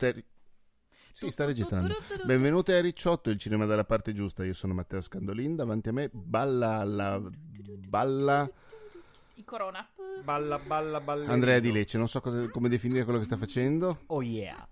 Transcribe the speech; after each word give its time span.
benvenuti 0.00 0.06
a... 0.06 0.14
Sì, 1.12 1.30
sta 1.30 1.44
registrando. 1.44 1.94
Benvenuti 2.24 2.72
a 2.72 2.80
Ricciotto, 2.80 3.30
il 3.30 3.38
cinema 3.38 3.66
dalla 3.66 3.84
parte 3.84 4.12
giusta. 4.14 4.44
Io 4.44 4.54
sono 4.54 4.72
Matteo 4.72 5.00
Scandolin, 5.00 5.56
davanti 5.56 5.88
a 5.90 5.92
me 5.92 6.08
balla 6.12 6.82
la... 6.84 7.20
balla... 7.20 8.50
I 9.34 9.44
corona. 9.44 9.86
Balla, 10.22 10.58
balla, 10.58 11.00
balla. 11.00 11.26
Andrea 11.30 11.58
Di 11.60 11.72
Lecce, 11.72 11.98
non 11.98 12.08
so 12.08 12.20
cosa- 12.20 12.48
come 12.48 12.68
definire 12.68 13.04
quello 13.04 13.18
che 13.18 13.24
sta 13.24 13.36
facendo. 13.36 14.02
Oh 14.06 14.22
yeah. 14.22 14.68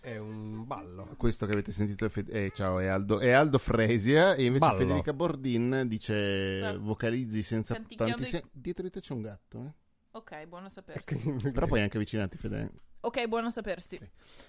È 0.00 0.16
un 0.16 0.64
ballo. 0.66 1.14
Questo 1.16 1.46
che 1.46 1.52
avete 1.52 1.70
sentito 1.70 2.04
è, 2.04 2.08
Fe- 2.08 2.26
eh, 2.28 2.50
ciao, 2.54 2.78
è 2.78 2.86
Aldo, 2.86 3.18
è 3.20 3.30
Aldo 3.30 3.58
Fresia 3.58 4.34
e 4.34 4.44
invece 4.44 4.66
Ballo. 4.66 4.78
Federica 4.78 5.12
Bordin 5.12 5.84
dice 5.86 6.58
Sta 6.58 6.78
vocalizzi 6.78 7.42
senza 7.42 7.80
tanti 7.96 8.24
se- 8.24 8.44
Dietro 8.50 8.82
di 8.84 8.90
te 8.90 9.00
c'è 9.00 9.12
un 9.12 9.22
gatto, 9.22 9.58
eh? 9.58 9.72
Ok, 10.12 10.44
buono 10.46 10.66
a 10.66 10.70
sapersi. 10.70 11.18
Però 11.52 11.66
puoi 11.66 11.80
anche 11.80 11.96
avvicinarti, 11.96 12.36
Fede. 12.36 12.70
Ok, 13.00 13.26
buono 13.26 13.48
a 13.48 13.50
sapersi. 13.50 13.98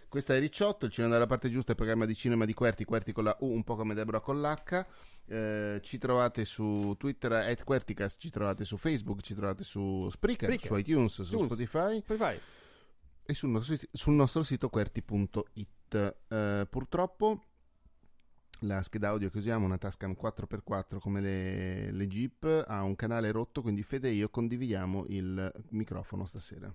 Questo 0.08 0.34
è 0.34 0.40
Ricciotto, 0.40 0.86
il 0.86 0.92
cinema 0.92 1.14
dalla 1.14 1.26
parte 1.26 1.50
giusta, 1.50 1.72
il 1.72 1.78
programma 1.78 2.06
di 2.06 2.14
cinema 2.14 2.46
di 2.46 2.54
Querti, 2.54 2.84
Querti 2.84 3.12
con 3.12 3.24
la 3.24 3.36
U, 3.40 3.48
un 3.48 3.64
po' 3.64 3.76
come 3.76 3.94
Deborah 3.94 4.20
con 4.20 4.42
l'H. 4.42 4.86
Eh, 5.26 5.80
ci 5.82 5.98
trovate 5.98 6.44
su 6.46 6.96
Twitter, 7.00 7.32
at 7.32 7.64
Querticast, 7.64 8.20
ci 8.20 8.30
trovate 8.30 8.66
su 8.66 8.78
Facebook, 8.78 9.22
ci 9.22 9.34
trovate 9.34 9.64
su 9.64 10.08
Spreaker, 10.10 10.52
Spreaker. 10.52 10.68
su 10.68 10.76
iTunes, 10.76 11.22
su 11.22 11.34
iTunes. 11.34 11.46
Spotify 11.46 12.02
fai. 12.18 12.40
e 13.26 13.34
sul 13.34 13.50
nostro, 13.50 13.78
sul 13.92 14.14
nostro 14.14 14.44
sito 14.44 14.70
querti.it. 14.70 16.16
Eh, 16.28 16.68
purtroppo 16.70 17.46
la 18.62 18.82
scheda 18.82 19.10
audio 19.10 19.30
che 19.30 19.38
usiamo, 19.38 19.66
una 19.66 19.78
Tascam 19.78 20.16
4x4 20.20 21.00
come 21.00 21.20
le, 21.22 21.92
le 21.92 22.08
Jeep, 22.08 22.64
ha 22.68 22.82
un 22.84 22.96
canale 22.96 23.32
rotto, 23.32 23.62
quindi 23.62 23.84
Fede 23.84 24.10
e 24.10 24.14
io 24.14 24.30
condividiamo 24.30 25.06
il 25.08 25.52
microfono 25.72 26.26
stasera. 26.26 26.74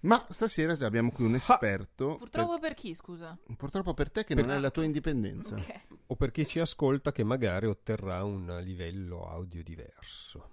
Ma 0.00 0.24
stasera 0.28 0.72
abbiamo 0.84 1.10
qui 1.10 1.24
un 1.24 1.34
esperto. 1.34 2.16
Purtroppo 2.16 2.58
per 2.58 2.74
chi, 2.74 2.94
scusa? 2.94 3.36
per- 3.44 3.56
purtroppo 3.56 3.94
per 3.94 4.10
te 4.10 4.24
che 4.24 4.34
Per- 4.34 4.44
non 4.44 4.54
è 4.54 4.58
la 4.58 4.70
tua 4.70 4.84
indipendenza. 4.84 5.56
Ok. 5.56 5.80
O 6.08 6.16
per 6.16 6.30
chi 6.30 6.46
ci 6.46 6.60
ascolta 6.60 7.12
che 7.12 7.24
magari 7.24 7.66
otterrà 7.66 8.22
un 8.22 8.60
livello 8.62 9.28
audio 9.28 9.62
diverso. 9.62 10.50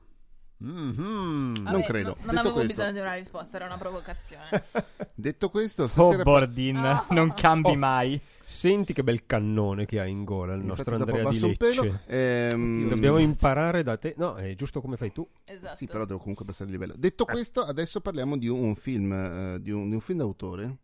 Mhm. 0.57 1.63
Vabbè, 1.63 1.83
credo. 1.83 2.09
no- 2.09 2.15
non 2.19 2.25
Detto 2.27 2.39
avevo 2.39 2.53
questo- 2.55 2.73
bisogno 2.73 2.91
di 2.93 2.99
una 2.99 3.13
risposta, 3.13 3.55
era 3.57 3.65
una 3.65 3.77
provocazione. 3.77 4.49
Detto 5.13 5.49
questo, 5.49 5.89
Oh, 5.95 6.23
Bordin, 6.23 6.77
Ah. 6.77 7.05
non 7.09 7.33
cambi 7.33 7.69
Oh. 7.69 7.75
mai. 7.75 8.19
Senti 8.45 8.93
che 8.93 9.03
bel 9.03 9.25
cannone 9.25 9.85
che 9.85 9.99
ha 9.99 10.05
in 10.05 10.23
gola 10.25 10.53
il 10.53 10.61
Infatti 10.61 10.89
nostro 10.89 10.95
Andrea 10.95 11.29
di 11.29 11.41
un 11.43 11.55
pelo. 11.55 11.83
Lecce. 11.83 12.01
Ehm, 12.07 12.89
Dobbiamo 12.89 13.17
imparare 13.17 13.83
da 13.83 13.97
te. 13.97 14.13
No, 14.17 14.35
è 14.35 14.53
giusto 14.55 14.79
come 14.81 14.95
fai 14.97 15.11
tu. 15.11 15.27
esatto. 15.45 15.75
Sì, 15.75 15.87
però 15.87 16.05
devo 16.05 16.19
comunque 16.19 16.45
passare 16.45 16.65
il 16.69 16.71
livello. 16.75 16.93
Detto 16.97 17.25
questo, 17.25 17.61
adesso 17.61 17.99
parliamo 18.01 18.37
di 18.37 18.47
un 18.47 18.75
film, 18.75 19.11
eh, 19.11 19.57
di, 19.61 19.71
un, 19.71 19.87
di 19.89 19.95
un 19.95 20.01
film 20.01 20.19
d'autore. 20.19 20.77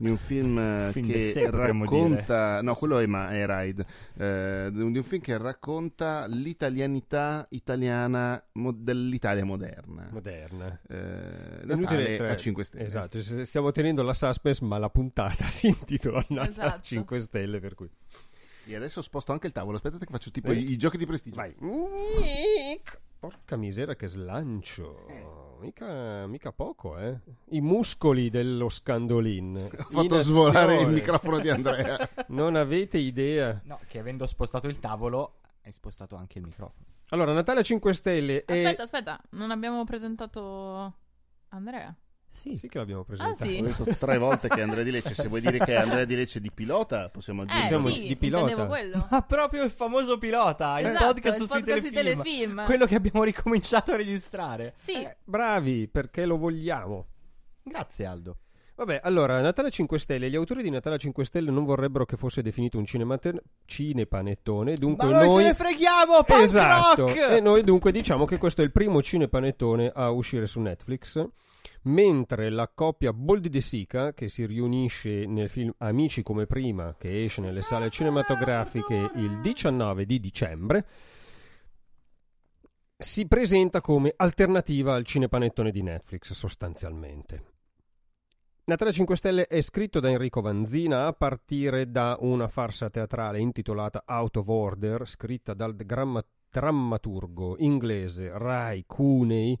Di 0.00 0.08
un 0.08 0.16
film, 0.16 0.56
eh, 0.58 0.90
Film 0.92 1.08
che 1.08 1.48
potremmo 1.50 1.82
racconta, 1.84 2.62
no, 2.62 2.74
quello 2.74 2.98
è, 2.98 3.06
ma 3.06 3.30
è 3.30 3.44
Ride. 3.46 3.84
Eh, 4.16 4.70
di 4.72 4.80
un 4.82 5.02
film 5.02 5.20
che 5.20 5.36
racconta 5.36 6.26
l'italianità 6.28 7.46
italiana 7.50 8.40
mo- 8.52 8.70
dell'Italia 8.72 9.44
moderna. 9.44 10.08
Moderna. 10.12 10.80
Eh, 10.88 11.64
Natale 11.64 12.16
tre- 12.16 12.30
a 12.30 12.36
5 12.36 12.62
stelle. 12.62 12.84
Esatto, 12.84 13.20
stiamo 13.44 13.72
tenendo 13.72 14.02
la 14.04 14.12
suspense, 14.12 14.64
ma 14.64 14.78
la 14.78 14.88
puntata 14.90 15.44
si 15.50 15.66
intitola 15.66 16.24
Natale 16.28 16.40
a 16.46 16.48
Esatto. 16.48 16.82
5 16.82 17.20
stelle, 17.20 17.58
per 17.58 17.74
cui... 17.74 17.90
E 18.66 18.76
adesso 18.76 19.02
sposto 19.02 19.32
anche 19.32 19.46
il 19.48 19.52
tavolo. 19.52 19.76
Aspettate 19.78 20.04
che 20.04 20.12
faccio 20.12 20.30
tipo 20.30 20.50
Eh? 20.52 20.56
i, 20.58 20.72
i 20.72 20.76
giochi 20.76 20.98
di 20.98 21.06
prestigio. 21.06 21.34
Vai. 21.36 21.56
Porca 23.18 23.56
misera 23.56 23.96
che 23.96 24.06
slancio. 24.06 25.06
Mica, 25.60 26.26
mica 26.26 26.52
poco, 26.52 26.96
eh. 26.98 27.18
I 27.50 27.60
muscoli 27.60 28.30
dello 28.30 28.68
scandolin. 28.68 29.56
Ho 29.78 29.90
fatto 29.90 30.16
In 30.16 30.22
svolare 30.22 30.80
il 30.80 30.90
microfono 30.90 31.38
di 31.38 31.48
Andrea. 31.48 31.96
Non 32.28 32.54
avete 32.54 32.98
idea. 32.98 33.60
No, 33.64 33.80
che 33.88 33.98
avendo 33.98 34.26
spostato 34.26 34.66
il 34.66 34.78
tavolo, 34.78 35.40
hai 35.64 35.72
spostato 35.72 36.14
anche 36.16 36.38
il 36.38 36.44
microfono. 36.44 36.86
Allora, 37.08 37.32
Natale 37.32 37.60
a 37.60 37.62
5 37.62 37.94
stelle 37.94 38.44
è... 38.44 38.64
Aspetta, 38.64 38.82
aspetta, 38.82 39.20
non 39.30 39.50
abbiamo 39.50 39.82
presentato 39.84 40.94
Andrea. 41.48 41.94
Sì, 42.30 42.56
sì 42.56 42.68
che 42.68 42.78
l'abbiamo 42.78 43.02
presentato. 43.04 43.42
Ah, 43.42 43.46
sì? 43.46 43.58
Ho 43.58 43.62
detto 43.64 43.84
tre 43.98 44.16
volte 44.18 44.48
che 44.48 44.60
Andrea 44.60 44.84
Di 44.84 44.90
Lecce. 44.92 45.14
Se 45.14 45.26
vuoi 45.28 45.40
dire 45.40 45.58
che 45.58 45.72
è 45.72 45.74
Andrea 45.74 46.04
Di 46.04 46.14
Lecce 46.14 46.40
di 46.40 46.52
pilota, 46.52 47.08
possiamo 47.10 47.42
Eh, 47.42 47.46
dire. 47.46 47.66
Siamo 47.66 47.88
sì, 47.88 48.02
di 48.06 48.16
pilota. 48.16 48.66
Ma 49.10 49.22
proprio 49.22 49.64
il 49.64 49.70
famoso 49.70 50.18
pilota, 50.18 50.78
il 50.78 50.86
Esatto, 50.86 51.06
podcast, 51.06 51.40
il 51.40 51.46
sui 51.48 51.60
podcast 51.60 51.90
telefilm. 51.92 52.22
telefilm. 52.22 52.64
Quello 52.64 52.86
che 52.86 52.94
abbiamo 52.94 53.24
ricominciato 53.24 53.92
a 53.92 53.96
registrare. 53.96 54.74
Sì, 54.78 54.92
Eh, 55.02 55.16
bravi, 55.24 55.88
perché 55.88 56.24
lo 56.26 56.36
vogliamo. 56.38 57.06
Grazie 57.62 58.04
Aldo. 58.06 58.36
Vabbè, 58.76 59.00
allora, 59.02 59.40
Natale 59.40 59.68
a 59.68 59.70
5 59.72 59.98
Stelle. 59.98 60.30
Gli 60.30 60.36
autori 60.36 60.62
di 60.62 60.70
Natale 60.70 60.94
a 60.94 60.98
5 60.98 61.24
Stelle 61.24 61.50
non 61.50 61.64
vorrebbero 61.64 62.04
che 62.04 62.16
fosse 62.16 62.42
definito 62.42 62.78
un 62.78 62.84
cinemate- 62.84 63.42
cinepanettone, 63.64 64.74
dunque 64.74 65.08
Ma 65.08 65.14
noi, 65.18 65.26
noi... 65.26 65.36
ce 65.38 65.42
ne 65.48 65.54
freghiamo, 65.54 66.22
punk 66.22 66.42
esatto, 66.42 67.06
rock! 67.06 67.30
e 67.32 67.40
noi 67.40 67.64
dunque 67.64 67.90
diciamo 67.90 68.24
che 68.24 68.38
questo 68.38 68.60
è 68.60 68.64
il 68.64 68.70
primo 68.70 69.02
cinepanettone 69.02 69.90
a 69.92 70.10
uscire 70.10 70.46
su 70.46 70.60
Netflix, 70.60 71.26
mentre 71.88 72.50
la 72.50 72.70
coppia 72.72 73.12
Boldi 73.12 73.48
De 73.48 73.60
Sica, 73.60 74.12
che 74.12 74.28
si 74.28 74.46
riunisce 74.46 75.26
nel 75.26 75.48
film 75.48 75.72
Amici 75.78 76.22
come 76.22 76.46
prima, 76.46 76.94
che 76.98 77.24
esce 77.24 77.40
nelle 77.40 77.62
sale 77.62 77.90
cinematografiche 77.90 79.10
il 79.16 79.40
19 79.40 80.04
di 80.04 80.20
dicembre, 80.20 80.86
si 82.96 83.26
presenta 83.26 83.80
come 83.80 84.12
alternativa 84.16 84.94
al 84.94 85.04
cinepanettone 85.04 85.70
di 85.70 85.82
Netflix 85.82 86.32
sostanzialmente. 86.32 87.44
Natale 88.64 88.92
5 88.92 89.16
Stelle 89.16 89.46
è 89.46 89.62
scritto 89.62 89.98
da 89.98 90.10
Enrico 90.10 90.42
Vanzina 90.42 91.06
a 91.06 91.12
partire 91.14 91.90
da 91.90 92.18
una 92.20 92.48
farsa 92.48 92.90
teatrale 92.90 93.38
intitolata 93.38 94.02
Out 94.06 94.36
of 94.36 94.48
Order, 94.48 95.08
scritta 95.08 95.54
dal 95.54 95.74
drammaturgo 95.74 97.56
inglese 97.58 98.30
Rai 98.36 98.84
Cooney, 98.86 99.58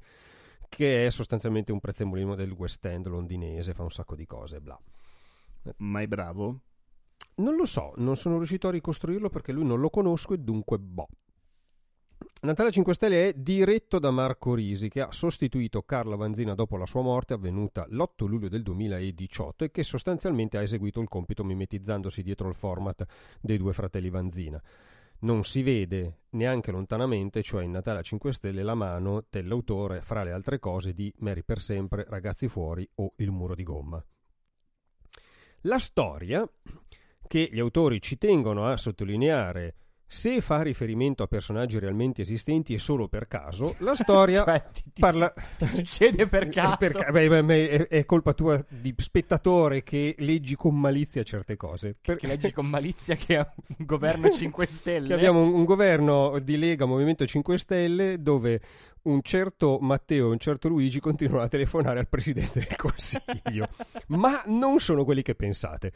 che 0.68 1.06
è 1.06 1.10
sostanzialmente 1.10 1.72
un 1.72 1.80
prezzemolino 1.80 2.34
del 2.34 2.52
West 2.52 2.84
End 2.86 3.06
londinese, 3.06 3.74
fa 3.74 3.82
un 3.82 3.90
sacco 3.90 4.14
di 4.14 4.26
cose, 4.26 4.60
bla. 4.60 4.78
Ma 5.78 6.00
è 6.00 6.06
bravo? 6.06 6.60
Non 7.36 7.56
lo 7.56 7.66
so, 7.66 7.92
non 7.96 8.16
sono 8.16 8.36
riuscito 8.36 8.68
a 8.68 8.72
ricostruirlo 8.72 9.28
perché 9.28 9.52
lui 9.52 9.64
non 9.64 9.80
lo 9.80 9.90
conosco 9.90 10.34
e 10.34 10.38
dunque 10.38 10.78
boh. 10.78 11.08
Natale 12.40 12.70
5 12.70 12.94
Stelle 12.94 13.28
è 13.28 13.32
diretto 13.34 13.98
da 13.98 14.10
Marco 14.10 14.54
Risi 14.54 14.88
che 14.88 15.00
ha 15.00 15.10
sostituito 15.10 15.82
Carla 15.82 16.16
Vanzina 16.16 16.54
dopo 16.54 16.76
la 16.76 16.86
sua 16.86 17.02
morte 17.02 17.34
avvenuta 17.34 17.84
l'8 17.88 18.26
luglio 18.26 18.48
del 18.48 18.62
2018 18.62 19.64
e 19.64 19.70
che 19.70 19.82
sostanzialmente 19.82 20.56
ha 20.56 20.62
eseguito 20.62 21.00
il 21.00 21.08
compito 21.08 21.44
mimetizzandosi 21.44 22.22
dietro 22.22 22.48
il 22.48 22.54
format 22.54 23.04
dei 23.40 23.56
due 23.56 23.72
fratelli 23.72 24.10
Vanzina. 24.10 24.62
Non 25.20 25.42
si 25.42 25.62
vede 25.62 26.26
neanche 26.30 26.70
lontanamente, 26.70 27.42
cioè 27.42 27.64
in 27.64 27.72
Natale 27.72 27.98
a 27.98 28.02
5 28.02 28.32
Stelle, 28.32 28.62
la 28.62 28.74
mano 28.74 29.24
dell'autore 29.28 30.00
fra 30.00 30.22
le 30.22 30.30
altre 30.30 30.60
cose 30.60 30.92
di 30.92 31.12
Mary 31.18 31.42
per 31.42 31.60
sempre, 31.60 32.04
Ragazzi 32.08 32.46
fuori 32.46 32.88
o 32.96 33.14
Il 33.16 33.32
muro 33.32 33.56
di 33.56 33.64
gomma. 33.64 34.04
La 35.62 35.80
storia 35.80 36.48
che 37.26 37.48
gli 37.50 37.58
autori 37.58 38.00
ci 38.00 38.16
tengono 38.16 38.66
a 38.66 38.76
sottolineare 38.76 39.74
se 40.10 40.40
fa 40.40 40.62
riferimento 40.62 41.22
a 41.22 41.26
personaggi 41.26 41.78
realmente 41.78 42.22
esistenti 42.22 42.72
e 42.72 42.78
solo 42.78 43.08
per 43.08 43.28
caso, 43.28 43.74
la 43.80 43.94
storia 43.94 44.42
Cioè, 44.48 44.64
ti, 44.72 44.82
ti- 44.94 45.00
parla... 45.00 45.30
ti 45.58 45.66
succede 45.66 46.26
per 46.26 46.48
caso. 46.48 46.76
Perché- 46.78 47.12
beh, 47.12 47.44
beh, 47.44 47.68
è, 47.68 47.86
è 47.88 48.04
colpa 48.06 48.32
tua 48.32 48.64
di 48.68 48.94
spettatore 48.96 49.82
che 49.82 50.14
leggi 50.18 50.56
con 50.56 50.74
malizia 50.78 51.22
certe 51.22 51.56
cose. 51.56 51.96
Che 52.00 52.18
leggi 52.22 52.52
con 52.52 52.66
malizia 52.66 53.14
che 53.16 53.36
ha 53.36 53.52
un 53.78 53.84
governo 53.84 54.30
5 54.32 54.66
stelle. 54.66 55.08
Che 55.08 55.14
abbiamo 55.14 55.42
un, 55.42 55.52
un 55.52 55.64
governo 55.64 56.38
di 56.38 56.56
Lega 56.56 56.86
Movimento 56.86 57.26
5 57.26 57.58
Stelle 57.58 58.22
dove 58.22 58.60
un 59.08 59.22
certo 59.22 59.78
Matteo 59.80 60.28
e 60.28 60.32
un 60.32 60.38
certo 60.38 60.68
Luigi 60.68 61.00
continuano 61.00 61.42
a 61.42 61.48
telefonare 61.48 61.98
al 61.98 62.08
Presidente 62.08 62.60
del 62.60 62.76
Consiglio. 62.76 63.66
Ma 64.08 64.42
non 64.46 64.78
sono 64.78 65.04
quelli 65.04 65.22
che 65.22 65.34
pensate. 65.34 65.92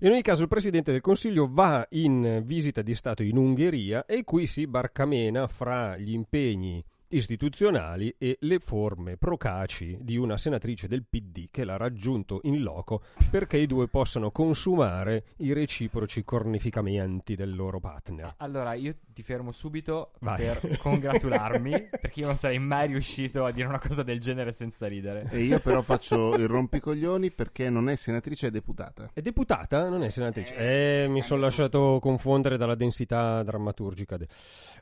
In 0.00 0.10
ogni 0.10 0.22
caso 0.22 0.42
il 0.42 0.48
Presidente 0.48 0.92
del 0.92 1.00
Consiglio 1.00 1.48
va 1.50 1.86
in 1.90 2.42
visita 2.44 2.82
di 2.82 2.94
Stato 2.94 3.22
in 3.22 3.36
Ungheria 3.36 4.04
e 4.06 4.24
qui 4.24 4.46
si 4.46 4.66
barcamena 4.66 5.46
fra 5.46 5.96
gli 5.96 6.12
impegni 6.12 6.84
istituzionali 7.10 8.14
e 8.18 8.36
le 8.40 8.58
forme 8.58 9.16
procaci 9.16 9.96
di 10.00 10.16
una 10.16 10.36
senatrice 10.38 10.88
del 10.88 11.04
PD 11.08 11.46
che 11.50 11.64
l'ha 11.64 11.76
raggiunto 11.76 12.40
in 12.44 12.62
loco 12.62 13.02
perché 13.30 13.56
i 13.56 13.66
due 13.66 13.88
possano 13.88 14.30
consumare 14.30 15.24
i 15.38 15.52
reciproci 15.52 16.24
cornificamenti 16.24 17.34
del 17.34 17.54
loro 17.54 17.80
partner. 17.80 18.34
Allora, 18.38 18.74
io 18.74 18.94
ti 19.12 19.22
fermo 19.22 19.52
subito 19.52 20.12
Vai. 20.20 20.36
per 20.38 20.78
congratularmi, 20.78 21.88
perché 22.00 22.20
io 22.20 22.26
non 22.26 22.36
sarei 22.36 22.58
mai 22.58 22.88
riuscito 22.88 23.44
a 23.44 23.50
dire 23.50 23.66
una 23.66 23.78
cosa 23.80 24.02
del 24.02 24.20
genere 24.20 24.52
senza 24.52 24.86
ridere. 24.86 25.28
E 25.30 25.42
io 25.42 25.58
però 25.60 25.82
faccio 25.82 26.34
il 26.34 26.46
rompicoglioni 26.46 27.30
perché 27.30 27.68
non 27.70 27.88
è 27.88 27.96
senatrice, 27.96 28.48
è 28.48 28.50
deputata. 28.50 29.10
È 29.12 29.20
deputata? 29.20 29.88
Non 29.88 30.02
è 30.02 30.10
senatrice? 30.10 30.54
Eh, 30.54 31.06
mi 31.08 31.22
sono 31.22 31.40
lasciato 31.42 31.98
confondere 32.00 32.56
dalla 32.56 32.74
densità 32.74 33.42
drammaturgica. 33.42 34.16
de- 34.16 34.28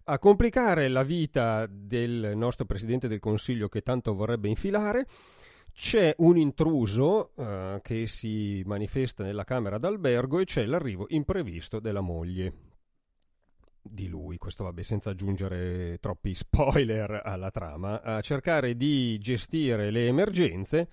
A 0.04 0.18
complicare 0.18 0.88
la 0.88 1.02
vita 1.02 1.66
del 1.66 2.15
nostro 2.34 2.64
Presidente 2.64 3.08
del 3.08 3.20
Consiglio 3.20 3.68
che 3.68 3.82
tanto 3.82 4.14
vorrebbe 4.14 4.48
infilare, 4.48 5.06
c'è 5.72 6.14
un 6.18 6.38
intruso 6.38 7.32
eh, 7.36 7.80
che 7.82 8.06
si 8.06 8.62
manifesta 8.64 9.22
nella 9.24 9.44
camera 9.44 9.78
d'albergo 9.78 10.38
e 10.38 10.44
c'è 10.44 10.64
l'arrivo 10.64 11.06
imprevisto 11.10 11.80
della 11.80 12.00
moglie 12.00 12.52
di 13.82 14.08
lui, 14.08 14.36
questo 14.36 14.64
vabbè 14.64 14.82
senza 14.82 15.10
aggiungere 15.10 15.98
troppi 16.00 16.34
spoiler 16.34 17.20
alla 17.24 17.50
trama, 17.50 18.02
a 18.02 18.20
cercare 18.20 18.76
di 18.76 19.18
gestire 19.18 19.90
le 19.90 20.06
emergenze. 20.06 20.88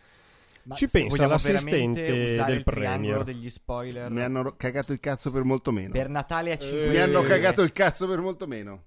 Ma 0.65 0.75
Ci 0.75 0.87
pensa 0.87 1.27
l'assistente 1.27 2.41
del 2.45 2.63
Premier. 2.63 3.23
degli 3.23 3.49
spoiler 3.49 4.09
Mi 4.09 4.21
hanno 4.21 4.55
cagato 4.55 4.93
il 4.93 4.99
cazzo 5.01 5.29
per 5.29 5.43
molto 5.43 5.71
meno. 5.73 5.91
per 5.91 6.07
Natale 6.07 6.53
a 6.53 6.57
5 6.57 6.85
Eh, 6.85 6.89
Mi 6.89 6.99
hanno 6.99 7.21
cagato 7.21 7.61
il 7.63 7.73
cazzo 7.73 8.07
per 8.07 8.19
molto 8.19 8.47
meno. 8.47 8.83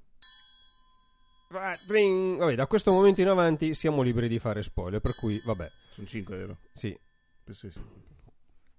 Vabbè, 1.48 2.54
da 2.54 2.66
questo 2.66 2.90
momento 2.92 3.20
in 3.20 3.28
avanti 3.28 3.74
siamo 3.74 4.02
liberi 4.02 4.28
di 4.28 4.38
fare 4.38 4.62
spoiler, 4.62 5.00
per 5.00 5.14
cui 5.14 5.40
vabbè, 5.44 5.70
Sono 5.90 6.06
5, 6.06 6.36
vero? 6.36 6.56
sì. 6.72 6.96
Sì, 7.48 7.70
sì. 7.70 7.80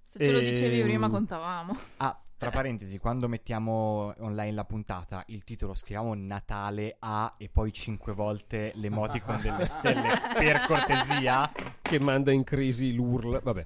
Se 0.04 0.20
ce 0.24 0.32
lo 0.32 0.40
Ehm, 0.40 0.44
dicevi 0.44 0.82
prima 0.82 1.10
contavamo. 1.10 1.78
Ah, 1.98 2.22
tra 2.38 2.52
parentesi, 2.52 2.98
quando 2.98 3.30
mettiamo 3.30 4.14
online 4.20 4.52
la 4.54 4.66
puntata, 4.66 5.24
il 5.28 5.44
titolo 5.46 5.74
scriviamo 5.74 6.14
Natale 6.14 6.98
a 7.00 7.34
e 7.38 7.48
poi 7.50 7.72
5 7.72 8.12
volte 8.14 8.74
l'emoticon 8.76 9.40
delle 9.42 9.66
stelle 9.66 10.10
per 10.38 10.66
cortesia. 10.68 11.50
Che 11.82 12.00
manda 12.00 12.32
in 12.32 12.44
crisi 12.44 12.94
l'URL, 12.94 13.42
vabbè. 13.42 13.66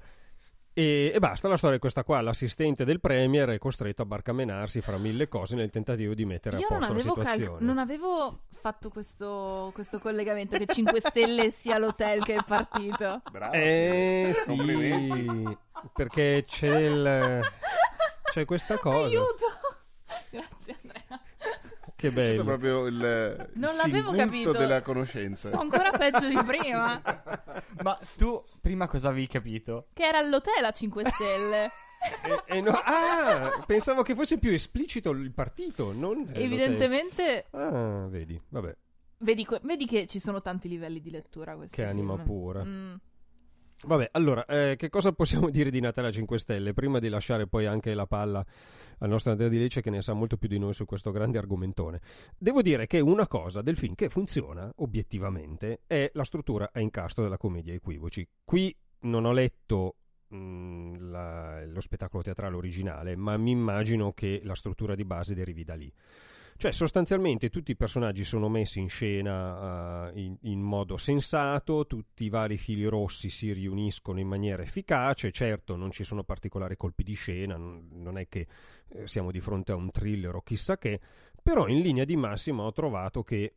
E, 0.74 1.12
e 1.14 1.18
basta, 1.18 1.48
la 1.48 1.56
storia 1.56 1.76
è 1.76 1.80
questa 1.80 2.02
qua. 2.02 2.20
L'assistente 2.20 2.84
del 2.84 3.00
Premier 3.00 3.50
è 3.50 3.58
costretto 3.58 4.02
a 4.02 4.06
barcamenarsi 4.06 4.80
fra 4.80 4.96
mille 4.96 5.28
cose 5.28 5.54
nel 5.54 5.70
tentativo 5.70 6.14
di 6.14 6.24
mettere 6.24 6.58
Io 6.58 6.66
a 6.66 6.68
posto 6.68 6.92
la 6.92 6.98
avevo, 6.98 7.14
cal- 7.14 7.26
situazione. 7.32 7.64
non 7.64 7.78
avevo 7.78 8.38
fatto 8.52 8.88
questo, 8.88 9.70
questo 9.74 9.98
collegamento 9.98 10.56
che 10.56 10.66
5 10.66 11.00
Stelle 11.00 11.50
sia 11.50 11.78
l'hotel 11.78 12.24
che 12.24 12.36
è 12.36 12.44
partito. 12.46 13.22
Bravo. 13.30 13.52
Eh 13.54 14.32
sì, 14.34 15.58
perché 15.92 16.44
c'è 16.46 16.78
il... 16.78 17.40
C'è 18.30 18.44
questa 18.46 18.78
cosa. 18.78 19.06
Aiuto! 19.06 19.46
Grazie 20.30 20.78
Che 22.02 22.08
È 22.08 22.10
stato 22.10 22.30
bello. 22.30 22.44
proprio 22.44 22.86
il, 22.86 23.50
Non 23.54 23.76
l'avevo 23.76 24.12
capito. 24.12 24.50
della 24.50 24.82
conoscenza. 24.82 25.48
Sto 25.48 25.58
ancora 25.60 25.92
peggio 25.92 26.26
di 26.28 26.36
prima. 26.44 27.00
Ma 27.82 27.96
tu 28.16 28.42
prima 28.60 28.88
cosa 28.88 29.08
avevi 29.10 29.28
capito? 29.28 29.86
Che 29.92 30.02
era 30.04 30.20
l'hotel 30.20 30.64
a 30.64 30.70
5 30.72 31.04
Stelle. 31.06 31.70
E- 32.02 32.56
e 32.56 32.60
no- 32.60 32.72
ah, 32.72 33.62
pensavo 33.64 34.02
che 34.02 34.16
fosse 34.16 34.36
più 34.38 34.50
esplicito 34.50 35.10
il 35.10 35.30
partito, 35.30 35.92
non 35.92 36.26
Evidentemente, 36.32 37.46
l'hotel. 37.52 37.74
Ah, 37.74 38.06
vedi, 38.08 38.42
vabbè, 38.48 38.76
vedi, 39.18 39.46
vedi 39.62 39.86
che 39.86 40.08
ci 40.08 40.18
sono 40.18 40.42
tanti 40.42 40.66
livelli 40.68 41.00
di 41.00 41.10
lettura. 41.12 41.54
questo 41.54 41.76
che 41.76 41.84
anima 41.84 42.14
film. 42.14 42.24
pura. 42.26 42.64
Mm. 42.64 42.94
Vabbè, 43.84 44.10
allora, 44.12 44.44
eh, 44.46 44.76
che 44.76 44.88
cosa 44.88 45.12
possiamo 45.12 45.50
dire 45.50 45.70
di 45.70 45.80
Natale 45.80 46.08
a 46.08 46.12
5 46.12 46.38
Stelle? 46.38 46.72
Prima 46.72 46.98
di 46.98 47.08
lasciare 47.08 47.46
poi 47.46 47.66
anche 47.66 47.94
la 47.94 48.06
palla 48.06 48.44
al 48.98 49.08
nostro 49.08 49.32
Andrea 49.32 49.48
Di 49.48 49.58
Lecce 49.58 49.82
che 49.82 49.90
ne 49.90 50.02
sa 50.02 50.12
molto 50.12 50.36
più 50.36 50.48
di 50.48 50.58
noi 50.58 50.72
su 50.72 50.84
questo 50.84 51.10
grande 51.10 51.38
argomentone. 51.38 52.00
Devo 52.38 52.62
dire 52.62 52.86
che 52.86 53.00
una 53.00 53.26
cosa 53.26 53.60
del 53.60 53.76
film 53.76 53.94
che 53.94 54.08
funziona 54.08 54.72
obiettivamente 54.76 55.80
è 55.86 56.08
la 56.14 56.24
struttura 56.24 56.70
a 56.72 56.80
incastro 56.80 57.24
della 57.24 57.38
commedia 57.38 57.74
equivoci. 57.74 58.26
Qui 58.44 58.74
non 59.00 59.24
ho 59.24 59.32
letto 59.32 59.96
mh, 60.28 61.10
la- 61.10 61.64
lo 61.66 61.80
spettacolo 61.80 62.22
teatrale 62.22 62.54
originale, 62.54 63.16
ma 63.16 63.36
mi 63.36 63.50
immagino 63.50 64.12
che 64.12 64.40
la 64.44 64.54
struttura 64.54 64.94
di 64.94 65.04
base 65.04 65.34
derivi 65.34 65.64
da 65.64 65.74
lì. 65.74 65.92
Cioè, 66.62 66.70
sostanzialmente 66.70 67.50
tutti 67.50 67.72
i 67.72 67.76
personaggi 67.76 68.22
sono 68.22 68.48
messi 68.48 68.78
in 68.78 68.88
scena 68.88 70.12
eh, 70.12 70.20
in, 70.20 70.36
in 70.42 70.60
modo 70.60 70.96
sensato, 70.96 71.88
tutti 71.88 72.22
i 72.22 72.28
vari 72.28 72.56
fili 72.56 72.84
rossi 72.84 73.30
si 73.30 73.52
riuniscono 73.52 74.20
in 74.20 74.28
maniera 74.28 74.62
efficace. 74.62 75.32
Certo, 75.32 75.74
non 75.74 75.90
ci 75.90 76.04
sono 76.04 76.22
particolari 76.22 76.76
colpi 76.76 77.02
di 77.02 77.14
scena, 77.14 77.56
non, 77.56 77.88
non 77.94 78.16
è 78.16 78.28
che 78.28 78.46
eh, 78.90 79.08
siamo 79.08 79.32
di 79.32 79.40
fronte 79.40 79.72
a 79.72 79.74
un 79.74 79.90
thriller 79.90 80.36
o 80.36 80.42
chissà 80.42 80.78
che, 80.78 81.00
però 81.42 81.66
in 81.66 81.80
linea 81.80 82.04
di 82.04 82.14
massima 82.14 82.62
ho 82.62 82.70
trovato 82.70 83.24
che 83.24 83.54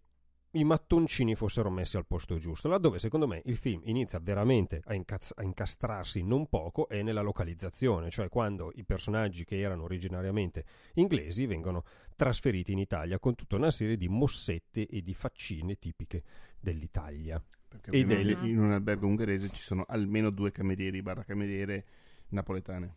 i 0.56 0.64
mattoncini 0.64 1.36
fossero 1.36 1.70
messi 1.70 1.98
al 1.98 2.06
posto 2.06 2.38
giusto. 2.38 2.68
Laddove 2.68 3.00
secondo 3.00 3.28
me 3.28 3.42
il 3.46 3.58
film 3.58 3.82
inizia 3.86 4.20
veramente 4.20 4.82
a, 4.86 4.94
incaz- 4.94 5.34
a 5.36 5.44
incastrarsi 5.44 6.24
non 6.24 6.48
poco 6.48 6.88
è 6.88 7.02
nella 7.02 7.22
localizzazione, 7.22 8.10
cioè 8.10 8.30
quando 8.30 8.72
i 8.76 8.84
personaggi 8.84 9.44
che 9.44 9.60
erano 9.60 9.84
originariamente 9.84 10.66
inglesi 10.94 11.46
vengono 11.46 11.84
trasferiti 12.16 12.72
in 12.72 12.80
Italia 12.80 13.20
con 13.20 13.36
tutta 13.36 13.56
una 13.56 13.72
serie 13.72 13.98
di 13.98 14.08
mossette 14.08 14.88
e 14.88 15.02
di 15.02 15.14
faccine 15.14 15.76
tipiche 15.78 16.24
dell'Italia. 16.60 17.42
Perché 17.68 17.90
ovviamente 17.90 18.36
lì- 18.42 18.50
in 18.52 18.60
un 18.60 18.72
albergo 18.72 19.08
ungherese 19.08 19.50
ci 19.50 19.62
sono 19.62 19.84
almeno 19.88 20.30
due 20.30 20.52
camerieri 20.52 21.02
barra 21.02 21.24
cameriere 21.24 21.86
napoletane. 22.30 22.96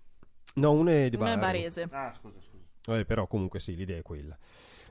No, 0.54 0.72
una 0.72 0.92
è 0.92 1.08
di 1.08 1.16
Una 1.16 1.32
è 1.32 1.36
Bari. 1.36 1.58
barese. 1.58 1.88
Ah, 1.90 2.12
scusa, 2.12 2.40
scusa. 2.40 2.64
Vabbè, 2.86 3.04
però 3.04 3.26
comunque 3.26 3.60
sì, 3.60 3.74
l'idea 3.76 3.98
è 3.98 4.02
quella. 4.02 4.38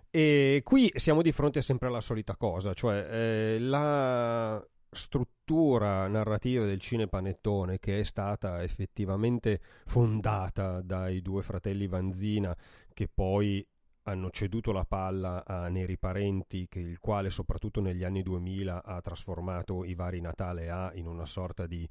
E 0.09 0.61
qui 0.63 0.91
siamo 0.95 1.21
di 1.21 1.31
fronte 1.31 1.61
sempre 1.61 1.87
alla 1.87 2.01
solita 2.01 2.35
cosa, 2.35 2.73
cioè 2.73 3.07
eh, 3.09 3.59
la 3.59 4.65
struttura 4.89 6.07
narrativa 6.07 6.65
del 6.65 6.79
cinepanettone 6.79 7.77
che 7.77 7.99
è 7.99 8.03
stata 8.03 8.63
effettivamente 8.63 9.59
fondata 9.85 10.81
dai 10.81 11.21
due 11.21 11.43
fratelli 11.43 11.87
Vanzina 11.87 12.55
che 12.93 13.07
poi 13.13 13.65
hanno 14.03 14.29
ceduto 14.29 14.71
la 14.71 14.85
palla 14.85 15.43
a 15.45 15.67
Neri 15.67 15.97
Parenti, 15.97 16.67
che 16.69 16.79
il 16.79 16.99
quale 16.99 17.29
soprattutto 17.29 17.81
negli 17.81 18.05
anni 18.05 18.23
2000 18.23 18.83
ha 18.83 19.01
trasformato 19.01 19.83
i 19.83 19.93
vari 19.95 20.21
Natale 20.21 20.69
A 20.69 20.91
in 20.95 21.07
una 21.07 21.25
sorta 21.25 21.67
di 21.67 21.87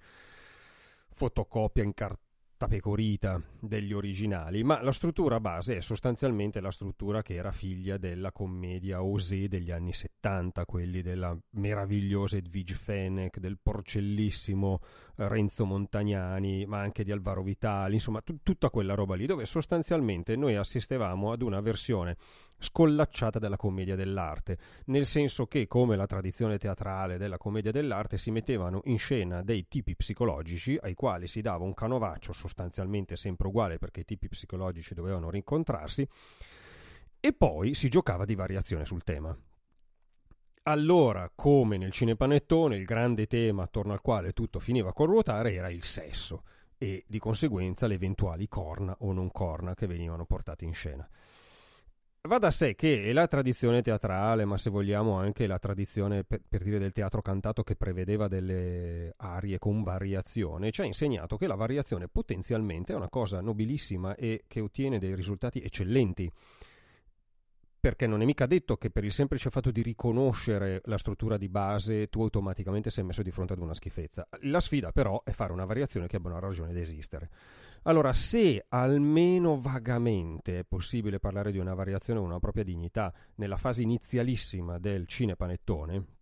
fotocopia 1.11 1.83
in 1.83 1.93
carta 1.95 2.26
pecorita 2.57 3.41
degli 3.61 3.93
originali, 3.93 4.65
ma 4.65 4.81
la 4.81 4.93
struttura 4.93 5.39
base 5.41 5.77
è 5.77 5.81
sostanzialmente 5.81 6.61
la 6.61 6.71
struttura 6.71 7.21
che 7.21 7.35
era 7.35 7.53
figlia 7.53 7.99
della 7.99 8.33
commedia 8.33 9.03
Osé 9.03 9.47
degli 9.47 9.71
anni 9.71 9.93
70, 9.93 10.65
quelli 10.65 11.03
della 11.03 11.37
meravigliosa 11.51 12.39
Edwige 12.39 12.75
Fenech, 12.75 13.39
del 13.39 13.59
porcellissimo 13.63 14.81
eh, 15.17 15.29
Renzo 15.29 15.67
Montagnani, 15.67 16.65
ma 16.65 16.81
anche 16.81 17.05
di 17.05 17.13
Alvaro 17.13 17.43
Vitali, 17.43 17.95
insomma 17.95 18.23
tu- 18.23 18.39
tutta 18.43 18.71
quella 18.71 18.95
roba 18.95 19.15
lì, 19.15 19.27
dove 19.27 19.45
sostanzialmente 19.45 20.35
noi 20.35 20.57
assistevamo 20.57 21.33
ad 21.33 21.43
una 21.43 21.61
versione 21.61 22.17
scollacciata 22.59 23.39
della 23.39 23.57
commedia 23.57 23.97
dell'arte, 23.97 24.59
nel 24.87 25.07
senso 25.07 25.47
che, 25.47 25.67
come 25.67 25.97
la 25.97 26.07
tradizione 26.07 26.59
teatrale 26.59 27.19
della 27.19 27.39
commedia 27.39 27.73
dell'arte, 27.73 28.19
si 28.19 28.31
mettevano 28.31 28.81
in 28.85 28.99
scena 28.99 29.43
dei 29.43 29.67
tipi 29.69 29.95
psicologici 29.97 30.79
ai 30.81 30.95
quali 30.95 31.27
si 31.27 31.41
dava 31.41 31.65
un 31.65 31.75
canovaccio 31.75 32.33
sostanzialmente 32.33 33.17
sempre 33.17 33.49
uguale 33.49 33.79
perché 33.79 34.01
i 34.01 34.05
tipi 34.05 34.29
psicologici 34.29 34.95
dovevano 34.95 35.31
rincontrarsi 35.31 36.07
e 37.21 37.33
poi 37.33 37.75
si 37.75 37.89
giocava 37.89 38.25
di 38.25 38.35
variazione 38.35 38.85
sul 38.85 39.03
tema. 39.03 39.37
Allora, 40.69 41.31
come 41.35 41.77
nel 41.77 41.93
cinepanettone, 41.93 42.77
il 42.77 42.85
grande 42.85 43.27
tema 43.27 43.63
attorno 43.65 43.93
al 43.93 44.01
quale 44.01 44.33
tutto 44.33 44.59
finiva 44.59 44.93
col 44.93 45.09
ruotare 45.09 45.53
era 45.53 45.71
il 45.71 45.85
sesso 45.85 46.43
e 46.77 47.05
di 47.07 47.19
conseguenza 47.19 47.87
le 47.87 47.95
eventuali 47.95 48.49
corna 48.49 48.95
o 49.01 49.13
non 49.13 49.31
corna 49.31 49.75
che 49.75 49.87
venivano 49.87 50.25
portate 50.27 50.65
in 50.65 50.75
scena. 50.75 51.09
Va 52.27 52.39
da 52.39 52.51
sé 52.51 52.75
che 52.75 53.13
la 53.13 53.29
tradizione 53.29 53.83
teatrale, 53.83 54.45
ma 54.45 54.59
se 54.59 54.69
vogliamo 54.69 55.17
anche 55.17 55.47
la 55.47 55.59
tradizione 55.59 56.25
per, 56.25 56.41
per 56.49 56.63
dire 56.63 56.79
del 56.79 56.93
teatro 56.93 57.23
cantato 57.23 57.63
che 57.63 57.77
prevedeva 57.77 58.27
delle 58.27 59.15
arie 59.19 59.59
con 59.59 59.85
variazione, 59.85 60.73
ci 60.73 60.81
ha 60.81 60.85
insegnato 60.85 61.37
che 61.37 61.47
la 61.47 61.55
variazione 61.55 62.09
potenzialmente 62.09 62.93
è 62.93 62.97
una 62.97 63.09
cosa 63.09 63.41
nobilissima 63.41 64.17
e 64.17 64.45
che 64.49 64.61
ottiene 64.61 64.99
dei 64.99 65.15
risultati 65.15 65.61
eccellenti. 65.61 66.31
Perché 67.79 68.09
non 68.09 68.21
è 68.21 68.25
mica 68.25 68.47
detto 68.47 68.77
che 68.77 68.91
per 68.91 69.05
il 69.05 69.13
semplice 69.13 69.49
fatto 69.49 69.71
di 69.71 69.83
riconoscere 69.83 70.81
la 70.87 70.99
struttura 70.99 71.37
di 71.37 71.49
base 71.49 72.09
tu 72.09 72.23
automaticamente 72.23 72.91
sei 72.91 73.05
messo 73.05 73.23
di 73.23 73.31
fronte 73.31 73.53
ad 73.53 73.61
una 73.61 73.75
schifezza. 73.75 74.27
La 74.41 74.59
sfida 74.59 74.91
però 74.91 75.23
è 75.23 75.31
fare 75.31 75.53
una 75.53 75.65
variazione 75.65 76.09
che 76.09 76.17
abbia 76.17 76.31
una 76.31 76.41
ragione 76.41 76.73
di 76.73 76.81
esistere. 76.81 77.31
Allora, 77.87 78.13
se 78.15 78.65
almeno 78.69 79.61
vagamente 79.61 80.59
è 80.59 80.65
possibile 80.65 81.21
parlare 81.21 81.53
di 81.53 81.59
una 81.59 81.73
variazione 81.73 82.19
con 82.19 82.29
una 82.29 82.41
propria 82.41 82.65
dignità 82.65 83.15
nella 83.37 83.57
fase 83.57 83.83
inizialissima 83.83 84.79
del 84.79 85.07
cinepanettone, 85.07 86.16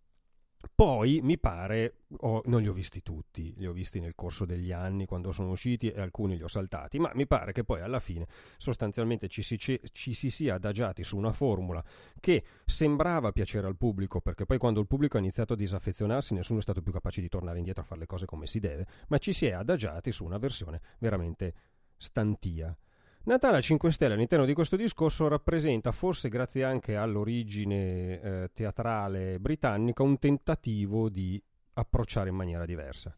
poi 0.74 1.20
mi 1.22 1.38
pare, 1.38 2.04
oh, 2.18 2.42
non 2.46 2.60
li 2.60 2.68
ho 2.68 2.72
visti 2.72 3.02
tutti, 3.02 3.54
li 3.56 3.66
ho 3.66 3.72
visti 3.72 4.00
nel 4.00 4.14
corso 4.14 4.44
degli 4.44 4.72
anni 4.72 5.06
quando 5.06 5.32
sono 5.32 5.50
usciti 5.50 5.90
e 5.90 6.00
alcuni 6.00 6.36
li 6.36 6.42
ho 6.42 6.48
saltati, 6.48 6.98
ma 6.98 7.10
mi 7.14 7.26
pare 7.26 7.52
che 7.52 7.64
poi 7.64 7.80
alla 7.80 8.00
fine 8.00 8.26
sostanzialmente 8.56 9.28
ci 9.28 9.42
si, 9.42 9.58
ci 9.58 9.80
si 10.14 10.30
sia 10.30 10.54
adagiati 10.54 11.02
su 11.02 11.16
una 11.16 11.32
formula 11.32 11.84
che 12.20 12.44
sembrava 12.64 13.32
piacere 13.32 13.66
al 13.66 13.76
pubblico, 13.76 14.20
perché 14.20 14.46
poi 14.46 14.58
quando 14.58 14.80
il 14.80 14.86
pubblico 14.86 15.16
ha 15.16 15.20
iniziato 15.20 15.54
a 15.54 15.56
disaffezionarsi 15.56 16.34
nessuno 16.34 16.58
è 16.58 16.62
stato 16.62 16.82
più 16.82 16.92
capace 16.92 17.20
di 17.20 17.28
tornare 17.28 17.58
indietro 17.58 17.82
a 17.82 17.86
fare 17.86 18.00
le 18.00 18.06
cose 18.06 18.26
come 18.26 18.46
si 18.46 18.60
deve, 18.60 18.86
ma 19.08 19.18
ci 19.18 19.32
si 19.32 19.46
è 19.46 19.52
adagiati 19.52 20.12
su 20.12 20.24
una 20.24 20.38
versione 20.38 20.80
veramente 20.98 21.54
stantia. 21.96 22.76
Natale 23.26 23.56
a 23.56 23.60
5 23.62 23.90
Stelle 23.90 24.12
all'interno 24.12 24.44
di 24.44 24.52
questo 24.52 24.76
discorso 24.76 25.28
rappresenta, 25.28 25.92
forse 25.92 26.28
grazie 26.28 26.62
anche 26.62 26.94
all'origine 26.94 28.20
eh, 28.20 28.50
teatrale 28.52 29.40
britannica, 29.40 30.02
un 30.02 30.18
tentativo 30.18 31.08
di 31.08 31.42
approcciare 31.72 32.28
in 32.28 32.34
maniera 32.34 32.66
diversa. 32.66 33.16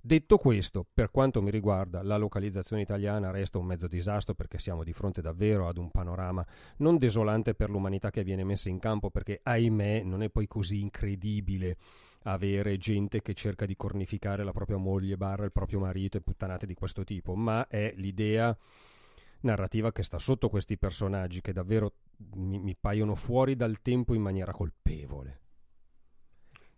Detto 0.00 0.38
questo, 0.38 0.84
per 0.92 1.12
quanto 1.12 1.40
mi 1.40 1.52
riguarda, 1.52 2.02
la 2.02 2.16
localizzazione 2.16 2.82
italiana 2.82 3.30
resta 3.30 3.58
un 3.58 3.66
mezzo 3.66 3.86
disastro 3.86 4.34
perché 4.34 4.58
siamo 4.58 4.82
di 4.82 4.92
fronte 4.92 5.22
davvero 5.22 5.68
ad 5.68 5.78
un 5.78 5.92
panorama 5.92 6.44
non 6.78 6.98
desolante 6.98 7.54
per 7.54 7.70
l'umanità 7.70 8.10
che 8.10 8.24
viene 8.24 8.42
messa 8.42 8.68
in 8.68 8.80
campo 8.80 9.08
perché, 9.08 9.38
ahimè, 9.40 10.02
non 10.02 10.24
è 10.24 10.30
poi 10.30 10.48
così 10.48 10.80
incredibile 10.80 11.76
avere 12.24 12.76
gente 12.76 13.22
che 13.22 13.34
cerca 13.34 13.66
di 13.66 13.76
cornificare 13.76 14.42
la 14.42 14.52
propria 14.52 14.78
moglie 14.78 15.16
barra 15.16 15.44
il 15.44 15.52
proprio 15.52 15.78
marito 15.78 16.16
e 16.16 16.22
puttanate 16.22 16.66
di 16.66 16.74
questo 16.74 17.04
tipo, 17.04 17.36
ma 17.36 17.68
è 17.68 17.92
l'idea 17.96 18.56
narrativa 19.44 19.92
che 19.92 20.02
sta 20.02 20.18
sotto 20.18 20.48
questi 20.48 20.76
personaggi 20.76 21.40
che 21.40 21.52
davvero 21.52 21.94
mi, 22.34 22.58
mi 22.58 22.76
paiono 22.78 23.14
fuori 23.14 23.56
dal 23.56 23.80
tempo 23.80 24.14
in 24.14 24.22
maniera 24.22 24.52
colpevole. 24.52 25.40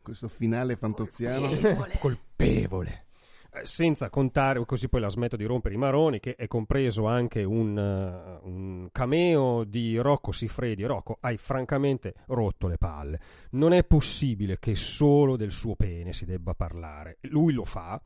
Questo 0.02 0.28
finale 0.28 0.76
fantoziano. 0.76 1.48
Colpevole. 1.48 1.98
colpevole. 1.98 3.06
Eh, 3.52 3.64
Senza 3.64 4.10
contare, 4.10 4.64
così 4.64 4.88
poi 4.88 5.00
la 5.00 5.08
smetto 5.08 5.36
di 5.36 5.44
rompere 5.44 5.74
i 5.74 5.78
maroni, 5.78 6.20
che 6.20 6.34
è 6.34 6.46
compreso 6.46 7.06
anche 7.06 7.42
un, 7.42 7.76
eh, 7.76 8.46
un 8.46 8.88
cameo 8.92 9.64
di 9.64 9.96
Rocco 9.98 10.32
Siffredi. 10.32 10.84
Rocco, 10.84 11.16
hai 11.20 11.36
francamente 11.36 12.14
rotto 12.26 12.68
le 12.68 12.78
palle. 12.78 13.20
Non 13.50 13.72
è 13.72 13.82
possibile 13.84 14.58
che 14.58 14.76
solo 14.76 15.36
del 15.36 15.50
suo 15.50 15.74
pene 15.74 16.12
si 16.12 16.24
debba 16.24 16.54
parlare. 16.54 17.18
Lui 17.22 17.52
lo 17.52 17.64
fa, 17.64 18.00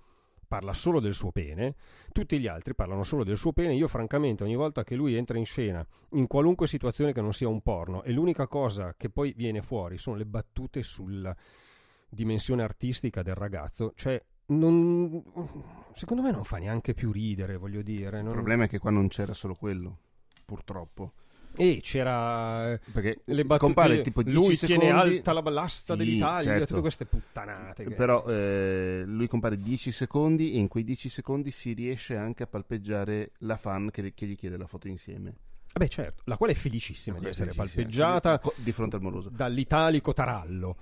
parla 0.51 0.75
solo 0.75 0.99
del 0.99 1.15
suo 1.15 1.31
pene, 1.31 1.77
tutti 2.11 2.41
gli 2.41 2.49
altri 2.49 2.75
parlano 2.75 3.05
solo 3.05 3.23
del 3.23 3.37
suo 3.37 3.53
pene. 3.53 3.77
Io, 3.77 3.87
francamente, 3.87 4.43
ogni 4.43 4.57
volta 4.57 4.83
che 4.83 4.97
lui 4.97 5.15
entra 5.15 5.39
in 5.39 5.45
scena, 5.47 5.87
in 6.15 6.27
qualunque 6.27 6.67
situazione 6.67 7.13
che 7.13 7.21
non 7.21 7.33
sia 7.33 7.47
un 7.47 7.61
porno, 7.61 8.03
e 8.03 8.11
l'unica 8.11 8.49
cosa 8.49 8.95
che 8.97 9.11
poi 9.11 9.33
viene 9.37 9.63
fuori 9.63 9.97
sono 9.97 10.17
le 10.17 10.27
battute 10.27 10.83
sulla 10.83 11.33
dimensione 12.09 12.65
artistica 12.65 13.23
del 13.23 13.37
ragazzo, 13.37 13.93
cioè 13.95 14.21
non- 14.47 15.23
secondo 15.93 16.21
me 16.25 16.33
non 16.33 16.43
fa 16.43 16.57
neanche 16.57 16.95
più 16.95 17.13
ridere, 17.13 17.57
voglio 17.57 17.83
dire. 17.83 18.19
Il 18.19 18.25
non- 18.25 18.33
problema 18.33 18.65
è 18.65 18.69
che 18.69 18.81
qua 18.81 18.91
non 18.91 19.07
c'era 19.07 19.33
solo 19.35 19.55
quello, 19.55 19.99
purtroppo. 20.45 21.13
E 21.57 21.81
c'era 21.83 22.73
eh, 22.73 22.81
Perché 22.93 23.21
le 23.25 23.43
battute 23.45 23.59
compare 23.59 24.01
tipo 24.03 24.23
10 24.23 24.37
lui 24.39 24.57
secondi... 24.57 24.83
tiene 24.85 24.99
alta 24.99 25.33
la 25.33 25.43
ballasta 25.43 25.93
Sì, 25.95 25.99
dell'Italia, 25.99 26.51
certo. 26.53 26.67
tutte 26.67 26.81
queste 26.81 27.05
puttanate. 27.07 27.85
che- 27.85 27.95
Però 27.95 28.25
eh, 28.27 29.03
lui 29.07 29.27
compare 29.29 29.57
10 29.57 29.91
secondi 29.91 30.53
e 30.55 30.59
in 30.59 30.69
quei 30.69 30.85
10 30.85 31.09
secondi 31.09 31.51
si 31.51 31.73
riesce 31.73 32.17
anche 32.17 32.45
a 32.45 32.47
palpeggiare 32.47 33.33
la 33.39 33.57
fan 33.57 33.91
che, 33.91 34.15
che 34.15 34.27
gli 34.27 34.37
chiede 34.37 34.57
la 34.57 34.67
foto 34.67 34.89
insieme. 34.89 35.35
Vabbè, 35.73 35.89
certo, 35.89 36.23
la 36.27 36.37
quale 36.37 36.53
è 36.53 36.57
felicissima 36.57 37.19
di 37.19 37.27
essere 37.27 37.51
sì, 37.51 37.57
palpeggiata 37.57 38.41
di 38.57 38.73
fronte 38.73 38.97
al 38.97 39.03
moroso. 39.03 39.29
dall'italico 39.31 40.13
Tarallo. 40.13 40.77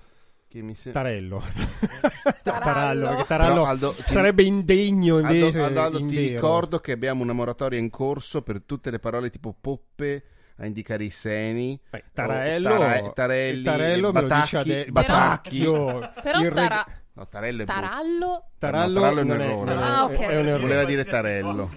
Che 0.47 0.61
mi 0.63 0.73
se- 0.73 0.91
Tarello. 0.91 1.43
Tarallo. 2.43 3.07
perché 3.09 3.25
Però, 3.25 3.43
Tarallo 3.43 3.65
Aldo, 3.65 3.91
ti- 3.93 4.03
sarebbe 4.07 4.43
indegno 4.43 5.17
Aldo, 5.17 5.33
invece. 5.33 5.59
Aldo, 5.61 5.81
Aldo, 5.81 5.97
ti 5.97 6.03
invero. 6.03 6.33
ricordo 6.33 6.79
che 6.79 6.91
abbiamo 6.91 7.21
una 7.23 7.33
moratoria 7.33 7.77
in 7.79 7.89
corso 7.89 8.41
per 8.41 8.61
tutte 8.63 8.89
le 8.91 8.97
parole 8.99 9.29
tipo 9.29 9.55
poppe 9.59 10.23
a 10.59 10.65
indicare 10.65 11.03
i 11.05 11.09
seni. 11.09 11.79
Beh, 11.89 12.03
Tarello, 12.13 12.69
tara- 12.69 13.09
tarelli, 13.11 13.63
Tarello 13.63 14.11
me 14.11 14.21
lo 14.21 14.27
dice 14.27 14.37
Batacchi. 14.37 14.57
ade- 14.57 14.83
Però- 14.83 14.91
Batacchio. 14.91 16.11
Però 16.21 16.39
il 16.39 16.49
re- 16.49 16.55
Tara- 16.55 16.85
No, 17.13 17.27
Tarello 17.27 17.61
è. 17.63 17.65
Tarallo 17.65 18.45
Tarallo, 18.57 18.93
No, 18.93 18.99
Tarallo 19.01 19.19
è 19.19 19.23
un 19.23 19.41
errore. 19.41 19.73
non 19.73 19.83
Ah, 19.83 20.03
ok. 20.05 20.17
è 20.19 20.37
un 20.39 20.47
errore. 20.47 20.61
Voleva 20.61 20.83
dire 20.85 21.03
Tarello. 21.05 21.69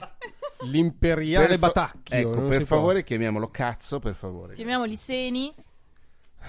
L'imperiale 0.65 1.47
Per 1.49 1.59
fa- 1.59 1.67
Batacchio. 1.67 2.17
Ecco, 2.17 2.41
per 2.47 2.61
si 2.61 2.65
può. 2.67 2.77
favore 2.77 3.03
chiamiamolo 3.03 3.49
cazzo, 3.49 3.99
per 3.99 4.15
favore. 4.15 4.55
Chiamiamoli 4.55 4.95
seni. 4.97 5.53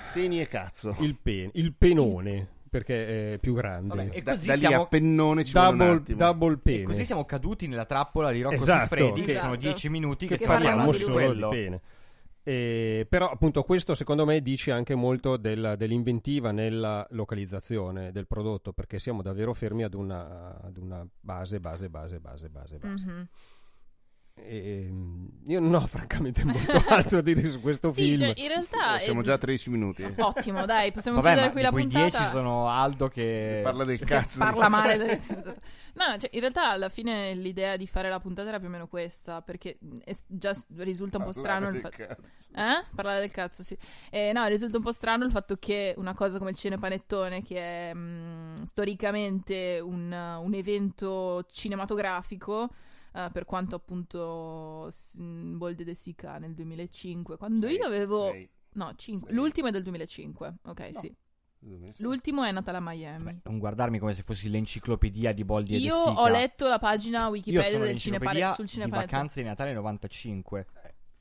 Seni 0.09 0.39
e 0.41 0.47
cazzo. 0.47 0.95
Il, 0.99 1.17
pen- 1.21 1.49
il 1.53 1.73
penone, 1.73 2.47
perché 2.69 3.33
è 3.33 3.37
più 3.39 3.53
grande. 3.55 3.95
Vabbè, 3.95 4.09
e 4.15 4.21
Da, 4.21 4.31
così 4.33 4.47
da 4.47 4.53
lì 4.53 4.59
siamo- 4.59 4.83
a 4.83 4.87
pennone 4.87 5.43
ci 5.43 5.53
double, 5.53 6.03
double 6.05 6.57
pene. 6.57 6.81
E 6.81 6.83
così 6.83 7.05
siamo 7.05 7.25
caduti 7.25 7.67
nella 7.67 7.85
trappola 7.85 8.31
di 8.31 8.41
Rocco 8.41 8.55
Esatto, 8.55 8.81
Siffredi, 8.81 9.21
che 9.21 9.31
esatto. 9.31 9.45
sono 9.45 9.55
10 9.57 9.89
minuti 9.89 10.27
che, 10.27 10.37
che 10.37 10.45
parliamo 10.45 10.85
parliamo 10.85 10.91
di 10.91 10.97
solo 11.03 11.13
quello. 11.13 11.49
di 11.49 11.55
pene. 11.55 11.81
Eh, 12.45 13.05
però 13.07 13.29
appunto 13.29 13.63
questo 13.63 13.95
secondo 13.95 14.25
me 14.25 14.41
dice 14.41 14.71
anche 14.71 14.95
molto 14.95 15.37
della- 15.37 15.77
dell'inventiva 15.77 16.51
nella 16.51 17.07
localizzazione 17.11 18.11
del 18.11 18.27
prodotto 18.27 18.73
perché 18.73 18.99
siamo 18.99 19.21
davvero 19.21 19.53
fermi 19.53 19.83
ad 19.83 19.93
una, 19.93 20.59
ad 20.61 20.77
una 20.77 21.07
base, 21.21 21.61
base, 21.61 21.89
base, 21.89 22.19
base, 22.19 22.49
base, 22.49 22.77
base. 22.79 23.05
Mhm. 23.07 23.27
E, 24.35 24.87
mm, 24.91 25.25
io 25.45 25.59
non 25.59 25.75
ho 25.75 25.79
francamente 25.85 26.43
molto 26.43 26.83
altro 26.89 27.21
da 27.21 27.33
dire 27.33 27.45
su 27.47 27.61
questo 27.61 27.93
Sì, 27.93 28.01
film. 28.01 28.17
cioè, 28.19 28.33
in 28.37 28.47
realtà 28.47 28.97
Siamo 28.97 29.21
è- 29.21 29.23
già 29.23 29.33
a 29.33 29.37
13 29.37 29.69
minuti. 29.69 30.03
ottimo, 30.17 30.65
dai, 30.65 30.91
possiamo 30.91 31.21
Vabbè, 31.21 31.33
chiudere 31.33 31.51
qui 31.53 31.61
la 31.61 31.69
puntata. 31.69 32.17
10 32.17 32.23
sono 32.31 32.67
Aldo 32.67 33.07
che... 33.09 33.61
Parla 33.63 33.83
del 33.85 33.99
cazzo. 33.99 34.39
parla 34.39 34.69
male. 34.69 34.97
de- 34.97 35.21
esatto. 35.27 35.61
No, 35.93 36.17
cioè, 36.17 36.29
in 36.33 36.39
realtà 36.39 36.71
alla 36.71 36.89
fine 36.89 37.35
l'idea 37.35 37.77
di 37.77 37.85
fare 37.85 38.09
la 38.09 38.19
puntata 38.19 38.49
era 38.49 38.57
più 38.57 38.67
o 38.67 38.71
meno 38.71 38.87
questa, 38.87 39.41
perché 39.43 39.77
è 40.03 40.13
s- 40.13 40.23
già 40.25 40.57
risulta 40.77 41.19
un 41.19 41.25
po' 41.25 41.31
strano 41.31 41.67
il 41.67 41.79
fatto... 41.79 42.01
Eh? 42.01 42.83
Parlare 42.95 43.19
del 43.19 43.29
cazzo, 43.31 43.61
sì. 43.61 43.77
Eh, 44.09 44.31
no, 44.33 44.43
risulta 44.47 44.77
un 44.77 44.83
po' 44.83 44.91
strano 44.91 45.25
il 45.25 45.31
fatto 45.31 45.57
che 45.57 45.93
una 45.97 46.15
cosa 46.15 46.39
come 46.39 46.49
il 46.49 46.55
cinepanettone, 46.55 47.43
che 47.43 47.89
è 47.91 47.93
mh, 47.93 48.63
storicamente 48.63 49.79
un, 49.79 50.11
un 50.11 50.53
evento 50.55 51.45
cinematografico, 51.51 52.69
eh, 53.13 53.29
per 53.31 53.45
quanto 53.45 53.75
appunto 53.75 54.91
mh, 55.17 55.57
Bolde 55.57 55.83
de 55.83 55.95
Sica 55.95 56.37
nel 56.37 56.53
2005, 56.53 57.37
quando 57.37 57.67
io 57.67 57.85
avevo... 57.85 58.33
No, 58.75 58.91
cinque- 58.95 59.27
Sei. 59.29 59.37
l'ultimo 59.37 59.67
è 59.67 59.71
del 59.71 59.83
2005, 59.83 60.53
ok, 60.65 60.89
No. 60.93 60.99
sì. 60.99 61.15
L'ultimo 61.99 62.43
è 62.43 62.51
Natale 62.51 62.77
a 62.79 62.81
Miami. 62.81 63.23
Beh, 63.23 63.35
non 63.43 63.57
guardarmi 63.57 63.97
come 63.97 64.11
se 64.13 64.21
fossi 64.23 64.49
l'enciclopedia 64.49 65.31
di 65.31 65.45
Boldi 65.45 65.75
e 65.75 65.77
Io 65.77 65.95
ho 65.95 66.27
letto 66.27 66.67
la 66.67 66.77
pagina 66.77 67.29
Wikipedia 67.29 67.69
del 67.79 67.81
l'enciclopedia 67.87 68.53
sul 68.53 68.65
di 68.65 68.69
cinepanettone. 68.71 69.11
vacanze 69.11 69.41
di 69.41 69.47
Natale 69.47 69.73
95. 69.73 70.65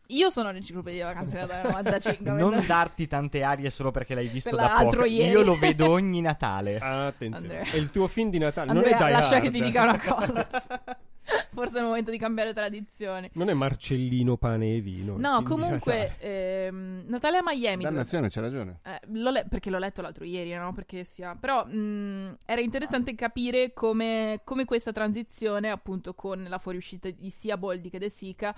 Io 0.08 0.30
sono 0.30 0.50
l'enciclopedia 0.50 1.06
di 1.06 1.14
vacanze 1.14 1.32
di 1.34 1.40
Natale 1.46 1.68
95. 1.68 2.30
Non 2.32 2.50
vedo- 2.50 2.66
darti 2.66 3.06
tante 3.06 3.42
arie 3.44 3.70
solo 3.70 3.92
perché 3.92 4.16
l'hai 4.16 4.26
visto 4.26 4.50
Per 4.50 4.58
da 4.58 4.68
poco. 4.80 5.04
ieri. 5.04 5.30
Io 5.30 5.42
lo 5.42 5.56
vedo 5.56 5.88
ogni 5.90 6.20
Natale. 6.20 6.78
Attenzione, 6.80 7.58
Andrea. 7.58 7.72
è 7.74 7.76
il 7.76 7.90
tuo 7.92 8.08
film 8.08 8.30
di 8.30 8.38
Natale, 8.38 8.70
Andrea, 8.72 8.90
non 8.90 9.00
è 9.00 9.04
Die 9.04 9.12
lascia 9.12 9.34
Hard. 9.36 9.44
che 9.44 9.50
ti 9.52 9.60
dica 9.62 9.82
una 9.84 10.00
cosa. 10.00 10.48
Forse 11.52 11.76
è 11.76 11.80
il 11.80 11.86
momento 11.86 12.10
di 12.10 12.18
cambiare 12.18 12.52
tradizione. 12.52 13.30
Non 13.34 13.48
è 13.48 13.52
Marcellino 13.54 14.36
pane 14.36 14.76
e 14.76 14.80
vino. 14.80 15.16
No, 15.16 15.42
comunque, 15.42 15.94
Natale. 15.94 16.18
ehm, 16.66 17.04
Natale 17.06 17.36
a 17.38 17.42
Miami. 17.44 17.82
Dannazione, 17.84 18.28
c'è 18.28 18.40
ragione. 18.40 18.80
Eh, 18.82 19.00
l'ho 19.12 19.30
le- 19.30 19.46
perché 19.48 19.70
l'ho 19.70 19.78
letto 19.78 20.02
l'altro 20.02 20.24
ieri, 20.24 20.52
no? 20.54 20.72
Perché 20.72 21.04
sia... 21.04 21.36
Però 21.36 21.64
mh, 21.64 22.38
era 22.46 22.60
interessante 22.60 23.14
capire 23.14 23.72
come, 23.72 24.40
come 24.44 24.64
questa 24.64 24.92
transizione, 24.92 25.70
appunto, 25.70 26.14
con 26.14 26.44
la 26.48 26.58
fuoriuscita 26.58 27.08
di 27.10 27.30
sia 27.30 27.56
Boldi 27.56 27.88
che 27.90 27.98
De 27.98 28.08
Sica, 28.08 28.54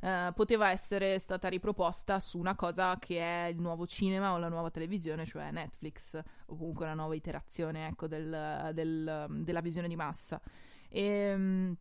eh, 0.00 0.32
poteva 0.34 0.70
essere 0.70 1.18
stata 1.18 1.48
riproposta 1.48 2.18
su 2.20 2.38
una 2.38 2.54
cosa 2.56 2.98
che 2.98 3.18
è 3.20 3.48
il 3.48 3.60
nuovo 3.60 3.86
cinema 3.86 4.32
o 4.32 4.38
la 4.38 4.48
nuova 4.48 4.70
televisione, 4.70 5.24
cioè 5.24 5.50
Netflix, 5.50 6.20
o 6.46 6.56
comunque 6.56 6.84
una 6.84 6.94
nuova 6.94 7.14
iterazione, 7.14 7.86
ecco, 7.86 8.06
del- 8.08 8.70
del- 8.74 9.28
della 9.44 9.60
visione 9.60 9.88
di 9.88 9.96
massa. 9.96 10.40
Ehm, 10.90 11.74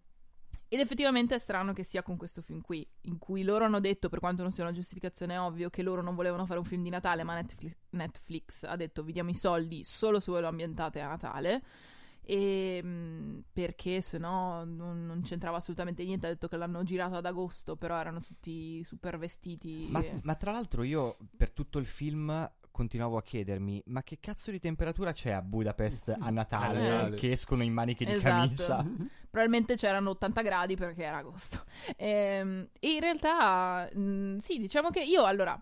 ed 0.73 0.79
effettivamente 0.79 1.35
è 1.35 1.37
strano 1.37 1.73
che 1.73 1.83
sia 1.83 2.01
con 2.01 2.15
questo 2.15 2.41
film 2.41 2.61
qui, 2.61 2.87
in 3.01 3.17
cui 3.17 3.43
loro 3.43 3.65
hanno 3.65 3.81
detto, 3.81 4.07
per 4.07 4.19
quanto 4.19 4.41
non 4.41 4.53
sia 4.53 4.63
una 4.63 4.71
giustificazione 4.71 5.37
ovvio, 5.37 5.69
che 5.69 5.83
loro 5.83 6.01
non 6.01 6.15
volevano 6.15 6.45
fare 6.45 6.59
un 6.59 6.65
film 6.65 6.81
di 6.81 6.89
Natale, 6.89 7.23
ma 7.23 7.33
Netflix, 7.33 7.75
Netflix 7.89 8.63
ha 8.63 8.77
detto 8.77 9.03
vi 9.03 9.11
diamo 9.11 9.31
i 9.31 9.33
soldi 9.33 9.83
solo 9.83 10.21
se 10.21 10.31
voi 10.31 10.39
lo 10.39 10.47
ambientate 10.47 11.01
a 11.01 11.09
Natale. 11.09 11.61
E 12.21 12.81
mh, 12.81 13.43
perché 13.51 13.99
se 13.99 14.17
no 14.17 14.63
non, 14.63 15.05
non 15.05 15.21
c'entrava 15.23 15.57
assolutamente 15.57 16.05
niente. 16.05 16.27
Ha 16.27 16.29
detto 16.29 16.47
che 16.47 16.55
l'hanno 16.55 16.83
girato 16.83 17.15
ad 17.15 17.25
agosto, 17.25 17.75
però 17.75 17.97
erano 17.99 18.21
tutti 18.21 18.81
super 18.85 19.17
vestiti. 19.17 19.89
Ma, 19.89 19.99
e- 19.99 20.21
ma 20.23 20.35
tra 20.35 20.53
l'altro 20.53 20.83
io 20.83 21.17
per 21.35 21.51
tutto 21.51 21.79
il 21.79 21.85
film 21.85 22.49
continuavo 22.71 23.17
a 23.17 23.21
chiedermi 23.21 23.83
ma 23.87 24.01
che 24.03 24.17
cazzo 24.19 24.49
di 24.51 24.59
temperatura 24.59 25.11
c'è 25.11 25.31
a 25.31 25.41
Budapest 25.41 26.15
a 26.19 26.29
Natale, 26.31 26.89
A 26.89 26.93
Natale. 26.93 27.15
che 27.17 27.31
escono 27.31 27.63
in 27.63 27.73
maniche 27.73 28.05
di 28.05 28.11
Esatto. 28.13 28.29
camicia? 28.29 28.85
Probabilmente 29.31 29.75
c'erano 29.75 30.09
80 30.11 30.41
gradi 30.41 30.75
perché 30.75 31.03
era 31.03 31.17
agosto. 31.17 31.63
Ehm, 31.95 32.67
E, 32.79 32.93
in 32.93 32.99
realtà, 32.99 33.87
mh, 33.93 34.37
sì, 34.37 34.59
diciamo 34.59 34.89
che 34.89 35.01
io 35.01 35.23
allora 35.23 35.57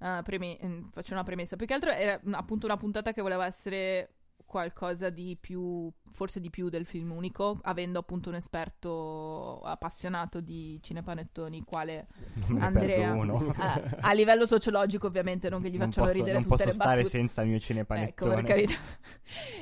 eh, 0.00 0.20
preme- 0.22 0.58
mh, 0.60 0.90
faccio 0.92 1.14
una 1.14 1.24
premessa. 1.24 1.56
Più 1.56 1.66
che 1.66 1.74
altro 1.74 1.90
era 1.90 2.20
mh, 2.22 2.34
appunto 2.34 2.66
una 2.66 2.76
puntata 2.76 3.12
che 3.12 3.22
voleva 3.22 3.46
essere 3.46 4.10
qualcosa 4.48 5.10
di 5.10 5.36
più, 5.38 5.92
forse 6.10 6.40
di 6.40 6.48
più 6.48 6.70
del 6.70 6.86
film 6.86 7.12
unico, 7.12 7.58
avendo 7.62 7.98
appunto 7.98 8.30
un 8.30 8.34
esperto 8.34 9.60
appassionato 9.60 10.40
di 10.40 10.80
cinepanettoni, 10.82 11.62
quale 11.64 12.06
Non 12.48 12.62
Andrea. 12.62 13.12
perdo 13.12 13.20
uno. 13.20 13.54
a, 13.58 13.80
a 14.00 14.12
livello 14.14 14.46
sociologico, 14.46 15.06
ovviamente, 15.06 15.50
non 15.50 15.60
che 15.60 15.68
gli 15.68 15.76
non 15.76 15.88
facciano 15.88 16.06
posso, 16.06 16.18
ridere 16.18 16.38
non 16.38 16.42
tutte 16.42 16.54
posso 16.56 16.68
le 16.68 16.74
stare 16.74 16.96
battute. 17.02 17.10
senza 17.10 17.42
il 17.42 17.48
mio 17.48 17.56
Ecco, 17.58 17.66
cinepanettone. 17.66 18.34
per 18.34 18.44
carità. 18.44 18.74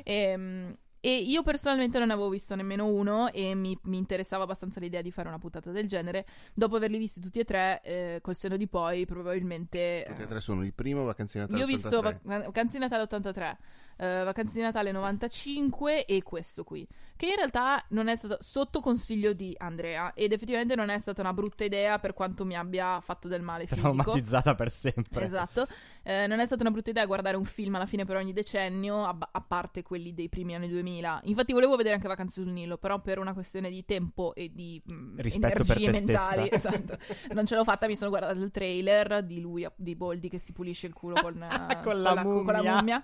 Ehm, 0.05 0.77
e 1.01 1.17
io 1.19 1.43
personalmente 1.43 1.99
non 1.99 2.09
ne 2.09 2.15
avevo 2.15 2.29
visto 2.29 2.55
nemmeno 2.57 2.87
uno 2.87 3.31
e 3.31 3.55
mi, 3.55 3.79
mi 3.85 3.97
interessava 3.97 4.43
abbastanza 4.43 4.81
l'idea 4.81 5.03
di 5.03 5.13
fare 5.13 5.29
una 5.29 5.39
puntata 5.39 5.71
del 5.71 5.87
genere. 5.87 6.27
Dopo 6.55 6.77
averli 6.77 6.99
visti 6.99 7.21
tutti 7.21 7.39
e 7.39 7.45
tre, 7.45 7.81
eh, 7.85 8.19
col 8.23 8.35
seno 8.35 8.57
di 8.57 8.67
poi, 8.67 9.05
probabilmente... 9.05 10.05
Tutti 10.07 10.21
e 10.21 10.25
eh, 10.25 10.27
tre 10.27 10.41
sono 10.41 10.65
il 10.65 10.73
primo 10.75 11.05
Vacanze 11.05 11.39
di 11.39 11.45
Natale 11.45 11.59
io 11.59 11.65
ho 11.65 11.69
visto 11.69 11.99
83. 11.99 12.21
Vac- 12.25 12.45
Vacanze 12.47 12.73
di 12.73 12.79
Natale 12.81 13.03
83, 13.03 13.59
eh, 13.97 14.23
Vacanze 14.25 14.55
di 14.55 14.61
Natale 14.61 14.93
95 14.93 16.05
e 16.05 16.23
questo 16.23 16.65
qui, 16.65 16.87
che 17.17 17.27
in 17.27 17.37
realtà 17.37 17.85
non 17.89 18.09
è 18.09 18.17
stato 18.17 18.39
sotto 18.41 18.81
consiglio 18.81 19.33
di 19.33 19.55
Andrea 19.59 20.13
ed 20.15 20.33
effettivamente 20.33 20.75
non 20.75 20.89
è 20.89 20.99
stata 20.99 21.21
una 21.21 21.33
brutta 21.33 21.65
idea 21.65 21.99
per 21.99 22.13
quanto 22.13 22.45
mi 22.45 22.57
abbia 22.57 23.01
fatto 23.01 23.29
del 23.29 23.43
male 23.43 23.67
fisico. 23.69 23.93
Traumatizzata 23.93 24.55
per 24.55 24.71
sempre. 24.71 25.25
Esatto, 25.25 25.67
Eh, 26.09 26.29
non 26.29 26.39
è 26.39 26.47
stata 26.47 26.63
una 26.63 26.71
brutta 26.71 26.91
idea 26.91 27.05
guardare 27.05 27.37
un 27.37 27.45
film 27.45 27.75
alla 27.75 27.85
fine 27.87 28.05
per 28.05 28.15
ogni 28.15 28.33
decennio, 28.33 29.03
a, 29.05 29.17
a 29.33 29.41
parte 29.41 29.83
quelli 29.83 30.15
dei 30.15 30.29
primi 30.29 30.55
anni 30.55 30.69
2000. 30.69 31.23
Infatti 31.25 31.53
volevo 31.53 31.75
vedere 31.75 31.97
anche 31.97 32.07
Vacanze 32.07 32.43
sul 32.43 32.53
Nilo, 32.53 32.79
però 32.79 33.01
per 33.01 33.19
una 33.19 33.33
questione 33.35 33.71
di 33.71 33.85
tempo 33.85 34.33
e 34.37 34.53
di 34.55 34.81
mh, 34.85 35.21
Rispetto 35.21 35.65
per 35.65 35.77
energie 35.79 35.91
te 35.91 35.91
mentali, 35.91 36.49
esatto, 36.53 36.97
non 37.33 37.45
ce 37.45 37.57
l'ho 37.57 37.65
fatta, 37.65 37.89
mi 37.89 37.97
sono 37.97 38.11
guardata 38.11 38.39
il 38.39 38.53
trailer 38.53 39.25
di 39.25 39.41
lui, 39.41 39.67
di 39.75 39.97
Boldi 39.97 40.29
che 40.29 40.39
si 40.39 40.53
pulisce 40.53 40.87
il 40.87 40.93
culo 40.93 41.17
con, 41.21 41.43
eh, 41.43 41.49
Con 41.83 42.01
la 42.01 42.23
con 42.23 42.45
la 42.47 42.63
mummia. 42.63 43.03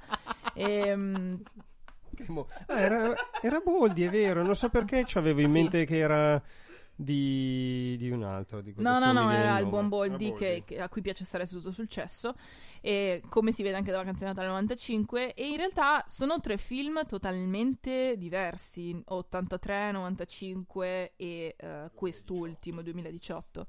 Ehm, 0.55 1.43
Che 2.15 2.25
mo- 2.29 2.47
Ah, 2.67 2.79
era, 2.79 3.15
era 3.41 3.61
Boldi, 3.65 4.05
è 4.05 4.11
vero. 4.11 4.45
Non 4.45 4.55
so 4.55 4.69
perché 4.69 5.05
ci 5.05 5.19
avevo 5.19 5.41
in 5.41 5.49
Sì. 5.49 5.53
mente 5.53 5.85
che 5.87 5.97
era 5.99 6.41
di, 6.95 7.97
di 7.99 8.11
un 8.11 8.23
altro. 8.23 8.61
Di 8.61 8.75
No, 8.77 8.99
no, 8.99 9.13
no, 9.13 9.31
era 9.31 9.59
il 9.59 9.67
buon 9.67 9.89
Boldi 9.89 10.27
Era 10.29 10.37
che- 10.37 10.63
che- 10.67 10.81
a 10.81 10.89
cui 10.89 11.03
piace 11.03 11.25
stare 11.25 11.47
seduto 11.47 11.71
sul 11.73 11.89
cesso 11.89 12.35
e 12.81 13.23
come 13.29 13.53
si 13.53 13.63
vede 13.63 13.77
anche 13.77 13.91
da 13.91 13.99
Vacanze 13.99 14.21
di 14.21 14.27
Natale 14.27 14.49
95 14.49 15.35
e 15.35 15.49
in 15.49 15.57
realtà 15.57 16.05
sono 16.07 16.41
tre 16.41 16.59
film 16.59 17.05
totalmente 17.07 18.17
diversi, 18.17 19.01
83, 19.05 19.93
95 19.93 21.13
e 21.17 21.55
eh, 21.57 21.91
quest'ultimo 21.95 22.83
2018. 22.83 23.67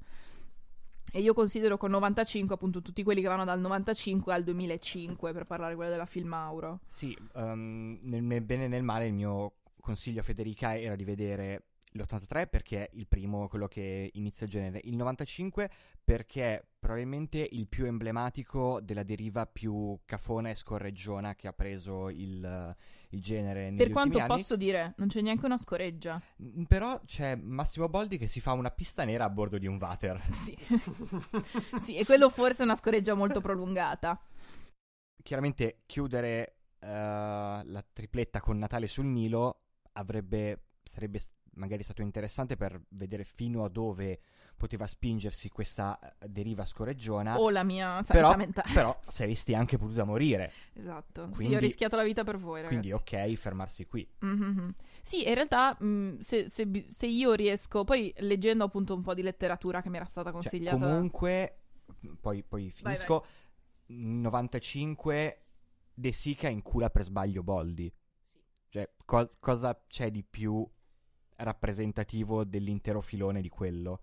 E 1.12 1.20
io 1.20 1.32
considero 1.32 1.76
con 1.76 1.90
95 1.90 2.54
appunto 2.56 2.82
tutti 2.82 3.04
quelli 3.04 3.20
che 3.20 3.28
vanno 3.28 3.44
dal 3.44 3.60
95 3.60 4.32
al 4.32 4.42
2005 4.42 5.32
per 5.32 5.44
parlare 5.44 5.76
quello 5.76 5.90
della 5.90 6.06
Filmauro. 6.06 6.80
Sì, 6.86 7.16
nel, 7.34 8.22
nel 8.22 8.40
bene 8.40 8.64
e 8.64 8.68
nel 8.68 8.82
male 8.82 9.06
il 9.06 9.12
mio 9.12 9.52
consiglio 9.80 10.20
a 10.20 10.24
Federica 10.24 10.76
era 10.76 10.96
di 10.96 11.04
vedere 11.04 11.66
l'83 11.96 12.48
perché 12.48 12.88
è 12.88 12.90
il 12.94 13.06
primo, 13.06 13.48
quello 13.48 13.68
che 13.68 14.10
inizia 14.14 14.46
il 14.46 14.52
genere, 14.52 14.80
il 14.84 14.96
95 14.96 15.70
perché 16.02 16.54
è 16.54 16.64
probabilmente 16.78 17.46
il 17.52 17.68
più 17.68 17.86
emblematico 17.86 18.80
della 18.80 19.04
deriva 19.04 19.46
più 19.46 19.98
cafona 20.04 20.50
e 20.50 20.54
scorreggiona 20.54 21.34
che 21.34 21.46
ha 21.46 21.52
preso 21.52 22.10
il, 22.10 22.76
il 23.10 23.20
genere 23.22 23.70
negli 23.70 23.78
Per 23.78 23.90
quanto 23.90 24.18
anni. 24.18 24.28
posso 24.28 24.56
dire, 24.56 24.94
non 24.96 25.08
c'è 25.08 25.20
neanche 25.20 25.46
una 25.46 25.56
scoreggia. 25.56 26.20
Però 26.66 27.00
c'è 27.04 27.36
Massimo 27.36 27.88
Boldi 27.88 28.18
che 28.18 28.26
si 28.26 28.40
fa 28.40 28.52
una 28.52 28.70
pista 28.70 29.04
nera 29.04 29.24
a 29.24 29.30
bordo 29.30 29.56
di 29.58 29.66
un 29.66 29.76
water. 29.76 30.20
Sì. 30.44 30.56
sì, 31.78 31.96
e 31.96 32.04
quello 32.04 32.28
forse 32.28 32.62
è 32.62 32.64
una 32.64 32.76
scoreggia 32.76 33.14
molto 33.14 33.40
prolungata. 33.40 34.20
Chiaramente 35.22 35.82
chiudere 35.86 36.56
eh, 36.80 36.86
la 36.88 37.84
tripletta 37.92 38.40
con 38.40 38.58
Natale 38.58 38.88
sul 38.88 39.06
Nilo 39.06 39.60
avrebbe 39.92 40.64
sarebbe 40.82 41.18
s- 41.18 41.30
magari 41.56 41.82
stato 41.82 42.02
interessante 42.02 42.56
per 42.56 42.80
vedere 42.90 43.24
fino 43.24 43.64
a 43.64 43.68
dove 43.68 44.20
poteva 44.56 44.86
spingersi 44.86 45.48
questa 45.48 45.98
eh, 45.98 46.28
deriva 46.28 46.64
scoreggiona. 46.64 47.38
O 47.40 47.50
la 47.50 47.64
mia 47.64 48.02
sanità 48.02 48.12
però, 48.12 48.36
mentale. 48.36 48.70
però 48.72 49.00
saresti 49.06 49.54
anche 49.54 49.76
potuta 49.78 50.04
morire. 50.04 50.52
Esatto. 50.74 51.26
sì, 51.30 51.34
Quindi- 51.34 51.56
ho 51.56 51.58
rischiato 51.58 51.96
la 51.96 52.04
vita 52.04 52.22
per 52.24 52.38
voi, 52.38 52.62
ragazzi. 52.62 52.76
Quindi 52.78 52.92
ok, 52.92 53.32
fermarsi 53.34 53.86
qui. 53.86 54.08
Mhm. 54.20 54.74
Sì, 55.02 55.26
in 55.28 55.34
realtà 55.34 55.76
mh, 55.78 56.18
se, 56.18 56.48
se 56.48 56.66
bi- 56.66 56.86
se 56.88 57.06
io 57.06 57.32
riesco, 57.34 57.84
poi 57.84 58.12
leggendo 58.18 58.64
appunto 58.64 58.94
un 58.94 59.02
po' 59.02 59.12
di 59.14 59.22
letteratura 59.22 59.82
che 59.82 59.90
mi 59.90 59.96
era 59.96 60.06
stata 60.06 60.30
Cioè, 60.30 60.40
consigliata. 60.40 60.78
comunque, 60.78 61.58
poi, 62.20 62.42
poi 62.42 62.70
finisco. 62.70 63.24
95 63.86 65.40
De 65.94 66.12
Sica 66.12 66.48
incula 66.48 66.90
per 66.90 67.02
sbaglio 67.02 67.42
Boldi. 67.42 67.92
Cioè, 68.68 68.90
co- 69.04 69.36
cosa 69.38 69.80
c'è 69.86 70.10
di 70.10 70.24
più 70.24 70.66
rappresentativo 71.36 72.44
dell'intero 72.44 73.00
filone 73.00 73.40
di 73.40 73.48
quello? 73.48 74.00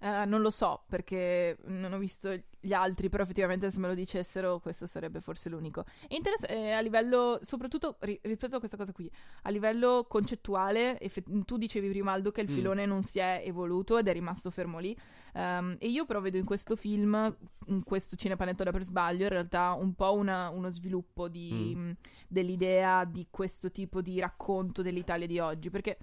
Eh, 0.00 0.24
non 0.26 0.42
lo 0.42 0.50
so 0.50 0.84
perché 0.88 1.56
non 1.64 1.92
ho 1.92 1.98
visto 1.98 2.32
gli 2.60 2.72
altri, 2.72 3.08
però 3.08 3.24
effettivamente 3.24 3.68
se 3.68 3.80
me 3.80 3.88
lo 3.88 3.94
dicessero 3.94 4.60
questo 4.60 4.86
sarebbe 4.86 5.20
forse 5.20 5.48
l'unico. 5.48 5.84
È 6.06 6.14
interessante 6.14 6.72
a 6.72 6.78
livello, 6.80 7.40
soprattutto 7.42 7.96
ri- 8.00 8.20
rispetto 8.22 8.54
a 8.54 8.58
questa 8.60 8.76
cosa 8.76 8.92
qui, 8.92 9.10
a 9.42 9.50
livello 9.50 10.06
concettuale, 10.08 11.00
effe- 11.00 11.24
tu 11.44 11.56
dicevi 11.56 11.88
prima 11.88 12.12
Aldo 12.12 12.30
che 12.30 12.42
il 12.42 12.48
Mm. 12.48 12.54
filone 12.54 12.86
non 12.86 13.02
si 13.02 13.18
è 13.18 13.42
evoluto 13.44 13.98
ed 13.98 14.06
è 14.06 14.12
rimasto 14.12 14.50
fermo 14.50 14.78
lì, 14.78 14.96
Ehm, 15.34 15.76
e 15.78 15.88
io 15.88 16.06
però 16.06 16.20
vedo 16.20 16.36
in 16.38 16.44
questo 16.44 16.74
film, 16.74 17.36
in 17.66 17.82
questo 17.84 18.14
cinepanettone 18.16 18.70
per 18.70 18.82
sbaglio, 18.84 19.24
in 19.24 19.28
realtà 19.30 19.72
un 19.72 19.94
po' 19.94 20.14
una- 20.14 20.48
uno 20.48 20.70
sviluppo 20.70 21.28
di, 21.28 21.74
mh, 21.76 21.96
dell'idea 22.28 23.04
di 23.04 23.26
questo 23.30 23.70
tipo 23.70 24.00
di 24.00 24.18
racconto 24.20 24.80
dell'Italia 24.80 25.26
di 25.26 25.38
oggi, 25.38 25.70
perché 25.70 25.98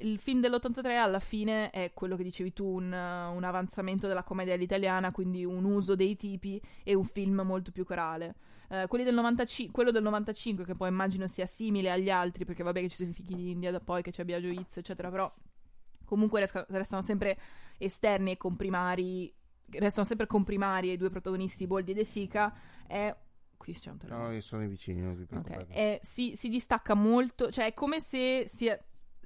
il 0.00 0.18
film 0.18 0.40
dell'83 0.40 0.96
alla 0.96 1.20
fine 1.20 1.70
è 1.70 1.92
quello 1.94 2.16
che 2.16 2.22
dicevi 2.22 2.52
tu, 2.52 2.66
un, 2.66 2.84
un 2.86 3.44
avanzamento 3.44 4.06
della 4.06 4.22
commedia 4.22 4.54
all'italiana, 4.54 5.12
quindi 5.12 5.44
un 5.44 5.64
uso 5.64 5.94
dei 5.94 6.16
tipi 6.16 6.60
e 6.82 6.94
un 6.94 7.04
film 7.04 7.40
molto 7.44 7.70
più 7.70 7.84
corale. 7.84 8.34
Eh, 8.68 8.86
del 8.88 9.14
95, 9.14 9.72
quello 9.72 9.90
del 9.92 10.02
95, 10.02 10.64
che 10.64 10.74
poi 10.74 10.88
immagino 10.88 11.26
sia 11.28 11.46
simile 11.46 11.90
agli 11.90 12.10
altri, 12.10 12.44
perché 12.44 12.62
vabbè 12.64 12.80
che 12.80 12.88
ci 12.88 12.96
sono 12.96 13.10
i 13.10 13.12
fichi 13.12 13.34
d'India, 13.34 13.70
da 13.70 13.80
poi 13.80 14.02
che 14.02 14.10
c'è 14.10 14.24
Biagio 14.24 14.48
Izzo, 14.48 14.80
eccetera, 14.80 15.08
però 15.08 15.32
comunque 16.04 16.40
resca- 16.40 16.66
restano 16.70 17.02
sempre 17.02 17.38
esterni 17.78 18.32
e 18.32 18.36
comprimari, 18.36 19.32
restano 19.70 20.04
sempre 20.06 20.26
comprimari 20.26 20.90
i 20.90 20.96
due 20.96 21.10
protagonisti, 21.10 21.66
Boldi 21.66 21.92
e 21.92 21.94
De 21.94 22.04
Sica, 22.04 22.52
è... 22.86 23.14
Qui 23.56 23.72
c'è 23.72 23.90
un 23.90 23.96
telefono. 23.98 24.30
No, 24.30 24.40
sono 24.40 24.66
vicini, 24.66 25.00
non 25.00 25.14
vi 25.14 25.22
Ok, 25.22 25.28
preoccupate. 25.28 25.72
eh, 25.72 26.00
si, 26.04 26.34
si 26.36 26.48
distacca 26.48 26.94
molto, 26.94 27.50
cioè 27.50 27.66
è 27.66 27.74
come 27.74 28.00
se 28.00 28.44
si, 28.46 28.70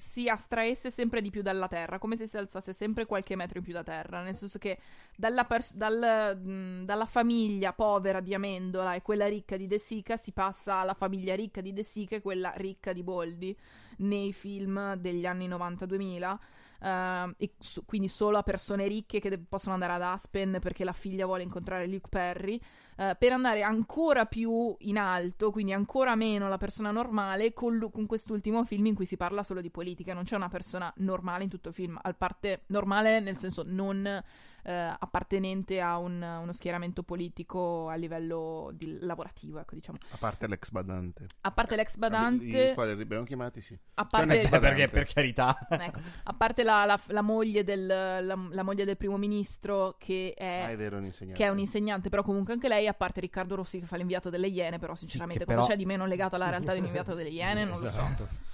si 0.00 0.28
astraesse 0.28 0.90
sempre 0.90 1.20
di 1.20 1.28
più 1.30 1.42
dalla 1.42 1.68
terra, 1.68 1.98
come 1.98 2.16
se 2.16 2.26
si 2.26 2.38
alzasse 2.38 2.72
sempre 2.72 3.04
qualche 3.04 3.36
metro 3.36 3.58
in 3.58 3.64
più 3.64 3.74
da 3.74 3.82
terra, 3.82 4.22
nel 4.22 4.34
senso 4.34 4.58
che 4.58 4.78
dalla, 5.14 5.44
pers- 5.44 5.74
dal- 5.74 6.38
mh, 6.42 6.84
dalla 6.86 7.04
famiglia 7.04 7.74
povera 7.74 8.20
di 8.20 8.32
Amendola 8.32 8.94
e 8.94 9.02
quella 9.02 9.26
ricca 9.26 9.58
di 9.58 9.66
De 9.66 9.78
Sica 9.78 10.16
si 10.16 10.32
passa 10.32 10.76
alla 10.76 10.94
famiglia 10.94 11.34
ricca 11.34 11.60
di 11.60 11.74
De 11.74 11.82
Sica 11.82 12.16
e 12.16 12.22
quella 12.22 12.50
ricca 12.56 12.94
di 12.94 13.02
Boldi 13.02 13.54
nei 13.98 14.32
film 14.32 14.94
degli 14.94 15.26
anni 15.26 15.48
90-2000. 15.48 16.40
Eh, 16.80 17.34
e 17.38 17.52
so- 17.58 17.82
quindi 17.86 18.08
solo 18.08 18.38
a 18.38 18.42
persone 18.42 18.86
ricche 18.88 19.20
che 19.20 19.28
de- 19.28 19.38
possono 19.38 19.74
andare 19.74 19.92
ad 19.94 20.02
Aspen 20.02 20.58
perché 20.60 20.84
la 20.84 20.92
figlia 20.92 21.26
vuole 21.26 21.42
incontrare 21.42 21.86
Luke 21.86 22.08
Perry 22.08 22.60
eh, 22.96 23.16
per 23.18 23.32
andare 23.32 23.62
ancora 23.62 24.26
più 24.26 24.74
in 24.80 24.98
alto, 24.98 25.50
quindi 25.50 25.72
ancora 25.72 26.14
meno 26.14 26.48
la 26.48 26.58
persona 26.58 26.90
normale, 26.90 27.52
con, 27.52 27.76
lu- 27.76 27.90
con 27.90 28.06
quest'ultimo 28.06 28.64
film 28.64 28.86
in 28.86 28.94
cui 28.94 29.06
si 29.06 29.16
parla 29.16 29.42
solo 29.42 29.60
di 29.60 29.70
politica. 29.70 30.14
Non 30.14 30.24
c'è 30.24 30.36
una 30.36 30.48
persona 30.48 30.92
normale 30.98 31.44
in 31.44 31.50
tutto 31.50 31.68
il 31.68 31.74
film, 31.74 31.98
al 32.02 32.16
parte 32.16 32.62
normale 32.66 33.20
nel 33.20 33.36
senso 33.36 33.62
non 33.66 34.22
eh, 34.62 34.72
appartenente 34.98 35.80
a 35.80 35.96
un- 35.98 36.22
uno 36.22 36.52
schieramento 36.52 37.02
politico 37.02 37.88
a 37.88 37.94
livello 37.94 38.70
di- 38.74 38.98
lavorativo, 39.00 39.58
ecco 39.58 39.74
diciamo. 39.74 39.98
A 40.12 40.16
parte 40.18 40.46
l'ex 40.46 40.70
badante. 40.70 41.26
A 41.42 41.50
parte 41.50 41.76
l'ex 41.76 41.94
Gli 41.94 41.98
badante, 41.98 42.68
spoiler 42.70 42.96
li 42.96 43.02
abbiamo 43.02 43.24
chiamati, 43.24 43.60
sì. 43.60 43.78
a 43.94 44.06
C'è 44.06 44.08
parte... 44.26 44.40
Cioè, 44.42 44.58
perché 44.60 44.88
per 44.88 45.06
carità. 45.12 45.56
Ecco, 45.68 46.00
a 46.24 46.32
parte 46.32 46.62
la, 46.62 46.84
la- 46.84 47.00
la 47.06 47.22
moglie 47.22 47.64
del, 47.64 47.86
la, 47.86 48.20
la 48.20 48.62
moglie 48.62 48.84
del 48.84 48.96
primo 48.96 49.16
ministro 49.16 49.96
che 49.98 50.34
è, 50.36 50.62
Ah, 50.64 50.70
è 50.70 50.76
vero, 50.76 50.96
un 50.98 51.04
insegnante. 51.04 51.38
che 51.40 51.46
è 51.46 51.50
un 51.50 51.58
insegnante, 51.58 52.08
però 52.08 52.22
comunque 52.22 52.52
anche 52.52 52.68
lei, 52.68 52.86
a 52.86 52.94
parte 52.94 53.20
Riccardo 53.20 53.54
Rossi 53.56 53.80
che 53.80 53.86
fa 53.86 53.96
l'inviato 53.96 54.30
delle 54.30 54.48
Iene, 54.48 54.78
però 54.78 54.94
sinceramente 54.94 55.40
che 55.44 55.46
cosa 55.46 55.60
però- 55.60 55.72
c'è 55.72 55.76
di 55.78 55.86
meno 55.86 56.06
legato 56.06 56.36
alla 56.36 56.48
realtà 56.50 56.72
di 56.72 56.80
un 56.80 56.86
inviato 56.86 57.14
delle 57.14 57.28
Iene? 57.30 57.64
Non 57.64 57.80
lo 57.80 57.90
so. 57.90 58.48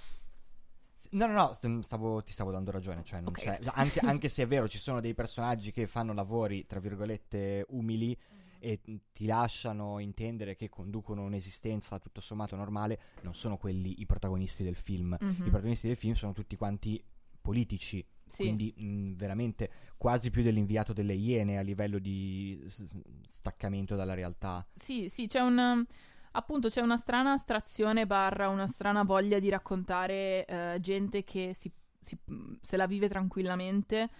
No, 1.12 1.26
no, 1.26 1.32
no, 1.32 1.52
st- 1.52 1.78
stavo- 1.80 2.22
ti 2.22 2.32
stavo 2.32 2.50
dando 2.50 2.70
ragione. 2.70 3.02
Cioè, 3.04 3.20
non 3.20 3.28
Ok. 3.28 3.38
c'è- 3.42 3.58
anche, 3.74 4.00
anche 4.00 4.28
se 4.28 4.42
è 4.42 4.46
vero, 4.46 4.68
ci 4.68 4.78
sono 4.78 5.00
dei 5.00 5.14
personaggi 5.14 5.72
che 5.72 5.86
fanno 5.86 6.12
lavori, 6.12 6.66
tra 6.66 6.80
virgolette, 6.80 7.64
umili 7.70 8.16
e 8.58 8.80
ti 9.12 9.26
lasciano 9.26 9.98
intendere 9.98 10.56
che 10.56 10.68
conducono 10.68 11.22
un'esistenza 11.22 11.98
tutto 11.98 12.20
sommato 12.20 12.56
normale, 12.56 12.98
non 13.22 13.34
sono 13.34 13.56
quelli 13.56 14.00
i 14.00 14.06
protagonisti 14.06 14.64
del 14.64 14.74
film. 14.76 15.16
Mhm. 15.20 15.30
I 15.30 15.50
protagonisti 15.50 15.86
del 15.86 15.96
film 15.96 16.14
sono 16.14 16.32
tutti 16.32 16.56
quanti 16.56 17.00
politici, 17.40 18.04
Sì. 18.24 18.42
quindi 18.42 18.74
mh, 18.76 19.12
veramente 19.14 19.70
quasi 19.96 20.30
più 20.30 20.42
dell'inviato 20.42 20.92
delle 20.92 21.14
Iene 21.14 21.58
a 21.58 21.60
livello 21.60 21.98
di 22.00 22.60
s- 22.66 22.88
staccamento 23.24 23.94
dalla 23.94 24.14
realtà. 24.14 24.66
Sì, 24.74 25.08
sì, 25.08 25.26
c'è 25.28 25.40
un... 25.40 25.84
Appunto, 26.36 26.68
c'è 26.68 26.82
una 26.82 26.98
strana 26.98 27.32
astrazione 27.32 28.06
barra 28.06 28.48
una 28.50 28.66
strana 28.66 29.04
voglia 29.04 29.38
di 29.38 29.48
raccontare 29.48 30.44
eh, 30.44 30.76
gente 30.80 31.24
che 31.24 31.52
si, 31.54 31.72
si- 31.98 32.18
se 32.60 32.76
la 32.76 32.86
vive 32.86 33.08
tranquillamente, 33.08 34.10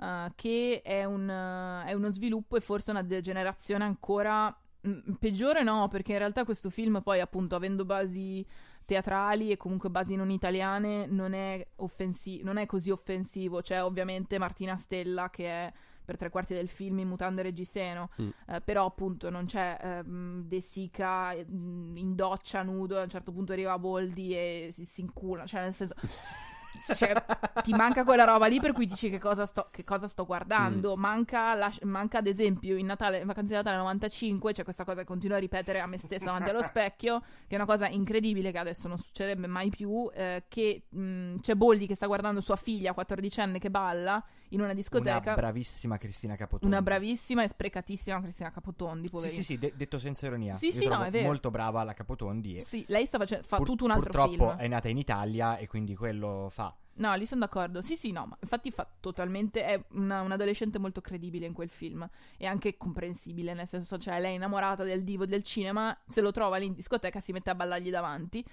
eh, 0.00 0.32
che 0.36 0.82
è, 0.84 1.04
un, 1.04 1.28
eh, 1.28 1.84
è 1.86 1.92
uno 1.94 2.10
sviluppo 2.12 2.56
e 2.56 2.60
forse 2.60 2.92
una 2.92 3.02
degenerazione 3.02 3.82
ancora 3.82 4.56
mm, 4.86 5.14
peggiore 5.18 5.64
no, 5.64 5.88
perché 5.88 6.12
in 6.12 6.18
realtà 6.18 6.44
questo 6.44 6.70
film 6.70 7.02
poi 7.02 7.18
appunto 7.20 7.56
avendo 7.56 7.84
basi 7.84 8.46
teatrali 8.84 9.50
e 9.50 9.56
comunque 9.56 9.90
basi 9.90 10.14
non 10.14 10.30
italiane 10.30 11.06
non 11.06 11.32
è, 11.32 11.66
offensi- 11.76 12.42
non 12.44 12.56
è 12.56 12.66
così 12.66 12.90
offensivo. 12.90 13.60
C'è 13.62 13.82
ovviamente 13.82 14.38
Martina 14.38 14.76
Stella 14.76 15.28
che 15.28 15.46
è 15.48 15.72
per 16.04 16.16
tre 16.16 16.30
quarti 16.30 16.54
del 16.54 16.68
film 16.68 16.98
in 17.00 17.08
mutande 17.08 17.42
reggiseno, 17.42 18.10
Mm. 18.20 18.28
eh, 18.48 18.60
però 18.60 18.86
appunto 18.86 19.30
non 19.30 19.46
c'è 19.46 19.78
ehm, 19.80 20.42
De 20.44 20.60
Sica 20.60 21.32
mm, 21.34 21.96
in 21.96 22.14
doccia 22.14 22.62
nudo, 22.62 22.98
a 22.98 23.02
un 23.02 23.08
certo 23.08 23.32
punto 23.32 23.52
arriva 23.52 23.78
Boldi 23.78 24.34
e 24.34 24.68
si, 24.72 24.84
si 24.84 25.00
incula, 25.00 25.46
cioè 25.46 25.62
nel 25.62 25.72
senso... 25.72 25.94
Cioè, 26.92 27.14
ti 27.62 27.72
manca 27.72 28.02
quella 28.02 28.24
roba 28.24 28.46
lì 28.46 28.58
per 28.60 28.72
cui 28.72 28.86
dici 28.86 29.08
che 29.08 29.20
cosa 29.20 29.46
sto, 29.46 29.68
che 29.70 29.84
cosa 29.84 30.08
sto 30.08 30.26
guardando. 30.26 30.96
Manca, 30.96 31.54
la- 31.54 31.72
manca, 31.82 32.18
ad 32.18 32.26
esempio, 32.26 32.76
in 32.76 32.84
Natale, 32.86 33.20
in 33.20 33.26
vacanze 33.26 33.50
di 33.50 33.56
Natale 33.56 33.76
95, 33.76 34.52
c'è 34.52 34.64
questa 34.64 34.84
cosa 34.84 35.00
che 35.02 35.06
continuo 35.06 35.36
a 35.36 35.40
ripetere 35.40 35.78
a 35.80 35.86
me 35.86 35.98
stessa 35.98 36.24
davanti 36.26 36.50
allo 36.50 36.62
specchio, 36.62 37.20
che 37.20 37.52
è 37.52 37.54
una 37.54 37.64
cosa 37.64 37.86
incredibile 37.86 38.50
che 38.50 38.58
adesso 38.58 38.88
non 38.88 38.98
succederebbe 38.98 39.46
mai 39.46 39.70
più, 39.70 40.10
eh, 40.12 40.44
che 40.48 40.82
mh, 40.88 41.36
c'è 41.40 41.54
Boldi 41.54 41.86
che 41.86 41.94
sta 41.94 42.06
guardando 42.06 42.40
sua 42.40 42.56
figlia 42.56 42.92
14enne 42.92 43.58
che 43.58 43.70
balla 43.70 44.22
in 44.48 44.58
una 44.58 44.66
Una 44.68 44.74
discoteca. 44.74 45.34
bravissima 45.34 45.98
Cristina 45.98 46.36
Capotondi. 46.36 46.74
Una 46.74 46.82
bravissima 46.82 47.42
e 47.42 47.48
sprecatissima 47.48 48.20
Cristina 48.20 48.50
Capotondi, 48.50 49.06
Sì, 49.06 49.12
poverina. 49.12 49.36
sì, 49.36 49.42
sì, 49.44 49.58
de- 49.58 49.72
detto 49.76 49.98
senza 49.98 50.26
ironia. 50.26 50.54
Sì, 50.56 50.66
Io 50.66 50.72
sì, 50.72 50.86
no, 50.88 51.02
è 51.02 51.10
vero. 51.10 51.26
Molto 51.26 51.50
brava 51.50 51.82
la 51.82 51.92
Capotondi. 51.94 52.56
E 52.56 52.60
Sì, 52.60 52.84
lei 52.88 53.06
sta 53.06 53.18
facendo, 53.18 53.44
fa 53.46 53.56
pur- 53.56 53.68
tutto 53.68 53.84
un 53.84 53.90
altro 53.90 54.04
purtroppo 54.10 54.48
film. 54.50 54.56
è 54.58 54.68
nata 54.68 54.88
in 54.88 54.98
Italia 54.98 55.56
e 55.56 55.66
quindi 55.66 55.94
quello 55.96 56.48
fa. 56.50 56.74
No, 56.96 57.12
lì 57.16 57.26
sono 57.26 57.40
d'accordo. 57.40 57.82
Sì, 57.82 57.96
sì, 57.96 58.12
no, 58.12 58.26
ma 58.26 58.36
infatti 58.40 58.70
fa 58.70 58.88
totalmente. 59.00 59.64
È 59.64 59.84
una, 59.94 60.20
un 60.20 60.30
adolescente 60.30 60.78
molto 60.78 61.00
credibile 61.00 61.44
in 61.44 61.52
quel 61.52 61.68
film. 61.68 62.08
E 62.36 62.46
anche 62.46 62.76
comprensibile, 62.76 63.52
nel 63.52 63.66
senso, 63.66 63.98
cioè, 63.98 64.20
lei 64.20 64.32
è 64.32 64.34
innamorata 64.36 64.84
del 64.84 65.02
divo 65.02 65.26
del 65.26 65.42
cinema, 65.42 65.96
se 66.06 66.20
lo 66.20 66.30
trova 66.30 66.56
lì 66.56 66.66
in 66.66 66.72
discoteca 66.74 67.18
si 67.18 67.32
mette 67.32 67.50
a 67.50 67.54
ballargli 67.56 67.90
davanti. 67.90 68.44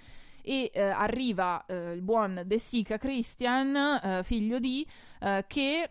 E 0.42 0.70
eh, 0.72 0.80
arriva 0.82 1.64
eh, 1.66 1.92
il 1.92 2.02
buon 2.02 2.42
De 2.44 2.58
Sica 2.58 2.98
Christian, 2.98 3.74
eh, 3.76 4.22
figlio 4.24 4.58
di, 4.58 4.86
eh, 5.20 5.44
che 5.46 5.90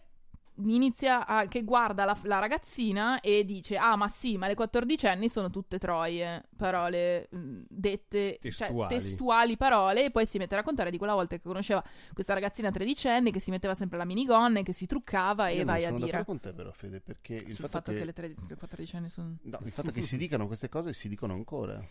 inizia 0.58 1.26
a, 1.26 1.48
che 1.48 1.64
guarda 1.64 2.06
la, 2.06 2.18
la 2.24 2.40
ragazzina 2.40 3.20
e 3.22 3.46
dice 3.46 3.78
ah 3.78 3.96
ma 3.96 4.08
sì 4.10 4.38
ma 4.38 4.48
le 4.48 4.56
quattordicenni 4.56 5.30
sono 5.30 5.50
tutte 5.50 5.80
troie 5.80 6.44
parole 6.56 7.28
mh, 7.32 7.62
dette 7.68 8.38
cioè, 8.42 8.68
Testuali. 8.68 8.96
testuali 8.96 9.58
parole 9.58 10.06
e 10.06 10.12
poi 10.12 10.26
si 10.26 10.38
mette 10.38 10.54
a 10.54 10.58
raccontare 10.58 10.92
di 10.92 10.98
quella 10.98 11.14
volta 11.14 11.36
che 11.36 11.42
conosceva 11.42 11.84
questa 12.14 12.34
ragazzina 12.34 12.70
tredicenne 12.70 13.32
che 13.32 13.40
si 13.40 13.50
metteva 13.50 13.74
sempre 13.74 13.98
la 13.98 14.06
minigonna 14.06 14.60
e 14.60 14.64
che 14.64 14.74
si 14.74 14.86
truccava 14.86 15.48
e 15.48 15.56
Io 15.56 15.66
vai 15.66 15.84
non 15.84 15.84
a 15.84 15.94
sono 15.94 16.06
dire 16.06 16.18
d'accordo 16.18 16.26
con 16.26 16.40
te 16.40 16.54
però 16.56 16.72
Fede, 16.72 17.00
perché 17.00 17.34
il 17.36 17.56
sul 17.56 17.68
fatto, 17.68 17.92
che... 17.92 18.06
le, 18.06 18.14
tre- 18.14 18.36
le 18.48 18.56
quattordicenni 18.56 19.10
sono 19.10 19.38
No, 19.44 19.60
il 19.64 19.72
fatto 19.72 19.92
che 19.92 20.02
si 20.02 20.18
dicano 20.18 20.48
queste 20.48 20.70
cose 20.70 20.94
si 20.94 21.08
dicono 21.10 21.34
ancora. 21.34 21.82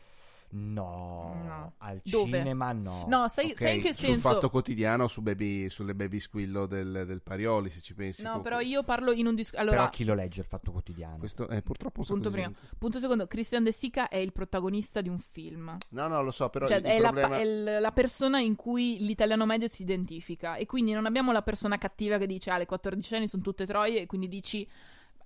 No, 0.53 1.43
No. 1.45 1.73
al 1.79 2.01
Dove? 2.03 2.39
cinema 2.39 2.73
no. 2.73 3.05
no 3.09 3.29
sai, 3.29 3.51
Ok, 3.51 3.57
sai 3.57 3.77
in 3.77 3.83
che 3.83 3.93
sul 3.93 4.07
senso 4.09 4.29
fatto 4.29 4.51
quotidiano 4.51 5.07
su 5.09 5.23
baby, 5.23 5.69
sulle 5.69 5.95
baby 5.95 6.19
squillo 6.19 6.67
del, 6.67 7.05
del 7.07 7.23
Parioli, 7.23 7.69
se 7.69 7.81
ci 7.81 7.95
pensi. 7.95 8.23
no 8.23 8.35
tu- 8.35 8.41
però 8.43 8.61
io 8.61 8.83
parlo 8.83 9.13
in 9.13 9.27
un 9.27 9.35
discorso 9.35 9.61
allora 9.61 9.77
Però 9.79 9.91
chi 9.91 10.05
lo 10.05 10.15
legge 10.15 10.41
il 10.41 10.47
fatto 10.47 10.73
quotidiano? 10.73 11.19
Questo 11.19 11.49
è 11.49 11.63
purtroppo 11.63 12.01
un 12.01 12.07
Punto 12.07 12.31
primo. 12.31 12.47
gente. 12.49 12.61
punto 12.79 12.99
secondo 12.99 13.27
Christian 13.27 13.63
De 13.65 13.73
Sica 13.73 14.09
è 14.09 14.17
il 14.17 14.33
protagonista 14.33 15.01
di 15.01 15.09
un 15.09 15.19
film 15.19 15.77
No, 15.91 16.09
no, 16.09 16.23
lo 16.23 16.31
so, 16.31 16.49
però 16.51 16.67
cioè 16.67 16.79
il, 16.79 16.83
è, 16.85 16.95
il 16.95 17.01
la, 17.01 17.09
problema... 17.13 17.39
è 17.39 17.79
la 17.81 17.93
persona 17.93 18.41
in 18.41 18.57
cui 18.57 18.99
l'italiano 19.01 19.47
medio 19.47 19.69
si 19.69 19.83
identifica 19.83 20.57
e 20.57 20.67
quindi 20.67 20.93
non 20.93 21.07
abbiamo 21.07 21.33
la 21.33 21.43
persona 21.43 21.79
cattiva 21.79 22.19
che 22.19 22.27
dice 22.27 22.51
ah 22.51 22.59
le 22.59 22.67
14 22.67 23.15
anni 23.15 23.29
sono 23.29 23.43
tutte 23.43 23.67
troie 23.67 24.01
e 24.01 24.07
quindi 24.07 24.29
dici 24.29 24.69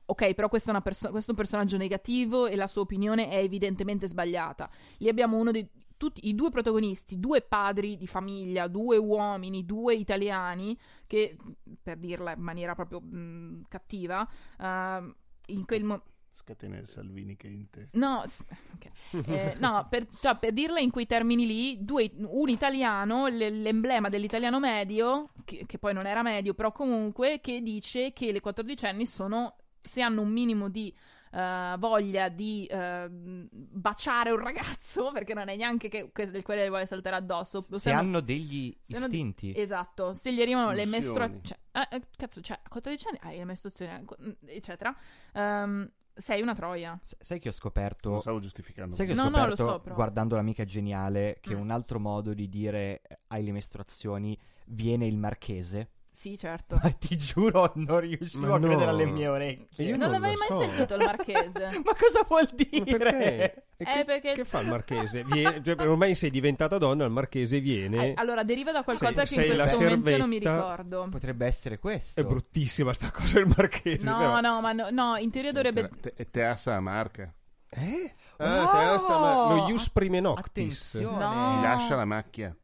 ok 0.07 0.35
però 0.35 0.49
questa 0.49 0.69
è 0.69 0.73
una 0.73 0.83
perso- 0.83 1.11
questo 1.11 1.31
è 1.31 1.35
un 1.35 1.40
personaggio 1.40 1.77
negativo 1.77 2.47
e 2.47 2.57
la 2.57 2.67
sua 2.67 2.83
opinione 2.83 3.29
è 3.29 3.37
evidentemente 3.38 4.07
sbagliata 4.07 4.69
lì 4.99 5.09
abbiamo 5.09 5.37
uno 5.37 5.51
dei 5.51 5.69
tutti 5.97 6.29
i 6.29 6.35
due 6.35 6.51
protagonisti, 6.51 7.19
due 7.21 7.40
padri 7.40 7.97
di 7.97 8.07
famiglia, 8.07 8.67
due 8.67 8.97
uomini, 8.97 9.64
due 9.64 9.95
italiani 9.95 10.77
che, 11.07 11.37
per 11.81 11.99
dirla 11.99 12.33
in 12.35 12.43
maniera 12.43 12.75
proprio 12.75 13.01
mh, 13.01 13.67
cattiva, 13.69 14.29
ehm, 14.61 15.14
in 15.47 15.64
quel 15.64 15.85
momento 15.85 16.12
Scatena 16.35 16.77
il 16.79 16.88
Salvini 16.88 17.37
che 17.37 17.47
è 17.47 17.51
in 17.53 17.71
te. 17.71 17.88
No, 17.93 18.23
s- 18.27 18.43
ok. 18.75 19.29
Eh, 19.29 19.55
no 19.61 19.87
per, 19.88 20.09
cioè, 20.21 20.37
per 20.37 20.53
dirla 20.53 20.81
in 20.81 20.90
quei 20.90 21.07
termini 21.07 21.47
lì, 21.47 21.85
due- 21.85 22.11
un 22.17 22.49
italiano, 22.49 23.29
l'emblema 23.29 24.09
dell'italiano 24.09 24.59
medio, 24.59 25.31
che, 25.45 25.64
che 25.64 25.79
poi 25.79 25.95
non 25.95 26.07
era 26.07 26.23
medio, 26.23 26.53
però 26.53 26.73
comunque, 26.73 27.40
che 27.40 27.62
dice 27.62 28.12
che 28.12 28.33
le 28.33 28.40
quattordicenni 28.40 29.07
sono, 29.07 29.55
se 29.87 30.01
hanno 30.03 30.23
un 30.23 30.31
minimo 30.31 30.68
di 30.68 30.94
eh, 31.33 31.75
voglia 31.79 32.29
di 32.29 32.64
eh, 32.66 33.09
baciare 33.11 34.31
un 34.31 34.38
ragazzo, 34.38 35.11
perché 35.12 35.35
non 35.35 35.49
è 35.49 35.57
neanche 35.57 35.88
che, 35.88 36.11
que- 36.12 36.31
del 36.31 36.42
quale 36.42 36.62
le 36.62 36.68
vuole 36.68 36.87
saltare 36.87 37.16
addosso. 37.16 37.61
Se 37.61 37.79
se 37.79 37.90
hanno- 37.90 38.01
hanno 38.01 38.20
degli 38.20 38.77
se 38.83 38.97
hanno 38.97 39.07
istinti. 39.07 39.53
Esatto, 39.57 40.12
se 40.14 40.33
gli 40.33 40.40
arrivano 40.40 40.70
le 40.70 40.83
Pulsioni. 40.85 41.05
mestruazioni, 41.05 41.44
cioè, 41.44 41.59
eh, 41.73 41.97
eh, 41.97 42.03
cazzo, 42.16 42.40
cioè, 42.40 42.59
a 42.62 42.68
14 42.68 43.07
anni 43.09 43.18
hai 43.23 43.38
le 43.38 43.44
mestruazioni, 43.44 44.05
eh, 44.20 44.37
eccetera, 44.57 44.97
ehm, 45.33 45.90
sei 46.14 46.40
una 46.40 46.55
troia. 46.55 46.97
S- 47.03 47.16
sai 47.18 47.40
che 47.40 47.49
ho 47.49 47.53
scoperto 47.53 48.11
Lo 48.11 48.20
stavo 48.20 48.38
giustificando. 48.38 48.94
Sai 48.94 49.07
che 49.07 49.12
ho 49.12 49.16
No, 49.16 49.23
no, 49.25 49.31
lo 49.31 49.57
scoperto 49.57 49.66
so, 49.73 49.81
però. 49.81 49.94
guardando 49.97 50.37
l'amica 50.37 50.64
geniale 50.64 51.38
che 51.40 51.57
Mm. 51.57 51.61
un 51.61 51.70
altro 51.70 51.99
modo 51.99 52.33
di 52.33 52.49
dire 52.49 53.03
hai 53.27 53.42
le 53.42 53.51
mestruazioni 53.51 54.38
viene 54.66 55.07
il 55.09 55.18
marchese? 55.18 55.88
Sì, 56.14 56.38
certo. 56.38 56.79
Ma 56.83 56.90
ti 56.90 57.16
giuro, 57.18 57.72
non 57.74 57.98
riuscivo 58.00 58.46
Ma 58.46 58.55
a 58.55 58.59
credere 58.61 58.90
alle 58.90 59.05
mie 59.05 59.27
orecchie. 59.27 59.85
Io 59.85 59.96
non 59.96 60.11
non 60.11 60.20
l'avevi 60.20 60.37
mai 60.37 60.46
so. 60.46 60.61
sentito 60.62 60.94
il 60.94 61.05
marchese? 61.05 61.66
Ma 61.85 61.92
cosa 61.98 62.24
vuol 62.29 62.48
Ma 62.50 62.64
dire? 62.64 62.96
perché? 62.98 63.55
E 63.55 63.62
Eh, 63.85 63.85
che, 63.85 64.05
perché- 64.05 64.33
che 64.35 64.44
fa 64.44 64.61
il 64.61 64.68
marchese? 64.68 65.24
Viene- 65.24 65.61
cioè, 65.62 65.74
ormai 65.88 66.14
sei 66.14 66.31
diventata 66.31 66.79
donna, 66.79 67.05
il 67.05 67.11
marchese 67.11 67.59
viene. 67.59 68.11
Eh, 68.11 68.14
allora, 68.16 68.44
deriva 68.44 68.70
da 68.70 68.85
qualcosa 68.85 69.27
Sei- 69.27 69.38
che 69.38 69.42
in 69.42 69.48
sei 69.48 69.57
la 69.57 69.62
questo 69.64 69.83
momento 69.83 70.16
non 70.16 70.29
mi 70.29 70.38
ricordo. 70.38 71.09
Potrebbe 71.11 71.46
essere 71.46 71.79
questo. 71.81 72.20
È 72.20 72.24
bruttissima 72.24 72.92
sta 72.94 73.11
cosa 73.11 73.40
il 73.40 73.53
marchese. 73.55 74.09
No, 74.09 74.16
però. 74.18 74.40
no, 74.40 74.61
ma 74.61 74.72
no, 74.72 74.87
no, 74.90 75.16
in 75.16 75.31
teoria 75.33 75.50
dovrebbe... 75.53 75.90
Te, 76.00 76.12
te, 76.14 76.31
Teassa 76.31 76.77
a 76.77 76.81
Marca. 76.81 77.35
Eh? 77.68 78.14
Oh! 78.38 78.44
Ah, 78.44 78.66
te 78.68 78.85
la 78.85 78.98
sta- 78.98 79.46
lo 79.48 79.66
ius 79.68 79.90
prime 79.90 80.20
noctis. 80.20 80.94
Attenzione. 80.94 81.24
No. 81.24 81.57
Ti 81.57 81.62
lascia 81.66 81.96
la 81.96 82.05
macchia. 82.05 82.57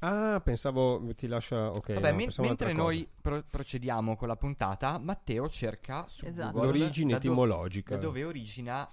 Ah, 0.00 0.40
pensavo 0.44 1.02
ti 1.14 1.26
lascia. 1.26 1.70
Ok, 1.70 1.94
Vabbè, 1.94 2.10
no, 2.10 2.16
men- 2.16 2.30
mentre 2.38 2.72
noi 2.72 3.08
pro- 3.20 3.42
procediamo 3.48 4.14
con 4.16 4.28
la 4.28 4.36
puntata, 4.36 4.98
Matteo 4.98 5.48
cerca 5.48 6.04
su 6.06 6.24
Esatto. 6.26 6.52
Google 6.52 6.78
L'origine 6.78 7.12
da 7.12 7.18
do- 7.18 7.26
etimologica. 7.26 7.94
da 7.96 8.00
dove 8.00 8.24
origina 8.24 8.88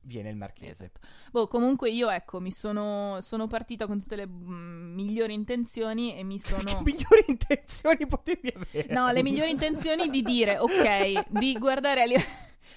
viene 0.00 0.30
il 0.30 0.36
marchese. 0.36 0.84
Esatto. 0.86 1.00
Boh, 1.30 1.46
comunque 1.46 1.90
io, 1.90 2.08
ecco, 2.10 2.40
mi 2.40 2.50
sono, 2.50 3.18
sono 3.20 3.46
partita 3.46 3.86
con 3.86 4.00
tutte 4.00 4.16
le 4.16 4.26
mm, 4.26 4.94
migliori 4.94 5.34
intenzioni 5.34 6.16
e 6.16 6.24
mi 6.24 6.40
Che 6.40 6.48
sono... 6.48 6.80
migliori 6.82 7.24
intenzioni 7.28 8.06
potevi 8.06 8.52
avere? 8.54 8.92
No, 8.92 9.10
le 9.12 9.22
migliori 9.22 9.50
intenzioni 9.50 10.08
di 10.10 10.22
dire, 10.22 10.58
ok, 10.58 11.28
di 11.38 11.52
guardare 11.58 12.02
a 12.02 12.04
li- 12.06 12.24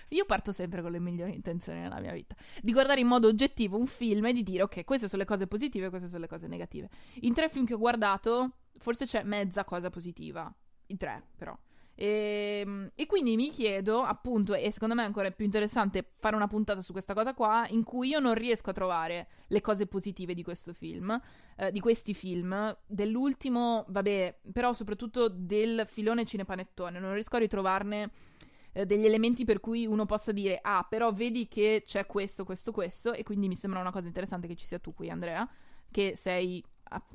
Io 0.10 0.26
parto 0.26 0.52
sempre 0.52 0.82
con 0.82 0.92
le 0.92 1.00
migliori 1.00 1.34
intenzioni 1.34 1.80
nella 1.80 2.00
mia 2.00 2.14
vita. 2.14 2.36
Di 2.62 2.72
guardare 2.72 3.00
in 3.02 3.08
modo 3.08 3.28
oggettivo 3.28 3.78
un 3.78 3.88
film 3.88 4.26
e 4.26 4.34
di 4.34 4.44
dire, 4.44 4.64
ok, 4.64 4.84
queste 4.84 5.08
sono 5.08 5.22
le 5.22 5.28
cose 5.28 5.48
positive, 5.48 5.90
queste 5.90 6.08
sono 6.08 6.22
le 6.22 6.28
cose 6.28 6.48
negative. 6.48 6.90
In 7.22 7.34
tre 7.34 7.50
film 7.50 7.66
che 7.66 7.74
ho 7.74 7.80
guardato, 7.80 8.58
forse 8.78 9.06
c'è 9.06 9.24
mezza 9.24 9.64
cosa 9.64 9.90
positiva. 9.90 10.54
In 10.88 10.98
tre, 10.98 11.24
però. 11.36 11.58
E, 11.94 12.90
e 12.96 13.06
quindi 13.06 13.36
mi 13.36 13.50
chiedo, 13.50 14.02
appunto, 14.02 14.56
e 14.56 14.72
secondo 14.72 14.96
me 14.96 15.04
è 15.04 15.06
ancora 15.06 15.30
più 15.30 15.46
interessante 15.46 16.14
fare 16.18 16.36
una 16.36 16.48
puntata 16.48 16.82
su 16.82 16.94
questa 16.94 17.14
cosa 17.14 17.34
qua, 17.34 17.68
in 17.70 17.84
cui 17.84 18.10
io 18.10 18.20
non 18.20 18.34
riesco 18.34 18.72
a 18.72 18.74
trovare 18.74 19.28
le 19.48 19.62
cose 19.62 19.86
positive 19.86 20.34
di 20.34 20.42
questo 20.42 20.74
film, 20.74 21.20
eh, 21.56 21.72
di 21.72 21.80
questi 21.80 22.14
film, 22.14 22.76
dell'ultimo, 22.88 23.86
vabbè, 23.90 24.40
però 24.52 24.74
soprattutto 24.74 25.30
del 25.30 25.84
filone 25.86 26.26
cinepanettone, 26.26 27.00
non 27.00 27.14
riesco 27.14 27.36
a 27.36 27.40
ritrovarne 27.40 28.12
eh, 28.74 28.86
degli 28.86 29.06
elementi 29.06 29.46
per 29.46 29.60
cui 29.60 29.86
uno 29.86 30.06
possa 30.06 30.32
dire, 30.32 30.60
ah, 30.62 30.86
però 30.88 31.12
vedi 31.14 31.48
che 31.48 31.84
c'è 31.86 32.06
questo, 32.06 32.44
questo, 32.44 32.72
questo, 32.72 33.14
e 33.14 33.24
quindi 33.24 33.48
mi 33.48 33.56
sembra 33.56 33.80
una 33.80 33.92
cosa 33.92 34.08
interessante 34.08 34.48
che 34.48 34.56
ci 34.56 34.66
sia 34.66 34.80
tu 34.80 34.94
qui, 34.94 35.10
Andrea, 35.10 35.48
che 35.90 36.16
sei, 36.16 36.64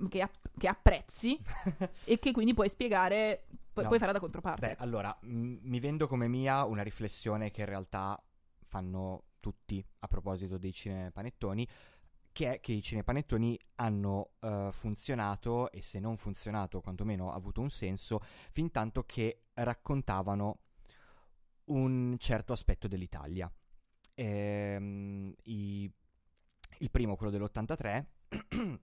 che, 0.09 0.23
app- 0.23 0.47
che 0.59 0.69
apprezzi 0.69 1.39
e 2.05 2.19
che 2.19 2.33
quindi 2.33 2.55
puoi 2.55 2.69
spiegare, 2.69 3.47
pu- 3.73 3.83
No. 3.83 3.89
puoi 3.89 3.99
fare 3.99 4.13
da 4.13 4.21
controparte. 4.21 4.67
Beh, 4.69 4.77
allora, 4.79 5.17
m- 5.23 5.59
mi 5.63 5.81
vendo 5.81 6.07
come 6.07 6.29
mia 6.29 6.65
una 6.65 6.83
riflessione 6.83 7.51
che 7.51 7.61
in 7.63 7.67
realtà 7.69 8.21
fanno 8.65 9.25
tutti 9.41 9.85
a 10.01 10.09
proposito 10.09 10.59
dei 10.59 10.73
cinepanettoni, 10.73 11.67
che 12.33 12.55
è 12.55 12.61
che 12.61 12.73
i 12.73 12.83
cinepanettoni 12.83 13.59
hanno 13.77 14.33
eh, 14.41 14.69
funzionato, 14.73 15.71
e 15.71 15.81
se 15.81 16.01
non 16.01 16.17
funzionato, 16.19 16.81
quantomeno 16.83 17.31
ha 17.31 17.35
avuto 17.35 17.61
un 17.63 17.71
senso, 17.71 18.21
fin 18.51 18.71
tanto 18.71 19.05
che 19.05 19.45
raccontavano 19.55 20.59
un 21.67 22.17
certo 22.19 22.53
aspetto 22.53 22.89
dell'Italia. 22.89 23.51
Ehm, 24.15 25.35
i- 25.45 25.91
il 26.79 26.91
primo, 26.91 27.17
quello 27.17 27.33
dell'83, 27.33 28.05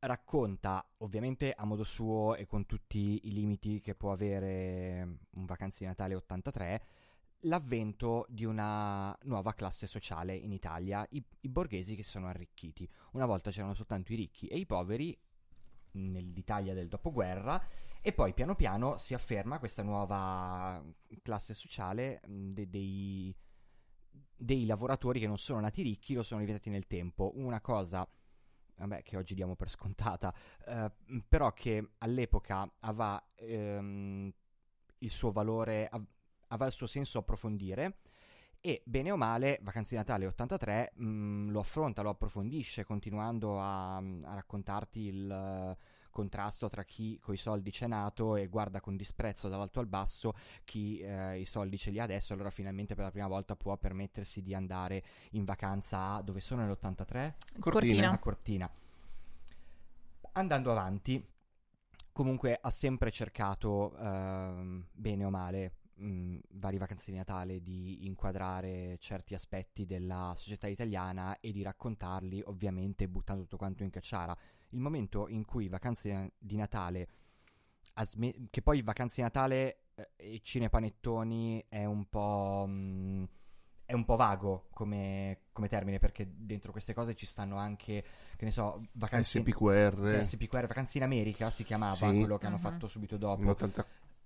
racconta, 0.00 0.86
ovviamente 0.98 1.52
a 1.52 1.64
modo 1.64 1.84
suo 1.84 2.36
e 2.36 2.46
con 2.46 2.66
tutti 2.66 3.26
i 3.26 3.32
limiti 3.32 3.80
che 3.80 3.94
può 3.94 4.12
avere 4.12 5.18
un 5.30 5.44
Vacanze 5.44 5.78
di 5.80 5.86
Natale 5.86 6.14
83, 6.14 6.82
l'avvento 7.42 8.26
di 8.28 8.44
una 8.44 9.16
nuova 9.22 9.54
classe 9.54 9.86
sociale 9.86 10.34
in 10.34 10.52
Italia, 10.52 11.06
i, 11.10 11.24
i 11.40 11.48
borghesi 11.48 11.94
che 11.96 12.02
sono 12.02 12.26
arricchiti. 12.26 12.88
Una 13.12 13.26
volta 13.26 13.50
c'erano 13.50 13.74
soltanto 13.74 14.12
i 14.12 14.16
ricchi 14.16 14.46
e 14.46 14.56
i 14.58 14.66
poveri 14.66 15.16
nell'Italia 15.92 16.74
del 16.74 16.88
dopoguerra 16.88 17.60
E 18.00 18.12
poi 18.12 18.32
piano 18.32 18.54
piano 18.54 18.96
si 18.96 19.14
afferma 19.14 19.58
questa 19.58 19.82
nuova 19.82 20.82
classe 21.22 21.52
sociale 21.52 22.20
de- 22.26 22.68
dei, 22.68 23.34
dei 24.36 24.66
lavoratori 24.66 25.20
che 25.20 25.26
non 25.26 25.38
sono 25.38 25.60
nati 25.60 25.82
ricchi, 25.82 26.14
lo 26.14 26.22
sono 26.22 26.40
diventati 26.40 26.70
nel 26.70 26.86
tempo. 26.86 27.32
Una 27.34 27.60
cosa 27.60 28.08
vabbè, 28.78 29.02
che 29.02 29.16
oggi 29.16 29.34
diamo 29.34 29.56
per 29.56 29.68
scontata, 29.68 30.32
eh, 30.66 30.90
però 31.28 31.52
che 31.52 31.90
all'epoca 31.98 32.70
aveva 32.80 33.22
ehm, 33.34 34.32
il 34.98 35.10
suo 35.10 35.32
valore, 35.32 35.88
av- 35.88 36.06
aveva 36.48 36.66
il 36.66 36.72
suo 36.72 36.86
senso 36.86 37.18
approfondire. 37.18 37.98
E 38.60 38.82
bene 38.84 39.12
o 39.12 39.16
male, 39.16 39.58
Vacanze 39.62 39.90
di 39.90 39.96
Natale 39.96 40.26
83 40.26 40.92
mh, 40.94 41.50
lo 41.50 41.60
affronta, 41.60 42.02
lo 42.02 42.10
approfondisce, 42.10 42.84
continuando 42.84 43.60
a, 43.60 43.96
a 43.96 44.34
raccontarti 44.34 45.00
il 45.00 45.76
contrasto 46.18 46.68
tra 46.68 46.82
chi 46.82 47.16
coi 47.20 47.36
soldi 47.36 47.70
c'è 47.70 47.86
nato 47.86 48.34
e 48.34 48.48
guarda 48.48 48.80
con 48.80 48.96
disprezzo 48.96 49.48
dall'alto 49.48 49.78
al 49.78 49.86
basso 49.86 50.34
chi 50.64 50.98
eh, 50.98 51.38
i 51.38 51.44
soldi 51.44 51.78
ce 51.78 51.92
li 51.92 52.00
ha 52.00 52.02
adesso, 52.02 52.32
allora 52.32 52.50
finalmente 52.50 52.96
per 52.96 53.04
la 53.04 53.12
prima 53.12 53.28
volta 53.28 53.54
può 53.54 53.76
permettersi 53.76 54.42
di 54.42 54.52
andare 54.52 55.04
in 55.32 55.44
vacanza 55.44 56.14
a 56.14 56.22
dove 56.22 56.40
sono 56.40 56.64
nell'83? 56.64 57.34
Cortina. 57.60 58.10
a 58.10 58.18
Cortina. 58.18 58.68
Andando 60.32 60.72
avanti, 60.72 61.24
comunque 62.10 62.58
ha 62.60 62.70
sempre 62.70 63.12
cercato, 63.12 63.96
ehm, 63.96 64.86
bene 64.92 65.24
o 65.24 65.30
male, 65.30 65.72
mh, 65.94 66.38
vari 66.54 66.78
vacanze 66.78 67.12
di 67.12 67.16
Natale, 67.16 67.62
di 67.62 68.06
inquadrare 68.06 68.96
certi 68.98 69.34
aspetti 69.34 69.86
della 69.86 70.32
società 70.36 70.66
italiana 70.66 71.38
e 71.38 71.52
di 71.52 71.62
raccontarli, 71.62 72.42
ovviamente 72.46 73.08
buttando 73.08 73.42
tutto 73.42 73.56
quanto 73.56 73.84
in 73.84 73.90
cacciara. 73.90 74.36
Il 74.70 74.80
momento 74.80 75.28
in 75.28 75.44
cui 75.44 75.68
Vacanze 75.68 76.32
di 76.38 76.56
Natale, 76.56 77.08
ha 77.94 78.04
sme- 78.04 78.48
che 78.50 78.62
poi 78.62 78.82
Vacanze 78.82 79.16
di 79.16 79.22
Natale 79.22 79.78
eh, 79.94 80.08
e 80.16 80.40
Cinepanettoni 80.42 81.64
è 81.68 81.84
un 81.84 82.06
po'... 82.08 82.66
mh, 82.66 83.28
è 83.88 83.94
un 83.94 84.04
po' 84.04 84.16
vago 84.16 84.66
come, 84.74 85.44
come 85.50 85.66
termine 85.66 85.98
perché 85.98 86.28
dentro 86.30 86.72
queste 86.72 86.92
cose 86.92 87.14
ci 87.14 87.24
stanno 87.24 87.56
anche, 87.56 88.04
che 88.36 88.44
ne 88.44 88.50
so, 88.50 88.86
vacanze 88.92 89.40
SPQR 89.40 90.24
sì, 90.26 90.36
SPQR, 90.36 90.66
Vacanze 90.66 90.98
in 90.98 91.04
America 91.04 91.48
si 91.48 91.64
chiamava 91.64 91.94
Sì. 91.94 92.18
quello 92.18 92.36
che 92.36 92.44
hanno 92.44 92.56
Mhm. 92.56 92.60
fatto 92.60 92.86
subito 92.86 93.16
dopo. 93.16 93.40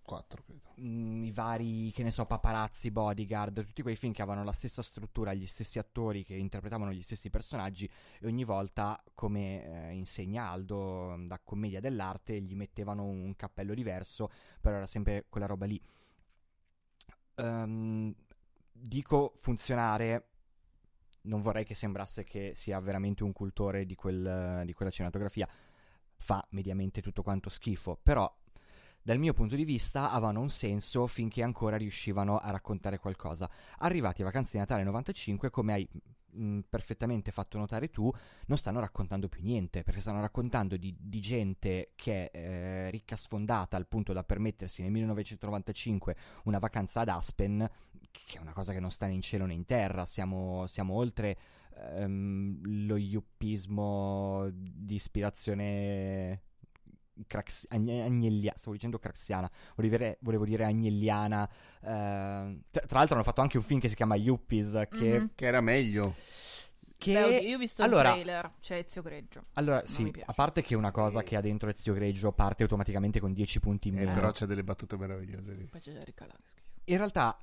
Nell'84 0.03 0.43
credo. 0.45 0.75
Mm, 0.81 1.25
I 1.25 1.33
vari, 1.33 1.91
che 1.93 2.03
ne 2.03 2.11
so, 2.11 2.27
paparazzi, 2.27 2.91
bodyguard, 2.91 3.65
tutti 3.65 3.83
quei 3.83 3.97
film 3.97 4.13
che 4.13 4.23
avevano 4.23 4.45
la 4.45 4.53
stessa 4.53 4.83
struttura, 4.83 5.33
gli 5.35 5.47
stessi 5.47 5.79
attori 5.79 6.25
che 6.25 6.35
interpretavano 6.35 6.93
gli 6.93 7.03
stessi 7.03 7.31
personaggi 7.31 7.91
e 8.21 8.27
ogni 8.27 8.45
volta, 8.45 9.03
come 9.15 9.91
eh, 9.91 9.93
insegna 9.93 10.49
Aldo, 10.49 11.17
da 11.27 11.41
commedia 11.43 11.81
dell'arte, 11.81 12.41
gli 12.41 12.55
mettevano 12.55 13.05
un 13.05 13.35
cappello 13.37 13.75
diverso, 13.75 14.31
però 14.61 14.77
era 14.77 14.87
sempre 14.87 15.27
quella 15.29 15.47
roba 15.47 15.67
lì. 15.67 15.81
Ehm, 17.37 18.15
dico 18.73 19.35
funzionare, 19.41 20.27
non 21.23 21.41
vorrei 21.41 21.65
che 21.65 21.75
sembrasse 21.75 22.25
che 22.25 22.53
sia 22.55 22.81
veramente 22.81 23.23
un 23.23 23.33
cultore 23.33 23.87
di, 23.87 23.95
quel- 23.95 24.63
di 24.65 24.73
quella 24.73 24.91
cinematografia. 24.91 25.49
Fa 26.17 26.45
mediamente 26.51 27.03
tutto 27.03 27.23
quanto 27.23 27.51
schifo, 27.51 27.99
però 28.01 28.33
dal 29.03 29.19
mio 29.19 29.33
punto 29.33 29.57
di 29.57 29.65
vista 29.65 30.11
avevano 30.11 30.41
un 30.41 30.49
senso 30.49 31.07
finché 31.07 31.43
ancora 31.43 31.77
riuscivano 31.77 32.39
a 32.39 32.51
raccontare 32.51 32.99
qualcosa. 32.99 33.51
Arrivati 33.79 34.23
a 34.23 34.27
Vacanze 34.27 34.53
di 34.53 34.59
Natale 34.59 34.85
95, 34.85 35.51
come 35.51 35.73
hai 35.73 35.89
mh, 36.33 36.61
perfettamente 36.69 37.33
fatto 37.33 37.59
notare 37.59 37.91
tu, 37.91 38.11
non 38.47 38.57
stanno 38.59 38.81
raccontando 38.81 39.29
più 39.29 39.43
niente, 39.43 39.83
perché 39.83 40.01
stanno 40.01 40.21
raccontando 40.21 40.77
di, 40.77 40.95
di 40.99 41.21
gente 41.21 41.93
che 41.97 42.31
è 42.31 42.39
eh, 42.39 42.91
ricca 42.91 43.17
sfondata 43.17 43.77
al 43.77 43.89
punto 43.89 44.13
da 44.13 44.23
permettersi 44.23 44.83
nel 44.83 44.93
1995 44.93 46.17
una 46.45 46.59
vacanza 46.59 47.01
ad 47.01 47.09
Aspen, 47.09 47.69
che 48.11 48.39
è 48.39 48.41
una 48.41 48.53
cosa 48.53 48.73
che 48.73 48.81
non 48.81 48.91
sta 48.91 49.07
né 49.07 49.15
in 49.15 49.23
cielo 49.23 49.47
né 49.47 49.55
in 49.55 49.65
terra, 49.65 50.05
siamo, 50.07 50.67
siamo 50.67 50.95
oltre 50.95 51.37
ehm, 51.75 52.87
lo 52.87 52.97
yuppismo 52.97 54.49
di 54.53 54.95
ispirazione 54.95 56.43
crax- 57.27 57.67
agne- 57.71 58.03
agnellia- 58.03 58.55
stavo 58.57 58.75
dicendo 58.75 58.99
craxiana, 58.99 59.51
volevo 59.77 59.97
dire, 59.97 60.19
volevo 60.21 60.45
dire 60.45 60.65
agnelliana. 60.65 61.49
eh, 61.83 62.61
tra, 62.71 62.81
tra 62.87 62.99
l'altro 62.99 63.15
hanno 63.15 63.25
fatto 63.25 63.41
anche 63.41 63.57
un 63.59 63.63
film 63.63 63.81
che 63.81 63.89
si 63.89 63.95
chiama 63.97 64.15
Yuppies, 64.17 64.83
che... 64.91 65.19
Mhm. 65.19 65.31
Che 65.35 65.47
era 65.47 65.61
meglio. 65.61 66.15
che- 66.97 67.13
Beh, 67.15 67.37
io 67.39 67.57
ho 67.57 67.59
visto 67.59 67.83
allora, 67.83 68.11
il 68.11 68.23
trailer, 68.23 68.53
c'è 68.61 68.77
Ezio 68.79 69.03
Greggio. 69.03 69.45
allora, 69.55 69.79
non 69.79 69.87
sì, 69.87 70.13
a 70.25 70.33
parte 70.33 70.63
che 70.63 70.75
una 70.77 70.93
cosa 70.93 71.23
che 71.25 71.35
ha 71.37 71.41
dentro 71.41 71.69
Ezio 71.69 71.95
Greggio 71.95 72.31
parte 72.33 72.63
automaticamente 72.63 73.19
con 73.19 73.33
10 73.33 73.59
punti 73.59 73.89
in 73.89 73.97
Eh, 73.97 74.01
meno. 74.05 74.15
però 74.15 74.31
c'è 74.31 74.47
delle 74.47 74.63
battute 74.63 74.97
meravigliose 74.97 75.53
lì. 75.53 75.65
Poi 75.65 75.81
c'è 75.81 75.91
Jerry 75.91 76.13
schifo. 76.13 76.37
In 76.85 76.97
realtà 76.97 77.37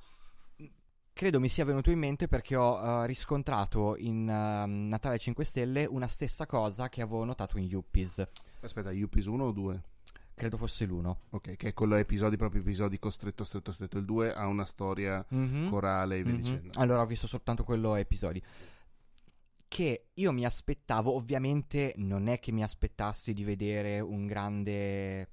credo 1.20 1.38
mi 1.38 1.50
sia 1.50 1.66
venuto 1.66 1.90
in 1.90 1.98
mente 1.98 2.28
perché 2.28 2.56
ho 2.56 3.02
eh, 3.02 3.06
riscontrato 3.06 3.94
in 3.98 4.26
ehm, 4.26 4.88
Natale 4.88 5.18
5 5.18 5.44
Stelle 5.44 5.84
una 5.84 6.06
stessa 6.06 6.46
cosa 6.46 6.88
che 6.88 7.02
avevo 7.02 7.24
notato 7.24 7.58
in 7.58 7.64
Yuppies. 7.64 8.26
Aspetta, 8.62 8.90
Yuppies 8.90 9.26
1 9.26 9.44
o 9.44 9.52
2? 9.52 9.82
Credo 10.32 10.56
fosse 10.56 10.86
l'uno. 10.86 11.18
Ok, 11.28 11.56
che 11.56 11.68
è 11.68 11.74
quello 11.74 11.96
episodi, 11.96 12.38
proprio 12.38 12.62
episodico 12.62 13.10
stretto, 13.10 13.44
stretto, 13.44 13.70
stretto. 13.70 13.98
Il 13.98 14.06
2 14.06 14.32
ha 14.32 14.46
una 14.46 14.64
storia 14.64 15.22
Mhm. 15.28 15.68
corale 15.68 16.16
e 16.16 16.22
via 16.22 16.32
Mhm. 16.32 16.38
dicendo. 16.40 16.70
Allora 16.76 17.02
ho 17.02 17.06
visto 17.06 17.26
soltanto 17.26 17.64
quello 17.64 17.96
episodi. 17.96 18.42
Che 19.68 20.06
io 20.14 20.32
mi 20.32 20.46
aspettavo, 20.46 21.14
ovviamente 21.14 21.92
non 21.98 22.28
è 22.28 22.38
che 22.38 22.50
mi 22.50 22.62
aspettassi 22.62 23.34
di 23.34 23.44
vedere 23.44 24.00
un 24.00 24.26
grande 24.26 25.28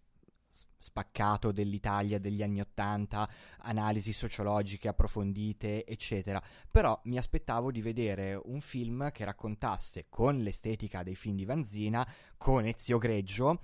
spaccato 0.78 1.52
dell'Italia 1.52 2.20
degli 2.20 2.44
anni 2.44 2.62
Ottanta, 2.62 3.30
analisi 3.60 4.14
sociologiche 4.14 4.88
approfondite, 4.88 5.86
eccetera. 5.86 6.42
Però 6.70 7.00
mi 7.06 7.18
aspettavo 7.18 7.72
di 7.72 7.82
vedere 7.82 8.40
un 8.46 8.62
film 8.62 9.12
che 9.12 9.26
raccontasse 9.26 10.06
con 10.10 10.38
l'estetica 10.38 11.04
dei 11.04 11.16
film 11.16 11.36
di 11.36 11.46
Vanzina, 11.46 12.08
con 12.38 12.66
Ezio 12.66 12.98
Greggio, 12.98 13.62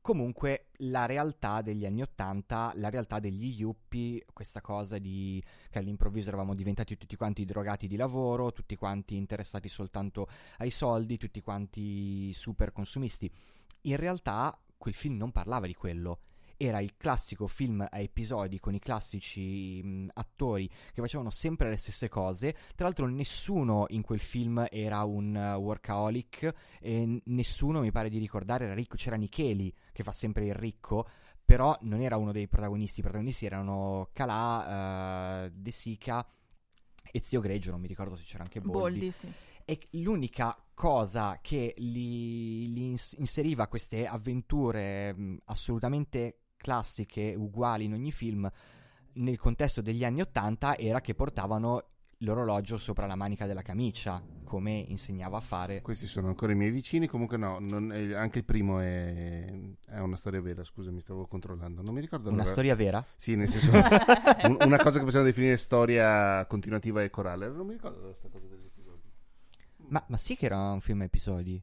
comunque 0.00 0.68
la 0.78 1.06
realtà 1.06 1.60
degli 1.60 1.84
anni 1.84 2.02
Ottanta, 2.02 2.72
la 2.76 2.88
realtà 2.88 3.18
degli 3.18 3.60
yuppie, 3.60 4.24
questa 4.32 4.60
cosa 4.60 4.98
di 4.98 5.42
che 5.68 5.78
all'improvviso 5.78 6.28
eravamo 6.28 6.54
diventati 6.54 6.96
tutti 6.96 7.16
quanti 7.16 7.44
drogati 7.44 7.86
di 7.86 7.96
lavoro, 7.96 8.52
tutti 8.52 8.76
quanti 8.76 9.16
interessati 9.16 9.68
soltanto 9.68 10.28
ai 10.58 10.70
soldi, 10.70 11.18
tutti 11.18 11.40
quanti 11.40 12.32
super 12.32 12.72
consumisti. 12.72 13.30
In 13.82 13.96
realtà 13.96 14.58
quel 14.80 14.94
film 14.94 15.16
non 15.16 15.30
parlava 15.30 15.66
di 15.66 15.74
quello. 15.74 16.20
Era 16.56 16.80
il 16.80 16.96
classico 16.96 17.46
film 17.46 17.86
a 17.88 17.98
episodi 18.00 18.58
con 18.58 18.74
i 18.74 18.78
classici 18.78 19.82
mh, 19.82 20.08
attori 20.14 20.68
che 20.68 21.00
facevano 21.00 21.30
sempre 21.30 21.68
le 21.68 21.76
stesse 21.76 22.08
cose. 22.08 22.52
Tra 22.74 22.86
l'altro, 22.86 23.06
nessuno 23.06 23.86
in 23.90 24.02
quel 24.02 24.18
film 24.18 24.66
era 24.70 25.04
un 25.04 25.34
uh, 25.34 25.58
workaholic 25.58 26.52
e 26.80 27.22
nessuno 27.24 27.80
mi 27.80 27.90
pare 27.90 28.10
di 28.10 28.18
ricordare 28.18 28.64
era 28.64 28.74
ricco. 28.74 28.96
C'era 28.96 29.16
Micheli 29.16 29.72
che 29.92 30.02
fa 30.02 30.12
sempre 30.12 30.44
il 30.46 30.54
ricco, 30.54 31.08
però 31.44 31.76
non 31.82 32.00
era 32.00 32.16
uno 32.16 32.32
dei 32.32 32.46
protagonisti. 32.46 33.00
I 33.00 33.02
protagonisti 33.04 33.46
erano 33.46 34.08
Calà, 34.12 35.44
eh, 35.46 35.50
De 35.52 35.70
Sica 35.70 36.26
e 37.10 37.20
Zio 37.20 37.40
Greggio. 37.40 37.70
Non 37.70 37.80
mi 37.80 37.88
ricordo 37.88 38.16
se 38.16 38.24
c'era 38.24 38.42
anche 38.42 38.60
Boldi. 38.60 38.98
Boldi, 38.98 39.10
sì. 39.10 39.32
E 39.70 39.78
l'unica 39.92 40.56
cosa 40.74 41.38
che 41.40 41.74
li, 41.78 42.72
li 42.72 42.86
ins- 42.90 43.14
inseriva 43.18 43.68
queste 43.68 44.04
avventure 44.04 45.14
mh, 45.14 45.36
assolutamente 45.44 46.38
classiche, 46.56 47.34
uguali 47.38 47.84
in 47.84 47.92
ogni 47.92 48.10
film, 48.10 48.50
nel 49.12 49.38
contesto 49.38 49.80
degli 49.80 50.02
anni 50.04 50.22
Ottanta, 50.22 50.76
era 50.76 51.00
che 51.00 51.14
portavano 51.14 51.84
l'orologio 52.22 52.76
sopra 52.78 53.06
la 53.06 53.14
manica 53.14 53.46
della 53.46 53.62
camicia, 53.62 54.20
come 54.44 54.72
insegnava 54.72 55.36
a 55.36 55.40
fare. 55.40 55.80
Questi 55.82 56.06
sono 56.06 56.26
ancora 56.26 56.50
i 56.52 56.56
miei 56.56 56.70
vicini. 56.72 57.06
Comunque, 57.06 57.36
no, 57.36 57.58
eh, 57.92 58.12
anche 58.14 58.38
il 58.38 58.44
primo 58.44 58.80
è, 58.80 59.44
è 59.86 60.00
una 60.00 60.16
storia 60.16 60.40
vera. 60.40 60.64
Scusa, 60.64 60.90
mi 60.90 61.00
stavo 61.00 61.26
controllando. 61.28 61.80
Non 61.80 61.94
mi 61.94 62.00
ricordo 62.00 62.28
Una 62.28 62.38
allora- 62.38 62.50
storia 62.50 62.74
vera? 62.74 63.04
Sì, 63.14 63.36
nel 63.36 63.48
senso, 63.48 63.70
un- 64.48 64.56
una 64.66 64.78
cosa 64.78 64.98
che 64.98 65.04
possiamo 65.04 65.24
definire 65.24 65.56
storia 65.56 66.44
continuativa 66.46 67.02
e 67.04 67.08
corale. 67.10 67.48
Non 67.48 67.64
mi 67.66 67.74
ricordo 67.74 68.00
questa 68.00 68.28
cosa 68.28 68.44
episodi. 68.46 68.69
Ma, 69.90 70.04
ma 70.08 70.16
sì 70.16 70.36
che 70.36 70.46
era 70.46 70.70
un 70.72 70.80
film 70.80 71.02
a 71.02 71.04
episodi. 71.04 71.62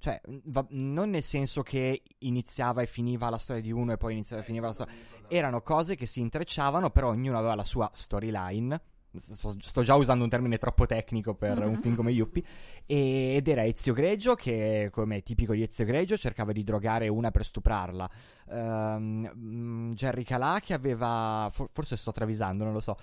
Cioè, 0.00 0.20
va- 0.44 0.66
non 0.70 1.10
nel 1.10 1.22
senso 1.24 1.62
che 1.62 2.02
iniziava 2.18 2.82
e 2.82 2.86
finiva 2.86 3.28
la 3.30 3.38
storia 3.38 3.60
di 3.62 3.72
uno 3.72 3.92
e 3.92 3.96
poi 3.96 4.12
iniziava 4.12 4.42
e 4.42 4.44
finiva 4.44 4.66
la 4.68 4.72
storia. 4.72 4.94
Erano 5.26 5.60
cose 5.62 5.96
che 5.96 6.06
si 6.06 6.20
intrecciavano, 6.20 6.90
però 6.90 7.08
ognuno 7.08 7.36
aveva 7.36 7.54
la 7.56 7.64
sua 7.64 7.90
storyline. 7.92 8.80
Sto, 9.16 9.56
sto 9.58 9.82
già 9.82 9.94
usando 9.96 10.22
un 10.22 10.30
termine 10.30 10.58
troppo 10.58 10.86
tecnico 10.86 11.34
per 11.34 11.58
un 11.64 11.80
film 11.80 11.96
come 11.96 12.12
Yuppie. 12.12 12.44
Ed 12.86 13.48
era 13.48 13.64
Ezio 13.64 13.92
Greggio 13.92 14.34
che, 14.36 14.90
come 14.92 15.22
tipico 15.22 15.54
di 15.54 15.62
Ezio 15.64 15.84
Greggio, 15.84 16.16
cercava 16.16 16.52
di 16.52 16.62
drogare 16.62 17.08
una 17.08 17.32
per 17.32 17.44
stuprarla. 17.44 18.08
Mm, 18.54 19.92
Jerry 19.94 20.22
Calà 20.22 20.60
che 20.62 20.74
aveva. 20.74 21.48
for- 21.50 21.70
forse 21.72 21.96
sto 21.96 22.12
travisando, 22.12 22.62
non 22.62 22.72
lo 22.72 22.80
so. 22.80 22.96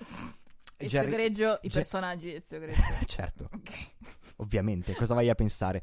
Ezio 0.78 1.00
Jerry- 1.00 1.10
Greggio, 1.12 1.58
i 1.62 1.68
Ge- 1.68 1.78
personaggi 1.80 2.26
di 2.28 2.34
Ezio 2.36 2.58
Greggio. 2.58 2.80
certo, 3.04 3.50
ovviamente, 4.36 4.94
cosa 4.94 5.14
vai 5.14 5.28
a 5.28 5.34
pensare? 5.34 5.82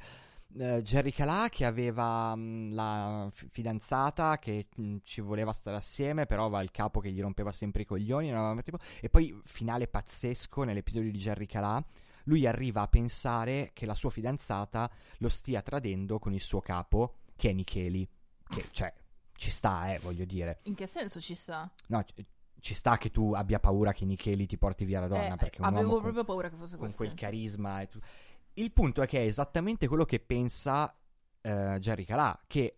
eh, 0.55 0.83
Jerry 0.83 1.09
Calà 1.11 1.47
che 1.49 1.65
aveva 1.65 2.35
mh, 2.35 2.73
la 2.75 3.27
fi- 3.31 3.47
fidanzata 3.49 4.37
che 4.37 4.67
mh, 4.75 4.97
ci 5.03 5.19
voleva 5.21 5.51
stare 5.51 5.77
assieme, 5.77 6.27
però 6.27 6.43
aveva 6.45 6.61
il 6.61 6.69
capo 6.69 6.99
che 6.99 7.11
gli 7.11 7.19
rompeva 7.21 7.51
sempre 7.51 7.81
i 7.81 7.85
coglioni. 7.85 8.31
tipo- 8.61 8.77
E 9.01 9.09
poi, 9.09 9.35
finale 9.45 9.87
pazzesco 9.87 10.61
nell'episodio 10.63 11.11
di 11.11 11.17
Jerry 11.17 11.47
Calà. 11.47 11.83
Lui 12.25 12.45
arriva 12.45 12.81
a 12.83 12.87
pensare 12.87 13.71
che 13.73 13.85
la 13.87 13.95
sua 13.95 14.11
fidanzata 14.11 14.89
lo 15.17 15.27
stia 15.29 15.61
tradendo 15.63 16.19
con 16.19 16.33
il 16.33 16.41
suo 16.41 16.61
capo, 16.61 17.15
che 17.35 17.49
è 17.49 17.53
Nicheli. 17.53 18.07
Che, 18.47 18.67
cioè, 18.69 18.93
ci 19.35 19.49
sta, 19.49 19.91
eh, 19.91 19.97
voglio 20.03 20.23
dire. 20.25 20.59
In 20.65 20.75
che 20.75 20.85
senso 20.85 21.19
ci 21.19 21.33
sta? 21.33 21.67
No, 21.87 22.03
ci- 22.03 22.23
ci 22.59 22.75
sta 22.75 22.97
che 22.97 23.09
tu 23.09 23.33
abbia 23.33 23.59
paura 23.59 23.91
che 23.91 24.05
Nicheli 24.05 24.45
ti 24.45 24.57
porti 24.57 24.85
via 24.85 24.99
la 25.01 25.07
donna, 25.07 25.33
Eh, 25.33 25.35
perché 25.35 25.59
un 25.61 25.65
avevo 25.67 25.79
uomo 25.81 25.93
con- 25.93 26.01
proprio 26.03 26.23
paura 26.23 26.49
che 26.49 26.55
fosse 26.55 26.77
con 26.77 26.85
questo. 26.85 26.97
quel 27.03 27.13
carisma 27.13 27.81
e 27.81 27.87
tu- 27.87 27.99
Il 28.55 28.71
punto 28.71 29.01
è 29.01 29.07
che 29.07 29.19
è 29.19 29.25
esattamente 29.25 29.87
quello 29.87 30.05
che 30.05 30.19
pensa 30.19 30.95
eh, 31.41 31.77
Jerry 31.79 32.03
Calà, 32.05 32.39
che 32.47 32.77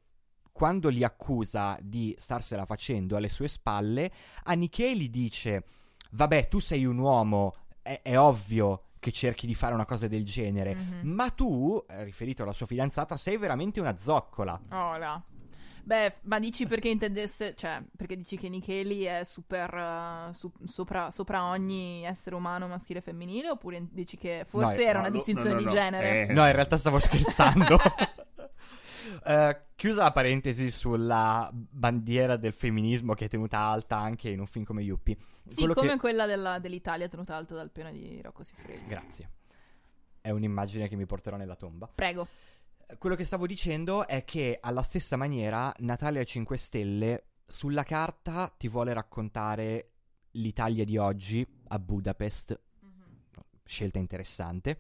quando 0.52 0.88
li 0.90 1.04
accusa 1.04 1.78
di 1.82 2.16
starsela 2.18 2.66
facendo 2.66 3.18
alle 3.18 3.28
sue 3.30 3.48
spalle, 3.50 4.12
a 4.44 4.54
Nicheli 4.54 5.10
dice 5.10 5.66
vabbè 6.12 6.48
tu 6.48 6.60
sei 6.60 6.86
un 6.86 6.98
uomo, 6.98 7.54
è, 7.82 8.00
è 8.02 8.18
ovvio 8.18 8.84
che 9.00 9.12
cerchi 9.12 9.46
di 9.46 9.54
fare 9.54 9.74
una 9.74 9.86
cosa 9.86 10.08
del 10.08 10.24
genere, 10.26 10.74
Mhm. 10.76 11.10
ma 11.10 11.30
tu, 11.30 11.84
eh, 11.88 12.04
riferito 12.04 12.42
alla 12.44 12.54
sua 12.54 12.66
fidanzata, 12.66 13.18
sei 13.18 13.38
veramente 13.38 13.80
una 13.82 13.98
zoccola. 13.98 14.60
Oh 14.72 14.98
là. 14.98 15.22
Beh, 15.86 16.16
ma 16.24 16.40
dici 16.40 16.66
perché 16.66 16.90
intendesse, 16.90 17.54
cioè, 17.56 17.80
perché 17.96 18.18
dici 18.18 18.38
che 18.38 18.50
Nicheli 18.50 19.04
è 19.04 19.24
super 19.24 19.72
eh, 19.72 20.34
su- 20.34 20.52
sopra, 20.66 21.12
sopra 21.12 21.46
ogni 21.46 22.04
essere 22.04 22.36
umano 22.36 22.68
maschile 22.68 23.00
e 23.00 23.02
femminile? 23.04 23.50
Oppure 23.52 23.86
dici 23.92 24.18
che 24.18 24.46
forse 24.48 24.78
No, 24.78 24.82
era 24.82 24.94
no, 24.94 25.00
una 25.02 25.10
distinzione 25.12 25.54
no, 25.54 25.60
no, 25.62 25.62
di 25.62 25.72
genere? 25.72 26.28
Eh. 26.28 26.34
No, 26.34 26.46
in 26.48 26.54
realtà 26.54 26.76
stavo 26.78 26.98
scherzando. 27.00 27.78
Eh, 29.24 29.62
chiusa 29.76 30.04
la 30.04 30.12
parentesi 30.12 30.70
sulla 30.72 31.50
bandiera 31.54 32.38
del 32.38 32.54
femminismo 32.54 33.14
che 33.14 33.26
è 33.26 33.28
tenuta 33.28 33.60
alta 33.60 33.98
anche 33.98 34.30
in 34.30 34.40
un 34.40 34.48
film 34.48 34.66
come 34.66 34.82
Yuppie. 34.82 35.16
Sì, 35.48 35.56
Quello 35.58 35.74
come 35.76 35.92
che- 35.94 35.98
quella 36.00 36.26
della- 36.26 36.58
dell'Italia 36.60 37.08
tenuta 37.08 37.36
alta 37.36 37.54
dal 37.54 37.70
piano 37.72 37.92
di 37.92 38.20
Rocco 38.22 38.42
Siffredi. 38.44 38.84
Grazie. 38.88 39.30
È 40.22 40.32
un'immagine 40.32 40.88
che 40.88 40.96
mi 40.96 41.06
porterò 41.06 41.38
nella 41.38 41.56
tomba. 41.56 41.88
Prego. 41.94 42.28
Quello 43.00 43.16
che 43.16 43.24
stavo 43.24 43.48
dicendo 43.48 44.08
è 44.08 44.24
che 44.24 44.60
alla 44.62 44.84
stessa 44.84 45.16
maniera 45.16 45.74
Natalia 45.80 46.24
5 46.24 46.56
Stelle 46.56 47.24
sulla 47.48 47.82
carta 47.82 48.48
ti 48.56 48.68
vuole 48.68 48.94
raccontare 48.94 49.94
l'Italia 50.32 50.86
di 50.86 50.96
oggi 50.96 51.46
a 51.70 51.80
Budapest, 51.80 52.60
scelta 53.64 53.98
interessante. 53.98 54.80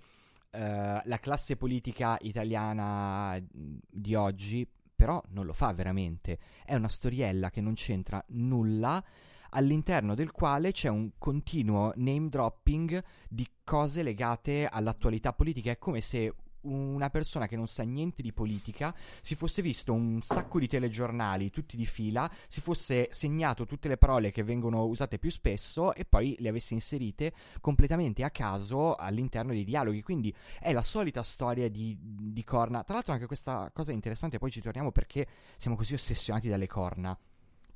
Eh, 0.51 1.01
la 1.03 1.17
classe 1.19 1.57
politica 1.57 2.15
italiana 2.21 3.43
di 3.51 4.13
oggi 4.13 4.69
però 4.95 5.21
non 5.29 5.47
lo 5.47 5.53
fa 5.53 5.73
veramente. 5.73 6.37
È 6.63 6.75
una 6.75 6.87
storiella 6.87 7.49
che 7.49 7.59
non 7.59 7.73
c'entra 7.73 8.23
nulla 8.29 9.03
all'interno 9.49 10.13
del 10.13 10.31
quale 10.31 10.71
c'è 10.71 10.89
un 10.89 11.11
continuo 11.17 11.91
name 11.95 12.29
dropping 12.29 13.03
di 13.27 13.47
cose 13.63 14.03
legate 14.03 14.67
all'attualità 14.67 15.33
politica. 15.33 15.71
È 15.71 15.77
come 15.79 16.01
se 16.01 16.33
una 16.65 17.09
persona 17.09 17.47
che 17.47 17.55
non 17.55 17.67
sa 17.67 17.83
niente 17.83 18.21
di 18.21 18.33
politica 18.33 18.93
si 19.21 19.35
fosse 19.35 19.61
visto 19.61 19.93
un 19.93 20.21
sacco 20.21 20.59
di 20.59 20.67
telegiornali 20.67 21.49
tutti 21.49 21.77
di 21.77 21.85
fila, 21.85 22.29
si 22.47 22.61
fosse 22.61 23.07
segnato 23.11 23.65
tutte 23.65 23.87
le 23.87 23.97
parole 23.97 24.31
che 24.31 24.43
vengono 24.43 24.83
usate 24.85 25.19
più 25.19 25.29
spesso 25.29 25.93
e 25.93 26.05
poi 26.05 26.35
le 26.39 26.49
avesse 26.49 26.73
inserite 26.73 27.33
completamente 27.61 28.23
a 28.23 28.29
caso 28.29 28.95
all'interno 28.95 29.53
dei 29.53 29.63
dialoghi. 29.63 30.01
Quindi 30.01 30.33
è 30.59 30.73
la 30.73 30.83
solita 30.83 31.23
storia 31.23 31.69
di, 31.69 31.97
di 31.99 32.43
corna. 32.43 32.83
Tra 32.83 32.95
l'altro 32.95 33.13
anche 33.13 33.27
questa 33.27 33.71
cosa 33.73 33.91
è 33.91 33.93
interessante, 33.93 34.37
poi 34.37 34.51
ci 34.51 34.61
torniamo 34.61 34.91
perché 34.91 35.27
siamo 35.55 35.75
così 35.75 35.93
ossessionati 35.93 36.49
dalle 36.49 36.67
corna. 36.67 37.17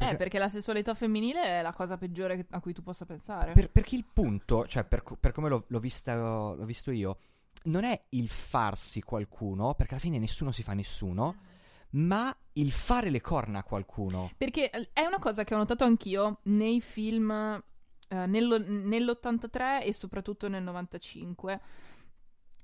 Eh, 0.02 0.16
perché 0.16 0.40
la 0.40 0.48
sessualità 0.48 0.94
femminile 0.94 1.44
è 1.44 1.62
la 1.62 1.74
cosa 1.74 1.98
peggiore 1.98 2.46
a 2.52 2.62
cui 2.62 2.72
tu 2.72 2.82
possa 2.82 3.06
pensare. 3.06 3.52
Per- 3.52 3.70
perché 3.70 3.96
il 3.96 4.06
punto, 4.06 4.66
cioè 4.66 4.86
per, 4.86 5.04
per 5.20 5.34
come 5.34 5.50
l'ho, 5.50 5.66
l'ho 5.68 5.80
vista- 5.80 6.16
l'ho 6.16 6.66
visto 6.66 6.92
io, 6.92 7.18
non 7.64 7.84
è 7.84 8.06
il 8.10 8.30
farsi 8.30 9.02
qualcuno, 9.02 9.74
perché 9.76 9.94
alla 9.94 10.02
fine 10.02 10.20
nessuno 10.20 10.52
si 10.52 10.64
fa 10.64 10.74
nessuno, 10.74 11.36
ma 11.92 12.36
il 12.54 12.72
fare 12.72 13.10
le 13.10 13.22
corna 13.22 13.60
a 13.60 13.64
qualcuno. 13.64 14.32
Perché 14.38 14.70
eh, 14.70 14.90
è 14.94 15.06
una 15.06 15.20
cosa 15.20 15.44
che 15.44 15.54
ho 15.54 15.58
notato 15.58 15.84
anch'io 15.84 16.40
nei 16.44 16.82
film 16.82 17.62
eh, 18.12 18.26
nello- 18.26 18.58
nell'83 18.58 19.84
e 19.84 19.94
soprattutto 19.94 20.48
nel 20.48 20.64
95. 20.64 21.62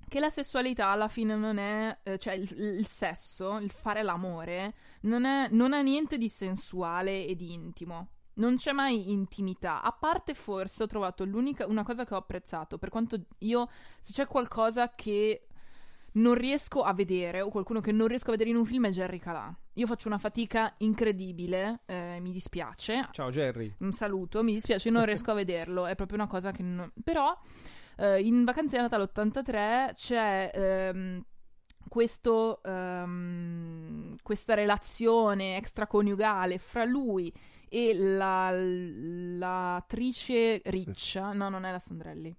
Che 0.07 0.19
la 0.19 0.29
sessualità 0.29 0.87
alla 0.87 1.07
fine 1.07 1.35
non 1.35 1.57
è, 1.57 1.97
eh, 2.03 2.17
cioè 2.19 2.33
il, 2.33 2.51
il 2.77 2.85
sesso, 2.85 3.57
il 3.57 3.71
fare 3.71 4.03
l'amore, 4.03 4.75
non, 5.01 5.25
è- 5.25 5.49
non 5.49 5.73
ha 5.73 5.81
niente 5.81 6.17
di 6.17 6.29
sensuale 6.29 7.25
e 7.25 7.35
di 7.35 7.53
intimo. 7.53 8.09
Non 8.35 8.55
c'è 8.57 8.71
mai 8.71 9.11
intimità, 9.11 9.81
a 9.81 9.91
parte 9.91 10.33
forse 10.33 10.83
ho 10.83 10.87
trovato 10.87 11.23
l'unica, 11.25 11.67
una 11.67 11.83
cosa 11.83 12.05
che 12.05 12.13
ho 12.13 12.17
apprezzato, 12.17 12.77
per 12.77 12.89
quanto 12.89 13.17
io, 13.39 13.69
se 14.01 14.11
c'è 14.11 14.27
qualcosa 14.27 14.93
che 14.93 15.47
non 16.13 16.33
riesco 16.33 16.81
a 16.81 16.93
vedere, 16.93 17.41
o 17.41 17.49
qualcuno 17.49 17.81
che 17.81 17.91
non 17.91 18.07
riesco 18.07 18.29
a 18.29 18.31
vedere 18.31 18.49
in 18.49 18.55
un 18.55 18.65
film 18.65 18.87
è 18.87 18.89
Jerry 18.89 19.19
Calà. 19.19 19.53
Io 19.73 19.87
faccio 19.87 20.07
una 20.07 20.17
fatica 20.17 20.73
incredibile, 20.77 21.81
eh, 21.85 22.19
mi 22.21 22.31
dispiace, 22.31 23.09
Ciao 23.11 23.29
Jerry. 23.29 23.73
un 23.79 23.91
saluto, 23.91 24.43
mi 24.43 24.53
dispiace, 24.53 24.89
non 24.89 25.05
riesco 25.05 25.31
a 25.31 25.33
vederlo, 25.35 25.85
è 25.85 25.95
proprio 25.95 26.17
una 26.17 26.27
cosa 26.27 26.51
che 26.51 26.63
non... 26.63 26.89
Però 27.03 27.37
eh, 27.97 28.21
in 28.21 28.43
Vacanze 28.45 28.77
di 28.77 28.81
Natale 28.81 29.03
83 29.03 29.93
c'è 29.95 30.51
ehm, 30.53 31.23
questo, 31.89 32.61
ehm, 32.63 34.15
questa 34.21 34.53
relazione 34.53 35.57
extraconiugale 35.57 36.57
fra 36.57 36.85
lui 36.85 37.27
e 37.27 37.33
la, 37.93 38.49
l'attrice 38.51 40.61
riccia, 40.65 41.33
no 41.33 41.49
non 41.49 41.65
è 41.65 41.71
la 41.71 41.79
Sandrelli, 41.79 42.35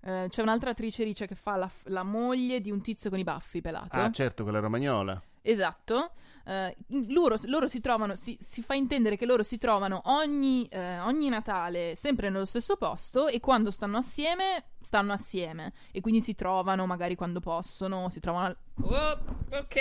Eh, 0.00 0.26
c'è 0.28 0.42
un'altra 0.42 0.70
attrice 0.70 1.02
riccia 1.02 1.26
che 1.26 1.34
fa 1.34 1.56
la, 1.56 1.68
la 1.84 2.04
moglie 2.04 2.60
di 2.60 2.70
un 2.70 2.80
tizio 2.80 3.10
con 3.10 3.18
i 3.18 3.24
baffi 3.24 3.60
pelato. 3.60 3.96
Ah, 3.96 4.10
certo, 4.12 4.44
quella 4.44 4.60
romagnola. 4.60 5.20
Esatto. 5.42 6.12
Eh, 6.48 6.74
loro, 7.08 7.36
loro 7.44 7.68
si 7.68 7.78
trovano, 7.78 8.16
si, 8.16 8.34
si 8.40 8.62
fa 8.62 8.72
intendere 8.72 9.18
che 9.18 9.26
loro 9.26 9.42
si 9.42 9.58
trovano 9.58 10.00
ogni, 10.06 10.66
eh, 10.68 10.98
ogni 11.00 11.28
Natale 11.28 11.94
sempre 11.94 12.30
nello 12.30 12.46
stesso 12.46 12.76
posto 12.76 13.26
e 13.28 13.38
quando 13.38 13.70
stanno 13.70 13.98
assieme, 13.98 14.64
stanno 14.80 15.12
assieme. 15.12 15.74
E 15.92 16.00
quindi 16.00 16.22
si 16.22 16.34
trovano 16.34 16.86
magari 16.86 17.16
quando 17.16 17.40
possono, 17.40 18.08
si 18.08 18.18
trovano... 18.20 18.46
al- 18.46 18.56
Oh, 18.80 19.18
ok. 19.58 19.76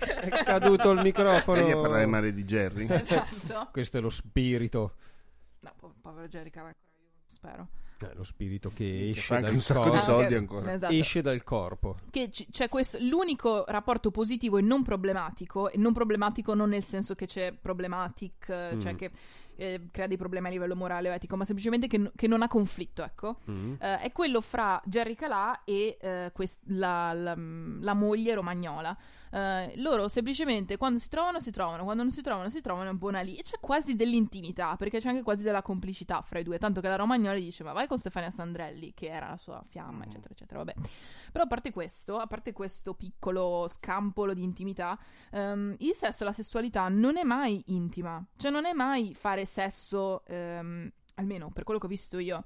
È 0.00 0.28
caduto 0.44 0.90
il 0.90 1.00
microfono. 1.00 1.60
Vedi 1.60 1.72
a 1.72 1.80
parlare 1.80 2.04
male 2.04 2.32
di 2.34 2.44
Jerry. 2.44 2.86
esatto. 2.90 3.68
Questo 3.72 3.96
è 3.96 4.00
lo 4.02 4.10
spirito. 4.10 4.96
No, 5.60 5.72
po- 5.78 5.94
povero 6.02 6.28
Jerry 6.28 6.50
Caracco, 6.50 6.78
spero. 7.28 7.68
Eh, 7.98 8.10
lo 8.14 8.24
spirito 8.24 8.70
che 8.74 9.08
esce 9.10 9.40
dal 9.40 9.54
un 9.54 9.60
sacco 9.60 9.84
di 9.84 9.88
corpo. 9.90 10.04
soldi 10.04 10.34
ok. 10.34 10.38
ancora. 10.40 10.72
Esatto. 10.74 10.92
Esce 10.92 11.22
dal 11.22 11.42
corpo. 11.44 11.96
che 12.10 12.28
c- 12.28 12.46
c'è 12.50 12.68
questo 12.68 12.98
l'unico 13.00 13.64
rapporto 13.68 14.10
positivo 14.10 14.58
e 14.58 14.62
non 14.62 14.82
problematico 14.82 15.70
e 15.70 15.78
non 15.78 15.92
problematico 15.94 16.52
non 16.54 16.68
nel 16.68 16.82
senso 16.82 17.14
che 17.14 17.26
c'è 17.26 17.52
problematic 17.52 18.46
cioè 18.46 18.92
Mm. 18.92 18.96
che 18.96 19.10
eh, 19.58 19.80
crea 19.90 20.06
dei 20.06 20.18
problemi 20.18 20.48
a 20.48 20.50
livello 20.50 20.76
morale 20.76 21.08
o 21.08 21.12
etico 21.14 21.34
ma 21.36 21.46
semplicemente 21.46 21.86
che, 21.86 21.96
n- 21.96 22.10
che 22.14 22.26
non 22.26 22.42
ha 22.42 22.48
conflitto 22.48 23.02
ecco 23.02 23.38
Mm. 23.50 23.74
Eh, 23.78 24.00
è 24.00 24.12
quello 24.12 24.42
fra 24.42 24.78
Jerry 24.84 25.14
Calà 25.14 25.64
e 25.64 25.96
eh, 25.98 26.30
quest- 26.34 26.60
la, 26.66 27.14
la- 27.14 27.34
la 27.80 27.94
moglie 27.94 28.34
romagnola 28.34 28.94
Eh, 29.36 29.72
loro 29.76 30.08
semplicemente 30.08 30.78
quando 30.78 30.98
si 30.98 31.08
trovano 31.08 31.40
si 31.40 31.50
trovano 31.50 31.84
quando 31.84 32.02
non 32.02 32.10
si 32.10 32.22
trovano 32.22 32.48
si 32.48 32.62
trovano 32.62 32.88
in 32.88 32.96
buona 32.96 33.20
lì 33.20 33.34
e 33.34 33.42
c'è 33.42 33.58
quasi 33.60 33.94
dell'intimità 33.94 34.76
perché 34.76 34.98
c'è 34.98 35.08
anche 35.08 35.22
quasi 35.22 35.42
della 35.42 35.60
complicità 35.60 36.22
fra 36.22 36.38
i 36.38 36.42
due 36.42 36.56
tanto 36.56 36.80
che 36.80 36.88
la 36.88 36.96
romagnola 36.96 37.36
gli 37.36 37.44
dice 37.44 37.62
ma 37.62 37.72
vai 37.72 37.86
con 37.86 37.98
Stefania 37.98 38.30
Sandrelli 38.30 38.94
che 38.94 39.08
era 39.08 39.28
la 39.28 39.36
sua 39.36 39.62
fiamma 39.66 40.04
eccetera 40.04 40.32
eccetera 40.32 40.64
vabbè 40.64 40.74
però 41.36 41.44
a 41.44 41.48
parte 41.48 41.70
questo, 41.70 42.16
a 42.16 42.26
parte 42.26 42.54
questo 42.54 42.94
piccolo 42.94 43.68
scampolo 43.68 44.32
di 44.32 44.42
intimità, 44.42 44.98
ehm, 45.30 45.76
il 45.80 45.92
sesso 45.94 46.22
e 46.22 46.24
la 46.24 46.32
sessualità 46.32 46.88
non 46.88 47.18
è 47.18 47.24
mai 47.24 47.62
intima. 47.66 48.24
Cioè 48.38 48.50
non 48.50 48.64
è 48.64 48.72
mai 48.72 49.14
fare 49.14 49.44
sesso, 49.44 50.24
ehm, 50.24 50.90
almeno 51.16 51.50
per 51.50 51.64
quello 51.64 51.78
che 51.78 51.84
ho 51.84 51.90
visto 51.90 52.18
io, 52.18 52.42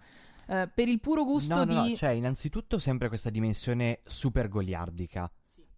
eh, 0.49 0.69
per 0.75 0.89
il 0.89 0.99
puro 0.99 1.23
gusto 1.23 1.55
no, 1.55 1.65
di... 1.65 1.75
no, 1.75 1.87
no, 1.87 1.95
cioè 1.95 2.11
innanzitutto 2.11 2.79
sempre 2.79 3.07
questa 3.07 3.31
dimensione 3.31 4.01
super 4.05 4.49
goliardica. 4.49 5.31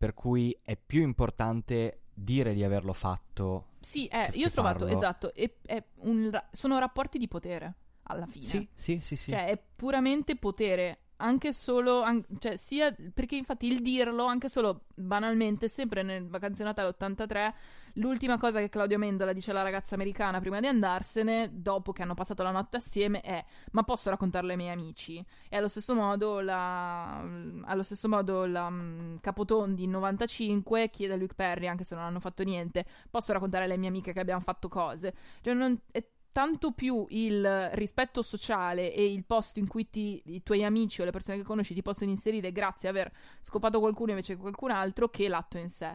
Per 0.03 0.15
cui 0.15 0.59
è 0.65 0.77
più 0.77 1.01
importante 1.01 2.01
dire 2.13 2.55
di 2.55 2.65
averlo 2.65 2.93
fatto. 2.93 3.67
Sì, 3.79 4.09
eh, 4.09 4.31
io 4.33 4.49
ho 4.49 4.51
trovato, 4.51 4.81
farlo. 4.81 4.97
esatto, 4.99 5.33
è- 5.33 5.53
è 5.65 5.81
un 5.99 6.29
ra- 6.29 6.49
sono 6.51 6.77
rapporti 6.81 7.19
di 7.19 7.29
potere, 7.29 7.75
alla 8.09 8.27
fine. 8.27 8.45
Sì, 8.45 8.69
sì, 8.75 8.99
sì, 9.01 9.15
sì. 9.15 9.31
Cioè 9.31 9.47
è 9.47 9.63
puramente 9.77 10.35
potere 10.35 11.03
anche 11.19 11.53
solo, 11.53 12.03
an- 12.03 12.25
cioè 12.41 12.57
sia, 12.57 12.93
perché 13.15 13.37
infatti 13.37 13.69
il 13.69 13.81
dirlo, 13.81 14.25
anche 14.25 14.49
solo 14.49 14.87
banalmente, 14.93 15.69
sempre 15.69 16.03
nel 16.03 16.27
Vacanze 16.27 16.65
Natale 16.65 16.89
83, 16.89 17.55
l'ultima 17.95 18.39
cosa 18.39 18.59
che 18.61 18.69
Claudio 18.69 18.99
Mendola 18.99 19.33
dice 19.33 19.51
alla 19.51 19.63
ragazza 19.63 19.95
americana 19.95 20.41
prima 20.41 20.61
di 20.61 20.67
andarsene, 20.67 21.51
dopo 21.53 21.93
che 21.93 22.03
hanno 22.03 22.15
passato 22.15 22.43
la 22.43 22.51
notte 22.51 22.77
assieme, 22.77 23.21
è 23.21 23.45
ma 23.73 23.83
posso 23.83 24.11
raccontarlo 24.11 24.51
ai 24.51 24.57
miei 24.57 24.71
amici? 24.71 25.25
E 25.49 25.57
allo 25.57 25.69
stesso 25.69 25.95
modo 25.95 26.41
la, 26.41 27.19
allo 27.19 27.83
stesso 27.83 28.09
modo 28.09 28.47
la 28.47 28.67
um, 28.67 29.19
Capotondi 29.21 29.85
in 29.85 29.91
95 29.91 30.91
chiede 30.91 31.15
a 31.15 31.17
Luke 31.17 31.35
Perry, 31.35 31.67
anche 31.67 31.85
se 31.85 31.95
non 31.95 32.05
hanno 32.05 32.21
fatto 32.21 32.43
niente, 32.43 32.85
posso 33.11 33.33
raccontare 33.33 33.65
alle 33.65 33.77
mie 33.77 33.89
amiche 33.89 34.13
che 34.13 34.21
abbiamo 34.21 34.41
fatto 34.41 34.69
cose? 34.69 35.15
Cioè 35.41 35.55
non, 35.55 35.79
è 35.91 36.05
tanto 36.33 36.73
più 36.73 37.05
il 37.11 37.71
rispetto 37.73 38.23
sociale 38.23 38.93
e 38.93 39.05
il 39.05 39.25
posto 39.25 39.59
in 39.59 39.69
cui 39.69 39.89
ti, 39.91 40.21
i 40.27 40.43
tuoi 40.43 40.65
amici 40.65 41.03
o 41.03 41.05
le 41.05 41.11
persone 41.11 41.37
che 41.37 41.45
conosci 41.45 41.75
ti 41.75 41.83
possono 41.83 42.11
inserire 42.11 42.51
grazie 42.53 42.89
a 42.89 42.91
aver 42.91 43.13
scopato 43.43 43.79
qualcuno 43.79 44.11
invece 44.11 44.35
che 44.35 44.41
qualcun 44.41 44.71
altro 44.71 45.09
che 45.09 45.29
l'atto 45.29 45.59
in 45.59 45.69
sé. 45.69 45.95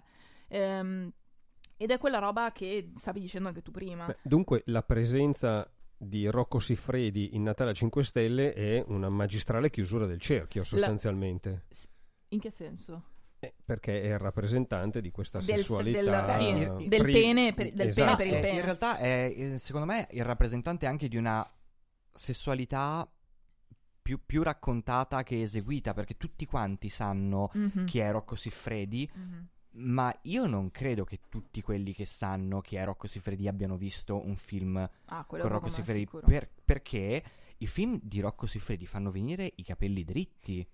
Ehm, 0.50 1.12
ed 1.78 1.92
è 1.92 1.98
quella 1.98 2.20
roba 2.20 2.52
che 2.52 2.92
stavi 2.96 3.20
dicendo 3.20 3.48
anche 3.48 3.62
tu 3.62 3.72
prima. 3.72 4.06
Beh, 4.06 4.18
dunque, 4.24 4.64
la 4.66 4.84
presenza 4.84 5.70
di 5.96 6.28
Rocco 6.28 6.60
Siffredi 6.60 7.36
in 7.36 7.44
Natale 7.44 7.72
a 7.72 7.74
5 7.74 8.04
Stelle 8.04 8.54
è 8.54 8.84
una 8.88 9.10
magistrale 9.10 9.70
chiusura 9.70 10.06
del 10.06 10.20
cerchio, 10.20 10.64
sostanzialmente. 10.64 11.50
La... 11.50 11.78
In 12.30 12.40
che 12.40 12.52
senso? 12.52 13.04
Eh, 13.40 13.54
perché 13.64 14.02
è 14.02 14.08
il 14.08 14.18
rappresentante 14.18 15.00
di 15.00 15.12
questa 15.12 15.38
del, 15.40 15.58
sessualità 15.58 16.38
del, 16.40 16.78
sì, 16.80 16.88
del, 16.88 17.04
pene, 17.04 17.54
per, 17.54 17.72
del 17.72 17.88
esatto. 17.88 18.16
pene 18.16 18.30
per 18.32 18.38
il 18.38 18.42
pene. 18.42 18.58
In 18.58 18.66
realtà 18.66 18.98
è, 18.98 19.34
eh, 19.36 19.58
secondo 19.60 19.86
me, 19.86 20.08
il 20.12 20.24
rappresentante 20.24 20.88
anche 20.88 21.08
di 21.08 21.18
una 21.18 21.48
sessualità 22.12 23.08
più, 24.02 24.20
più 24.26 24.42
raccontata 24.42 25.22
che 25.24 25.42
eseguita, 25.42 25.94
perché 25.94 26.18
tutti 26.18 26.46
quanti 26.46 26.90
sanno 26.90 27.52
Mhm. 27.54 27.86
chi 27.86 28.00
è 28.00 28.10
Rocco 28.12 28.36
Siffredi, 28.36 29.10
Mhm. 29.14 29.48
Ma 29.72 30.14
io 30.24 30.46
non 30.48 30.72
credo 30.72 31.04
che 31.04 31.20
tutti 31.30 31.62
quelli 31.62 31.94
che 31.94 32.06
sanno 32.06 32.62
chi 32.62 32.76
è 32.78 32.84
Rocco 32.86 33.08
Siffredi 33.08 33.48
abbiano 33.48 33.78
visto 33.78 34.26
un 34.26 34.36
film 34.36 34.78
Ah, 35.06 35.26
con 35.26 35.40
Rocco 35.42 35.70
Siffredi, 35.70 36.08
per- 36.08 36.50
perché 36.66 37.24
i 37.58 37.68
film 37.68 38.00
di 38.02 38.20
Rocco 38.20 38.48
Siffredi 38.48 38.86
fanno 38.86 39.12
venire 39.12 39.52
i 39.56 39.64
capelli 39.64 40.04
dritti. 40.04 40.68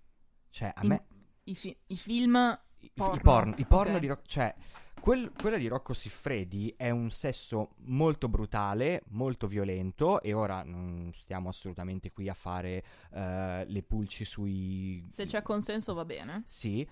Cioè, 0.50 0.72
a 0.76 0.82
In- 0.84 0.88
me... 0.89 1.06
I, 1.46 1.56
fi- 1.56 1.78
i 1.88 1.96
film 1.98 2.36
I, 2.80 2.91
Porno, 2.94 3.16
i 3.16 3.20
porno, 3.20 3.56
i 3.58 3.66
porno 3.66 3.94
ok. 3.96 4.00
di 4.00 4.08
Rocco... 4.08 4.22
Cioè, 4.26 4.54
quel- 5.02 5.32
quella 5.34 5.58
di 5.58 5.68
Rocco 5.68 5.94
Siffredi 5.94 6.74
è 6.78 6.89
un 6.89 7.10
sesso 7.10 7.76
molto 7.86 8.30
brutale, 8.30 9.04
molto 9.10 9.48
violento, 9.48 10.22
e 10.22 10.32
ora 10.34 10.64
non 10.64 11.12
stiamo 11.16 11.50
assolutamente 11.50 12.12
qui 12.12 12.30
a 12.30 12.34
fare 12.34 12.84
eh, 13.12 13.66
le 13.68 13.84
pulci 13.84 14.24
sui... 14.24 15.06
se 15.10 15.26
c'è 15.26 15.41
consenso 15.41 15.94
va 15.94 16.06
bene. 16.06 16.41
Sì, 16.46 16.88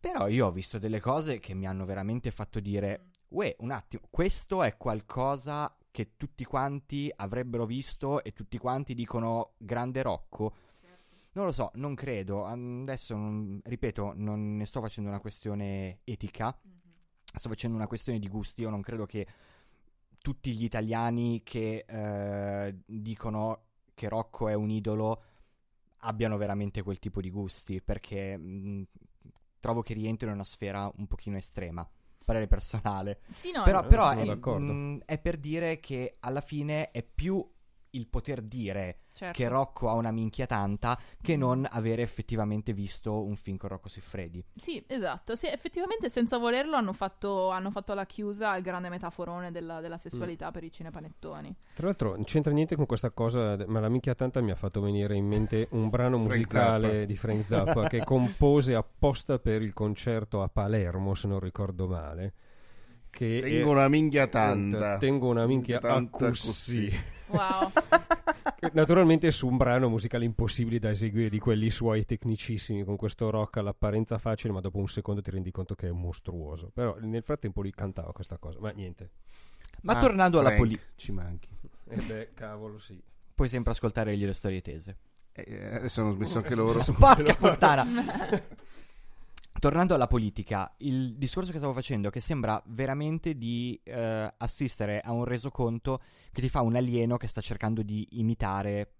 però 0.00 0.28
io 0.28 0.46
ho 0.46 0.52
visto 0.52 0.78
delle 0.78 1.00
cose 1.00 1.38
che 1.38 1.54
mi 1.54 1.66
hanno 1.66 1.84
veramente 1.84 2.30
fatto 2.30 2.60
dire, 2.60 3.10
uè, 3.28 3.54
un 3.60 3.70
attimo, 3.70 4.02
questo 4.10 4.62
è 4.62 4.76
qualcosa 4.76 5.74
che 5.90 6.16
tutti 6.16 6.44
quanti 6.44 7.12
avrebbero 7.14 7.66
visto 7.66 8.22
e 8.22 8.32
tutti 8.32 8.58
quanti 8.58 8.94
dicono 8.94 9.54
grande 9.58 10.02
Rocco. 10.02 10.54
Non 11.32 11.44
lo 11.44 11.52
so, 11.52 11.70
non 11.74 11.94
credo. 11.94 12.44
Adesso, 12.46 13.16
non- 13.16 13.60
ripeto, 13.64 14.12
non 14.16 14.56
ne 14.56 14.64
sto 14.64 14.80
facendo 14.80 15.10
una 15.10 15.20
questione 15.20 16.00
etica, 16.04 16.56
sto 17.22 17.48
facendo 17.48 17.76
una 17.76 17.86
questione 17.86 18.18
di 18.18 18.28
gusti. 18.28 18.62
Io 18.62 18.70
non 18.70 18.80
credo 18.80 19.06
che 19.06 19.26
tutti 20.18 20.54
gli 20.54 20.64
italiani 20.64 21.42
che 21.42 21.84
eh, 21.86 22.76
dicono 22.86 23.62
che 23.94 24.08
Rocco 24.08 24.48
è 24.48 24.54
un 24.54 24.70
idolo 24.70 25.22
abbiano 26.02 26.36
veramente 26.36 26.82
quel 26.82 26.98
tipo 26.98 27.20
di 27.20 27.30
gusti, 27.30 27.80
perché 27.82 28.36
mh, 28.36 28.86
trovo 29.68 29.82
che 29.82 29.92
rientri 29.92 30.26
in 30.26 30.32
una 30.32 30.44
sfera 30.44 30.90
un 30.96 31.06
pochino 31.06 31.36
estrema. 31.36 31.86
Parere 32.24 32.46
personale. 32.46 33.20
Sì, 33.28 33.52
no, 33.52 33.62
però 33.64 33.84
eh, 33.84 33.86
però 33.86 34.12
sono 34.12 34.22
è, 34.22 34.26
d'accordo. 34.26 34.72
mh, 34.72 35.02
è 35.04 35.18
per 35.18 35.36
dire 35.36 35.78
che 35.78 36.16
alla 36.20 36.40
fine 36.40 36.90
è 36.90 37.02
più 37.02 37.46
il 37.90 38.06
poter 38.06 38.42
dire 38.42 39.00
certo. 39.18 39.36
che 39.36 39.48
Rocco 39.48 39.88
ha 39.88 39.94
una 39.94 40.12
minchia 40.12 40.46
tanta 40.46 40.98
che 41.20 41.36
non 41.36 41.66
avere 41.68 42.02
effettivamente 42.02 42.72
visto 42.72 43.24
un 43.24 43.34
film 43.36 43.56
con 43.56 43.68
Rocco 43.70 43.88
Siffredi. 43.88 44.44
Sì, 44.54 44.82
esatto. 44.86 45.34
Sì, 45.34 45.46
effettivamente 45.46 46.08
senza 46.08 46.38
volerlo 46.38 46.76
hanno 46.76 46.92
fatto, 46.92 47.50
hanno 47.50 47.70
fatto 47.70 47.94
la 47.94 48.06
chiusa 48.06 48.50
al 48.50 48.62
grande 48.62 48.88
metaforone 48.88 49.50
della, 49.50 49.80
della 49.80 49.98
sessualità 49.98 50.50
per 50.50 50.64
i 50.64 50.70
cinepanettoni. 50.70 51.54
Tra 51.74 51.86
l'altro 51.86 52.14
non 52.14 52.24
c'entra 52.24 52.52
niente 52.52 52.76
con 52.76 52.86
questa 52.86 53.10
cosa, 53.10 53.56
ma 53.66 53.80
la 53.80 53.88
minchia 53.88 54.14
tanta 54.14 54.40
mi 54.40 54.52
ha 54.52 54.56
fatto 54.56 54.80
venire 54.80 55.14
in 55.14 55.26
mente 55.26 55.66
un 55.72 55.88
brano 55.88 56.16
Frank 56.18 56.30
musicale 56.30 56.88
Zappa. 56.88 57.04
di 57.04 57.16
Frank 57.16 57.46
Zappa 57.48 57.88
che 57.88 58.04
compose 58.04 58.74
apposta 58.74 59.38
per 59.38 59.62
il 59.62 59.72
concerto 59.72 60.42
a 60.42 60.48
Palermo, 60.48 61.14
se 61.14 61.28
non 61.28 61.40
ricordo 61.40 61.88
male. 61.88 62.34
Che 63.10 63.40
Tengo 63.40 63.70
una 63.70 63.88
minchia 63.88 64.26
tanta. 64.28 64.98
Tengo 64.98 65.28
una 65.28 65.46
minchia 65.46 65.78
Tanta 65.78 66.26
a 66.26 66.28
così. 66.28 67.16
Wow. 67.28 67.70
Naturalmente 68.72 69.30
su 69.30 69.46
un 69.46 69.56
brano 69.56 69.88
musicale 69.88 70.24
impossibile 70.24 70.78
da 70.78 70.90
eseguire 70.90 71.28
di 71.28 71.38
quelli 71.38 71.70
suoi 71.70 72.04
tecnicissimi, 72.04 72.84
con 72.84 72.96
questo 72.96 73.30
rock 73.30 73.58
all'apparenza 73.58 74.18
facile, 74.18 74.52
ma 74.52 74.60
dopo 74.60 74.78
un 74.78 74.88
secondo 74.88 75.20
ti 75.20 75.30
rendi 75.30 75.50
conto 75.50 75.74
che 75.74 75.88
è 75.88 75.92
mostruoso. 75.92 76.70
Però 76.72 76.96
nel 77.00 77.22
frattempo 77.22 77.60
lui 77.60 77.70
cantava 77.70 78.12
questa 78.12 78.36
cosa, 78.38 78.58
ma 78.60 78.70
niente. 78.70 79.10
Ma 79.82 79.92
Ah, 79.94 80.00
tornando 80.00 80.38
alla 80.38 80.48
Frank, 80.48 80.62
politica, 80.62 80.86
Ci 80.96 81.12
manchi. 81.12 81.48
E 81.88 81.96
beh, 81.96 82.30
cavolo, 82.34 82.78
sì. 82.78 83.00
puoi 83.34 83.48
sempre 83.48 83.70
ascoltare 83.72 84.16
le 84.16 84.32
storie 84.32 84.60
tese. 84.60 84.96
Eh, 85.32 85.74
adesso 85.76 86.00
hanno 86.00 86.12
smesso 86.12 86.38
anche 86.38 86.54
loro. 86.56 86.80
Porca 86.98 87.34
puttana. 87.34 87.86
Tornando 89.58 89.94
alla 89.94 90.06
politica, 90.06 90.72
il 90.78 91.16
discorso 91.16 91.50
che 91.50 91.58
stavo 91.58 91.72
facendo 91.72 92.10
che 92.10 92.20
sembra 92.20 92.62
veramente 92.66 93.34
di 93.34 93.78
eh, 93.82 94.32
assistere 94.36 95.00
a 95.00 95.12
un 95.12 95.24
resoconto 95.24 96.00
che 96.32 96.40
ti 96.40 96.48
fa 96.48 96.60
un 96.62 96.76
alieno 96.76 97.16
che 97.16 97.26
sta 97.26 97.40
cercando 97.40 97.82
di 97.82 98.06
imitare 98.12 98.92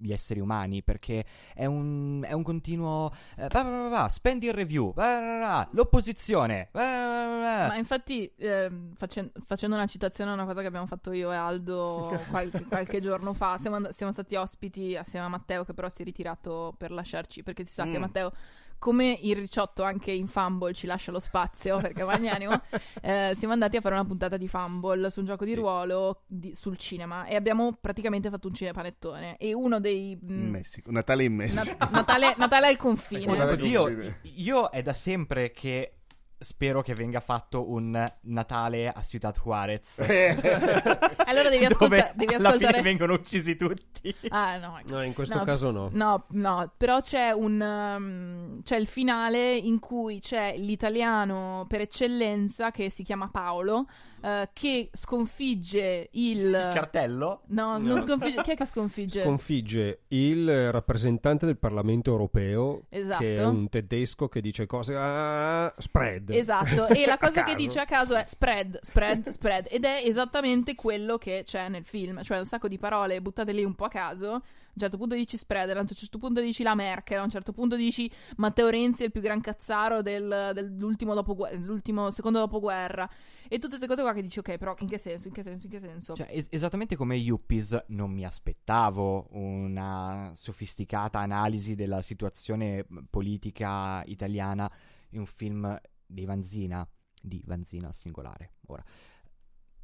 gli 0.00 0.12
esseri 0.12 0.38
umani 0.38 0.84
perché 0.84 1.24
è 1.54 1.64
un, 1.66 2.22
è 2.24 2.32
un 2.32 2.44
continuo 2.44 3.10
eh, 3.36 3.48
bah, 3.48 3.64
bah, 3.64 3.70
bah, 3.70 3.88
bah, 3.88 4.08
spending 4.08 4.52
review 4.52 4.92
bah, 4.92 5.18
bah, 5.18 5.38
bah, 5.40 5.68
l'opposizione 5.72 6.68
bah, 6.70 6.80
bah, 6.80 7.26
bah, 7.26 7.40
bah. 7.62 7.66
Ma 7.66 7.76
infatti, 7.76 8.32
ehm, 8.36 8.94
facen- 8.94 9.32
facendo 9.44 9.74
una 9.74 9.86
citazione 9.88 10.30
a 10.30 10.34
una 10.34 10.44
cosa 10.44 10.60
che 10.60 10.68
abbiamo 10.68 10.86
fatto 10.86 11.10
io 11.10 11.32
e 11.32 11.34
Aldo 11.34 12.16
qualche, 12.30 12.62
qualche 12.64 13.00
giorno 13.00 13.34
fa, 13.34 13.58
siamo, 13.58 13.74
and- 13.74 13.88
siamo 13.90 14.12
stati 14.12 14.36
ospiti 14.36 14.94
assieme 14.96 15.26
a 15.26 15.28
Matteo, 15.28 15.64
che 15.64 15.74
però 15.74 15.88
si 15.88 16.02
è 16.02 16.04
ritirato 16.04 16.74
per 16.78 16.92
lasciarci, 16.92 17.42
perché 17.42 17.64
si 17.64 17.72
sa 17.72 17.82
che 17.82 17.98
Mm. 17.98 18.00
Matteo, 18.00 18.32
come 18.78 19.18
il 19.22 19.36
ricciotto 19.36 19.82
anche 19.82 20.10
in 20.12 20.26
Fumble, 20.26 20.72
ci 20.74 20.86
lascia 20.86 21.10
lo 21.10 21.18
spazio, 21.20 21.78
perché 21.82 22.04
magnanimo, 22.04 22.60
eh, 23.02 23.34
siamo 23.38 23.52
andati 23.52 23.76
a 23.76 23.80
fare 23.80 23.94
una 23.94 24.04
puntata 24.04 24.36
di 24.36 24.48
Fumble 24.48 25.10
su 25.10 25.20
un 25.20 25.26
gioco 25.26 25.44
di 25.44 25.50
Sì. 25.50 25.56
ruolo 25.56 26.22
di- 26.26 26.54
sul 26.54 26.76
cinema 26.76 27.26
e 27.26 27.34
abbiamo 27.36 27.76
praticamente 27.80 28.30
fatto 28.30 28.48
un 28.48 28.54
cinepanettone. 28.54 29.36
E 29.36 29.52
uno 29.54 29.80
dei... 29.80 30.18
mm, 30.22 30.28
In 30.44 30.50
Messico. 30.50 30.90
Natale 30.90 31.24
in 31.24 31.34
Messico. 31.34 31.76
Nat- 31.78 31.90
Natale, 31.90 32.34
Natale 32.36 32.66
al 32.68 32.76
confine. 32.76 33.42
Oddio, 33.42 33.82
confine. 33.82 34.20
io 34.22 34.70
è 34.70 34.82
da 34.82 34.92
sempre 34.94 35.50
che 35.50 35.97
spero 36.38 36.82
che 36.82 36.94
venga 36.94 37.20
fatto 37.20 37.70
un 37.70 38.10
Natale 38.22 38.88
a 38.88 39.02
Ciudad 39.02 39.36
Juarez. 39.38 40.00
Allora 41.28 41.50
devi, 41.50 41.64
ascolta- 41.66 41.86
dove 41.86 42.12
devi 42.14 42.34
alla 42.34 42.52
fine 42.52 42.82
vengono 42.82 43.12
uccisi 43.14 43.56
tutti. 43.56 44.14
Ah, 44.28 44.56
no, 44.58 44.80
No, 44.88 45.02
in 45.02 45.12
questo 45.14 45.36
No, 45.36 45.44
caso 45.44 45.70
no. 45.70 45.90
No, 45.92 46.24
no, 46.30 46.72
però 46.76 47.00
c'è 47.00 47.30
un 47.30 47.60
um, 47.60 48.62
c'è 48.62 48.76
il 48.76 48.86
finale 48.86 49.54
in 49.54 49.78
cui 49.78 50.20
c'è 50.20 50.56
l'italiano 50.56 51.66
per 51.68 51.82
eccellenza 51.82 52.70
che 52.70 52.90
si 52.90 53.02
chiama 53.02 53.28
Paolo 53.30 53.86
eh, 54.20 54.48
che 54.52 54.90
sconfigge 54.92 56.08
il 56.12 56.46
Il 56.46 56.70
cartello? 56.74 57.42
No, 57.48 57.78
non 57.78 58.00
sconfigge 58.00 58.42
chi 58.42 58.50
è 58.52 58.56
che 58.56 58.66
sconfigge? 58.66 59.22
Sconfigge 59.22 60.00
il 60.08 60.72
rappresentante 60.72 61.46
del 61.46 61.58
Parlamento 61.58 62.10
europeo, 62.10 62.82
Esatto. 62.88 63.22
che 63.22 63.36
è 63.36 63.44
un 63.44 63.68
tedesco 63.68 64.28
che 64.28 64.40
dice 64.40 64.66
cose 64.66 64.94
ah, 64.96 65.72
spread. 65.78 66.30
Esatto, 66.30 66.88
e 66.88 67.06
la 67.06 67.18
cosa 67.18 67.44
che 67.44 67.54
dice 67.54 67.80
a 67.80 67.84
caso 67.84 68.14
è 68.14 68.24
spread, 68.26 68.78
spread, 68.82 69.28
spread, 69.28 69.66
ed 69.70 69.84
è 69.84 70.02
esattamente 70.04 70.74
quello 70.74 71.18
che 71.18 71.42
c'è 71.44 71.68
nel 71.68 71.84
film, 71.84 72.22
cioè 72.22 72.38
un 72.38 72.46
sacco 72.46 72.68
di 72.68 72.78
parole 72.78 73.20
buttate 73.20 73.52
lì 73.52 73.64
un 73.64 73.74
po' 73.74 73.84
a 73.84 73.88
caso. 73.88 74.42
A 74.78 74.84
un 74.84 74.90
certo 74.90 74.96
punto 74.98 75.16
dici 75.16 75.36
spread, 75.36 75.70
a 75.70 75.80
un 75.80 75.88
certo 75.88 76.18
punto 76.18 76.40
dici 76.40 76.62
la 76.62 76.76
Merkel, 76.76 77.18
a 77.18 77.24
un 77.24 77.30
certo 77.30 77.52
punto 77.52 77.74
dici 77.74 78.08
Matteo 78.36 78.68
Renzi 78.68 79.02
è 79.02 79.06
il 79.06 79.10
più 79.10 79.20
gran 79.20 79.40
cazzaro 79.40 80.02
del- 80.02 80.52
dell'ultimo, 80.54 81.14
dopogu- 81.14 81.52
l'ultimo 81.54 82.12
secondo 82.12 82.38
dopoguerra. 82.38 83.08
E 83.48 83.56
tutte 83.58 83.78
queste 83.78 83.88
cose 83.88 84.02
qua 84.02 84.12
che 84.12 84.22
dici, 84.22 84.38
ok, 84.38 84.56
però 84.56 84.76
in 84.78 84.86
che 84.86 84.98
senso, 84.98 85.26
in 85.26 85.32
che 85.34 85.42
senso, 85.42 85.66
in 85.66 85.72
che 85.72 85.80
senso? 85.80 86.14
Cioè, 86.14 86.28
es- 86.30 86.46
esattamente 86.50 86.94
come 86.94 87.16
Yuppies, 87.16 87.86
non 87.88 88.12
mi 88.12 88.24
aspettavo 88.24 89.26
una 89.32 90.30
sofisticata 90.34 91.18
analisi 91.18 91.74
della 91.74 92.00
situazione 92.00 92.86
politica 93.10 94.02
italiana 94.04 94.70
in 95.10 95.18
un 95.20 95.26
film 95.26 95.76
di 96.06 96.24
Vanzina, 96.24 96.86
di 97.20 97.42
Vanzina 97.46 97.88
al 97.88 97.94
singolare, 97.94 98.52
ora. 98.66 98.84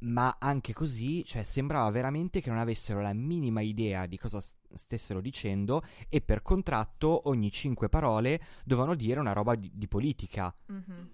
Ma 0.05 0.37
anche 0.39 0.73
così, 0.73 1.23
cioè, 1.25 1.43
sembrava 1.43 1.89
veramente 1.89 2.41
che 2.41 2.49
non 2.49 2.59
avessero 2.59 3.01
la 3.01 3.13
minima 3.13 3.61
idea 3.61 4.05
di 4.05 4.17
cosa 4.17 4.41
stessero 4.73 5.21
dicendo 5.21 5.83
e 6.09 6.21
per 6.21 6.41
contratto 6.41 7.27
ogni 7.29 7.51
cinque 7.51 7.89
parole 7.89 8.41
dovevano 8.63 8.95
dire 8.95 9.19
una 9.19 9.33
roba 9.33 9.55
di, 9.55 9.71
di 9.73 9.87
politica. 9.87 10.53
Mhm. 10.67 11.09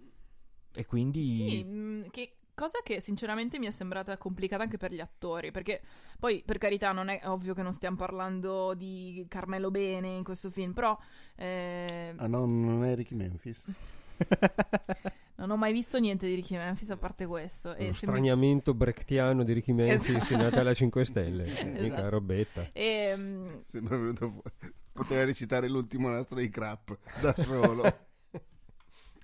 E 0.74 0.86
quindi... 0.86 1.26
Sì, 1.36 1.64
mh, 1.64 2.10
che 2.12 2.36
cosa 2.54 2.80
che 2.84 3.02
sinceramente 3.02 3.58
mi 3.60 3.66
è 3.66 3.72
sembrata 3.72 4.18
complicata 4.18 4.64
anche 4.64 4.78
per 4.78 4.94
gli 4.94 5.00
attori, 5.00 5.52
perché 5.52 5.82
poi 6.20 6.44
per 6.46 6.58
carità 6.58 6.92
non 6.92 7.08
è 7.08 7.22
ovvio 7.26 7.54
che 7.54 7.64
non 7.64 7.74
stiamo 7.74 7.96
parlando 7.96 8.74
di 8.74 9.26
Carmelo 9.28 9.72
Bene 9.72 10.10
in 10.10 10.24
questo 10.24 10.50
film, 10.50 10.74
però 10.74 10.98
eh, 11.36 12.14
Ah, 12.18 12.28
no, 12.28 12.46
non 12.46 12.84
è 12.84 12.96
Ricky 12.96 13.16
Memphis. 13.16 13.66
non 15.36 15.52
ho 15.52 15.58
mai 15.58 15.74
visto 15.74 16.00
niente 16.00 16.28
di 16.28 16.36
Ricky 16.36 16.56
Memphis 16.58 16.90
a 16.92 16.98
parte 16.98 17.26
questo. 17.26 17.70
Lo 17.70 17.76
se 17.76 17.84
mi- 17.86 17.94
straniamento 17.94 18.74
brechtiano 18.74 19.44
di 19.44 19.54
Ricky 19.54 19.72
Memphis 19.74 20.16
Esatto. 20.16 20.34
in 20.34 20.40
Natale 20.40 20.70
a 20.70 20.74
5 20.74 21.06
Stelle. 21.06 21.44
Mica 21.66 21.80
Esatto. 21.96 22.10
robetta. 22.10 22.68
E, 22.74 23.16
mh, 23.16 23.64
Sembra 23.68 23.98
venuto 23.98 24.30
fuori. 24.30 24.74
Poteva 24.94 25.24
recitare 25.24 25.70
l'ultimo 25.70 26.10
nastro 26.10 26.38
di 26.40 26.50
Crap 26.50 26.98
da 27.22 27.34
solo. 27.36 27.84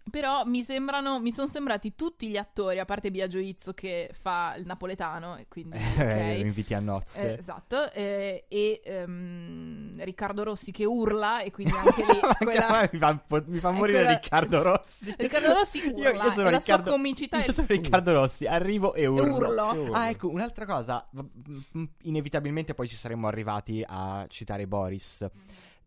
Però 0.09 0.43
mi 0.45 0.63
sembrano, 0.63 1.19
mi 1.19 1.31
sono 1.31 1.47
sembrati 1.47 1.93
tutti 1.95 2.29
gli 2.29 2.37
attori, 2.37 2.79
a 2.79 2.85
parte 2.85 3.11
Biagio 3.11 3.39
Izzo 3.39 3.73
che 3.73 4.09
fa 4.13 4.55
il 4.57 4.65
napoletano, 4.65 5.35
e 5.35 5.47
quindi 5.49 5.77
Eh, 5.97 6.33
ok. 6.35 6.39
inviti 6.45 6.73
a 6.73 6.79
nozze. 6.79 7.35
Eh, 7.35 7.39
esatto, 7.39 7.91
eh, 7.91 8.45
e 8.47 8.81
ehm, 8.83 10.03
Riccardo 10.03 10.43
Rossi 10.43 10.71
che 10.71 10.85
urla 10.85 11.41
e 11.41 11.51
quindi 11.51 11.73
anche 11.73 12.03
lì 12.05 12.19
quella... 12.43 12.89
mi 12.91 12.99
fa, 12.99 13.23
mi 13.45 13.59
fa 13.59 13.71
morire 13.71 13.97
quella- 13.99 14.13
Riccardo 14.19 14.61
Rossi. 14.61 15.13
Riccardo 15.17 15.53
Rossi 15.53 15.79
urla 15.91 16.09
Io, 16.11 16.23
io 16.23 16.29
sono 16.31 16.49
la 16.49 16.57
Riccardo, 16.57 16.83
sua 16.83 16.91
comicità 16.91 17.37
io 17.39 17.45
è 17.45 17.51
sono 17.51 17.67
Riccardo 17.69 18.13
Rossi, 18.13 18.45
arrivo 18.45 18.93
e 18.93 19.05
urlo. 19.05 19.35
urlo. 19.35 19.91
Ah, 19.91 20.09
ecco, 20.09 20.29
un'altra 20.29 20.65
cosa. 20.65 21.07
Inevitabilmente 22.03 22.73
poi 22.73 22.87
ci 22.87 22.95
saremmo 22.95 23.27
arrivati 23.27 23.83
a 23.85 24.25
citare 24.29 24.67
Boris. 24.67 25.25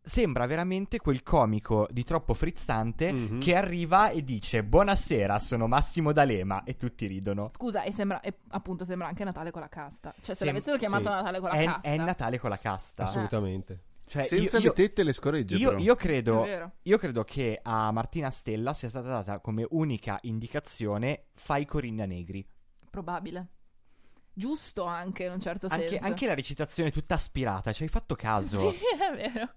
Sembra 0.03 0.47
veramente 0.47 0.99
quel 0.99 1.23
comico 1.23 1.87
di 1.91 2.05
troppo 2.05 2.33
frizzante 2.33 3.13
Mhm. 3.13 3.41
che 3.41 3.55
arriva 3.55 4.09
e 4.09 4.25
dice 4.25 4.65
Buonasera, 4.65 5.39
sono 5.39 5.67
Massimo 5.67 6.13
D'Alema 6.13 6.65
e 6.65 6.77
tutti 6.79 7.07
ridono. 7.07 7.51
Scusa, 7.55 7.83
e 7.83 7.93
sembra, 7.93 8.21
e 8.21 8.39
appunto 8.49 8.85
sembra 8.85 9.09
anche 9.09 9.25
Natale 9.25 9.51
con 9.51 9.61
la 9.61 9.69
casta. 9.69 10.13
Cioè, 10.17 10.35
se 10.35 10.37
Sem- 10.37 10.47
l'avessero 10.49 10.79
chiamato 10.79 11.05
sì. 11.05 11.11
Natale 11.11 11.39
con 11.41 11.49
la 11.51 11.55
È, 11.55 11.65
casta. 11.67 11.89
è 11.89 11.97
Natale 11.99 12.39
con 12.39 12.51
la 12.51 12.59
casta. 12.59 13.03
Assolutamente. 13.03 13.83
Cioè, 14.07 14.23
Senza 14.25 14.57
io, 14.59 14.69
le 14.69 14.73
tette 14.73 15.05
le 15.05 15.13
scoregge. 15.13 15.57
io, 15.57 15.69
però. 15.69 15.81
io 15.83 15.95
credo, 15.97 16.47
io 16.83 16.99
credo 16.99 17.23
che 17.23 17.61
a 17.63 17.93
Martina 17.93 18.31
Stella 18.31 18.73
sia 18.75 18.89
stata 18.89 19.07
data 19.09 19.39
come 19.39 19.65
unica 19.71 20.19
indicazione 20.23 21.27
fai 21.35 21.65
Corinna 21.67 22.07
Negri. 22.07 22.45
Probabile. 22.91 23.49
Giusto 24.33 24.85
anche 24.85 25.25
in 25.25 25.33
un 25.33 25.41
certo 25.41 25.67
Anche, 25.69 25.91
senso. 25.91 26.05
anche 26.07 26.27
la 26.27 26.35
recitazione 26.35 26.91
tutta 26.91 27.15
aspirata, 27.15 27.73
ci 27.73 27.83
hai 27.85 27.89
fatto 27.91 28.15
caso. 28.17 28.71
Sì, 28.73 28.79
è 28.99 29.15
vero. 29.31 29.53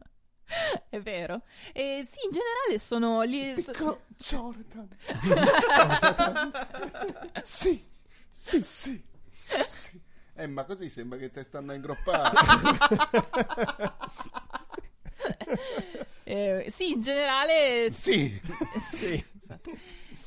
È 0.89 0.99
vero. 0.99 1.43
E 1.71 2.05
sì, 2.09 2.19
in 2.25 2.31
generale 2.31 2.79
sono 2.79 3.21
lì. 3.21 3.53
Piccolo 3.53 4.01
Jonathan. 4.17 4.87
sì, 7.41 7.83
sì, 8.31 8.61
sì, 8.61 9.03
sì. 9.31 10.01
Eh, 10.35 10.47
ma 10.47 10.63
così 10.63 10.89
sembra 10.89 11.17
che 11.17 11.31
te 11.31 11.43
stanno 11.43 11.71
a 11.71 11.75
ingroppare. 11.75 12.31
Eh, 16.25 16.67
sì, 16.71 16.93
in 16.93 17.01
generale. 17.01 17.91
sì. 17.91 18.39
sì. 18.81 19.23
esatto. 19.37 19.71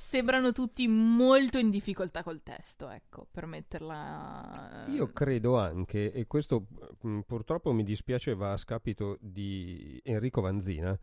Sembrano 0.06 0.52
tutti 0.52 0.86
molto 0.86 1.58
in 1.58 1.68
difficoltà 1.68 2.22
col 2.22 2.40
testo, 2.44 2.88
ecco, 2.88 3.26
per 3.28 3.46
metterla. 3.46 4.84
Io 4.86 5.12
credo 5.12 5.58
anche, 5.58 6.12
e 6.12 6.28
questo 6.28 6.68
mh, 7.00 7.22
purtroppo 7.26 7.72
mi 7.72 7.82
dispiace 7.82 8.36
va 8.36 8.52
a 8.52 8.56
scapito 8.56 9.18
di 9.20 10.00
Enrico 10.04 10.40
Vanzina, 10.40 10.96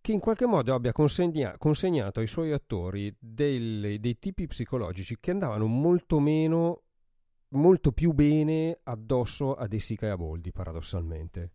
che 0.00 0.12
in 0.12 0.20
qualche 0.20 0.46
modo 0.46 0.72
abbia 0.72 0.92
consegna- 0.92 1.58
consegnato 1.58 2.20
ai 2.20 2.28
suoi 2.28 2.52
attori 2.52 3.12
delle- 3.18 3.98
dei 3.98 4.20
tipi 4.20 4.46
psicologici 4.46 5.16
che 5.18 5.32
andavano 5.32 5.66
molto 5.66 6.20
meno, 6.20 6.82
molto 7.48 7.90
più 7.90 8.12
bene 8.12 8.78
addosso 8.84 9.52
a 9.52 9.66
De 9.66 9.80
Sica 9.80 10.06
e 10.06 10.10
a 10.10 10.16
Boldi, 10.16 10.52
paradossalmente. 10.52 11.50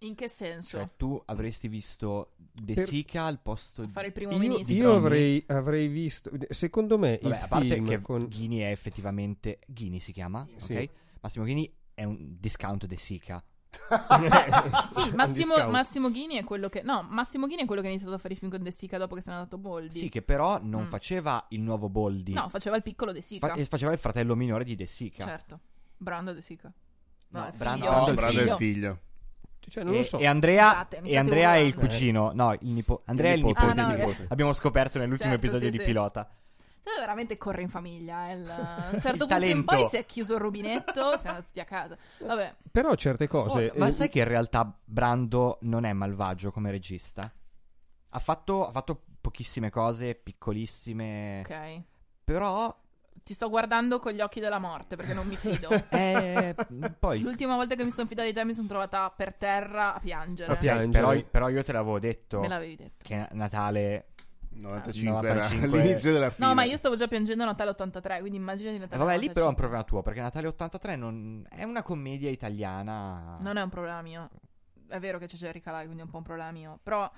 In 0.00 0.14
che 0.14 0.28
senso? 0.28 0.76
Cioè, 0.78 0.90
tu 0.96 1.20
avresti 1.26 1.66
visto 1.68 2.34
De 2.36 2.74
Per- 2.74 2.86
Sica 2.86 3.24
al 3.24 3.40
posto 3.40 3.84
di... 3.84 3.90
Fare 3.90 4.06
il 4.08 4.12
primo 4.12 4.32
Io, 4.32 4.38
ministro. 4.38 4.74
io 4.76 4.94
avrei, 4.94 5.42
avrei 5.48 5.88
visto, 5.88 6.30
secondo 6.50 6.98
me, 6.98 7.18
Vabbè, 7.20 7.36
il 7.36 7.42
a 7.42 7.48
parte 7.48 7.74
film 7.74 7.88
che 7.88 8.00
con... 8.00 8.26
Ghini 8.28 8.58
è 8.58 8.70
effettivamente... 8.70 9.58
Ghini 9.66 9.98
si 10.00 10.12
chiama? 10.12 10.46
Sì. 10.56 10.74
Ok? 10.74 10.88
Massimo 11.20 11.44
Ghini 11.44 11.72
è 11.94 12.04
un 12.04 12.36
discount 12.38 12.86
De 12.86 12.96
Sica. 12.96 13.42
Sì, 14.94 15.10
Massimo. 15.14 15.68
Massimo 15.70 16.10
Ghini 16.10 16.36
è 16.36 16.44
quello 16.44 16.68
che. 16.68 16.82
No, 16.82 17.06
Massimo 17.08 17.46
Ghini 17.46 17.62
è 17.62 17.66
quello 17.66 17.80
che 17.82 17.88
ha 17.88 17.90
iniziato 17.90 18.14
a 18.14 18.18
fare 18.18 18.34
i 18.34 18.36
film 18.36 18.50
con 18.50 18.62
De 18.62 18.70
Sica 18.70 18.96
dopo 18.98 19.14
che 19.14 19.20
se 19.20 19.30
n'è 19.30 19.36
andato 19.36 19.58
Boldi. 19.58 19.98
Sì, 19.98 20.08
che 20.08 20.22
però 20.22 20.58
non 20.62 20.84
Mm. 20.84 20.88
faceva 20.88 21.44
il 21.50 21.60
nuovo 21.60 21.88
Boldi. 21.88 22.32
No, 22.32 22.48
faceva 22.48 22.76
il 22.76 22.82
piccolo 22.82 23.12
De 23.12 23.20
Sica. 23.20 23.46
Fa- 23.48 23.54
e 23.54 23.64
faceva 23.66 23.92
il 23.92 23.98
fratello 23.98 24.34
minore 24.36 24.64
di 24.64 24.74
De 24.74 24.86
Sica. 24.86 25.26
Certo. 25.26 25.60
Brando 25.96 26.32
De 26.32 26.40
Sica. 26.42 26.72
No, 27.30 27.40
No, 27.40 27.52
Brando- 27.56 27.84
figlio. 27.84 27.98
No, 28.00 28.08
il 28.08 28.14
bravo 28.14 28.30
figlio. 28.32 28.42
il 28.52 28.56
figlio. 28.56 29.00
Cioè, 29.68 29.84
non 29.84 29.94
e, 29.94 29.96
lo 29.98 30.02
so. 30.02 30.18
e 30.18 30.26
Andrea, 30.26 30.68
Scusate, 30.70 31.00
e 31.02 31.16
Andrea 31.18 31.54
è 31.54 31.58
il 31.58 31.74
cugino. 31.74 32.30
No, 32.34 32.52
il 32.54 32.58
nipo- 32.70 33.02
Andrea 33.06 33.32
è 33.32 33.34
il 33.36 33.44
nipote. 33.44 33.66
nipote. 33.66 33.80
Ah, 33.80 33.88
no, 33.88 33.94
di- 33.96 34.02
ok. 34.22 34.26
Abbiamo 34.30 34.52
scoperto 34.52 34.98
nell'ultimo 34.98 35.30
Certo, 35.30 35.44
episodio 35.46 35.70
sì, 35.70 35.76
di 35.76 35.82
sì. 35.82 35.88
Pilota. 35.88 36.30
Cioè, 36.82 37.00
veramente 37.00 37.36
corre 37.36 37.60
in 37.62 37.68
famiglia. 37.68 38.30
eh, 38.30 38.34
il- 38.34 38.48
A 38.50 38.88
un 38.92 39.00
certo 39.00 39.24
Il 39.24 39.28
punto 39.28 39.44
in 39.44 39.64
poi 39.64 39.86
si 39.88 39.96
è 39.96 40.06
chiuso 40.06 40.34
il 40.34 40.40
rubinetto, 40.40 40.92
siamo 41.18 41.36
andati 41.36 41.46
tutti 41.46 41.60
a 41.60 41.64
casa. 41.64 41.96
Vabbè, 42.20 42.54
Però 42.70 42.94
certe 42.94 43.26
cose... 43.28 43.70
Oh, 43.74 43.78
ma 43.78 43.88
eh, 43.88 43.92
sai 43.92 44.08
che 44.08 44.20
in 44.20 44.24
realtà 44.28 44.74
Brando 44.84 45.58
non 45.62 45.84
è 45.84 45.92
malvagio 45.92 46.50
come 46.50 46.70
regista? 46.70 47.30
Ha 48.10 48.18
fatto, 48.18 48.66
ha 48.66 48.70
fatto 48.70 49.02
pochissime 49.20 49.68
cose, 49.70 50.14
piccolissime. 50.14 51.40
ok. 51.46 51.82
Però 52.24 52.74
Ti 53.28 53.34
sto 53.34 53.50
guardando 53.50 53.98
con 53.98 54.12
gli 54.12 54.22
occhi 54.22 54.40
della 54.40 54.58
morte 54.58 54.96
perché 54.96 55.12
non 55.12 55.26
mi 55.26 55.36
fido. 55.36 55.68
eh, 55.90 56.54
poi 56.98 57.20
L'ultima 57.20 57.56
volta 57.56 57.74
che 57.74 57.84
mi 57.84 57.90
sono 57.90 58.06
fidata 58.06 58.26
di 58.26 58.32
te 58.32 58.42
mi 58.42 58.54
sono 58.54 58.66
trovata 58.66 59.12
per 59.14 59.34
terra 59.34 59.92
a 59.92 60.00
piangere. 60.00 60.50
A 60.50 60.56
piangere. 60.56 60.90
però, 60.90 61.28
però 61.30 61.48
io 61.50 61.62
te 61.62 61.72
l'avevo 61.72 61.98
detto 61.98 62.40
Me 62.40 62.48
l'avevi 62.48 62.76
detto. 62.76 63.04
che 63.04 63.28
Natale 63.32 64.06
95 64.52 65.28
era 65.28 65.40
95. 65.40 65.78
all'inizio 65.78 66.12
della 66.12 66.30
fine. 66.30 66.46
No, 66.46 66.54
ma 66.54 66.64
io 66.64 66.78
stavo 66.78 66.96
già 66.96 67.06
piangendo 67.06 67.44
Natale 67.44 67.68
83, 67.68 68.20
quindi 68.20 68.38
immaginati 68.38 68.76
Eh, 68.76 68.78
Natale 68.78 69.04
Vabbè, 69.04 69.18
lì 69.18 69.26
però 69.30 69.44
è 69.44 69.48
un 69.50 69.54
95. 69.54 69.62
problema 69.62 69.84
tuo, 69.84 70.02
perché 70.02 70.20
Natale 70.22 70.46
83 70.46 70.96
non... 70.96 71.46
è 71.50 71.64
una 71.64 71.82
commedia 71.82 72.30
italiana. 72.30 73.36
Non 73.40 73.58
è 73.58 73.62
un 73.62 73.68
problema 73.68 74.00
mio. 74.00 74.30
È 74.88 74.98
vero 74.98 75.18
che 75.18 75.26
c'è 75.26 75.36
Jerry 75.36 75.60
Calai, 75.60 75.84
quindi 75.84 76.00
è 76.00 76.04
un 76.04 76.10
po' 76.10 76.16
un 76.16 76.22
problema 76.22 76.50
mio. 76.50 76.78
Però. 76.82 77.10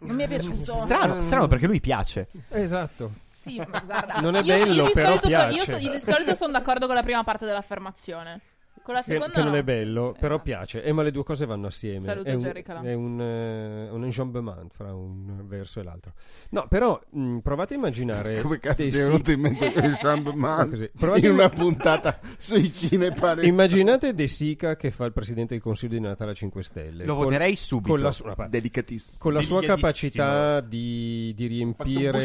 Non 0.00 0.14
mi 0.16 0.24
è 0.24 0.28
piaciuto. 0.28 0.76
Strano, 0.76 1.22
strano 1.22 1.48
perché 1.48 1.66
lui 1.66 1.80
piace. 1.80 2.28
Esatto. 2.50 3.12
Sì, 3.28 3.58
ma 3.58 3.80
guarda. 3.84 4.20
Non 4.20 4.36
è 4.36 4.42
io, 4.42 4.54
bello, 4.54 4.72
io 4.72 4.84
di 4.86 4.92
però 4.92 5.08
solito 5.08 5.28
so- 5.28 5.48
io, 5.56 5.64
so- 5.64 5.76
io 5.76 5.90
di 5.90 6.00
solito 6.00 6.34
sono 6.34 6.52
d'accordo 6.52 6.86
con 6.86 6.94
la 6.94 7.02
prima 7.02 7.24
parte 7.24 7.44
dell'affermazione. 7.46 8.40
Con 8.88 8.96
la 8.96 9.02
Che, 9.02 9.12
seconda. 9.12 9.34
che 9.34 9.42
non 9.42 9.50
no. 9.52 9.56
è 9.58 9.62
bello, 9.62 10.12
però 10.18 10.36
Esatto. 10.36 10.42
piace. 10.44 10.82
Eh, 10.82 10.92
ma 10.92 11.02
le 11.02 11.10
due 11.10 11.22
cose 11.22 11.44
vanno 11.44 11.66
assieme. 11.66 12.00
Saluto 12.00 12.26
è 12.30 12.32
un, 12.32 12.40
Jerry 12.40 12.62
Calà. 12.62 12.80
È 12.80 12.94
un, 12.94 13.20
eh, 13.20 13.90
un 13.90 14.02
enjambement 14.04 14.72
fra 14.72 14.94
un 14.94 15.46
verso 15.46 15.80
e 15.80 15.82
l'altro. 15.82 16.14
No, 16.52 16.66
però 16.70 16.98
mh, 17.10 17.40
provate 17.40 17.74
a 17.74 17.76
immaginare. 17.76 18.40
Come 18.40 18.58
cazzo 18.58 18.88
ti 18.88 18.96
è 18.96 19.04
venuto 19.04 19.30
in 19.30 19.40
mente. 19.40 19.70
Provate 20.96 21.26
in 21.26 21.32
una 21.32 21.50
puntata 21.50 22.18
sui 22.38 22.72
cinepane? 22.72 23.44
Immaginate 23.44 24.14
De 24.14 24.26
Sica 24.26 24.74
che 24.76 24.90
fa 24.90 25.04
il 25.04 25.12
presidente 25.12 25.52
del 25.52 25.62
Consiglio 25.62 25.92
di 25.92 26.00
Natale 26.00 26.30
a 26.30 26.34
5 26.34 26.62
Stelle. 26.62 27.04
Lo 27.04 27.14
Con- 27.14 27.24
voterei 27.24 27.56
subito. 27.56 27.90
con 27.90 28.00
la, 28.00 28.10
su- 28.10 28.24
Delicatissimo. 28.48 29.18
con 29.20 29.32
la 29.34 29.42
sua 29.42 29.60
capacità 29.62 30.60
di, 30.62 31.34
di 31.36 31.46
riempire 31.46 32.22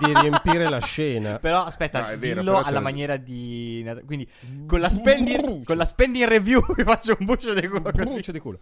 di 0.00 0.12
riempire 0.22 0.70
la 0.70 0.80
scena. 0.80 1.38
Però 1.38 1.64
aspetta, 1.64 2.00
No, 2.00 2.06
vero, 2.18 2.40
dillo 2.40 2.52
però 2.54 2.64
alla 2.66 2.80
maniera 2.80 3.18
di. 3.18 3.84
Quindi 4.06 4.26
con 4.66 4.80
la 4.80 4.88
spending, 4.88 5.64
con 5.66 5.76
la 5.76 5.84
spending 5.84 6.24
review 6.24 6.62
vi 6.74 6.84
faccio 6.84 7.16
un 7.18 7.26
bucio 7.26 7.52
di 7.52 7.66
culo 7.66 7.82
così. 7.82 7.96
Brucio 7.96 8.32
di 8.32 8.38
culo. 8.38 8.60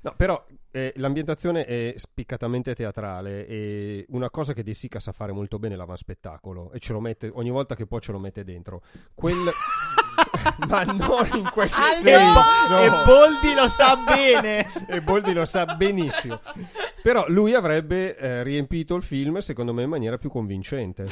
No, 0.00 0.14
però 0.16 0.44
eh, 0.70 0.92
l'ambientazione 0.96 1.64
è 1.64 1.94
spiccatamente 1.96 2.74
teatrale 2.74 3.46
e 3.46 4.04
una 4.10 4.28
cosa 4.28 4.52
che 4.52 4.62
De 4.62 4.74
Sica 4.74 5.00
sa 5.00 5.12
fare 5.12 5.32
molto 5.32 5.58
bene 5.58 5.74
è 5.74 5.76
l'avanspettacolo 5.78 6.72
e 6.72 6.78
ce 6.78 6.92
lo 6.92 7.00
mette 7.00 7.30
ogni 7.32 7.50
volta 7.50 7.74
che 7.74 7.86
può 7.86 7.98
ce 7.98 8.12
lo 8.12 8.18
mette 8.18 8.44
dentro. 8.44 8.82
Quel 9.14 9.34
ma 10.68 10.82
non 10.84 11.26
in 11.34 11.48
quel 11.50 11.70
Allora! 11.72 12.42
senso. 12.42 12.78
E 12.78 13.04
Boldi 13.04 13.54
lo 13.54 13.68
sa 13.68 13.96
bene. 13.96 14.66
E 14.86 15.00
Boldi 15.00 15.32
lo 15.32 15.46
sa 15.46 15.64
benissimo. 15.64 16.38
Però 17.02 17.24
lui 17.28 17.54
avrebbe 17.54 18.16
eh, 18.16 18.42
riempito 18.42 18.94
il 18.94 19.02
film, 19.02 19.38
secondo 19.38 19.72
me, 19.72 19.82
in 19.82 19.88
maniera 19.88 20.18
più 20.18 20.28
convincente. 20.28 21.06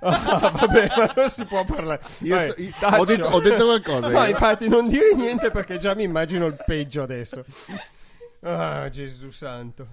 Ah, 0.00 0.50
vabbè, 0.54 0.88
ma 0.96 1.12
non 1.16 1.28
si 1.30 1.44
può 1.44 1.64
parlare. 1.64 2.00
Io 2.20 2.34
Vai, 2.34 2.50
so- 2.50 2.60
io- 2.60 2.70
taccio. 2.78 2.96
ho, 3.00 3.04
detto, 3.04 3.26
ho 3.28 3.40
detto 3.40 3.64
qualcosa. 3.64 4.08
No, 4.08 4.22
io. 4.24 4.30
infatti, 4.30 4.68
non 4.68 4.86
dire 4.88 5.14
niente 5.14 5.50
perché 5.50 5.78
già 5.78 5.94
mi 5.94 6.02
immagino 6.04 6.46
il 6.46 6.56
peggio 6.64 7.02
adesso. 7.02 7.44
Ah, 8.40 8.88
Gesù 8.90 9.30
santo. 9.30 9.86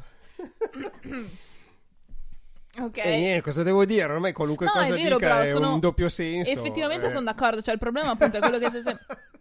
Ok. 2.79 2.97
E 2.97 3.17
niente, 3.17 3.41
cosa 3.41 3.61
devo 3.61 3.85
dire? 3.85 4.11
Ormai 4.11 4.33
qualunque 4.33 4.65
No, 4.65 4.71
è 4.71 4.75
cosa 4.75 4.95
vero, 4.95 5.15
dica 5.17 5.29
però 5.29 5.39
è 5.41 5.51
sono- 5.51 5.73
un 5.73 5.79
doppio 5.79 6.09
senso. 6.09 6.51
Effettivamente 6.51 7.05
eh. 7.05 7.09
sono 7.11 7.23
d'accordo, 7.23 7.61
cioè 7.61 7.73
il 7.73 7.79
problema 7.79 8.11
appunto 8.11 8.37
è 8.37 8.39
quello 8.39 8.57
che 8.59 8.69
si 8.69 8.77
è 8.77 8.81
sempre... 8.81 9.05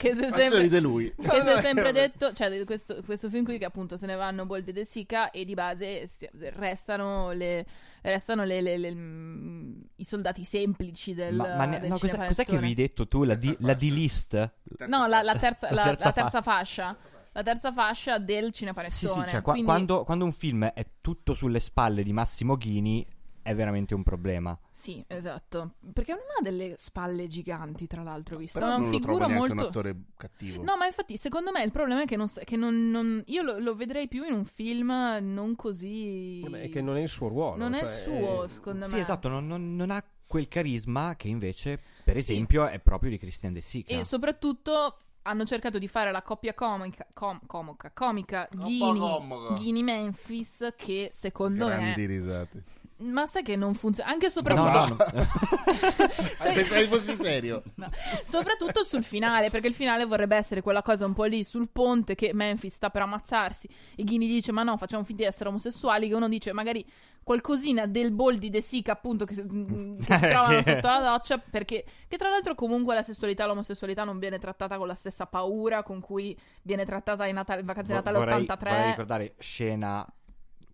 Che 0.00 0.14
si 0.14 0.22
è 0.22 0.30
sempre... 0.32 0.68
che 0.70 1.40
si 1.42 1.48
è 1.48 1.60
sempre 1.60 1.92
detto, 1.92 2.32
cioè 2.32 2.64
questo, 2.64 3.02
questo 3.04 3.28
film 3.28 3.44
qui 3.44 3.58
che 3.58 3.66
appunto 3.66 3.98
se 3.98 4.06
ne 4.06 4.14
vanno 4.14 4.46
Boldi 4.46 4.70
e 4.70 4.72
De 4.72 4.86
Sica 4.86 5.30
e 5.30 5.44
di 5.44 5.52
base 5.52 6.06
si- 6.08 6.26
restano, 6.56 7.32
le, 7.32 7.66
restano 8.02 8.44
le- 8.44 8.60
le- 8.60 8.78
le- 8.78 8.94
mm, 8.94 9.80
i 9.96 10.04
soldati 10.04 10.44
semplici 10.44 11.14
del, 11.14 11.34
Ma, 11.34 11.56
ma 11.56 11.64
ne- 11.66 11.80
del 11.80 11.90
no, 11.90 11.98
cos'è, 11.98 12.26
cos'è 12.26 12.44
che 12.44 12.56
avevi 12.56 12.74
detto 12.74 13.06
tu? 13.08 13.24
La, 13.24 13.34
di, 13.34 13.54
la 13.60 13.74
D-list? 13.74 14.52
No, 14.86 15.06
la, 15.06 15.22
la 15.22 15.36
terza, 15.36 15.72
La 15.72 15.84
terza 15.84 16.04
la 16.06 16.12
terza 16.12 16.42
fascia. 16.42 16.96
La 17.32 17.42
terza 17.44 17.72
fascia 17.72 18.18
del 18.18 18.46
Sì, 18.46 18.52
cinepanettone. 18.52 19.24
sì, 19.24 19.30
cioè 19.30 19.40
qua- 19.40 19.52
Quindi- 19.52 19.70
quando, 19.70 20.02
quando 20.04 20.24
un 20.24 20.32
film 20.32 20.64
è 20.64 20.84
tutto 21.00 21.32
sulle 21.32 21.60
spalle 21.60 22.02
di 22.02 22.12
Massimo 22.12 22.56
Ghini 22.56 23.06
è 23.42 23.54
veramente 23.54 23.94
un 23.94 24.02
problema. 24.02 24.58
Sì, 24.70 25.02
esatto. 25.06 25.74
Perché 25.92 26.12
non 26.12 26.22
ha 26.38 26.42
delle 26.42 26.74
spalle 26.76 27.26
giganti, 27.28 27.86
tra 27.86 28.02
l'altro, 28.02 28.36
visto. 28.36 28.58
Però 28.58 28.70
una 28.74 28.78
non 28.78 28.90
lo 28.90 28.98
trovo 28.98 29.18
figura 29.18 29.38
molto... 29.38 29.52
un 29.52 29.58
attore 29.60 29.96
cattivo. 30.16 30.62
No, 30.62 30.76
ma 30.76 30.86
infatti, 30.86 31.16
secondo 31.16 31.50
me 31.50 31.62
il 31.62 31.70
problema 31.70 32.02
è 32.02 32.06
che 32.06 32.16
non... 32.16 32.26
che 32.44 32.56
non- 32.56 32.90
non- 32.90 33.22
io 33.26 33.42
lo, 33.42 33.58
lo 33.58 33.74
vedrei 33.74 34.08
più 34.08 34.24
in 34.24 34.32
un 34.32 34.44
film 34.44 34.90
non 35.20 35.56
così... 35.56 36.40
Vabbè, 36.42 36.62
è 36.62 36.68
che 36.68 36.80
non 36.82 36.96
è 36.96 37.02
il 37.02 37.08
suo 37.08 37.28
ruolo. 37.28 37.56
Non 37.56 37.74
è 37.74 37.82
il 37.82 37.86
cioè, 37.86 37.96
suo, 37.96 38.44
eh, 38.44 38.48
secondo 38.48 38.86
Sì, 38.86 38.94
me. 38.94 39.00
esatto, 39.00 39.28
non, 39.28 39.46
non- 39.46 39.76
non 39.76 39.90
ha 39.90 40.04
quel 40.26 40.46
carisma 40.48 41.16
che 41.16 41.28
invece, 41.28 41.80
per 42.04 42.14
Sì. 42.14 42.32
esempio, 42.32 42.66
è 42.68 42.78
proprio 42.78 43.10
di 43.10 43.18
Christian 43.18 43.52
De 43.52 43.60
Sica. 43.60 43.92
E 43.92 44.04
soprattutto 44.04 44.98
hanno 45.22 45.44
cercato 45.44 45.78
di 45.78 45.88
fare 45.88 46.10
la 46.12 46.22
coppia 46.22 46.54
comica, 46.54 47.06
com- 47.12 47.40
comoca, 47.46 47.90
comica 47.92 48.48
comoca. 48.50 49.54
Ghini, 49.54 49.82
Memphis 49.82 50.72
che 50.76 51.10
secondo 51.12 51.66
Grandi 51.66 52.00
me... 52.02 52.06
risate. 52.06 52.64
Ma 53.00 53.26
sai 53.26 53.42
che 53.42 53.56
non 53.56 53.74
funziona? 53.74 54.10
Anche 54.10 54.26
No, 54.26 54.32
soprattutto... 54.32 55.06
no, 55.12 55.12
no. 55.12 55.26
Sai- 56.36 56.54
Pensavo 56.54 56.86
fossi 56.96 57.14
serio. 57.14 57.62
No. 57.76 57.88
Soprattutto 58.24 58.84
sul 58.84 59.04
finale, 59.04 59.50
perché 59.50 59.68
il 59.68 59.74
finale 59.74 60.04
vorrebbe 60.04 60.36
essere 60.36 60.60
quella 60.60 60.82
cosa 60.82 61.06
un 61.06 61.14
po' 61.14 61.24
lì 61.24 61.42
sul 61.42 61.68
ponte 61.70 62.14
che 62.14 62.32
Memphis 62.34 62.74
sta 62.74 62.90
per 62.90 63.02
ammazzarsi 63.02 63.68
e 63.96 64.04
Ghini 64.04 64.26
dice 64.26 64.52
ma 64.52 64.62
no, 64.62 64.76
facciamo 64.76 65.04
finta 65.04 65.22
di 65.22 65.28
essere 65.28 65.48
omosessuali, 65.48 66.08
che 66.08 66.14
uno 66.14 66.28
dice 66.28 66.52
magari 66.52 66.84
qualcosina 67.22 67.86
del 67.86 68.10
Boldi 68.10 68.50
De 68.50 68.60
Sica 68.60 68.92
appunto 68.92 69.24
che, 69.24 69.42
mm, 69.42 69.98
che 70.00 70.18
si 70.18 70.20
trovano 70.28 70.60
Che- 70.62 70.74
sotto 70.74 70.88
la 70.88 71.00
doccia, 71.00 71.38
perché 71.38 71.84
che 72.06 72.16
tra 72.16 72.28
l'altro 72.28 72.54
comunque 72.54 72.94
la 72.94 73.02
sessualità 73.02 73.44
e 73.44 73.46
l'omosessualità 73.46 74.04
non 74.04 74.18
viene 74.18 74.38
trattata 74.38 74.76
con 74.76 74.86
la 74.86 74.94
stessa 74.94 75.26
paura 75.26 75.82
con 75.82 76.00
cui 76.00 76.36
viene 76.62 76.84
trattata 76.84 77.26
in, 77.26 77.34
Natale, 77.34 77.60
in 77.60 77.66
vacanze 77.66 77.92
di 77.92 77.96
Natale 77.96 78.18
vorrei, 78.18 78.34
83. 78.34 78.70
vorrei 78.70 78.88
ricordare 78.88 79.34
scena 79.38 80.06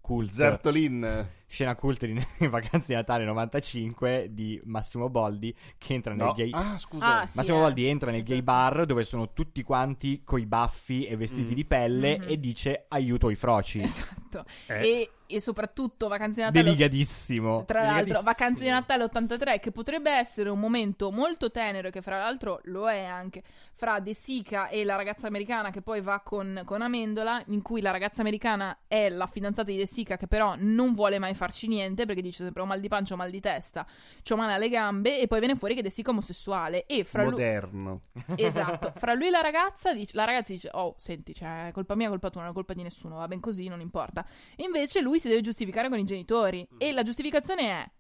cult. 0.01 0.33
Zertolin. 0.33 1.29
Scena 1.49 1.75
cult 1.77 2.03
in, 2.05 2.21
in 2.39 2.51
Vacanze 2.51 2.87
di 2.89 2.95
Natale 2.95 3.25
95 3.25 4.29
di 4.31 4.61
Massimo 4.65 5.09
Boldi 5.09 5.55
che 5.79 5.95
entra 5.95 6.13
nel 6.15 6.27
No. 6.27 6.33
gay 6.33 6.51
Ah, 6.53 6.77
scusa. 6.79 7.21
Ah, 7.21 7.27
sì, 7.27 7.37
Massimo 7.37 7.59
eh. 7.59 7.61
Boldi 7.61 7.87
entra 7.87 8.11
nel 8.11 8.23
gay 8.23 8.39
Esatto. 8.39 8.43
bar 8.53 8.85
dove 8.87 9.05
sono 9.05 9.33
tutti 9.33 9.63
quanti 9.63 10.23
coi 10.25 10.45
baffi 10.47 11.07
e 11.07 11.17
vestiti 11.17 11.53
Mm. 11.53 11.55
di 11.55 11.65
pelle 11.65 12.19
Mhm. 12.19 12.25
e 12.29 12.41
dice 12.41 12.85
aiuto 12.89 13.31
i 13.31 13.37
froci. 13.37 13.81
Esatto. 13.83 14.45
Eh. 14.67 14.87
E, 14.89 15.11
e 15.29 15.41
soprattutto 15.41 16.07
vacanze 16.09 16.37
di 16.41 16.47
Natale 16.47 16.63
Deligadissimo. 16.65 17.65
Tra 17.65 17.83
l'altro. 17.85 18.21
Vacanze 18.23 18.61
di 18.63 18.69
Natale 18.69 19.05
83, 19.05 19.59
che 19.61 19.71
potrebbe 19.73 20.11
essere 20.11 20.51
un 20.51 20.59
momento 20.59 21.11
molto 21.11 21.51
tenero, 21.51 21.91
che 21.91 22.03
fra 22.03 22.19
l'altro 22.19 22.61
lo 22.65 22.89
è 22.89 23.05
anche, 23.05 23.43
fra 23.75 23.99
De 24.01 24.15
Sica 24.15 24.69
e 24.69 24.85
la 24.85 24.95
ragazza 24.97 25.27
americana 25.27 25.71
che 25.71 25.83
poi 25.83 26.01
va 26.01 26.21
con, 26.21 26.63
con 26.65 26.81
Amendola, 26.83 27.43
in 27.49 27.63
cui 27.63 27.81
la 27.81 27.91
ragazza 27.91 28.21
americana 28.21 28.77
è 28.87 29.09
la 29.09 29.27
fidanzata 29.27 29.71
di 29.71 29.77
De 29.77 29.87
Sica, 29.87 30.17
che 30.17 30.27
però 30.29 30.55
non 30.59 30.95
vuole 30.95 31.19
mai 31.19 31.35
farci 31.37 31.69
niente, 31.69 32.07
perché 32.07 32.23
dice 32.23 32.43
sempre 32.43 32.63
ho 32.63 32.67
mal 32.67 32.81
di 32.81 32.89
pancia, 32.89 33.15
ho 33.15 33.17
mal 33.17 33.31
di 33.31 33.41
testa, 33.41 33.87
c'ho 34.23 34.37
male 34.37 34.55
alle 34.55 34.69
gambe, 34.69 35.21
e 35.21 35.27
poi 35.27 35.39
viene 35.39 35.55
fuori 35.55 35.75
che 35.75 35.83
è 35.83 36.09
omosessuale. 36.09 36.87
E 36.87 37.05
fra 37.05 37.23
lui... 37.23 37.33
Moderno. 37.33 38.01
Esatto, 38.37 38.93
fra 38.97 39.15
lui 39.15 39.27
e 39.27 39.31
la 39.31 39.41
ragazza, 39.41 39.93
dice, 39.93 40.17
la 40.17 40.25
ragazza 40.25 40.53
dice: 40.53 40.69
Oh, 40.73 40.95
senti, 40.99 41.35
cioè, 41.35 41.69
è 41.69 41.73
colpa 41.73 41.95
mia, 41.95 42.09
colpa 42.09 42.31
tua, 42.31 42.43
non 42.43 42.51
è 42.51 42.55
colpa 42.55 42.75
di 42.75 42.83
nessuno, 42.83 43.17
va 43.17 43.29
ben 43.29 43.41
così, 43.41 43.69
non 43.69 43.81
importa. 43.81 44.27
E 44.57 44.65
invece 44.65 45.01
lui 45.01 45.19
si 45.19 45.29
deve 45.29 45.41
giustificare 45.41 45.89
con 45.89 45.99
i 45.99 46.05
genitori. 46.05 46.67
E 46.79 46.93
la 46.93 47.03
giustificazione 47.03 47.63
è: 47.71 47.91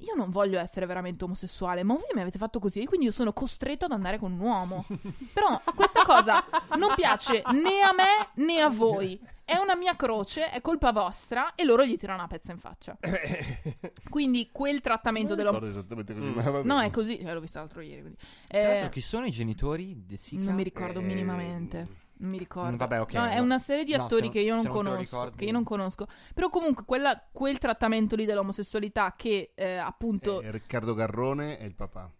Io 0.00 0.14
non 0.14 0.30
voglio 0.30 0.58
essere 0.58 0.84
veramente 0.84 1.24
omosessuale, 1.24 1.82
ma 1.82 1.94
voi 1.94 2.04
mi 2.14 2.20
avete 2.20 2.36
fatto 2.38 2.58
così, 2.58 2.84
quindi 2.84 3.06
io 3.06 3.12
sono 3.12 3.32
costretto 3.32 3.86
ad 3.86 3.92
andare 3.92 4.18
con 4.18 4.32
un 4.32 4.40
uomo. 4.40 4.84
Però 5.32 5.58
questa 5.74 6.04
cosa 6.04 6.44
non 6.76 6.92
piace 6.94 7.42
né 7.52 7.80
a 7.80 7.92
me 7.94 8.44
né 8.44 8.60
a 8.60 8.68
voi. 8.68 9.18
È 9.42 9.56
una 9.56 9.74
mia 9.76 9.94
croce, 9.96 10.50
è 10.50 10.60
colpa 10.60 10.90
vostra, 10.92 11.54
e 11.54 11.64
loro 11.64 11.84
gli 11.84 11.96
tirano 11.96 12.18
una 12.18 12.26
pezza 12.28 12.50
in 12.52 12.58
faccia. 12.58 12.98
Quindi 14.10 14.50
quel 14.52 14.80
trattamento 14.80 15.34
Non 15.34 15.44
ricordo 15.44 15.66
esattamente 15.68 16.14
così, 16.14 16.26
Mm. 16.26 16.32
ma 16.34 16.42
va 16.42 16.60
bene. 16.60 16.74
No, 16.74 16.80
è 16.80 16.90
così, 16.90 17.18
cioè, 17.20 17.32
l'ho 17.32 17.40
visto 17.40 17.58
l'altro 17.58 17.80
ieri. 17.80 18.00
Quindi. 18.00 18.18
Tra 18.48 18.58
Eh, 18.58 18.66
l'altro, 18.68 18.88
chi 18.90 19.00
sono 19.00 19.24
i 19.26 19.30
genitori 19.30 19.94
di 19.94 20.04
De 20.06 20.16
Sica? 20.16 20.42
non 20.42 20.54
mi 20.54 20.62
ricordo 20.64 20.98
Eh, 21.00 21.04
minimamente. 21.04 22.04
Non 22.18 22.30
mi 22.30 22.38
ricordo. 22.38 22.72
Mm, 22.72 22.76
vabbè, 22.76 23.00
ok, 23.00 23.12
No, 23.12 23.24
è 23.26 23.36
no. 23.36 23.42
una 23.42 23.58
serie 23.58 23.84
di 23.84 23.94
No, 23.96 24.04
attori 24.04 24.26
se 24.26 24.32
che 24.32 24.40
io 24.40 24.54
non- 24.54 24.64
non 24.64 24.72
conosco. 24.72 25.32
Che 25.36 25.44
io 25.44 25.52
non 25.52 25.64
conosco. 25.64 26.06
Però 26.34 26.48
comunque 26.48 26.84
quella- 26.84 27.22
quel 27.30 27.58
trattamento 27.58 28.16
lì 28.16 28.24
dell'omosessualità 28.24 29.14
che 29.16 29.52
eh, 29.54 29.76
appunto 29.76 30.40
Eh, 30.40 30.50
Riccardo 30.50 30.94
Garrone 30.94 31.58
è 31.58 31.64
il 31.64 31.74
papà. 31.74 32.10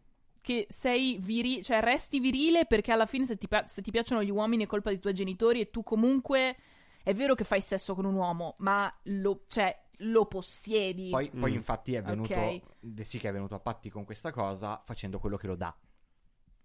che 0.42 0.66
sei 0.68 1.16
viri- 1.18 1.62
cioè 1.62 1.80
resti 1.80 2.20
virile 2.20 2.66
perché 2.66 2.92
alla 2.92 3.06
fine 3.06 3.24
se 3.24 3.36
ti, 3.36 3.48
pi- 3.48 3.62
se 3.64 3.80
ti 3.82 3.90
piacciono 3.90 4.22
gli 4.22 4.30
uomini 4.30 4.64
è 4.64 4.66
colpa 4.66 4.90
dei 4.90 4.98
tuoi 5.00 5.14
genitori 5.14 5.60
e 5.60 5.70
tu 5.70 5.82
comunque 5.82 6.56
è 7.02 7.14
vero 7.14 7.34
che 7.34 7.44
fai 7.44 7.60
sesso 7.62 7.94
con 7.94 8.04
un 8.04 8.14
uomo, 8.14 8.54
ma 8.58 8.92
lo, 9.04 9.44
cioè, 9.48 9.76
lo 10.00 10.26
possiedi. 10.26 11.08
Poi, 11.08 11.30
poi 11.30 11.52
Mm. 11.52 11.54
infatti 11.54 11.94
è 11.94 12.02
venuto 12.02 12.34
Ok. 12.34 12.60
De 12.80 13.02
Sica 13.04 13.28
è 13.28 13.32
venuto 13.32 13.54
a 13.54 13.60
patti 13.60 13.88
con 13.88 14.04
questa 14.04 14.30
cosa 14.30 14.82
facendo 14.84 15.18
quello 15.18 15.36
che 15.38 15.46
lo 15.46 15.56
dà. 15.56 15.74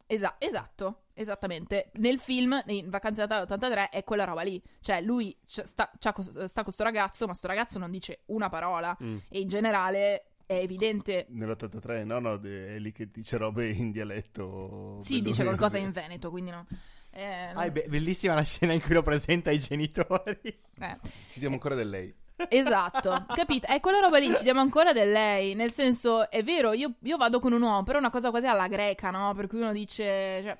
Esa- 0.05 0.35
esatto, 0.39 1.03
esattamente. 1.21 1.89
Nel 1.93 2.19
film, 2.19 2.61
in 2.67 2.89
Vacanze 2.89 3.21
Natale 3.21 3.41
83, 3.43 3.89
è 3.89 4.03
quella 4.03 4.23
roba 4.25 4.41
lì. 4.41 4.61
Cioè, 4.79 5.01
lui 5.01 5.35
c- 5.47 5.63
sta, 5.65 5.89
cos- 6.13 6.43
sta 6.45 6.63
con 6.63 6.71
sto 6.71 6.83
ragazzo, 6.83 7.25
ma 7.27 7.33
sto 7.33 7.47
ragazzo 7.47 7.79
non 7.79 7.91
dice 7.91 8.21
una 8.27 8.49
parola. 8.49 8.95
Mm. 9.03 9.17
E 9.29 9.39
in 9.39 9.47
generale 9.47 10.25
è 10.45 10.55
evidente. 10.55 11.27
Nell'83, 11.29 12.03
no, 12.05 12.19
no, 12.19 12.39
è 12.41 12.77
lì 12.79 12.91
che 12.91 13.09
dice 13.11 13.37
robe 13.37 13.69
in 13.69 13.91
dialetto. 13.91 14.97
Sì, 15.01 15.21
dice 15.21 15.43
qualcosa 15.43 15.77
in 15.77 15.91
veneto, 15.91 16.29
quindi 16.29 16.51
no. 16.51 16.65
Eh, 17.13 17.51
Ah, 17.53 17.63
è 17.63 17.71
be- 17.71 17.85
bellissima 17.89 18.33
la 18.33 18.43
scena 18.43 18.73
in 18.73 18.81
cui 18.81 18.93
lo 18.93 19.01
presenta 19.03 19.49
ai 19.49 19.59
genitori. 19.59 20.39
eh. 20.79 20.97
Ci 21.29 21.39
diamo 21.39 21.55
ancora 21.55 21.75
del 21.75 21.89
lei. 21.89 22.13
Esatto, 22.49 23.25
capito? 23.27 23.67
È 23.67 23.79
quella 23.79 23.99
roba 23.99 24.17
lì, 24.17 24.33
ci 24.35 24.41
diamo 24.43 24.61
ancora 24.61 24.93
del 24.93 25.11
lei. 25.11 25.53
Nel 25.53 25.71
senso, 25.71 26.29
è 26.29 26.41
vero, 26.43 26.73
io, 26.73 26.95
io 27.03 27.15
vado 27.17 27.39
con 27.39 27.53
un 27.53 27.61
uomo, 27.61 27.83
però 27.83 27.97
è 27.97 28.01
una 28.01 28.09
cosa 28.09 28.29
quasi 28.31 28.47
alla 28.47 28.67
greca, 28.67 29.11
no? 29.11 29.33
Per 29.35 29.47
cui 29.47 29.59
uno 29.59 29.71
dice. 29.71 30.41
Cioè, 30.41 30.57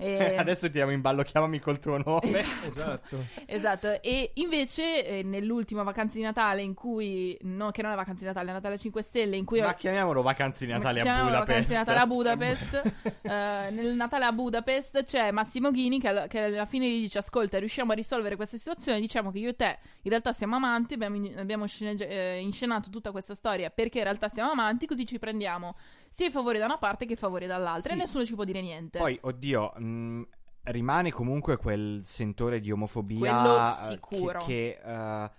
eh, 0.00 0.36
Adesso 0.40 0.66
ti 0.66 0.72
diamo 0.72 0.90
in 0.92 1.00
ballo, 1.00 1.22
chiamami 1.22 1.58
col 1.60 1.78
tuo 1.78 1.98
nome. 1.98 2.42
Esatto. 2.70 3.24
Esatto, 3.46 4.00
e 4.02 4.30
invece 4.34 5.06
eh, 5.06 5.22
nell'ultima 5.22 5.82
vacanza 5.82 6.16
di 6.16 6.22
Natale 6.22 6.62
in 6.62 6.74
cui, 6.74 7.36
no, 7.42 7.70
che 7.70 7.82
non 7.82 7.92
è 7.92 7.94
vacanza 7.94 8.20
di 8.20 8.26
Natale, 8.26 8.50
è 8.50 8.52
Natale 8.52 8.78
5 8.78 9.02
Stelle, 9.02 9.36
in 9.36 9.44
cui 9.44 9.60
Ma 9.60 9.74
chiamiamolo 9.74 10.22
vacanze 10.22 10.66
di 10.66 10.72
Natale 10.72 11.00
a 11.00 11.04
Budapest. 11.04 11.38
Vacanze 11.38 11.68
di 11.68 11.74
Natale 11.74 11.98
a 11.98 12.06
Budapest. 12.06 12.92
Eh, 13.22 13.70
nel 13.70 13.94
Natale 13.94 14.24
a 14.24 14.32
Budapest 14.32 15.04
c'è 15.04 15.30
Massimo 15.30 15.70
Ghini 15.70 16.00
che, 16.00 16.08
alla- 16.08 16.26
che 16.26 16.40
alla 16.40 16.66
fine 16.66 16.88
gli 16.88 17.00
dice: 17.00 17.18
Ascolta, 17.18 17.58
riusciamo 17.58 17.92
a 17.92 17.94
risolvere 17.94 18.36
questa 18.36 18.56
situazione. 18.56 19.00
Diciamo 19.00 19.30
che 19.30 19.38
io 19.38 19.48
e 19.50 19.56
te 19.56 19.78
in 20.02 20.10
realtà 20.10 20.32
siamo 20.32 20.56
amanti. 20.56 20.94
Abbiamo, 20.94 21.28
abbiamo 21.36 21.66
sceneggi- 21.66 22.04
eh, 22.04 22.38
inscenato 22.40 22.88
tutta 22.90 23.10
questa 23.10 23.34
storia 23.34 23.70
perché 23.70 23.98
in 23.98 24.04
realtà 24.04 24.28
siamo 24.28 24.50
amanti. 24.50 24.86
Così 24.86 25.06
ci 25.06 25.18
prendiamo 25.18 25.76
sia 26.10 26.26
i 26.26 26.30
favori 26.30 26.58
da 26.58 26.64
una 26.66 26.76
parte 26.78 27.06
che 27.06 27.14
i 27.14 27.16
favori 27.16 27.46
dall'altra. 27.46 27.90
Sì. 27.90 27.94
E 27.94 27.98
nessuno 27.98 28.26
ci 28.26 28.34
può 28.34 28.44
dire 28.44 28.60
niente. 28.60 28.98
Poi, 28.98 29.16
oddio, 29.22 29.72
mh, 29.76 30.22
rimane 30.64 31.12
comunque 31.12 31.56
quel 31.56 32.00
sentore 32.02 32.60
di 32.60 32.70
omofobia 32.70 33.18
Quello 33.18 33.62
eh, 33.62 33.72
sicuro. 33.72 34.38
che, 34.40 34.78
che, 34.82 35.22
eh, 35.24 35.30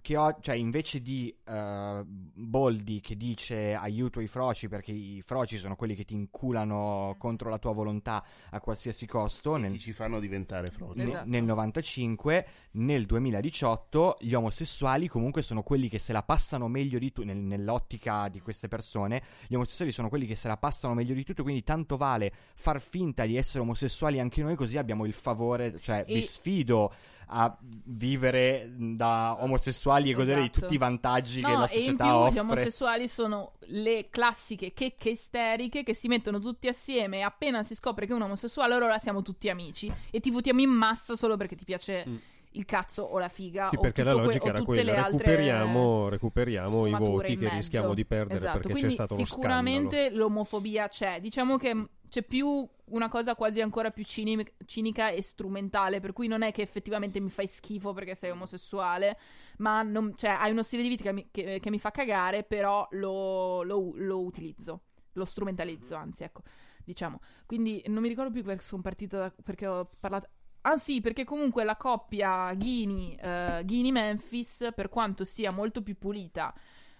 che 0.00 0.16
ho, 0.16 0.36
cioè 0.40 0.54
invece 0.54 1.00
di 1.00 1.34
eh, 1.44 2.02
Boldi 2.04 3.00
che 3.00 3.16
dice 3.16 3.74
aiuto 3.74 4.20
i 4.20 4.26
froci 4.26 4.68
perché 4.68 4.92
i 4.92 5.22
froci 5.24 5.56
sono 5.58 5.76
quelli 5.76 5.94
che 5.94 6.04
ti 6.04 6.14
inculano 6.14 7.14
contro 7.18 7.48
la 7.50 7.58
tua 7.58 7.72
volontà 7.72 8.24
a 8.50 8.60
qualsiasi 8.60 9.06
costo 9.06 9.56
nel, 9.56 9.72
Ti 9.72 9.78
ci 9.78 9.92
fanno 9.92 10.18
diventare 10.20 10.66
froci. 10.66 11.06
Esatto. 11.06 11.28
nel 11.28 11.44
95, 11.44 12.46
nel 12.72 13.06
2018 13.06 14.18
gli 14.20 14.34
omosessuali 14.34 15.08
comunque 15.08 15.42
sono 15.42 15.62
quelli 15.62 15.88
che 15.88 15.98
se 15.98 16.12
la 16.12 16.22
passano 16.22 16.68
meglio 16.68 16.98
di 16.98 17.12
tutto, 17.12 17.32
nell'ottica 17.32 18.28
di 18.28 18.40
queste 18.40 18.68
persone, 18.68 19.22
gli 19.46 19.54
omosessuali 19.54 19.90
sono 19.92 20.08
quelli 20.08 20.26
che 20.26 20.36
se 20.36 20.48
la 20.48 20.56
passano 20.56 20.94
meglio 20.94 21.14
di 21.14 21.24
tutto, 21.24 21.42
quindi 21.42 21.62
tanto 21.62 21.96
vale 21.96 22.32
far 22.54 22.80
finta 22.80 23.24
di 23.24 23.36
essere 23.36 23.60
omosessuali 23.62 24.20
anche 24.20 24.42
noi 24.42 24.54
così 24.56 24.76
abbiamo 24.76 25.04
il 25.04 25.12
favore, 25.12 25.78
cioè 25.80 26.04
E- 26.06 26.14
vi 26.14 26.22
sfido 26.22 26.92
a 27.32 27.56
vivere 27.84 28.68
da 28.76 29.36
omosessuali 29.40 30.10
e 30.10 30.14
godere 30.14 30.40
di 30.40 30.46
Esatto. 30.46 30.60
tutti 30.62 30.74
i 30.74 30.78
vantaggi 30.78 31.40
che 31.40 31.50
No, 31.50 31.58
la 31.60 31.68
e 31.68 31.78
in 31.78 31.84
società 31.84 32.04
più 32.04 32.12
gli 32.12 32.16
offre. 32.26 32.40
omosessuali 32.40 33.08
sono 33.08 33.52
le 33.66 34.08
classiche 34.10 34.72
checche 34.72 35.10
isteriche 35.10 35.82
che 35.84 35.94
si 35.94 36.08
mettono 36.08 36.40
tutti 36.40 36.66
assieme 36.66 37.18
e 37.18 37.22
appena 37.22 37.62
si 37.62 37.74
scopre 37.74 38.06
che 38.06 38.12
è 38.12 38.16
un 38.16 38.22
omosessuale 38.22 38.74
allora 38.74 38.98
siamo 38.98 39.22
tutti 39.22 39.48
amici 39.48 39.92
e 40.10 40.18
ti 40.20 40.30
votiamo 40.30 40.60
in 40.60 40.70
massa 40.70 41.14
solo 41.16 41.36
perché 41.36 41.54
ti 41.56 41.64
piace 41.64 42.04
Mm. 42.08 42.16
Il 42.52 42.64
cazzo 42.64 43.02
o 43.02 43.18
la 43.18 43.28
figa. 43.28 43.68
Sì, 43.68 43.76
o 43.76 43.80
perché 43.80 44.02
la 44.02 44.12
que- 44.14 44.22
logica 44.22 44.44
o 44.44 44.48
era 44.48 44.62
quella, 44.62 45.04
recuperiamo, 45.06 46.08
recuperiamo 46.08 46.86
i 46.86 46.90
voti 46.92 47.36
che 47.36 47.48
rischiamo 47.48 47.94
di 47.94 48.04
perdere 48.04 48.38
Esatto, 48.40 48.58
perché 48.60 48.80
c'è 48.80 48.90
stato 48.90 49.16
lo 49.16 49.24
sicuramente 49.24 50.10
l'omofobia 50.10 50.88
c'è. 50.88 51.20
Diciamo 51.20 51.56
che 51.56 51.88
c'è 52.08 52.22
più 52.24 52.66
una 52.86 53.08
cosa 53.08 53.36
quasi 53.36 53.60
ancora 53.60 53.92
più 53.92 54.02
cini- 54.04 54.44
cinica 54.66 55.10
e 55.10 55.22
strumentale, 55.22 56.00
per 56.00 56.12
cui 56.12 56.26
non 56.26 56.42
è 56.42 56.50
che 56.50 56.62
effettivamente 56.62 57.20
mi 57.20 57.30
fai 57.30 57.46
schifo 57.46 57.92
perché 57.92 58.16
sei 58.16 58.30
omosessuale, 58.32 59.16
ma 59.58 59.82
non- 59.82 60.14
cioè, 60.16 60.30
hai 60.30 60.50
uno 60.50 60.64
stile 60.64 60.82
di 60.82 60.88
vita 60.88 61.04
che 61.04 61.12
mi, 61.12 61.28
che- 61.30 61.60
che 61.60 61.70
mi 61.70 61.78
fa 61.78 61.92
cagare, 61.92 62.42
però 62.42 62.88
lo, 62.92 63.62
lo- 63.62 63.92
lo 63.94 64.20
utilizzo, 64.22 64.80
lo 65.12 65.24
strumentalizzo, 65.24 65.94
anzi, 65.94 66.24
ecco, 66.24 66.42
diciamo. 66.84 67.20
Quindi 67.46 67.80
non 67.86 68.02
mi 68.02 68.08
ricordo 68.08 68.32
più 68.32 68.42
perché 68.42 68.62
sono 68.64 68.82
partita 68.82 69.18
da- 69.18 69.34
perché 69.44 69.68
ho 69.68 69.88
parlato... 70.00 70.28
Ah 70.62 70.76
sì, 70.76 71.00
perché 71.00 71.24
comunque 71.24 71.64
la 71.64 71.76
coppia 71.76 72.52
eh, 72.54 73.62
Ghini-Memphis, 73.64 74.72
per 74.74 74.90
quanto 74.90 75.24
sia 75.24 75.50
molto 75.52 75.82
più 75.82 75.96
pulita, 75.96 76.52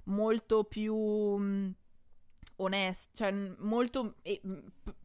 molto 0.04 0.64
più 0.64 0.94
mh, 0.96 1.74
onesta, 2.56 3.10
cioè 3.14 3.30
mh, 3.32 3.56
molto 3.58 4.14
eh, 4.22 4.40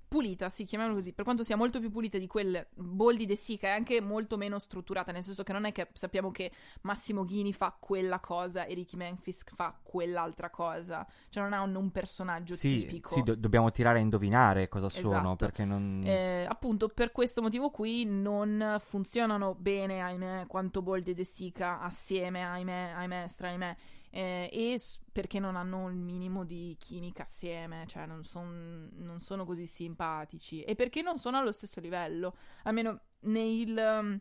pulita, 0.07 0.49
sì, 0.49 0.63
chiamiamola 0.63 0.97
così, 0.99 1.13
per 1.13 1.23
quanto 1.23 1.43
sia 1.43 1.55
molto 1.55 1.79
più 1.79 1.89
pulita 1.91 2.17
di 2.17 2.27
quelle 2.27 2.67
Boldi 2.73 3.25
De 3.25 3.35
Sica, 3.35 3.67
è 3.67 3.71
anche 3.71 3.99
molto 4.01 4.37
meno 4.37 4.59
strutturata, 4.59 5.11
nel 5.11 5.23
senso 5.23 5.43
che 5.43 5.53
non 5.53 5.65
è 5.65 5.71
che 5.71 5.89
sappiamo 5.93 6.31
che 6.31 6.51
Massimo 6.81 7.25
Ghini 7.25 7.53
fa 7.53 7.75
quella 7.77 8.19
cosa 8.19 8.65
e 8.65 8.73
Ricky 8.73 8.97
Memphis 8.97 9.43
fa 9.53 9.77
quell'altra 9.81 10.49
cosa, 10.49 11.05
cioè 11.29 11.43
non 11.43 11.53
ha 11.53 11.61
un, 11.61 11.75
un 11.75 11.91
personaggio 11.91 12.55
Sì, 12.55 12.79
tipico. 12.79 13.13
sì, 13.15 13.23
do- 13.23 13.35
dobbiamo 13.35 13.71
tirare 13.71 13.99
a 13.99 14.01
indovinare 14.01 14.67
cosa 14.69 14.89
sono, 14.89 15.17
Esatto. 15.17 15.35
perché 15.35 15.65
non... 15.65 16.03
Eh, 16.05 16.45
appunto 16.47 16.87
per 16.89 17.11
questo 17.11 17.41
motivo 17.41 17.69
qui 17.69 18.05
non 18.05 18.77
funzionano 18.79 19.55
bene, 19.55 20.01
ahimè, 20.01 20.45
quanto 20.47 20.81
Bold 20.81 21.07
e 21.07 21.13
De 21.13 21.23
Sica 21.23 21.79
assieme, 21.81 22.43
ahimè, 22.43 22.93
ahimè, 22.95 23.27
straimè, 23.27 23.75
eh, 24.15 24.49
e 24.51 24.81
perché 25.11 25.39
non 25.39 25.57
hanno 25.57 25.89
il 25.89 25.95
minimo 25.95 26.45
di 26.45 26.75
chimica 26.79 27.23
assieme, 27.23 27.85
cioè 27.87 28.05
non, 28.05 28.23
son- 28.23 28.89
non 28.95 29.19
sono 29.19 29.43
così 29.43 29.65
simpatici, 29.65 30.61
e 30.63 30.75
perché 30.75 31.01
non 31.01 31.19
sono 31.19 31.37
allo 31.37 31.51
stesso 31.51 31.81
livello, 31.81 32.35
almeno 32.63 33.01
nel, 33.21 33.99
um, 33.99 34.19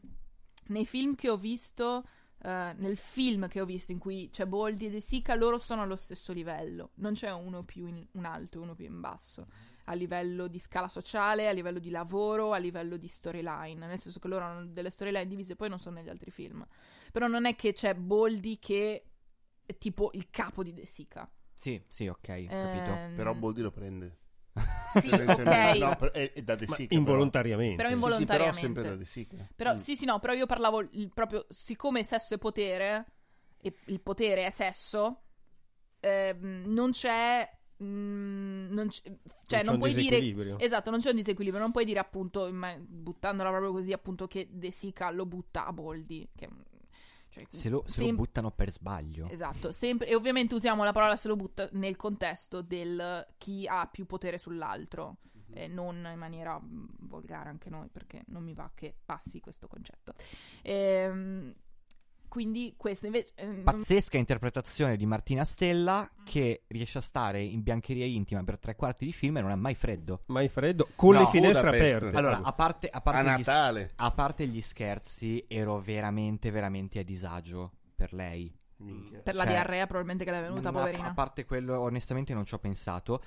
nei 0.68 0.86
film 0.86 1.14
che 1.14 1.30
ho 1.30 1.36
visto... 1.36 2.05
eh, 2.42 2.74
nel 2.76 2.97
film 2.97 3.49
che 3.49 3.61
ho 3.61 3.64
visto 3.64 3.92
in 3.92 3.99
cui 3.99 4.28
c'è 4.30 4.47
Boldi 4.47 4.86
e 4.86 4.90
De 4.90 5.01
Sica, 5.01 5.34
loro 5.34 5.59
sono 5.59 5.82
allo 5.82 5.97
stesso 5.97 6.32
livello. 6.32 6.90
Non 6.97 7.14
c'è 7.14 7.32
uno 7.32 7.62
più 7.62 7.86
in, 7.86 8.05
un 8.12 8.24
alto 8.24 8.61
uno 8.61 8.74
più 8.74 8.86
in 8.86 9.01
basso 9.01 9.47
a 9.86 9.95
livello 9.95 10.49
di 10.49 10.59
scala 10.59 10.88
sociale, 10.88 11.47
a 11.47 11.53
livello 11.53 11.78
di 11.78 11.90
lavoro, 11.90 12.53
a 12.53 12.59
livello 12.59 12.97
di 12.97 13.07
storyline, 13.07 13.86
nel 13.86 13.99
senso 13.99 14.18
che 14.18 14.28
loro 14.28 14.45
hanno 14.45 14.66
delle 14.66 14.90
storyline 14.90 15.26
divise 15.26 15.57
poi 15.57 15.68
non 15.68 15.78
sono 15.78 15.97
negli 15.97 16.09
altri 16.09 16.30
film. 16.30 16.66
Però 17.12 17.26
non 17.26 17.45
è 17.45 17.55
che 17.55 17.72
c'è 17.72 17.95
Boldi 17.95 18.59
che 18.59 19.05
tipo 19.78 20.10
il 20.14 20.28
capo 20.30 20.62
di 20.62 20.72
De 20.72 20.86
Sica. 20.86 21.30
Sì, 21.52 21.82
sì, 21.88 22.06
ok, 22.08 22.20
capito. 22.20 22.92
Ehm, 22.92 23.14
Però 23.16 23.34
Boldi 23.34 23.60
lo 23.62 23.70
prende. 23.70 24.18
Sì, 24.94 25.08
Tendenzialmente- 25.08 25.82
ok. 25.84 25.90
No, 25.90 25.96
però 25.96 26.12
è, 26.12 26.32
è 26.32 26.42
da 26.42 26.54
De 26.54 26.66
Ma 26.68 26.74
Sica. 26.76 26.94
involontariamente. 26.94 27.76
Però 27.76 27.88
Sì, 27.88 27.94
sì, 27.94 28.00
però 28.00 28.14
involontariamente. 28.14 28.60
sempre 28.60 28.82
da 28.82 28.94
De 28.96 29.04
Sica. 29.04 29.48
Però 29.56 29.72
Mm. 29.72 29.76
sì, 29.76 29.96
sì, 29.96 30.04
no, 30.04 30.18
però 30.20 30.32
io 30.32 30.46
parlavo 30.46 30.80
il- 30.92 31.10
proprio 31.12 31.44
siccome 31.48 32.04
sesso 32.04 32.34
è 32.34 32.38
potere 32.38 33.06
e 33.60 33.74
il 33.86 34.00
potere 34.00 34.46
è 34.46 34.50
sesso, 34.50 35.22
ehm, 36.00 36.64
non 36.66 36.90
c'è 36.92 37.50
mm, 37.82 38.72
non 38.72 38.88
c'è- 38.88 39.02
cioè 39.02 39.18
c'è 39.46 39.62
non 39.64 39.74
un 39.74 39.78
puoi 39.80 39.92
dire. 39.94 40.56
Esatto, 40.58 40.90
non 40.90 41.00
c'è 41.00 41.10
un 41.10 41.16
disequilibrio, 41.16 41.60
non 41.60 41.72
puoi 41.72 41.84
dire 41.84 41.98
appunto, 41.98 42.46
imma- 42.46 42.76
buttandola 42.78 43.50
proprio 43.50 43.72
così, 43.72 43.92
appunto 43.92 44.28
che 44.28 44.46
De 44.50 44.70
Sica 44.70 45.10
lo 45.10 45.26
butta 45.26 45.66
a 45.66 45.72
Boldi. 45.72 46.26
Che, 46.36 46.48
cioè, 47.35 47.47
Se 47.49 47.68
lo, 47.68 47.82
se 47.87 48.01
lo 48.01 48.07
sem- 48.07 48.16
buttano 48.16 48.51
per 48.53 48.70
sbaglio. 48.70 49.28
Esatto, 49.28 49.72
sempre, 49.72 50.07
e 50.07 50.14
ovviamente 50.14 50.55
usiamo 50.55 50.85
la 50.85 50.93
parola 50.93 51.16
se 51.16 51.28
lo 51.28 51.37
butta 51.37 51.68
nel 51.72 51.97
contesto 51.97 52.62
del 52.62 53.26
chi 53.39 53.66
ha 53.66 53.89
più 53.89 54.07
potere 54.07 54.39
sull'altro, 54.39 55.16
e 55.53 55.66
non 55.66 56.09
in 56.11 56.18
maniera 56.18 56.59
mm, 56.61 56.85
volgare 57.01 57.49
anche 57.49 57.70
noi, 57.70 57.89
perché 57.89 58.22
non 58.28 58.43
mi 58.45 58.55
va 58.55 58.70
che 58.74 58.95
passi 59.05 59.41
questo 59.41 59.66
concetto. 59.66 60.14
Ehm, 60.62 61.55
quindi 62.35 62.74
questo 62.76 63.07
invece... 63.07 63.30
eh, 63.37 63.47
non- 63.47 63.62
Pazzesca 63.62 64.16
interpretazione 64.18 64.97
di 64.97 65.07
Martina 65.07 65.45
Stella 65.45 66.11
che 66.24 66.64
riesce 66.66 66.99
a 66.99 67.01
stare 67.01 67.41
in 67.41 67.62
biancheria 67.62 68.05
intima 68.07 68.43
per 68.43 68.59
tre 68.59 68.74
quarti 68.74 69.05
di 69.05 69.12
film 69.12 69.37
e 69.37 69.41
non 69.41 69.53
è 69.53 69.55
mai 69.55 69.76
freddo. 69.76 70.22
Mai 70.26 70.49
freddo, 70.49 70.89
con 70.97 71.14
No, 71.14 71.20
le 71.20 71.26
finestre 71.28 71.68
aperte. 71.68 72.16
Allora, 72.16 72.41
a 72.43 72.53
parte, 72.53 72.89
a 72.89 72.99
A 72.99 73.01
parte 73.01 73.22
gli, 73.22 73.26
Natale. 73.26 73.93
a 73.95 74.11
parte 74.11 74.47
gli 74.49 74.61
scherzi, 74.61 75.45
ero 75.47 75.78
veramente, 75.78 76.51
veramente 76.51 76.99
a 76.99 77.05
disagio 77.05 77.70
per 77.95 78.12
lei. 78.12 78.53
Minchia. 78.76 79.20
per 79.20 79.37
la 79.37 79.45
cioè, 79.45 79.53
diarrea 79.53 79.85
probabilmente 79.87 80.24
che 80.24 80.30
le 80.32 80.39
è 80.39 80.43
venuta, 80.43 80.72
Ma 80.72 80.80
poverina. 80.80 81.07
A 81.11 81.14
parte 81.14 81.45
quello, 81.45 81.78
onestamente 81.80 82.35
non 82.35 82.45
ci 82.45 82.55
ho 82.55 82.59
pensato. 82.59 83.22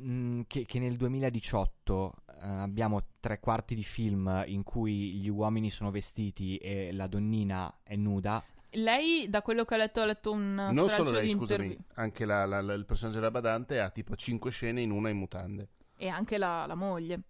Mm, 0.00 0.42
che, 0.46 0.64
che 0.64 0.78
nel 0.78 0.96
2018 0.96 2.12
eh, 2.40 2.46
abbiamo 2.46 3.02
tre 3.18 3.40
quarti 3.40 3.74
di 3.74 3.82
film 3.82 4.44
in 4.46 4.62
cui 4.62 5.14
gli 5.14 5.28
uomini 5.28 5.70
sono 5.70 5.90
vestiti 5.90 6.56
e 6.58 6.92
la 6.92 7.06
donnina 7.08 7.80
è 7.82 7.96
nuda. 7.96 8.42
Lei, 8.72 9.28
da 9.28 9.42
quello 9.42 9.64
che 9.64 9.74
ho 9.74 9.78
letto, 9.78 10.02
ho 10.02 10.04
letto 10.04 10.30
un 10.30 10.54
Non 10.72 10.88
solo 10.88 11.10
lei, 11.10 11.28
scusami, 11.30 11.64
intervi- 11.64 11.84
anche 11.94 12.24
la- 12.26 12.44
la- 12.44 12.60
la- 12.60 12.74
il 12.74 12.84
personaggio 12.84 13.18
della 13.18 13.30
badante 13.30 13.80
ha 13.80 13.90
tipo 13.90 14.14
5 14.14 14.50
scene 14.50 14.82
in 14.82 14.90
una 14.90 15.08
in 15.08 15.16
mutande. 15.16 15.68
E 15.96 16.08
anche 16.08 16.38
la, 16.38 16.64
la 16.66 16.74
moglie. 16.76 17.20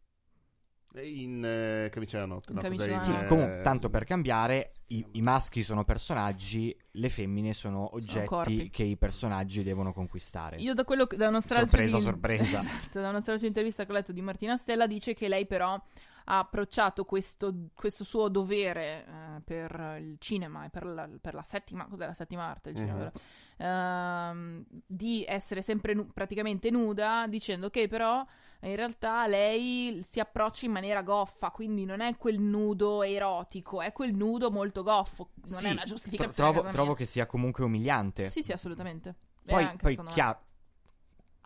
E 0.94 1.06
In 1.06 1.44
eh, 1.44 1.88
camicia 1.90 2.18
da 2.18 2.26
notte, 2.26 2.52
no? 2.54 2.60
camicia 2.60 2.86
notte. 2.86 3.24
eh, 3.24 3.26
Comunque, 3.26 3.60
tanto 3.62 3.90
per 3.90 4.04
cambiare, 4.04 4.72
i, 4.88 5.04
i 5.12 5.20
maschi 5.22 5.62
sono 5.62 5.84
personaggi, 5.84 6.74
le 6.92 7.08
femmine 7.10 7.52
sono 7.52 7.94
oggetti 7.94 8.26
corpi. 8.26 8.70
che 8.70 8.84
i 8.84 8.96
personaggi 8.96 9.62
devono 9.62 9.92
conquistare. 9.92 10.56
Io 10.56 10.72
da 10.72 10.84
quello 10.84 11.06
che, 11.06 11.16
da 11.16 11.28
uno 11.28 11.40
stralcio 11.40 11.68
Sorpresa, 11.68 11.96
di... 11.98 12.02
sorpresa. 12.02 12.60
Esatto, 12.88 13.00
da 13.00 13.20
stralcio 13.20 13.42
di 13.42 13.48
intervista 13.48 13.84
che 13.84 13.90
ho 13.92 13.94
letto 13.94 14.12
di 14.12 14.22
Martina 14.22 14.56
Stella 14.56 14.86
dice 14.86 15.12
che 15.14 15.28
lei 15.28 15.46
però 15.46 15.80
ha 16.30 16.38
approcciato 16.40 17.04
questo, 17.04 17.54
questo 17.74 18.04
suo 18.04 18.28
dovere 18.28 19.06
eh, 19.06 19.40
per 19.42 19.96
il 20.00 20.16
cinema 20.18 20.66
e 20.66 20.68
per 20.68 20.84
la, 20.84 21.08
per 21.20 21.32
la 21.34 21.42
settima, 21.42 21.86
cos'è 21.86 22.04
la 22.06 22.12
settima 22.14 22.44
arte? 22.44 22.70
Il 22.70 22.76
cinema, 22.76 22.98
Mhm. 22.98 22.98
vero? 22.98 23.12
Ehm, 23.56 24.64
di 24.86 25.24
essere 25.26 25.62
sempre 25.62 25.94
nu- 25.94 26.12
praticamente 26.12 26.70
nuda, 26.70 27.26
dicendo 27.28 27.70
che 27.70 27.88
però 27.88 28.24
in 28.60 28.76
realtà 28.76 29.26
lei 29.26 30.00
si 30.02 30.20
approccia 30.20 30.66
in 30.66 30.72
maniera 30.72 31.02
goffa, 31.02 31.50
quindi 31.50 31.84
non 31.84 32.00
è 32.00 32.16
quel 32.16 32.38
nudo 32.38 33.02
erotico, 33.02 33.80
è 33.80 33.92
quel 33.92 34.14
nudo 34.14 34.50
molto 34.50 34.82
goffo, 34.82 35.30
non 35.46 35.60
Sì, 35.60 35.66
è 35.66 35.70
una 35.70 35.76
tro- 35.78 35.88
giustificazione. 35.88 36.50
a 36.50 36.52
trovo, 36.52 36.70
trovo 36.70 36.94
che 36.94 37.04
sia 37.04 37.26
comunque 37.26 37.64
umiliante. 37.64 38.28
Sì, 38.28 38.42
sì, 38.42 38.52
assolutamente. 38.52 39.14
Poi, 39.44 39.64
anche 39.64 39.94
poi 39.94 40.06
chiaro, 40.08 40.40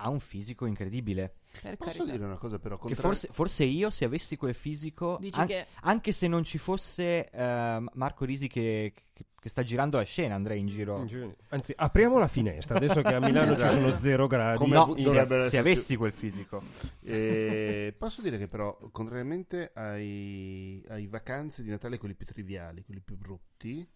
ha 0.02 0.08
un 0.10 0.20
fisico 0.20 0.66
incredibile. 0.66 1.34
per 1.60 1.76
Posso 1.76 1.98
carità. 1.98 2.12
dire 2.16 2.24
una 2.24 2.38
cosa 2.38 2.58
però? 2.58 2.76
Che 2.76 2.82
Contra- 2.82 3.02
forse, 3.02 3.28
forse 3.30 3.64
io, 3.64 3.90
se 3.90 4.04
avessi 4.04 4.36
quel 4.36 4.54
fisico, 4.54 5.18
Dici 5.20 5.38
an- 5.38 5.46
che 5.46 5.66
anche 5.82 6.10
se 6.12 6.26
non 6.28 6.44
ci 6.44 6.58
fosse 6.58 7.28
eh, 7.30 7.84
Marco 7.92 8.24
Risi 8.24 8.48
che, 8.48 8.92
che- 9.12 9.24
che 9.42 9.48
sta 9.48 9.62
girando 9.62 9.96
la 9.96 10.04
scena, 10.04 10.34
andrei 10.36 10.60
in 10.60 10.68
giro. 10.68 11.04
Anzi, 11.48 11.72
apriamo 11.76 12.16
la 12.18 12.28
finestra. 12.28 12.76
Adesso 12.76 13.02
che 13.02 13.12
a 13.14 13.18
Milano 13.20 13.52
ci 13.54 13.58
Esatto. 13.64 13.72
sono 13.72 13.98
zero 13.98 14.26
gradi. 14.28 14.58
Come 14.58 14.74
No, 14.76 14.94
se, 14.96 15.02
dovrebbero 15.02 15.40
se 15.42 15.46
esserci- 15.48 15.56
avessi 15.56 15.96
quel 15.96 16.12
fisico. 16.12 16.62
Eh, 17.02 17.94
posso 17.98 18.22
dire 18.22 18.38
che 18.38 18.46
però, 18.48 18.76
contrariamente 18.92 19.72
ai, 19.74 20.82
ai 20.88 21.06
vacanze 21.08 21.62
di 21.62 21.70
Natale, 21.70 21.98
quelli 21.98 22.14
più 22.14 22.24
triviali, 22.26 22.82
quelli 22.84 23.00
più 23.00 23.16
brutti, 23.16 23.86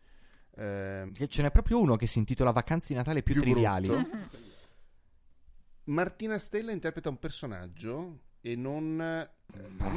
Che 0.56 1.28
Ce 1.28 1.42
n'è 1.42 1.50
proprio 1.50 1.78
uno 1.78 1.96
che 1.96 2.06
si 2.06 2.18
intitola 2.18 2.50
Vacanze 2.50 2.88
di 2.88 2.94
Natale 2.94 3.22
più, 3.22 3.34
Più 3.34 3.42
triviali. 3.42 3.88
Martina 5.86 6.38
Stella 6.38 6.72
interpreta 6.72 7.08
un 7.08 7.18
personaggio 7.18 8.20
e 8.40 8.54
non... 8.56 9.00
eh, 9.00 9.30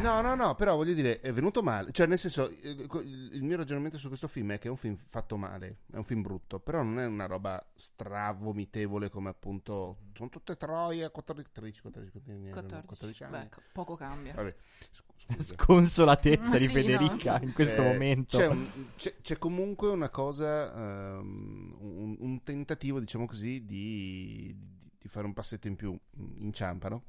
No, 0.01 0.21
no, 0.21 0.35
no, 0.35 0.55
però 0.55 0.75
voglio 0.75 0.93
dire, 0.93 1.19
è 1.19 1.33
venuto 1.33 1.61
male. 1.63 1.91
Cioè, 1.91 2.07
nel 2.07 2.17
senso, 2.19 2.49
eh, 2.49 2.69
il 2.69 3.43
mio 3.43 3.57
ragionamento 3.57 3.97
su 3.97 4.07
questo 4.07 4.27
film 4.27 4.51
è 4.53 4.59
che 4.59 4.67
è 4.67 4.71
un 4.71 4.77
film 4.77 4.95
fatto 4.95 5.37
male, 5.37 5.79
è 5.91 5.97
un 5.97 6.03
film 6.03 6.21
brutto, 6.21 6.59
però 6.59 6.81
non 6.83 6.99
è 6.99 7.05
una 7.05 7.25
roba 7.25 7.63
stravomitevole 7.75 9.09
come 9.09 9.29
appunto... 9.29 9.97
Sono 10.13 10.29
tutte 10.29 10.55
troie, 10.55 11.09
14, 11.09 11.49
13, 11.51 11.81
14, 11.81 12.11
14, 12.11 12.51
14. 12.51 12.85
14 12.87 13.23
anni. 13.23 13.37
Beh, 13.39 13.49
co- 13.49 13.61
poco 13.73 13.95
cambia. 13.95 14.33
Vabbè, 14.33 14.55
scu- 14.91 15.13
scusa. 15.17 15.55
Sconsolatezza 15.55 16.57
di 16.57 16.67
sì, 16.67 16.73
Federica 16.73 17.37
no. 17.37 17.43
in 17.45 17.53
questo 17.53 17.81
Eh, 17.81 17.91
momento. 17.91 18.37
C'è, 18.37 18.47
un- 18.47 18.67
c'è- 18.97 19.15
c'è 19.21 19.37
comunque 19.37 19.89
una 19.89 20.09
cosa, 20.09 20.73
ehm, 21.17 21.75
un, 21.79 22.15
un 22.19 22.43
tentativo, 22.43 22.99
diciamo 22.99 23.25
così, 23.25 23.65
di, 23.65 24.55
di- 24.99 25.07
fare 25.07 25.25
un 25.25 25.33
passetto 25.33 25.67
in 25.67 25.75
più. 25.75 25.97
Inciampano 26.37 27.03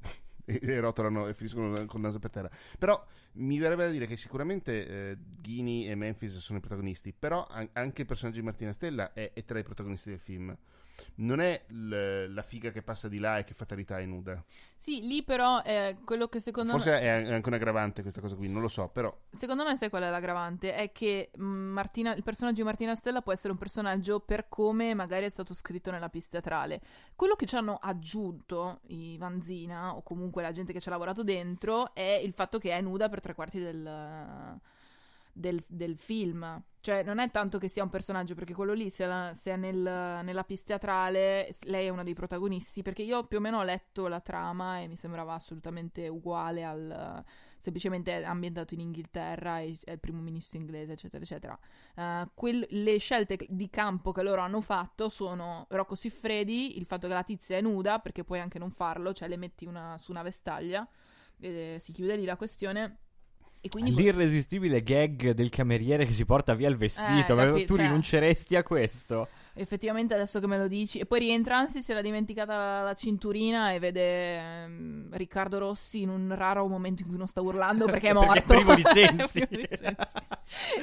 e, 0.59 0.59
e 0.61 0.79
rotolano 0.79 1.27
e 1.27 1.33
finiscono 1.33 1.85
con 1.85 1.99
il 2.01 2.05
naso 2.05 2.19
per 2.19 2.29
terra. 2.29 2.49
Però 2.77 3.03
mi 3.33 3.57
verrebbe 3.59 3.85
da 3.85 3.89
dire 3.91 4.07
che 4.07 4.15
sicuramente 4.17 4.87
eh, 5.11 5.17
Ghini 5.39 5.87
e 5.87 5.95
Memphis 5.95 6.37
sono 6.37 6.57
i 6.57 6.61
protagonisti, 6.61 7.13
però 7.17 7.45
an- 7.49 7.69
anche 7.73 8.01
il 8.01 8.07
personaggio 8.07 8.39
di 8.39 8.45
Martina 8.45 8.73
Stella 8.73 9.13
è, 9.13 9.31
è 9.33 9.43
tra 9.45 9.59
i 9.59 9.63
protagonisti 9.63 10.09
del 10.09 10.19
film. 10.19 10.55
non 11.15 11.39
è 11.39 11.63
l- 11.69 12.25
la 12.33 12.41
figa 12.43 12.69
che 12.71 12.83
passa 12.83 13.07
di 13.07 13.17
là 13.19 13.37
e 13.39 13.43
che 13.43 13.53
fatalità 13.53 13.97
è 13.99 14.05
nuda. 14.05 14.43
Sì, 14.75 15.01
lì 15.01 15.23
però 15.23 15.61
è 15.61 15.97
quello 16.03 16.27
che 16.27 16.39
secondo 16.39 16.71
Forse 16.71 16.91
me... 16.91 16.99
è 16.99 17.23
è 17.25 17.33
anche 17.33 17.47
un 17.47 17.53
aggravante 17.53 18.01
questa 18.01 18.19
cosa 18.21 18.35
qui, 18.35 18.47
non 18.49 18.61
lo 18.61 18.67
so, 18.67 18.87
però 18.89 19.15
Secondo 19.29 19.63
me 19.63 19.77
sai 19.77 19.89
qual 19.89 20.03
è 20.03 20.09
l'aggravante? 20.09 20.73
È 20.73 20.91
che 20.91 21.31
mh, 21.35 21.43
Martina- 21.43 22.15
il 22.15 22.23
personaggio 22.23 22.57
di 22.57 22.63
Martina 22.63 22.95
Stella 22.95 23.21
può 23.21 23.31
essere 23.31 23.53
un 23.53 23.59
personaggio 23.59 24.19
per 24.19 24.47
come 24.49 24.93
magari 24.93 25.25
è 25.25 25.29
stato 25.29 25.53
scritto 25.53 25.91
nella 25.91 26.09
pista 26.09 26.31
teatrale. 26.31 26.81
Quello 27.15 27.35
che 27.35 27.45
ci 27.45 27.55
hanno 27.55 27.77
aggiunto 27.81 28.81
i 28.87 29.17
Vanzina, 29.17 29.95
o 29.95 30.01
comunque 30.03 30.40
la 30.41 30.51
gente 30.51 30.73
che 30.73 30.79
ci 30.79 30.87
ha 30.89 30.91
lavorato 30.91 31.23
dentro, 31.23 31.93
è 31.93 32.19
il 32.23 32.33
fatto 32.33 32.57
che 32.57 32.71
è 32.71 32.81
nuda 32.81 33.09
per 33.09 33.21
tre 33.21 33.33
quarti 33.33 33.59
del, 33.59 34.59
del- 35.33 35.63
del 35.67 35.97
film. 35.97 36.63
Cioè, 36.81 37.03
non 37.03 37.19
è 37.19 37.29
tanto 37.29 37.59
che 37.59 37.67
sia 37.67 37.83
un 37.83 37.89
personaggio, 37.89 38.33
perché 38.33 38.53
quello 38.55 38.73
lì, 38.73 38.89
se, 38.89 39.05
la- 39.05 39.33
se 39.35 39.51
è 39.51 39.55
nel- 39.55 40.21
nella 40.23 40.43
pista 40.43 40.77
teatrale, 40.77 41.55
lei 41.65 41.85
è 41.85 41.89
uno 41.89 42.03
dei 42.03 42.15
protagonisti. 42.15 42.81
Perché 42.81 43.03
io 43.03 43.25
più 43.25 43.37
o 43.37 43.41
meno 43.41 43.59
ho 43.59 43.63
letto 43.63 44.07
la 44.07 44.19
trama 44.19 44.79
e 44.79 44.87
mi 44.87 44.95
sembrava 44.95 45.33
assolutamente 45.35 46.07
uguale 46.07 46.63
al 46.63 47.23
semplicemente 47.61 48.23
ambientato 48.23 48.73
in 48.73 48.79
Inghilterra 48.79 49.59
e 49.59 49.77
è 49.83 49.91
il 49.91 49.99
primo 49.99 50.19
ministro 50.19 50.57
inglese, 50.57 50.93
eccetera, 50.93 51.23
eccetera. 51.23 51.59
Eh, 51.95 52.29
quel- 52.33 52.65
le 52.69 52.97
scelte 52.97 53.37
di 53.49 53.69
campo 53.69 54.11
che 54.11 54.23
loro 54.23 54.41
hanno 54.41 54.61
fatto 54.61 55.09
sono 55.09 55.67
Rocco 55.69 55.93
Siffredi, 55.93 56.79
il 56.79 56.85
fatto 56.85 57.07
che 57.07 57.13
la 57.13 57.23
tizia 57.23 57.57
è 57.57 57.61
nuda, 57.61 57.99
perché 57.99 58.23
puoi 58.23 58.39
anche 58.39 58.57
non 58.57 58.71
farlo, 58.71 59.13
cioè 59.13 59.27
le 59.27 59.37
metti 59.37 59.65
una- 59.67 59.95
su 59.99 60.09
una 60.09 60.23
vestaglia, 60.23 60.87
e 61.39 61.77
si 61.79 61.91
chiude 61.91 62.15
lì 62.15 62.25
la 62.25 62.35
questione. 62.35 63.00
L'irresistibile 63.83 64.81
gag 64.81 65.31
del 65.31 65.49
cameriere 65.49 66.05
che 66.05 66.13
si 66.13 66.25
porta 66.25 66.53
via 66.55 66.67
il 66.69 66.77
vestito. 66.77 67.35
ma 67.35 67.45
capi- 67.45 67.65
tu 67.65 67.75
cioè- 67.75 67.85
rinunceresti 67.85 68.55
a 68.55 68.63
questo? 68.63 69.27
Effettivamente 69.53 70.13
adesso 70.13 70.39
che 70.39 70.47
me 70.47 70.57
lo 70.57 70.67
dici, 70.67 70.99
e 70.99 71.05
poi 71.05 71.19
rientra 71.19 71.57
anzi 71.57 71.81
si 71.81 71.91
era 71.91 72.01
dimenticata 72.01 72.55
la, 72.55 72.83
la 72.83 72.93
cinturina 72.93 73.71
e 73.73 73.79
vede 73.79 74.37
ehm, 74.37 75.07
Riccardo 75.11 75.59
Rossi 75.59 76.01
in 76.01 76.09
un 76.09 76.33
raro 76.35 76.65
momento 76.67 77.01
in 77.01 77.07
cui 77.09 77.17
non 77.17 77.27
sta 77.27 77.41
urlando 77.41 77.85
perché 77.85 78.09
è 78.09 78.13
Perché 78.13 78.25
morto. 78.25 78.39
è 78.39 78.55
privo 78.55 78.75
di 78.75 78.81
sensi. 78.91 79.45
Privo 79.47 79.61
di 79.69 79.77
sensi. 79.77 80.17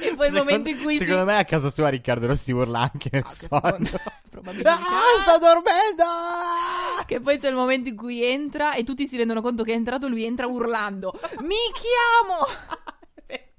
E 0.01 0.15
poi 0.15 0.27
il 0.27 0.33
momento 0.33 0.69
in 0.69 0.79
cui 0.81 0.93
si... 0.97 1.03
Secondo 1.03 1.25
me 1.25 1.37
a 1.37 1.45
casa 1.45 1.69
sua 1.69 1.89
Riccardo 1.89 2.27
Rossi 2.27 2.51
urla 2.51 2.79
anche 2.91 3.09
nel 3.11 3.23
Ah, 3.25 3.29
sonno. 3.29 3.89
probabilmente. 4.29 4.69
Ah, 4.69 5.21
sta 5.21 5.37
dormendo! 5.37 6.03
Che 7.05 7.19
poi 7.21 7.37
c'è 7.37 7.49
il 7.49 7.55
momento 7.55 7.89
in 7.89 7.95
cui 7.95 8.23
entra 8.23 8.73
e 8.73 8.83
tutti 8.83 9.07
si 9.07 9.17
rendono 9.17 9.41
conto 9.41 9.63
che 9.63 9.71
è 9.71 9.75
entrato, 9.75 10.07
lui 10.07 10.23
entra 10.25 10.47
urlando: 10.47 11.13
Mi 11.39 11.55
chiamo! 11.73 12.45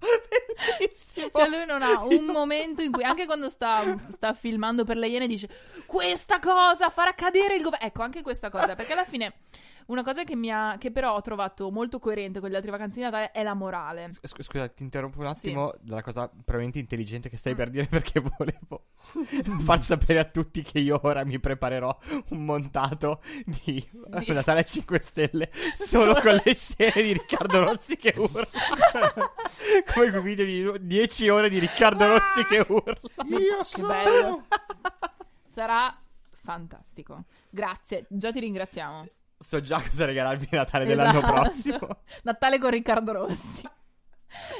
Bellissimo. 0.00 1.28
Cioè, 1.30 1.48
lui 1.48 1.66
non 1.66 1.82
ha 1.82 2.02
un 2.04 2.24
momento 2.26 2.82
in 2.82 2.92
cui, 2.92 3.04
anche 3.04 3.26
quando 3.26 3.48
sta, 3.48 3.96
sta 4.12 4.34
filmando 4.34 4.84
per 4.84 4.96
le 4.96 5.08
Iene, 5.08 5.26
dice: 5.26 5.48
Questa 5.86 6.38
cosa 6.38 6.90
farà 6.90 7.14
cadere 7.14 7.56
il 7.56 7.62
governo. 7.62 7.86
Ecco, 7.86 8.02
anche 8.02 8.22
questa 8.22 8.50
cosa, 8.50 8.74
perché 8.74 8.92
alla 8.92 9.04
fine. 9.04 9.34
Una 9.90 10.04
cosa 10.04 10.22
che, 10.22 10.36
mi 10.36 10.52
ha, 10.52 10.76
che 10.78 10.92
però 10.92 11.14
ho 11.16 11.20
trovato 11.20 11.68
molto 11.72 11.98
coerente 11.98 12.38
con 12.38 12.48
gli 12.48 12.54
altri 12.54 12.70
vacanze 12.70 12.98
di 12.98 13.02
Natale 13.02 13.32
è 13.32 13.42
la 13.42 13.54
morale. 13.54 14.08
Sc- 14.12 14.40
Scusa, 14.40 14.68
ti 14.68 14.84
interrompo 14.84 15.18
un 15.18 15.26
attimo 15.26 15.74
dalla 15.80 16.00
cosa 16.00 16.28
probabilmente 16.28 16.78
intelligente 16.78 17.28
che 17.28 17.36
stai 17.36 17.56
per 17.56 17.70
dire 17.70 17.86
perché 17.86 18.20
volevo 18.20 18.84
far 19.62 19.80
sapere 19.80 20.20
a 20.20 20.24
tutti 20.26 20.62
che 20.62 20.78
io 20.78 21.00
ora 21.02 21.24
mi 21.24 21.40
preparerò 21.40 21.98
un 22.28 22.44
montato 22.44 23.20
di 23.44 23.84
Di- 23.84 23.88
Natale 24.32 24.60
a 24.60 24.62
5 24.62 24.98
Stelle 25.00 25.50
solo 25.72 26.14
Solo- 26.14 26.20
con 26.20 26.40
le 26.44 26.54
scene 26.54 27.02
di 27.02 27.12
Riccardo 27.12 27.64
Rossi 27.64 27.96
che 27.96 28.14
urla. 28.16 28.46
Come 29.92 30.10
quei 30.10 30.22
video 30.22 30.76
di 30.78 30.86
10 30.86 31.28
ore 31.30 31.48
di 31.48 31.58
Riccardo 31.58 32.06
Rossi 32.06 32.44
che 32.44 32.64
urla. 32.68 32.96
io 33.26 33.58
Che 33.58 33.64
sono 33.64 33.88
bello. 33.88 34.44
Sarà 35.52 35.98
fantastico. 36.30 37.24
Grazie, 37.50 38.06
già 38.08 38.30
ti 38.30 38.38
ringraziamo. 38.38 39.08
So 39.42 39.60
già 39.62 39.80
cosa 39.80 40.04
regalarvi 40.04 40.48
Natale 40.50 40.84
dell'anno 40.84 41.18
Esatto. 41.18 41.32
prossimo. 41.32 41.88
Natale 42.24 42.58
con 42.58 42.70
Riccardo 42.70 43.12
Rossi. 43.12 43.62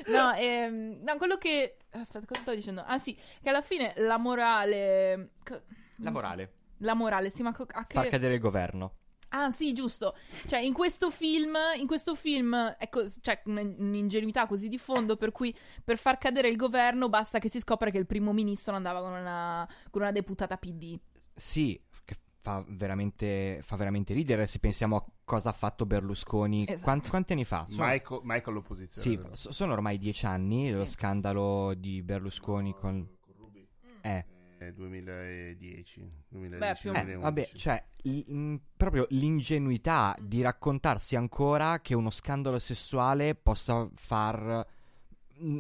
No, 0.09 0.33
ehm, 0.35 0.99
no, 1.03 1.16
quello 1.16 1.37
che... 1.37 1.76
Aspetta, 1.91 2.26
cosa 2.26 2.41
stavo 2.41 2.57
dicendo? 2.57 2.83
Ah 2.85 2.99
sì, 2.99 3.16
che 3.41 3.49
alla 3.51 3.62
fine 3.62 3.93
la 3.99 4.16
morale... 4.16 5.31
La 5.99 6.11
morale. 6.11 6.53
La 6.78 6.95
morale, 6.95 7.31
sì, 7.31 7.43
ma 7.43 7.53
co- 7.53 7.66
a 7.70 7.87
che... 7.87 7.95
Far 7.95 8.09
cadere 8.09 8.35
il 8.35 8.41
governo. 8.41 8.95
Ah 9.28 9.51
sì, 9.53 9.72
giusto. 9.72 10.16
Cioè, 10.49 10.59
in 10.59 10.72
questo 10.72 11.11
film, 11.11 11.57
in 11.76 11.87
questo 11.87 12.16
film, 12.16 12.74
ecco, 12.78 13.05
c'è 13.20 13.43
un- 13.45 13.76
un'ingenuità 13.78 14.47
così 14.47 14.68
di 14.68 14.78
fondo 14.78 15.16
per 15.16 15.31
cui 15.31 15.57
per 15.85 15.99
far 15.99 16.18
cadere 16.18 16.49
il 16.49 16.57
governo 16.57 17.09
basta 17.09 17.39
che 17.39 17.49
si 17.49 17.61
scopra 17.61 17.91
che 17.91 17.99
il 17.99 18.07
primo 18.07 18.33
ministro 18.33 18.74
andava 18.74 19.01
con 19.01 19.12
una, 19.12 19.68
con 19.91 20.03
una 20.03 20.11
deputata 20.11 20.57
PD. 20.57 20.99
Sì, 21.33 21.81
fa 22.43 22.64
veramente, 22.68 23.61
fa 23.62 23.76
veramente 23.76 24.14
ridere 24.14 24.47
se 24.47 24.59
pensiamo 24.59 24.97
a 24.97 25.05
cosa 25.24 25.51
ha 25.51 25.53
fatto 25.53 25.86
Berlusconi. 25.86 26.64
Esatto. 26.66 26.82
Quanti, 26.82 27.09
quanti 27.11 27.32
anni 27.34 27.45
fa? 27.45 27.64
Sono- 27.68 27.86
Michael, 27.86 28.20
Michael 28.24 28.57
all'opposizione. 28.57 29.22
Sì, 29.30 29.36
so- 29.36 29.53
sono 29.53 29.72
ormai 29.72 29.99
dieci 29.99 30.26
anni 30.26 30.70
lo 30.70 30.84
Sì. 30.84 30.93
scandalo 30.93 31.74
di 31.74 32.03
Berlusconi 32.03 32.72
con... 32.74 33.09
Con 33.20 33.34
Ruby. 33.36 33.66
Eh, 34.03 34.24
Eh, 34.62 34.72
2010, 34.74 36.11
2010 36.28 36.59
Beh, 36.59 36.78
più 36.80 36.91
o 36.91 36.93
meno. 36.93 37.09
eh, 37.09 37.14
2011. 37.14 37.20
vabbè, 37.22 37.47
cioè, 37.59 37.84
l- 38.03 38.32
mh, 38.32 38.61
proprio 38.76 39.07
l'ingenuità 39.11 40.14
di 40.20 40.43
raccontarsi 40.43 41.16
ancora 41.16 41.80
che 41.80 41.95
uno 41.95 42.11
scandalo 42.11 42.59
sessuale 42.59 43.34
possa 43.34 43.88
far... 43.95 44.66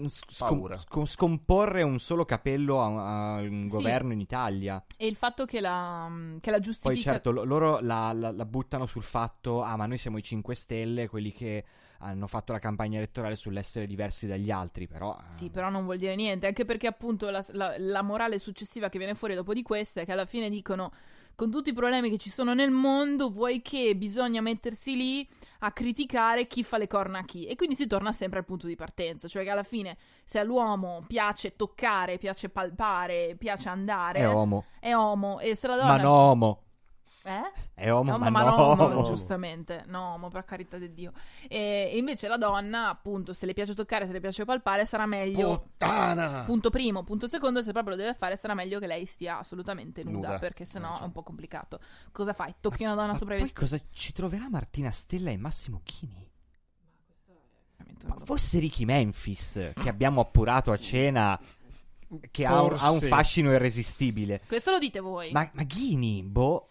scom- 0.08 0.58
Paura. 0.60 0.76
scom- 0.76 1.06
scomporre 1.06 1.82
un 1.82 1.98
solo 1.98 2.24
capello 2.24 2.80
a, 2.80 3.34
a 3.36 3.40
un 3.40 3.66
Sì. 3.68 3.74
governo 3.76 4.12
in 4.12 4.20
Italia. 4.20 4.84
E 4.96 5.06
il 5.06 5.16
fatto 5.16 5.44
che 5.44 5.60
la, 5.60 6.10
che 6.40 6.50
la 6.50 6.58
giustifica... 6.60 6.92
Poi 6.92 7.00
certo, 7.00 7.30
lo- 7.30 7.44
loro 7.44 7.78
la, 7.80 8.12
la- 8.12 8.30
la 8.32 8.44
buttano 8.44 8.86
sul 8.86 9.02
fatto, 9.02 9.62
ah 9.62 9.76
ma 9.76 9.86
noi 9.86 9.98
siamo 9.98 10.18
i 10.18 10.22
5 10.22 10.54
Stelle, 10.54 11.08
quelli 11.08 11.32
che 11.32 11.64
hanno 12.02 12.26
fatto 12.26 12.52
la 12.52 12.58
campagna 12.58 12.96
elettorale 12.96 13.34
sull'essere 13.36 13.86
diversi 13.86 14.26
dagli 14.26 14.50
altri, 14.50 14.86
però... 14.86 15.16
eh, 15.20 15.30
Sì, 15.32 15.50
però 15.50 15.68
non 15.68 15.84
vuol 15.84 15.98
dire 15.98 16.14
niente, 16.16 16.46
anche 16.46 16.64
perché 16.64 16.86
appunto 16.86 17.28
la, 17.30 17.44
la- 17.52 17.74
la 17.78 18.02
morale 18.02 18.38
successiva 18.38 18.88
che 18.88 18.96
viene 18.98 19.14
fuori 19.14 19.34
dopo 19.34 19.52
di 19.52 19.62
questa 19.62 20.00
è 20.00 20.04
che 20.06 20.12
alla 20.12 20.24
fine 20.24 20.48
dicono 20.48 20.92
con 21.34 21.50
tutti 21.50 21.70
i 21.70 21.74
problemi 21.74 22.10
che 22.10 22.18
ci 22.18 22.30
sono 22.30 22.52
nel 22.54 22.70
mondo, 22.70 23.30
vuoi 23.30 23.60
che 23.62 23.94
bisogna 23.96 24.40
mettersi 24.42 24.96
lì 24.96 25.28
a 25.60 25.72
criticare 25.72 26.46
chi 26.46 26.62
fa 26.62 26.78
le 26.78 26.86
corna 26.86 27.20
a 27.20 27.24
chi. 27.24 27.46
E 27.46 27.56
quindi 27.56 27.74
si 27.74 27.86
torna 27.86 28.12
sempre 28.12 28.38
al 28.40 28.44
punto 28.44 28.66
di 28.66 28.76
partenza, 28.76 29.28
cioè 29.28 29.42
che 29.42 29.50
alla 29.50 29.62
fine 29.62 29.96
se 30.24 30.38
all'uomo 30.38 31.02
piace 31.06 31.56
toccare, 31.56 32.18
piace 32.18 32.48
palpare, 32.48 33.36
piace 33.38 33.68
andare, 33.68 34.20
È 34.20 34.28
omo. 34.28 34.64
è 34.78 34.94
omo, 34.94 35.40
e 35.40 35.54
se 35.56 35.66
la 35.66 35.76
donna... 35.76 35.96
Ma 35.96 36.02
no 36.02 36.10
omo. 36.10 36.62
Eh? 37.22 37.52
È 37.74 37.92
omo, 37.92 38.12
No, 38.12 38.18
ma, 38.18 38.30
ma 38.30 38.42
no 38.44 38.74
no, 38.74 38.88
no, 38.88 39.02
giustamente, 39.02 39.84
no, 39.86 40.16
ma 40.16 40.28
per 40.28 40.44
carità 40.44 40.78
di 40.78 40.92
Dio. 40.92 41.12
E, 41.48 41.92
invece 41.94 42.28
la 42.28 42.38
donna, 42.38 42.88
appunto, 42.88 43.34
se 43.34 43.44
le 43.44 43.52
piace 43.52 43.74
toccare, 43.74 44.06
se 44.06 44.12
le 44.12 44.20
piace 44.20 44.44
palpare, 44.44 44.86
sarà 44.86 45.04
meglio. 45.04 45.60
Puttana! 45.60 46.44
Punto 46.44 46.70
primo, 46.70 47.02
punto 47.02 47.26
secondo, 47.26 47.62
se 47.62 47.72
proprio 47.72 47.96
lo 47.96 48.00
deve 48.02 48.14
fare, 48.14 48.36
sarà 48.38 48.54
meglio 48.54 48.78
che 48.78 48.86
lei 48.86 49.04
stia 49.04 49.38
assolutamente 49.38 50.02
nuda, 50.02 50.28
Nuda. 50.28 50.38
perché 50.38 50.64
sennò 50.64 50.96
so. 50.96 51.02
è 51.02 51.04
un 51.04 51.12
po' 51.12 51.22
complicato. 51.22 51.80
Cosa 52.10 52.32
fai? 52.32 52.54
Tocchi 52.58 52.84
una 52.84 52.94
donna 52.94 53.14
sopra 53.14 53.34
i 53.34 53.38
poi 53.38 53.46
vestiti? 53.48 53.68
cosa 53.68 53.84
ci 53.92 54.12
troverà 54.12 54.48
Martina 54.48 54.90
Stella 54.90 55.30
e 55.30 55.36
Massimo 55.36 55.82
Chini? 55.84 56.26
Veramente 57.76 58.06
Ma 58.06 58.16
forse 58.24 58.58
Ricky 58.58 58.86
Memphis, 58.86 59.72
che 59.74 59.88
abbiamo 59.90 60.22
appurato 60.22 60.72
a 60.72 60.78
cena, 60.78 61.38
che 62.30 62.46
ha 62.46 62.62
un, 62.62 62.74
ha 62.78 62.90
un 62.90 63.00
fascino 63.00 63.52
irresistibile. 63.52 64.40
Questo 64.46 64.70
lo 64.70 64.78
dite 64.78 65.00
voi. 65.00 65.30
Ma, 65.32 65.48
ma 65.52 65.62
Ghini, 65.64 66.22
boh... 66.22 66.66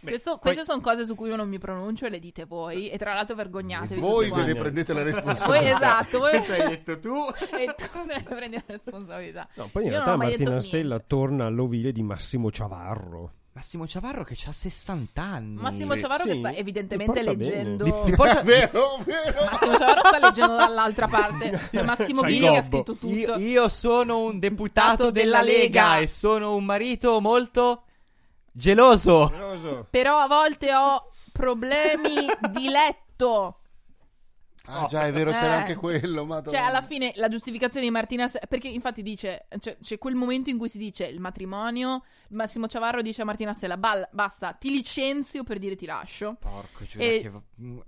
Questo- 0.00 0.30
poi- 0.38 0.54
Queste 0.54 0.64
sono 0.64 0.80
cose 0.80 1.04
su 1.04 1.14
cui 1.14 1.28
io 1.28 1.36
non 1.36 1.48
mi 1.48 1.58
pronuncio 1.58 2.06
e 2.06 2.10
le 2.10 2.18
dite 2.18 2.44
voi. 2.44 2.88
E 2.90 2.98
tra 2.98 3.14
l'altro 3.14 3.34
vergognatevi. 3.36 4.00
Voi 4.00 4.30
ve 4.30 4.44
ne 4.44 4.54
prendete 4.54 4.92
la 4.92 5.02
Voi, 5.02 5.12
responsabilità. 5.12 5.76
esatto, 5.76 6.18
voi 6.18 6.30
Questo 6.30 6.52
hai 6.52 6.68
detto 6.68 6.98
tu. 6.98 7.14
e 7.58 7.74
tu 7.76 7.98
ne 8.06 8.22
prendi 8.22 8.56
la 8.56 8.62
responsabilità. 8.66 9.48
No, 9.54 9.68
poi 9.70 9.82
in 9.82 9.88
Io 9.88 9.94
realtà 9.94 10.10
non 10.12 10.20
ho 10.20 10.22
mai 10.24 10.28
Martina 10.36 10.60
Stella 10.60 10.88
niente. 10.88 11.04
torna 11.06 11.46
all'ovile 11.46 11.92
di 11.92 12.02
Massimo 12.02 12.50
Ciavarro. 12.50 13.32
Massimo 13.52 13.86
Ciavarro 13.86 14.22
che 14.22 14.36
ha 14.46 14.52
60 14.52 15.20
anni. 15.22 15.60
Massimo 15.60 15.94
Sì. 15.94 16.00
Ciavarro 16.00 16.24
che 16.24 16.32
Sì, 16.32 16.38
sta 16.38 16.48
mi 16.50 16.56
evidentemente 16.56 17.12
bene. 17.12 17.36
leggendo. 17.36 17.84
Mi 18.04 18.12
porta- 18.14 18.42
vero, 18.42 18.98
vero. 19.04 19.44
Massimo 19.44 19.76
Ciavarro 19.76 20.00
sta 20.04 20.18
leggendo 20.18 20.56
dall'altra 20.56 21.08
parte. 21.08 21.60
C'è 21.70 21.82
Massimo 21.82 22.22
Ghini 22.22 22.48
che 22.48 22.56
ha 22.56 22.62
scritto 22.62 22.94
tutto. 22.94 23.06
Io, 23.08 23.36
io 23.38 23.68
sono 23.68 24.20
un 24.20 24.38
deputato 24.38 25.10
Deputato 25.10 25.10
della 25.10 25.38
della 25.40 25.42
Lega. 25.42 25.62
Lega 25.90 25.98
e 25.98 26.06
sono 26.06 26.54
un 26.54 26.64
marito 26.64 27.20
molto 27.20 27.82
geloso. 28.60 29.86
Però 29.90 30.18
a 30.18 30.26
volte 30.26 30.74
ho 30.74 31.10
problemi 31.32 32.26
di 32.52 32.68
letto. 32.68 33.56
Ah, 34.66 34.86
già, 34.86 35.06
è 35.06 35.12
vero, 35.12 35.32
c'era 35.32 35.54
Eh. 35.54 35.58
anche 35.60 35.74
quello. 35.74 36.24
Madonna. 36.24 36.56
Cioè, 36.56 36.66
alla 36.66 36.82
fine 36.82 37.12
la 37.16 37.28
giustificazione 37.28 37.86
di 37.86 37.90
Martina. 37.90 38.30
Perché 38.48 38.68
infatti 38.68 39.02
dice: 39.02 39.46
c'è, 39.58 39.76
c'è 39.82 39.98
quel 39.98 40.14
momento 40.14 40.50
in 40.50 40.58
cui 40.58 40.68
si 40.68 40.78
dice 40.78 41.06
il 41.06 41.18
matrimonio. 41.18 42.04
Massimo 42.28 42.68
Ciavarro 42.68 43.02
dice 43.02 43.22
a 43.22 43.24
Martina 43.24 43.52
Stella: 43.52 43.76
"Bal- 43.76 44.08
basta, 44.12 44.52
ti 44.52 44.70
licenzio 44.70 45.42
per 45.42 45.58
dire 45.58 45.74
ti 45.74 45.86
lascio. 45.86 46.36
Porco 46.38 46.84
Giulia, 46.84 47.06
E- 47.08 47.20
che, 47.22 47.30
mm, 47.62 47.78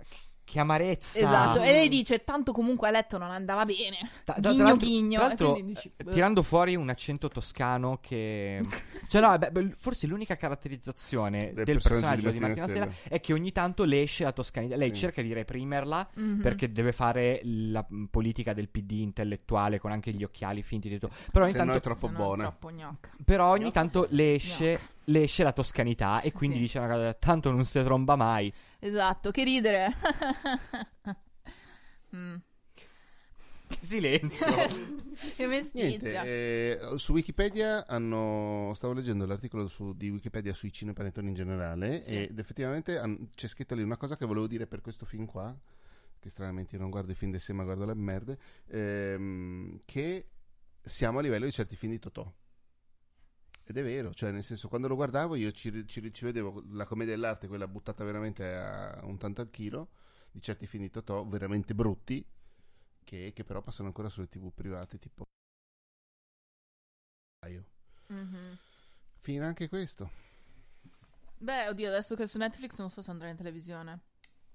che 0.45 0.59
amarezza. 0.59 1.17
Esatto, 1.19 1.61
e 1.61 1.71
lei 1.71 1.89
dice 1.89 2.23
tanto 2.23 2.51
comunque 2.51 2.87
a 2.87 2.91
letto 2.91 3.17
non 3.17 3.31
andava 3.31 3.65
bene. 3.65 4.09
Tra- 4.23 4.35
tra- 4.39 4.51
ghigno 4.51 4.75
ghigno. 4.75 5.17
tra 5.19 5.27
l'altro, 5.27 5.59
dici, 5.63 5.91
eh, 5.95 6.03
boh. 6.03 6.11
tirando 6.11 6.41
fuori 6.43 6.75
un 6.75 6.89
accento 6.89 7.29
toscano 7.29 7.99
che... 8.01 8.61
cioè 9.09 9.21
no, 9.21 9.37
beh, 9.37 9.73
forse 9.77 10.07
l'unica 10.07 10.35
caratterizzazione 10.35 11.53
Del 11.53 11.63
del, 11.65 11.75
personaggio 11.75 12.01
personaggio 12.01 12.27
di 12.29 12.33
di 12.33 12.39
Martina 12.39 12.65
Martina 12.67 12.85
Stella 12.91 13.15
è 13.15 13.19
che 13.19 13.33
ogni 13.33 13.51
tanto 13.51 13.83
le 13.83 14.01
esce 14.01 14.23
la 14.23 14.31
toscanità. 14.31 14.75
Lei 14.75 14.89
Sì. 14.93 15.01
cerca 15.01 15.21
di 15.21 15.31
reprimerla 15.33 16.09
Mhm. 16.15 16.41
perché 16.41 16.71
deve 16.71 16.91
fare 16.91 17.39
la 17.43 17.85
mm, 17.91 18.05
politica 18.05 18.53
del 18.53 18.69
PD 18.69 18.91
intellettuale 18.93 19.79
con 19.79 19.91
anche 19.91 20.11
gli 20.11 20.23
occhiali 20.23 20.61
finti 20.63 20.89
di 20.89 20.99
tutto. 20.99 21.13
Però 21.31 21.45
ogni 21.45 21.53
Se 21.53 21.59
no 21.59 21.63
tanto, 21.71 21.79
è 21.79 21.81
troppo 21.81 22.07
no, 22.09 22.17
buona. 22.17 22.43
troppo 22.43 22.69
gnocca. 22.71 23.09
però 23.23 23.47
ogni 23.51 23.63
Gnocca. 23.65 23.79
tanto 23.79 24.07
le 24.09 24.33
esce, 24.33 24.71
Gnocca. 24.71 24.91
Le 25.05 25.23
esce 25.23 25.43
la 25.43 25.51
toscanità 25.53 26.21
e 26.21 26.31
quindi 26.31 26.55
Sì. 26.57 26.61
dice 26.63 26.77
una 26.79 26.87
cosa, 26.87 27.13
tanto 27.13 27.51
non 27.51 27.65
si 27.65 27.81
tromba 27.83 28.15
mai. 28.15 28.51
Esatto, 28.79 29.31
che 29.31 29.43
ridere. 29.43 29.93
Mm. 32.15 32.35
Che 33.67 33.77
silenzio. 33.79 34.45
che 35.35 35.47
mestizia. 35.47 36.21
Niente, 36.21 36.93
eh, 36.93 36.97
su 36.97 37.13
Wikipedia 37.13 37.87
hanno. 37.87 38.71
Stavo 38.75 38.93
leggendo 38.93 39.25
l'articolo 39.25 39.65
su- 39.67 39.93
di 39.95 40.09
Wikipedia 40.11 40.53
sui 40.53 40.71
cinepanettoni 40.71 41.29
in 41.29 41.33
generale. 41.33 42.01
Sì. 42.01 42.15
Ed 42.25 42.37
effettivamente 42.37 42.99
han- 42.99 43.29
c'è 43.33 43.47
scritto 43.47 43.73
lì 43.73 43.81
una 43.81 43.97
cosa 43.97 44.15
che 44.15 44.25
volevo 44.27 44.45
dire 44.45 44.67
per 44.67 44.81
questo 44.81 45.05
film 45.05 45.25
qua. 45.25 45.57
Che 46.19 46.29
stranamente 46.29 46.75
io 46.75 46.81
non 46.81 46.91
guardo 46.91 47.11
i 47.11 47.15
film 47.15 47.31
di 47.31 47.39
sé, 47.39 47.51
ma 47.53 47.63
guardo 47.63 47.85
le 47.85 47.95
merde. 47.95 48.37
ehm, 48.67 49.81
che 49.85 50.27
siamo 50.79 51.17
a 51.17 51.21
livello 51.23 51.45
di 51.45 51.51
certi 51.51 51.75
film 51.75 51.93
di 51.93 51.99
Totò. 51.99 52.31
Ed 53.65 53.77
è 53.77 53.83
vero, 53.83 54.13
cioè 54.13 54.31
nel 54.31 54.43
senso 54.43 54.67
quando 54.67 54.87
lo 54.89 54.95
guardavo 54.95 55.35
io 55.35 55.51
ci, 55.51 55.87
ci- 55.87 56.13
ci 56.13 56.25
vedevo 56.25 56.63
la 56.71 56.85
commedia 56.85 57.13
dell'arte, 57.13 57.47
quella 57.47 57.67
buttata 57.67 58.03
veramente 58.03 58.53
a 58.55 58.99
un 59.05 59.17
tanto 59.17 59.41
al 59.41 59.49
chilo, 59.49 59.89
di 60.31 60.41
certi 60.41 60.67
film 60.67 60.83
di 60.83 60.89
Totò 60.89 61.25
veramente 61.25 61.73
brutti, 61.73 62.25
che, 63.03 63.31
che 63.33 63.43
però 63.43 63.61
passano 63.61 63.87
ancora 63.87 64.09
sulle 64.09 64.27
tv 64.27 64.51
private, 64.53 64.99
tipo... 64.99 65.23
Mhm. 68.07 68.57
Finirà 69.19 69.47
anche 69.47 69.69
questo. 69.69 70.09
Beh, 71.37 71.67
oddio, 71.67 71.87
adesso 71.89 72.15
che 72.15 72.23
è 72.23 72.27
su 72.27 72.37
Netflix 72.37 72.77
non 72.79 72.89
so 72.89 73.01
se 73.01 73.11
andrà 73.11 73.29
in 73.29 73.35
televisione. 73.37 73.99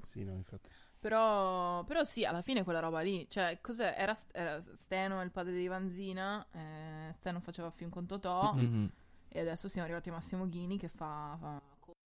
Sì, 0.06 0.24
no, 0.24 0.32
infatti. 0.34 0.70
Però, 1.01 1.84
però 1.84 2.03
sì, 2.05 2.24
alla 2.24 2.42
fine 2.42 2.64
quella 2.64 2.80
roba 2.80 3.01
lì, 3.01 3.26
cioè, 3.30 3.59
cos'è? 3.61 3.94
Era, 3.96 4.16
era 4.32 4.61
Steno 4.61 5.22
il 5.22 5.30
padre 5.30 5.53
di 5.53 5.66
Vanzina, 5.68 6.44
eh, 6.53 7.12
Steno 7.18 7.38
faceva 7.40 7.70
film 7.70 7.88
con 7.90 8.05
Totò, 8.07 8.53
Mhm. 8.55 8.90
e 9.28 9.40
adesso 9.40 9.68
siamo 9.68 9.86
arrivati 9.86 10.09
a 10.09 10.12
Massimo 10.12 10.49
Ghini 10.49 10.76
che 10.76 10.88
fa, 10.88 11.36
fa 11.40 11.62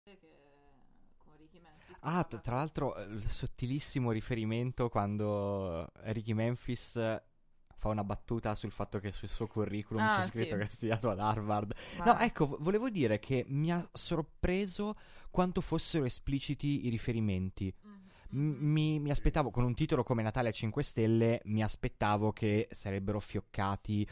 che 0.03 0.17
con 1.17 1.33
Ricky 1.37 1.59
Memphis. 1.59 1.95
Ah, 1.99 2.23
t- 2.23 2.41
tra 2.41 2.55
l'altro, 2.55 2.95
eh, 2.95 3.03
il 3.03 3.27
sottilissimo 3.29 4.09
riferimento 4.11 4.89
quando 4.89 5.87
Ricky 6.05 6.33
Memphis 6.33 6.93
fa 7.77 7.87
una 7.89 8.03
battuta 8.03 8.53
sul 8.55 8.71
fatto 8.71 8.99
che 8.99 9.09
sul 9.11 9.27
suo 9.27 9.47
curriculum 9.47 10.03
Ah, 10.03 10.15
c'è 10.17 10.21
scritto 10.23 10.51
sì. 10.53 10.57
che 10.57 10.63
ha 10.63 10.69
studiato 10.69 11.09
ad 11.11 11.19
Harvard. 11.19 11.73
Ma- 11.97 12.05
No, 12.05 12.17
ecco, 12.19 12.45
vo- 12.47 12.57
volevo 12.59 12.89
dire 12.89 13.19
che 13.19 13.43
mi 13.47 13.71
ha 13.71 13.87
sorpreso 13.93 14.95
quanto 15.29 15.61
fossero 15.61 16.05
espliciti 16.05 16.85
i 16.87 16.89
riferimenti. 16.89 17.71
Mhm. 17.81 17.90
Mi, 18.31 18.99
mi 18.99 19.11
aspettavo, 19.11 19.49
con 19.51 19.63
un 19.63 19.73
titolo 19.75 20.03
come 20.03 20.23
Natale 20.23 20.49
a 20.49 20.51
5 20.51 20.83
Stelle, 20.83 21.41
mi 21.45 21.63
aspettavo 21.63 22.31
che 22.31 22.67
sarebbero 22.71 23.19
fioccati 23.19 24.07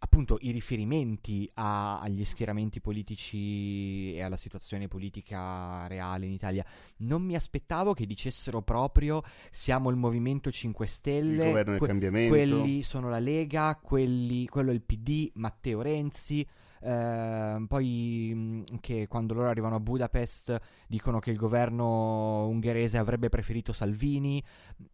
appunto 0.00 0.38
i 0.42 0.52
riferimenti 0.52 1.50
a- 1.54 1.98
agli 1.98 2.24
schieramenti 2.24 2.80
politici 2.80 4.14
e 4.14 4.22
alla 4.22 4.36
situazione 4.36 4.86
politica 4.86 5.88
reale 5.88 6.24
in 6.26 6.32
Italia. 6.32 6.64
Non 6.98 7.22
mi 7.22 7.34
aspettavo 7.34 7.94
che 7.94 8.06
dicessero 8.06 8.62
proprio 8.62 9.22
siamo 9.50 9.90
il 9.90 9.96
Movimento 9.96 10.52
5 10.52 10.86
Stelle, 10.86 11.42
Il 11.42 11.48
governo 11.48 11.70
del 11.72 11.78
que- 11.80 11.88
cambiamento. 11.88 12.32
quelli 12.32 12.82
sono 12.82 13.08
la 13.10 13.18
Lega, 13.18 13.76
quelli, 13.82 14.46
quello 14.46 14.70
è 14.70 14.74
il 14.74 14.82
PD, 14.82 15.30
Matteo 15.34 15.82
Renzi. 15.82 16.46
Ehm, 16.82 17.66
poi 17.66 18.64
che 18.80 19.06
quando 19.08 19.34
loro 19.34 19.48
arrivano 19.48 19.76
a 19.76 19.80
Budapest 19.80 20.58
dicono 20.86 21.18
che 21.18 21.30
il 21.30 21.36
governo 21.36 22.46
ungherese 22.48 22.98
avrebbe 22.98 23.28
preferito 23.28 23.72
Salvini. 23.72 24.42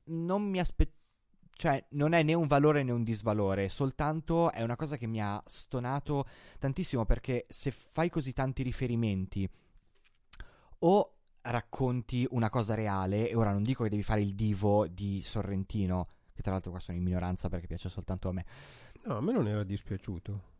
Non 0.04 0.42
mi 0.42 0.58
aspettavo. 0.58 1.02
Cioè, 1.56 1.84
non 1.90 2.14
è 2.14 2.24
né 2.24 2.34
un 2.34 2.48
valore 2.48 2.82
né 2.82 2.90
un 2.90 3.04
disvalore, 3.04 3.68
soltanto 3.68 4.50
è 4.50 4.62
una 4.62 4.74
cosa 4.74 4.96
che 4.96 5.06
mi 5.06 5.22
ha 5.22 5.40
stonato 5.46 6.26
tantissimo 6.58 7.04
perché 7.04 7.46
se 7.48 7.70
fai 7.70 8.10
così 8.10 8.32
tanti 8.32 8.64
riferimenti 8.64 9.48
o 10.80 11.14
racconti 11.42 12.26
una 12.30 12.50
cosa 12.50 12.74
reale, 12.74 13.28
e 13.30 13.36
ora 13.36 13.52
non 13.52 13.62
dico 13.62 13.84
che 13.84 13.90
devi 13.90 14.02
fare 14.02 14.20
il 14.20 14.34
divo 14.34 14.88
di 14.88 15.22
Sorrentino, 15.22 16.08
che 16.34 16.42
tra 16.42 16.50
l'altro 16.50 16.72
qua 16.72 16.80
sono 16.80 16.96
in 16.98 17.04
minoranza 17.04 17.48
perché 17.48 17.68
piace 17.68 17.88
soltanto 17.88 18.28
a 18.28 18.32
me, 18.32 18.44
No, 19.04 19.18
a 19.18 19.20
me 19.20 19.32
non 19.32 19.46
era 19.46 19.62
dispiaciuto. 19.62 20.53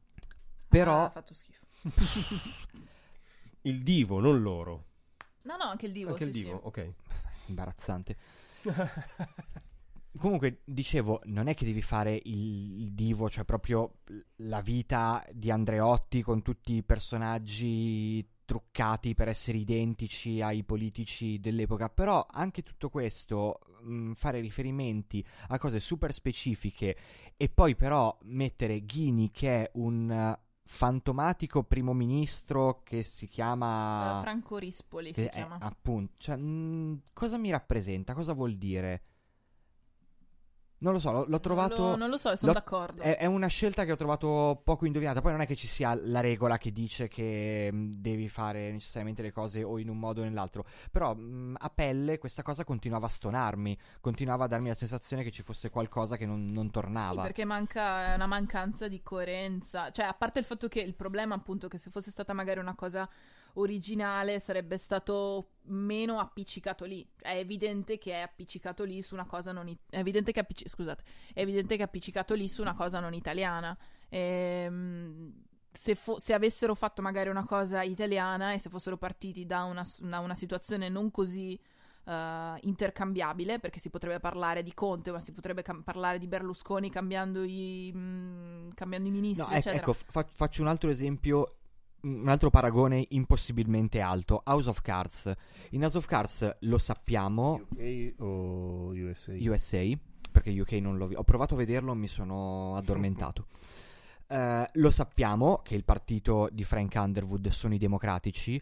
Però- 0.79 1.05
ha 1.05 1.11
fatto 1.11 1.35
schifo. 1.35 1.63
Il 3.63 3.83
divo, 3.83 4.21
non 4.21 4.43
loro. 4.43 4.85
No, 5.43 5.57
no, 5.57 5.65
anche 5.65 5.87
il 5.87 5.93
divo, 5.93 6.11
Anche 6.11 6.25
il 6.25 6.33
sì, 6.35 6.43
divo, 6.43 6.59
sì. 6.59 6.67
ok. 6.67 6.93
imbarazzante. 7.47 8.17
Comunque, 10.19 10.61
dicevo, 10.65 11.21
non 11.25 11.49
è 11.49 11.55
che 11.55 11.65
devi 11.65 11.83
fare 11.83 12.15
il, 12.25 12.81
il 12.83 12.93
divo, 12.93 13.29
cioè 13.31 13.45
proprio 13.45 14.01
la 14.37 14.61
vita 14.61 15.25
di 15.33 15.51
Andreotti 15.51 16.23
con 16.23 16.43
tutti 16.43 16.75
i 16.75 16.83
personaggi 16.83 18.27
truccati 18.45 19.15
per 19.15 19.29
essere 19.29 19.57
identici 19.59 20.41
ai 20.43 20.63
politici 20.63 21.41
dell'epoca, 21.41 21.89
però 21.89 22.27
anche 22.31 22.63
tutto 22.63 22.91
questo, 22.91 23.61
mh, 23.83 24.13
fare 24.13 24.41
riferimenti 24.41 25.25
a 25.49 25.59
cose 25.59 25.81
super 25.81 26.13
specifiche 26.13 26.97
e 27.37 27.49
poi 27.49 27.75
però 27.75 28.17
mettere 28.25 28.85
Ghini 28.85 29.31
che 29.31 29.63
è 29.65 29.71
un 29.75 30.39
fantomatico 30.67 31.63
primo 31.63 31.93
ministro 31.93 32.81
che 32.83 33.03
si 33.03 33.29
chiama... 33.29 34.19
Eh, 34.19 34.23
Franco 34.23 34.59
Rispoli 34.59 35.13
si 35.13 35.29
chiama. 35.29 35.59
appunto, 35.61 36.15
cioè, 36.19 36.37
mh, 36.37 37.03
cosa 37.13 37.37
mi 37.39 37.51
rappresenta? 37.51 38.15
Cosa 38.15 38.33
vuol 38.33 38.57
dire? 38.57 39.03
Non 40.79 40.93
lo 40.93 40.99
so, 40.99 41.13
l'ho, 41.13 41.25
l'ho 41.27 41.41
trovato. 41.41 41.77
Non 41.79 41.91
lo, 41.91 41.97
non 41.97 42.11
lo 42.11 42.17
so, 42.19 42.35
sono 42.37 42.53
d'accordo. 42.53 43.01
È, 43.01 43.17
è 43.17 43.25
una 43.27 43.47
scelta 43.47 43.85
che 43.85 43.93
ho 43.93 43.97
trovato 43.97 44.61
poco 44.63 44.85
indovinata. 44.85 45.23
Poi 45.23 45.33
non 45.33 45.41
è 45.41 45.47
che 45.47 45.57
ci 45.57 45.67
sia 45.67 45.95
la 45.95 46.21
regola 46.21 46.59
che 46.59 46.73
dice 46.73 47.09
che 47.09 47.71
mh, 47.73 47.93
devi 47.97 48.29
fare 48.29 48.71
necessariamente 48.71 49.23
le 49.23 49.33
cose 49.33 49.63
o 49.63 49.79
in 49.79 49.89
un 49.89 49.99
modo 49.99 50.21
o 50.21 50.25
nell'altro. 50.25 50.67
Però 50.91 51.15
mh, 51.15 51.55
a 51.59 51.71
pelle 51.71 52.19
questa 52.19 52.43
cosa 52.43 52.65
continuava 52.65 53.07
a 53.07 53.09
stonarmi, 53.09 53.79
continuava 54.01 54.45
a 54.45 54.49
darmi 54.49 54.69
la 54.69 54.75
sensazione 54.75 55.23
che 55.23 55.31
ci 55.31 55.43
fosse 55.43 55.71
qualcosa 55.71 56.17
che 56.19 56.27
non, 56.27 56.53
non 56.53 56.71
Sì, 56.71 56.73
tornava. 56.73 57.23
perché 57.23 57.45
manca 57.47 58.13
una 58.15 58.27
mancanza 58.27 58.87
di 58.89 59.03
coerenza. 59.03 59.91
Cioè, 59.91 60.05
a 60.05 60.15
parte 60.15 60.39
il 60.41 60.45
fatto 60.45 60.69
che 60.69 60.81
il 60.81 60.95
problema, 60.95 61.35
appunto, 61.35 61.67
che 61.69 61.79
se 61.79 61.89
fosse 61.89 62.11
stata 62.11 62.33
magari 62.35 62.61
una 62.61 62.75
cosa 62.75 63.09
originale 63.55 64.41
sarebbe 64.41 64.77
stato 64.79 65.51
meno 65.67 66.19
appiccicato 66.19 66.85
lì. 66.85 67.07
È 67.21 67.37
evidente 67.37 67.99
che 67.99 68.13
è 68.13 68.21
appiccicato 68.21 68.85
lì 68.85 69.01
su 69.03 69.15
una 69.15 69.27
cosa 69.27 69.53
non 69.53 69.69
i- 69.69 69.79
è 69.89 69.99
evidente 69.99 70.33
che 70.33 70.41
è 70.41 70.43
appicci- 70.43 70.69
scusate, 70.69 71.03
è 71.33 71.41
evidente 71.41 71.77
che 71.77 71.83
è 71.83 71.85
appiccicato 71.87 72.35
lì 72.35 72.49
su 72.49 72.61
una 72.61 72.75
cosa 72.75 73.01
non 73.01 73.15
italiana. 73.15 73.77
Ehm, 74.09 75.33
se, 75.73 75.95
fo- 75.95 76.19
se 76.19 76.33
avessero 76.35 76.75
fatto 76.75 77.03
magari 77.03 77.29
una 77.31 77.45
cosa 77.45 77.83
italiana 77.83 78.53
e 78.53 78.59
se 78.61 78.69
fossero 78.71 78.97
partiti 78.97 79.45
da 79.45 79.65
una, 79.65 79.85
da 80.01 80.21
una 80.21 80.35
situazione 80.35 80.89
non 80.89 81.11
così 81.11 81.59
eh, 82.07 82.55
intercambiabile, 82.63 83.59
perché 83.59 83.79
si 83.79 83.89
potrebbe 83.91 84.21
parlare 84.21 84.63
di 84.63 84.75
Conte, 84.75 85.11
ma 85.11 85.21
si 85.21 85.33
potrebbe 85.33 85.63
cam- 85.63 85.83
parlare 85.83 86.19
di 86.19 86.27
Berlusconi 86.27 86.91
cambiando 86.91 87.43
i, 87.43 87.91
mm, 87.95 88.71
cambiando 88.75 89.09
i 89.09 89.13
ministri, 89.13 89.51
No, 89.51 89.57
ec- 89.59 89.67
ecco, 89.67 89.93
fa- 89.95 90.27
faccio 90.31 90.63
un 90.63 90.69
altro 90.69 90.91
esempio, 90.91 91.57
un 92.05 92.29
altro 92.29 92.51
paragone 92.51 93.05
impossibilmente 93.11 94.01
alto. 94.01 94.43
House 94.45 94.69
of 94.69 94.81
Cards. 94.81 95.33
In 95.71 95.83
House 95.83 95.97
of 95.97 96.07
Cards 96.07 96.57
lo 96.61 96.79
sappiamo, 96.79 97.61
UK 97.71 98.15
o 98.21 98.93
USA? 98.95 99.33
USA, 99.39 99.83
perché 100.31 100.59
UK 100.59 100.73
non 100.73 100.97
l'ho 100.97 101.07
visto. 101.07 101.21
Ho 101.21 101.25
provato 101.25 101.55
a 101.55 101.59
vederlo, 101.59 101.95
mi 101.95 102.09
sono 102.09 102.77
addormentato. 102.77 103.47
Eh, 104.27 104.67
lo 104.73 104.91
sappiamo 104.91 105.61
che 105.63 105.75
il 105.75 105.85
partito 105.85 106.49
di 106.51 106.65
Frank 106.65 106.95
Underwood 106.97 107.47
sono 107.49 107.75
i 107.75 107.79
democratici, 107.79 108.61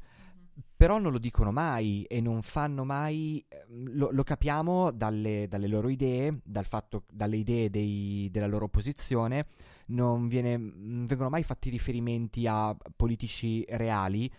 però 0.77 0.99
non 0.99 1.13
lo 1.13 1.19
dicono 1.19 1.53
mai 1.53 2.03
e 2.03 2.21
non 2.21 2.43
fanno 2.43 2.85
mai. 2.85 3.43
ehm, 3.49 3.91
Lo, 3.95 4.11
lo 4.11 4.25
capiamo 4.25 4.91
dalle, 4.91 5.47
dalle 5.49 5.69
loro 5.69 5.89
idee, 5.89 6.41
dal 6.43 6.65
fatto, 6.67 7.05
dalle 7.11 7.37
idee 7.37 7.71
dei- 7.71 8.29
della 8.33 8.49
loro 8.49 8.67
posizione. 8.69 9.47
Non, 9.87 10.29
viene- 10.29 10.57
non 10.57 11.07
vengono 11.07 11.31
mai 11.31 11.43
fatti 11.43 11.71
riferimenti 11.71 12.47
a 12.47 12.77
politici 12.97 13.65
reali. 13.69 14.31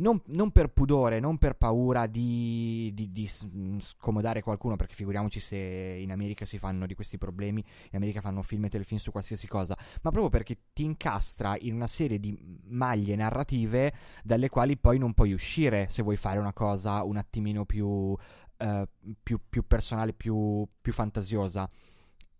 non, 0.00 0.20
non 0.26 0.52
per 0.52 0.68
pudore, 0.68 1.18
non 1.18 1.38
per 1.38 1.54
paura 1.56 2.06
di, 2.06 2.92
di, 2.94 3.10
di 3.10 3.28
mm, 3.46 3.78
scomodare 3.80 4.42
qualcuno, 4.42 4.76
perché 4.76 4.94
figuriamoci 4.94 5.40
se 5.40 5.56
in 5.56 6.12
America 6.12 6.44
si 6.44 6.56
fanno 6.58 6.86
di 6.86 6.94
questi 6.94 7.18
problemi, 7.18 7.64
in 7.90 7.96
America 7.96 8.20
fanno 8.20 8.42
film 8.42 8.64
e 8.66 8.68
telefilm 8.68 9.00
su 9.00 9.10
qualsiasi 9.10 9.48
cosa, 9.48 9.76
ma 10.02 10.10
proprio 10.10 10.28
perché 10.28 10.58
ti 10.72 10.84
incastra 10.84 11.56
in 11.60 11.74
una 11.74 11.88
serie 11.88 12.20
di 12.20 12.36
maglie 12.68 13.16
narrative 13.16 13.92
dalle 14.22 14.48
quali 14.48 14.76
poi 14.76 14.98
non 14.98 15.14
puoi 15.14 15.32
uscire 15.32 15.88
se 15.90 16.02
vuoi 16.02 16.16
fare 16.16 16.38
una 16.38 16.52
cosa 16.52 17.02
un 17.02 17.16
attimino 17.16 17.64
più, 17.64 18.16
eh, 18.58 18.88
più, 19.20 19.40
più 19.48 19.66
personale, 19.66 20.12
più, 20.12 20.66
più 20.80 20.92
fantasiosa. 20.92 21.68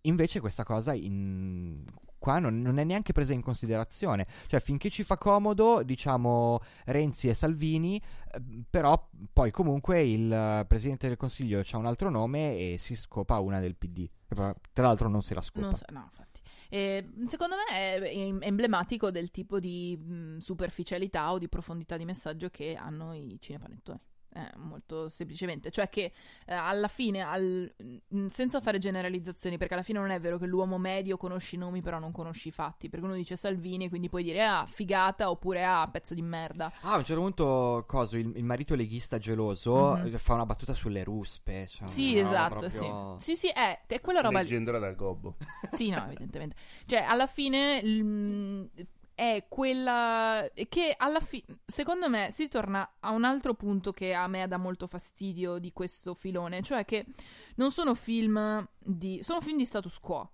Invece 0.02 0.40
questa 0.40 0.64
cosa 0.64 0.92
in... 0.92 1.84
qua 2.18 2.38
non, 2.38 2.60
non 2.60 2.78
è 2.78 2.84
neanche 2.84 3.12
presa 3.12 3.32
in 3.32 3.42
considerazione. 3.42 4.26
Cioè, 4.46 4.60
finché 4.60 4.90
ci 4.90 5.02
fa 5.02 5.16
comodo, 5.16 5.82
diciamo 5.82 6.60
Renzi 6.84 7.28
e 7.28 7.34
Salvini, 7.34 8.00
eh, 8.32 8.40
però 8.68 9.08
poi 9.32 9.50
comunque 9.50 10.02
il 10.02 10.64
Presidente 10.68 11.08
del 11.08 11.16
Consiglio 11.16 11.60
ha 11.60 11.76
un 11.76 11.86
altro 11.86 12.10
nome 12.10 12.56
e 12.56 12.76
si 12.78 12.94
scopa 12.94 13.38
una 13.38 13.60
del 13.60 13.76
PD. 13.76 14.08
Tra 14.26 14.54
l'altro 14.74 15.08
non 15.08 15.22
se 15.22 15.34
la 15.34 15.42
scopa. 15.42 15.74
So- 15.74 15.84
no, 15.90 16.02
infatti. 16.04 16.40
E, 16.70 17.08
secondo 17.28 17.54
me 17.56 17.74
è, 17.74 18.46
emblematico 18.46 19.10
del 19.10 19.30
tipo 19.30 19.58
di 19.58 19.96
mh, 19.96 20.38
superficialità 20.38 21.32
o 21.32 21.38
di 21.38 21.48
profondità 21.48 21.96
di 21.96 22.04
messaggio 22.04 22.50
che 22.50 22.76
hanno 22.76 23.14
i 23.14 23.38
cinepanettoni. 23.40 24.00
Eh, 24.38 24.56
molto 24.56 25.08
semplicemente, 25.08 25.72
cioè 25.72 25.88
che 25.88 26.12
eh, 26.46 26.54
alla 26.54 26.86
fine, 26.86 27.22
al- 27.22 27.74
mh, 28.06 28.26
senza 28.26 28.60
fare 28.60 28.78
generalizzazioni, 28.78 29.58
perché 29.58 29.74
alla 29.74 29.82
fine 29.82 29.98
non 29.98 30.10
è 30.10 30.20
vero 30.20 30.38
che 30.38 30.46
l'uomo 30.46 30.78
medio 30.78 31.16
conosci 31.16 31.56
i 31.56 31.58
nomi 31.58 31.82
però 31.82 31.98
non 31.98 32.12
conosci 32.12 32.46
i 32.48 32.50
fatti, 32.52 32.88
perché 32.88 33.04
uno 33.04 33.16
dice 33.16 33.34
Salvini 33.34 33.86
e 33.86 33.88
quindi 33.88 34.08
puoi 34.08 34.22
dire 34.22 34.44
ah, 34.46 34.64
figata 34.70 35.28
oppure 35.28 35.64
ah, 35.64 35.88
pezzo 35.90 36.14
di 36.14 36.22
merda. 36.22 36.70
Ah, 36.82 36.92
a 36.92 36.96
un 36.98 37.04
certo 37.04 37.20
punto, 37.20 37.84
coso, 37.88 38.16
il, 38.16 38.32
il 38.36 38.44
marito 38.44 38.76
leghista 38.76 39.18
geloso 39.18 39.96
Mhm. 39.96 40.14
eh, 40.14 40.18
fa 40.18 40.34
una 40.34 40.46
battuta 40.46 40.72
sulle 40.72 41.02
ruspe. 41.02 41.66
Cioè 41.68 41.88
Sì, 41.88 42.16
esatto, 42.16 42.58
proprio- 42.68 43.16
sì. 43.18 43.24
Sì, 43.34 43.48
sì, 43.48 43.48
è, 43.48 43.80
è 43.88 44.00
quella 44.00 44.20
roba. 44.20 44.38
Leggendola 44.38 44.78
dal 44.78 44.94
gobbo. 44.94 45.34
Sì, 45.70 45.90
no, 45.90 46.04
evidentemente. 46.04 46.54
Cioè, 46.86 47.00
alla 47.00 47.26
fine 47.26 47.82
mm, 47.84 48.64
è 49.18 49.46
quella 49.48 50.48
che 50.68 50.94
alla 50.96 51.18
fine, 51.18 51.58
secondo 51.66 52.08
me, 52.08 52.28
si 52.30 52.46
torna 52.46 52.88
a 53.00 53.10
un 53.10 53.24
altro 53.24 53.54
punto 53.54 53.90
che 53.90 54.14
a 54.14 54.28
me 54.28 54.46
dà 54.46 54.58
molto 54.58 54.86
fastidio 54.86 55.58
di 55.58 55.72
questo 55.72 56.14
filone, 56.14 56.62
cioè 56.62 56.84
che 56.84 57.04
non 57.56 57.72
sono 57.72 57.96
film 57.96 58.64
di 58.78 59.18
sono 59.24 59.40
film 59.40 59.56
di 59.58 59.64
status 59.64 59.98
quo. 59.98 60.30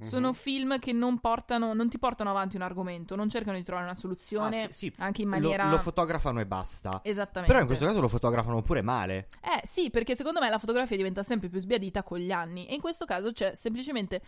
Sono 0.00 0.28
Mhm. 0.28 0.34
film 0.34 0.78
che 0.78 0.92
non 0.92 1.20
portano 1.20 1.72
non 1.74 1.88
ti 1.90 1.98
portano 1.98 2.30
avanti 2.30 2.56
un 2.56 2.62
argomento, 2.62 3.16
non 3.16 3.28
cercano 3.28 3.56
di 3.58 3.62
trovare 3.64 3.86
una 3.86 3.94
Ah, 3.94 3.98
soluzione 3.98 4.66
sì, 4.70 4.90
sì. 4.90 4.92
anche 4.98 5.20
in 5.22 5.28
Lo- 5.28 5.36
maniera 5.38 5.68
Lo, 5.68 5.78
fotografano 5.78 6.40
e 6.40 6.46
basta. 6.46 7.00
Esattamente. 7.02 7.46
Però 7.48 7.60
in 7.60 7.66
questo 7.66 7.84
caso 7.86 8.00
lo 8.00 8.08
fotografano 8.08 8.62
pure 8.62 8.80
male. 8.82 9.28
Eh 9.42 9.66
sì, 9.66 9.90
perché 9.90 10.14
secondo 10.16 10.40
me 10.40 10.48
la 10.50 10.58
fotografia 10.58 10.96
diventa 10.96 11.22
sempre 11.22 11.48
più 11.50 11.60
sbiadita 11.60 12.02
con 12.02 12.18
gli 12.18 12.30
anni 12.32 12.66
e 12.66 12.74
in 12.74 12.80
questo 12.80 13.04
caso 13.04 13.32
c'è 13.32 13.54
semplicemente 13.54 14.22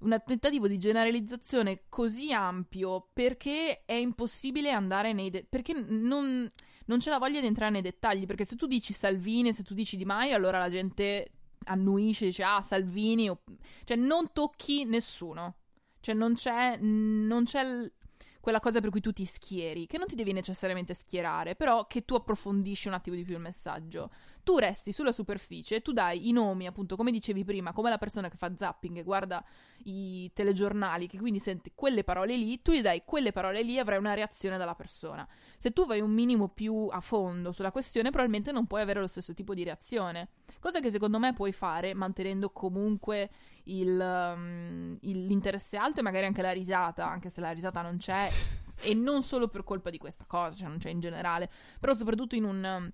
un 0.00 0.20
tentativo 0.24 0.68
di 0.68 0.78
generalizzazione 0.78 1.84
così 1.88 2.32
ampio 2.32 3.08
perché 3.12 3.84
è 3.84 3.94
impossibile 3.94 4.70
andare 4.70 5.12
nei 5.12 5.30
de- 5.30 5.46
perché 5.48 5.72
non, 5.72 6.50
non 6.86 6.98
c'è 6.98 7.10
la 7.10 7.18
voglia 7.18 7.40
di 7.40 7.46
entrare 7.46 7.70
nei 7.70 7.82
dettagli, 7.82 8.26
perché 8.26 8.44
se 8.44 8.56
tu 8.56 8.66
dici 8.66 8.92
Salvini, 8.92 9.52
se 9.52 9.62
tu 9.62 9.74
dici 9.74 9.96
Di 9.96 10.04
Maio, 10.04 10.36
allora 10.36 10.58
la 10.58 10.70
gente 10.70 11.30
annuisce, 11.66 12.26
dice 12.26 12.42
ah 12.44 12.62
Salvini, 12.62 13.30
o- 13.30 13.42
cioè 13.84 13.96
non 13.96 14.32
tocchi 14.32 14.84
nessuno, 14.84 15.56
cioè 16.00 16.14
non 16.14 16.34
c'è, 16.34 16.76
non 16.78 17.44
c'è 17.44 17.90
quella 18.44 18.60
cosa 18.60 18.82
per 18.82 18.90
cui 18.90 19.00
tu 19.00 19.10
ti 19.10 19.24
schieri, 19.24 19.86
che 19.86 19.96
non 19.96 20.06
ti 20.06 20.14
devi 20.14 20.34
necessariamente 20.34 20.92
schierare, 20.92 21.54
però 21.54 21.86
che 21.86 22.04
tu 22.04 22.14
approfondisci 22.14 22.88
un 22.88 22.92
attimo 22.92 23.16
di 23.16 23.24
più 23.24 23.36
il 23.36 23.40
messaggio. 23.40 24.10
Tu 24.42 24.58
resti 24.58 24.92
sulla 24.92 25.12
superficie, 25.12 25.80
tu 25.80 25.92
dai 25.92 26.28
i 26.28 26.32
nomi, 26.32 26.66
appunto, 26.66 26.94
come 26.94 27.10
dicevi 27.10 27.42
prima, 27.42 27.72
come 27.72 27.88
la 27.88 27.96
persona 27.96 28.28
che 28.28 28.36
fa 28.36 28.54
zapping 28.54 28.98
e 28.98 29.02
guarda 29.02 29.42
i 29.84 30.30
telegiornali, 30.34 31.06
che 31.06 31.16
quindi 31.16 31.38
sente 31.38 31.72
quelle 31.74 32.04
parole 32.04 32.36
lì, 32.36 32.60
tu 32.60 32.72
gli 32.72 32.82
dai 32.82 33.00
quelle 33.06 33.32
parole 33.32 33.62
lì 33.62 33.76
e 33.76 33.78
avrai 33.78 33.96
una 33.96 34.12
reazione 34.12 34.58
dalla 34.58 34.74
persona. 34.74 35.26
Se 35.56 35.70
tu 35.70 35.86
vai 35.86 36.02
un 36.02 36.10
minimo 36.10 36.48
più 36.48 36.88
a 36.90 37.00
fondo 37.00 37.50
sulla 37.50 37.72
questione, 37.72 38.10
probabilmente 38.10 38.52
non 38.52 38.66
puoi 38.66 38.82
avere 38.82 39.00
lo 39.00 39.06
stesso 39.06 39.32
tipo 39.32 39.54
di 39.54 39.64
reazione. 39.64 40.28
Cosa 40.64 40.80
che 40.80 40.90
secondo 40.90 41.18
me 41.18 41.34
puoi 41.34 41.52
fare 41.52 41.92
mantenendo 41.92 42.48
comunque 42.48 43.28
il, 43.64 44.00
um, 44.00 44.96
il- 45.02 45.26
l'interesse 45.26 45.76
alto 45.76 46.00
e 46.00 46.02
magari 46.02 46.24
anche 46.24 46.40
la 46.40 46.52
risata, 46.52 47.06
anche 47.06 47.28
se 47.28 47.42
la 47.42 47.50
risata 47.50 47.82
non 47.82 47.98
c'è, 47.98 48.26
e 48.80 48.94
non 48.94 49.22
solo 49.22 49.48
per 49.48 49.62
colpa 49.62 49.90
di 49.90 49.98
questa 49.98 50.24
cosa, 50.26 50.56
cioè 50.56 50.68
non 50.68 50.78
c'è 50.78 50.88
in 50.88 51.00
generale, 51.00 51.50
però 51.78 51.92
soprattutto 51.92 52.34
in 52.34 52.44
un. 52.44 52.92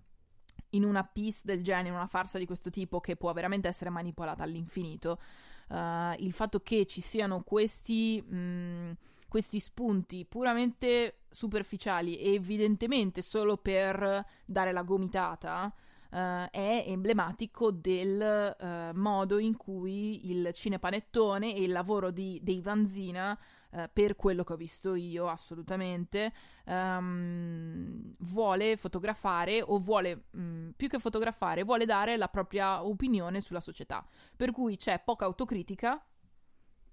In 0.72 0.84
una 0.84 1.04
piece 1.04 1.40
del 1.44 1.62
genere, 1.62 1.88
in 1.88 1.94
una 1.94 2.06
farsa 2.08 2.38
di 2.38 2.46
questo 2.46 2.70
tipo 2.70 3.00
che 3.00 3.14
può 3.16 3.32
veramente 3.32 3.66
essere 3.68 3.90
manipolata 3.90 4.42
all'infinito, 4.44 5.20
eh, 5.68 6.14
il 6.18 6.32
fatto 6.32 6.60
che 6.60 6.86
ci 6.86 7.00
siano 7.00 7.42
questi, 7.42 8.20
mh, 8.20 8.96
questi 9.28 9.58
spunti 9.58 10.24
puramente 10.24 11.22
superficiali 11.28 12.18
e 12.18 12.34
evidentemente 12.34 13.20
solo 13.22 13.56
per 13.56 14.24
dare 14.44 14.70
la 14.72 14.82
gomitata, 14.82 15.72
eh, 16.10 16.50
è 16.50 16.84
emblematico 16.86 17.70
del 17.70 18.20
eh, 18.20 18.90
modo 18.94 19.38
in 19.38 19.56
cui 19.56 20.30
il 20.30 20.50
cinepanettone 20.52 21.54
e 21.54 21.62
il 21.62 21.72
lavoro 21.72 22.10
di, 22.10 22.40
dei 22.42 22.60
Vanzina, 22.60 23.38
eh, 23.72 23.88
per 23.92 24.16
quello 24.16 24.42
che 24.44 24.52
ho 24.52 24.56
visto 24.56 24.94
io 24.94 25.28
assolutamente, 25.28 26.32
ehm, 26.64 28.14
vuole 28.18 28.76
fotografare 28.76 29.62
o 29.62 29.78
vuole, 29.78 30.24
mh, 30.30 30.70
più 30.76 30.88
che 30.88 30.98
fotografare, 30.98 31.62
vuole 31.62 31.84
dare 31.86 32.16
la 32.16 32.28
propria 32.28 32.84
opinione 32.84 33.40
sulla 33.40 33.60
società. 33.60 34.04
Per 34.36 34.50
cui 34.52 34.76
c'è 34.76 35.00
poca 35.04 35.24
autocritica, 35.24 36.04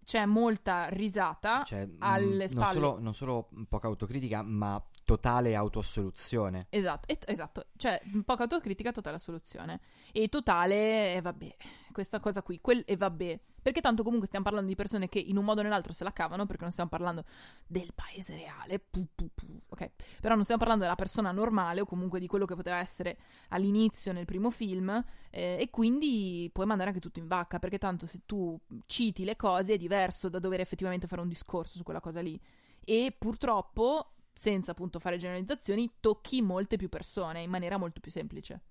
c'è 0.03 0.26
molta 0.26 0.88
risata, 0.88 1.63
Cioè, 1.63 1.88
alle 1.99 2.38
non, 2.38 2.47
spalle. 2.47 2.74
solo, 2.74 2.99
non 2.99 3.13
solo 3.13 3.49
poca 3.68 3.88
autocritica, 3.88 4.41
ma 4.41 4.82
totale 5.08 5.55
autosoluzione. 5.55 6.68
Esatto, 6.70 7.08
et- 7.08 7.24
esatto, 7.30 7.68
cioè 7.78 8.01
poca 8.26 8.43
autocritica, 8.43 8.91
totale 8.91 9.20
soluzione. 9.20 9.80
E 10.12 10.28
totale, 10.28 11.16
e 11.16 11.22
vabbè, 11.22 11.55
questa 11.93 12.20
cosa 12.20 12.41
qui, 12.41 12.60
quel, 12.60 12.84
e 12.86 12.97
vabbè. 12.97 13.39
Perché 13.62 13.80
tanto 13.80 14.03
comunque 14.03 14.28
stiamo 14.28 14.43
parlando 14.43 14.70
di 14.70 14.76
persone 14.76 15.08
che 15.08 15.20
in 15.20 15.38
un 15.38 15.45
modo 15.45 15.62
o 15.62 15.64
nell'altro 15.64 15.93
se 15.93 16.03
la 16.03 16.12
cavano, 16.12 16.45
perché 16.45 16.64
non 16.64 16.72
stiamo 16.72 16.89
parlando 16.89 17.24
del 17.66 17.93
paese 17.93 18.36
reale, 18.36 18.80
pu, 18.80 19.08
pu, 19.16 19.30
pu, 19.34 19.45
ok? 19.70 19.91
Però 20.20 20.34
non 20.34 20.43
stiamo 20.43 20.60
parlando 20.60 20.84
della 20.84 20.97
persona 20.97 21.32
normale 21.32 21.82
o 21.82 21.86
comunque 21.86 22.20
di 22.20 22.28
quello 22.28 22.45
che 22.45 22.55
poteva 22.55 22.78
essere 22.78 23.18
all'inizio 23.49 24.12
nel 24.12 24.26
primo 24.26 24.49
film, 24.51 24.89
eh, 25.30 25.58
e 25.60 25.70
quindi 25.70 26.49
puoi 26.51 26.66
mandare 26.66 26.89
anche 26.89 27.01
tutto 27.01 27.20
in 27.20 27.28
vacca, 27.28 27.60
perché 27.60 27.78
tanto 27.78 28.05
se 28.08 28.22
tu 28.26 28.60
citi 28.86 29.24
le 29.24 29.38
cose 29.38 29.74
è 29.74 29.78
diverso 29.78 30.28
da 30.28 30.39
dover 30.39 30.60
effettivamente 30.60 31.08
fare 31.08 31.22
un 31.22 31.30
discorso 31.30 31.78
su 31.78 31.84
quella 31.84 32.01
cosa 32.01 32.22
lì. 32.22 32.39
E 32.84 33.14
purtroppo 33.18 34.12
senza 34.38 34.71
appunto 34.71 34.99
fare 34.99 35.17
generalizzazioni, 35.17 35.91
tocchi 35.99 36.43
molte 36.43 36.77
più 36.77 36.89
persone 36.89 37.41
in 37.41 37.49
maniera 37.49 37.77
molto 37.77 37.99
più 37.99 38.11
semplice. 38.11 38.61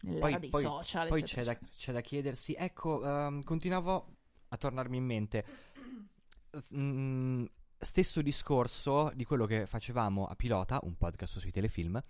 Nell'era 0.00 0.26
Poi- 0.30 0.38
dei 0.40 0.50
poi- 0.50 0.62
social, 0.62 1.08
Poi 1.08 1.20
eccetera, 1.20 1.52
c'è 1.54 1.60
da, 1.60 1.68
c'è 1.76 1.92
da 1.92 2.00
chiedersi, 2.00 2.54
ecco, 2.56 3.04
ehm, 3.04 3.42
continuavo 3.42 4.16
a 4.48 4.56
tornarmi 4.56 4.96
in 4.96 5.04
mente. 5.04 5.44
Mm, 6.74 7.44
stesso 7.78 8.22
discorso 8.22 9.10
di 9.14 9.24
quello 9.24 9.44
che 9.44 9.66
facevamo 9.66 10.24
a 10.26 10.34
Pilota, 10.34 10.80
un 10.84 10.96
podcast 10.96 11.38
sui 11.38 11.50
telefilm, 11.50 12.02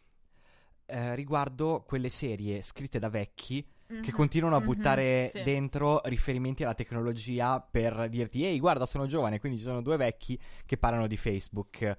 eh, 0.87 1.15
riguardo 1.17 1.83
quelle 1.85 2.09
serie 2.09 2.63
scritte 2.63 3.01
da 3.01 3.09
vecchi 3.09 3.61
che 3.87 3.95
Mhm, 3.95 4.11
continuano 4.11 4.57
a 4.57 4.61
mhm, 4.61 4.65
buttare 4.67 5.29
sì. 5.31 5.43
dentro 5.43 6.01
riferimenti 6.05 6.63
alla 6.65 6.75
tecnologia 6.75 7.61
per 7.61 8.09
dirti 8.09 8.45
ehi 8.45 8.59
guarda 8.59 8.85
sono 8.85 9.07
giovane 9.07 9.39
quindi 9.39 9.59
ci 9.59 9.65
sono 9.65 9.81
due 9.81 9.97
vecchi 9.97 10.37
che 10.65 10.77
parlano 10.77 11.07
di 11.07 11.17
Facebook 11.17 11.97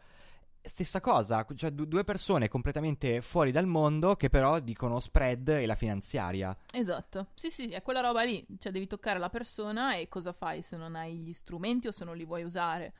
stessa 0.68 1.00
cosa 1.00 1.46
cioè 1.56 1.72
du- 1.72 1.86
due 1.86 2.04
persone 2.04 2.48
completamente 2.48 3.22
fuori 3.22 3.52
dal 3.52 3.66
mondo 3.66 4.16
che 4.16 4.30
però 4.30 4.60
dicono 4.60 5.00
spread 5.00 5.48
e 5.50 5.66
la 5.66 5.76
finanziaria. 5.76 6.56
Esatto, 6.72 7.28
sì 7.34 7.50
sì, 7.50 7.68
è 7.70 7.82
quella 7.82 8.02
roba 8.02 8.24
lì, 8.24 8.46
cioè 8.60 8.72
devi 8.72 8.88
toccare 8.88 9.20
la 9.20 9.30
persona 9.30 9.96
e 9.96 10.08
cosa 10.08 10.34
fai 10.34 10.62
se 10.62 10.78
non 10.78 10.96
hai 10.96 11.18
gli 11.18 11.34
strumenti 11.34 11.88
o 11.88 11.92
se 11.92 12.06
non 12.06 12.16
li 12.16 12.26
vuoi 12.26 12.44
usare? 12.44 12.94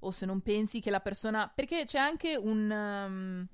O 0.00 0.10
se 0.10 0.26
non 0.26 0.40
pensi 0.40 0.80
che 0.80 0.90
la 0.90 1.00
persona... 1.00 1.50
perché 1.52 1.84
c'è 1.86 1.98
anche 1.98 2.36
un... 2.36 2.70
um, 2.70 3.46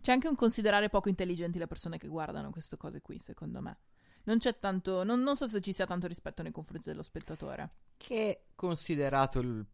c'è 0.00 0.12
anche 0.12 0.28
un 0.28 0.36
considerare 0.36 0.88
poco 0.88 1.08
intelligenti 1.08 1.58
le 1.58 1.66
persone 1.66 1.98
che 1.98 2.06
guardano 2.06 2.50
queste 2.50 2.76
cose 2.76 3.00
qui, 3.02 3.18
secondo 3.18 3.60
me. 3.60 3.76
Non 4.24 4.38
c'è 4.38 4.58
tanto... 4.58 5.02
non, 5.02 5.20
non 5.22 5.36
so 5.36 5.48
se 5.48 5.60
ci 5.60 5.72
sia 5.72 5.84
tanto 5.84 6.06
rispetto 6.06 6.42
nei 6.42 6.52
confronti 6.52 6.88
dello 6.88 7.02
spettatore. 7.02 7.70
che 7.96 8.46
considerato 8.54 9.40
il 9.40 9.66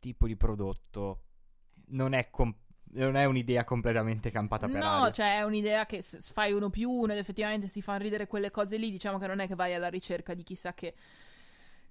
tipo 0.00 0.26
di 0.26 0.36
prodotto 0.36 1.27
non 1.90 2.12
è, 2.12 2.30
com- 2.30 2.54
non 2.92 3.16
è 3.16 3.24
un'idea 3.24 3.64
completamente 3.64 4.30
campata 4.30 4.66
per 4.66 4.80
No, 4.80 4.86
aria 4.86 5.12
cioè 5.12 5.38
è 5.38 5.42
un'idea 5.42 5.86
che 5.86 6.02
se 6.02 6.18
fai 6.20 6.52
uno 6.52 6.70
più 6.70 6.90
uno 6.90 7.12
ed 7.12 7.18
effettivamente 7.18 7.68
si 7.68 7.82
fanno 7.82 7.98
ridere 7.98 8.26
quelle 8.26 8.50
cose 8.50 8.76
lì, 8.76 8.90
diciamo 8.90 9.18
che 9.18 9.26
non 9.26 9.40
è 9.40 9.46
che 9.46 9.54
vai 9.54 9.74
alla 9.74 9.88
ricerca 9.88 10.34
di 10.34 10.42
chissà 10.42 10.74
che 10.74 10.94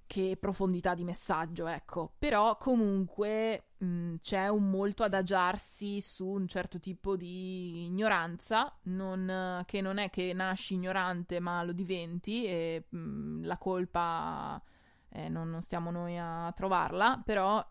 che 0.07 0.37
profondità 0.39 0.95
di 0.95 1.03
messaggio, 1.03 1.67
ecco. 1.67 2.13
Però 2.17 2.57
comunque 2.57 3.71
mh, 3.77 4.15
c'è 4.21 4.47
un 4.47 4.69
molto 4.69 5.03
adagiarsi 5.03 5.99
su 6.01 6.25
un 6.25 6.47
certo 6.47 6.79
tipo 6.79 7.17
di 7.17 7.85
ignoranza, 7.85 8.73
non, 8.83 9.63
che 9.65 9.81
non 9.81 9.97
è 9.97 10.09
che 10.09 10.31
nasci 10.33 10.75
ignorante 10.75 11.39
ma 11.39 11.61
lo 11.63 11.73
diventi 11.73 12.45
e 12.45 12.85
mh, 12.89 13.45
la 13.45 13.57
colpa 13.57 14.61
eh, 15.09 15.27
non, 15.27 15.49
non, 15.49 15.61
stiamo 15.61 15.91
noi 15.91 16.17
a 16.17 16.51
trovarla, 16.55 17.21
però 17.23 17.63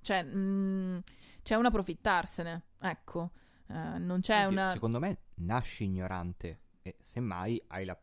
cioè, 0.00 0.22
mh, 0.22 1.02
c'è 1.46 1.54
un 1.54 1.66
approfittarsene, 1.66 2.62
ecco. 2.80 3.30
Uh, 3.68 3.98
non 3.98 4.18
c'è 4.20 4.46
Oddio, 4.46 4.58
una... 4.58 4.72
Secondo 4.72 4.98
me 4.98 5.18
nasci 5.36 5.84
ignorante 5.84 6.60
e 6.82 6.96
semmai 6.98 7.62
hai 7.68 7.84
la... 7.84 7.96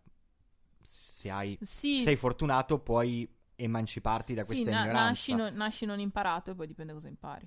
Se 0.79 1.29
hai... 1.29 1.57
Sì. 1.61 1.97
sei 1.97 2.15
fortunato 2.15 2.79
puoi 2.79 3.29
emanciparti 3.55 4.33
da 4.33 4.45
questa 4.45 4.63
sì, 4.63 4.71
na- 4.71 4.83
ignoranza. 4.83 5.03
Nasci, 5.03 5.33
no, 5.35 5.49
nasci 5.49 5.85
non 5.85 5.99
imparato 5.99 6.51
e 6.51 6.55
poi 6.55 6.67
dipende 6.67 6.93
cosa 6.93 7.09
impari. 7.09 7.45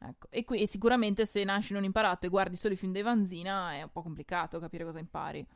Ecco. 0.00 0.26
E, 0.30 0.42
qui, 0.42 0.62
e 0.62 0.66
sicuramente 0.66 1.26
se 1.26 1.44
nasci 1.44 1.74
non 1.74 1.84
imparato 1.84 2.26
e 2.26 2.28
guardi 2.28 2.56
solo 2.56 2.74
i 2.74 2.76
film 2.76 2.90
dei 2.90 3.02
Vanzina 3.02 3.72
è 3.72 3.82
un 3.82 3.92
po' 3.92 4.02
complicato 4.02 4.58
capire 4.58 4.82
cosa 4.82 4.98
impari. 4.98 5.46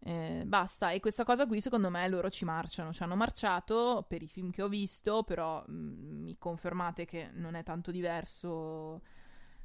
Eh, 0.00 0.44
basta, 0.46 0.92
e 0.92 1.00
questa 1.00 1.24
cosa 1.24 1.46
qui 1.46 1.60
secondo 1.60 1.90
me 1.90 2.06
loro 2.08 2.30
ci 2.30 2.44
marciano, 2.44 2.92
ci 2.92 3.02
hanno 3.02 3.16
marciato 3.16 4.04
per 4.08 4.22
i 4.22 4.28
film 4.28 4.50
che 4.50 4.62
ho 4.62 4.68
visto, 4.68 5.24
però 5.24 5.62
mh, 5.66 5.72
mm, 5.72 6.22
mi 6.22 6.36
confermate 6.38 7.04
che 7.04 7.30
non 7.34 7.54
è 7.54 7.64
tanto 7.64 7.90
diverso 7.90 9.02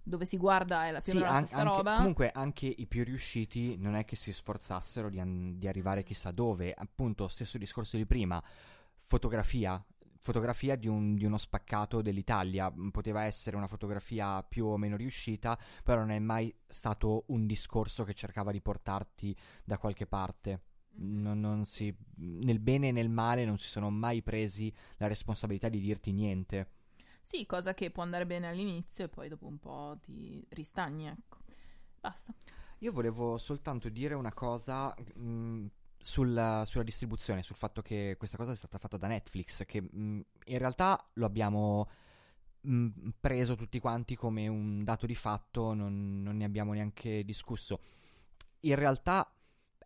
dove 0.05 0.25
si 0.25 0.35
guarda 0.37 0.85
è 0.85 0.91
la 0.91 0.99
più 0.99 1.13
sì, 1.13 1.17
o 1.19 1.25
an- 1.25 1.45
stessa 1.45 1.61
anche, 1.61 1.75
roba. 1.75 1.95
Comunque 1.97 2.31
anche 2.31 2.65
i 2.65 2.85
più 2.87 3.03
riusciti 3.03 3.77
non 3.77 3.95
è 3.95 4.03
che 4.05 4.15
si 4.15 4.33
sforzassero 4.33 5.09
di, 5.09 5.19
an- 5.19 5.57
di 5.57 5.67
arrivare 5.67 6.03
chissà 6.03 6.31
dove, 6.31 6.73
appunto 6.75 7.27
stesso 7.27 7.57
discorso 7.57 7.95
di 7.95 8.05
prima, 8.05 8.43
fotografia, 9.05 9.81
fotografia 10.23 10.77
di, 10.77 10.87
un, 10.87 11.15
di, 11.15 11.25
uno 11.25 11.37
spaccato 11.37 12.01
dell'Italia. 12.01 12.71
Mm, 12.71 12.89
poteva 12.89 13.23
essere 13.23 13.57
una 13.57 13.67
fotografia 13.67 14.41
più 14.41 14.65
o 14.65 14.77
meno 14.77 14.95
riuscita, 14.95 15.59
però 15.83 15.99
non 15.99 16.11
è 16.11 16.19
mai 16.19 16.53
stato 16.65 17.25
un 17.27 17.45
discorso 17.45 18.03
che 18.03 18.13
cercava 18.13 18.51
di 18.51 18.61
portarti 18.61 19.35
da 19.63 19.77
qualche 19.77 20.07
parte. 20.07 20.61
Mm-hmm. 20.99 21.21
Non, 21.21 21.39
non 21.39 21.65
si, 21.65 21.93
nel 22.15 22.59
bene 22.59 22.87
e 22.87 22.91
nel 22.91 23.09
male 23.09 23.45
non 23.45 23.59
si 23.59 23.67
sono 23.67 23.89
mai 23.89 24.23
presi 24.23 24.73
la 24.97 25.07
responsabilità 25.07 25.67
di 25.67 25.79
dirti 25.79 26.13
niente. 26.13 26.71
Sì, 27.21 27.45
cosa 27.45 27.73
che 27.73 27.91
può 27.91 28.03
andare 28.03 28.25
bene 28.25 28.47
all'inizio 28.47 29.05
e 29.05 29.09
poi 29.09 29.27
dopo 29.27 29.47
un 29.47 29.59
po' 29.59 29.97
ti 30.01 30.45
ristagni, 30.49 31.07
ecco. 31.07 31.39
Basta. 31.99 32.33
Io 32.79 32.91
volevo 32.91 33.37
soltanto 33.37 33.89
dire 33.89 34.13
una 34.13 34.33
cosa 34.33 34.93
mh, 35.15 35.21
mm, 35.21 35.65
sulla, 36.03 36.63
sulla, 36.65 36.83
distribuzione, 36.83 37.43
sul 37.43 37.55
fatto 37.55 37.81
che 37.81 38.15
questa 38.17 38.35
cosa 38.35 38.51
è 38.51 38.55
stata 38.55 38.77
fatta 38.77 38.97
da 38.97 39.07
Netflix, 39.07 39.63
che 39.65 39.81
mh, 39.81 39.87
mm, 39.97 40.19
in 40.47 40.57
realtà 40.57 41.01
lo 41.13 41.25
abbiamo 41.25 41.89
mh, 42.61 42.75
mm, 42.75 43.09
preso 43.21 43.55
tutti 43.55 43.79
quanti 43.79 44.15
come 44.15 44.47
un 44.47 44.83
dato 44.83 45.05
di 45.05 45.15
fatto, 45.15 45.73
non, 45.73 46.21
non 46.21 46.35
ne 46.35 46.43
abbiamo 46.43 46.73
neanche 46.73 47.23
discusso. 47.23 47.79
In 48.61 48.75
realtà 48.75 49.33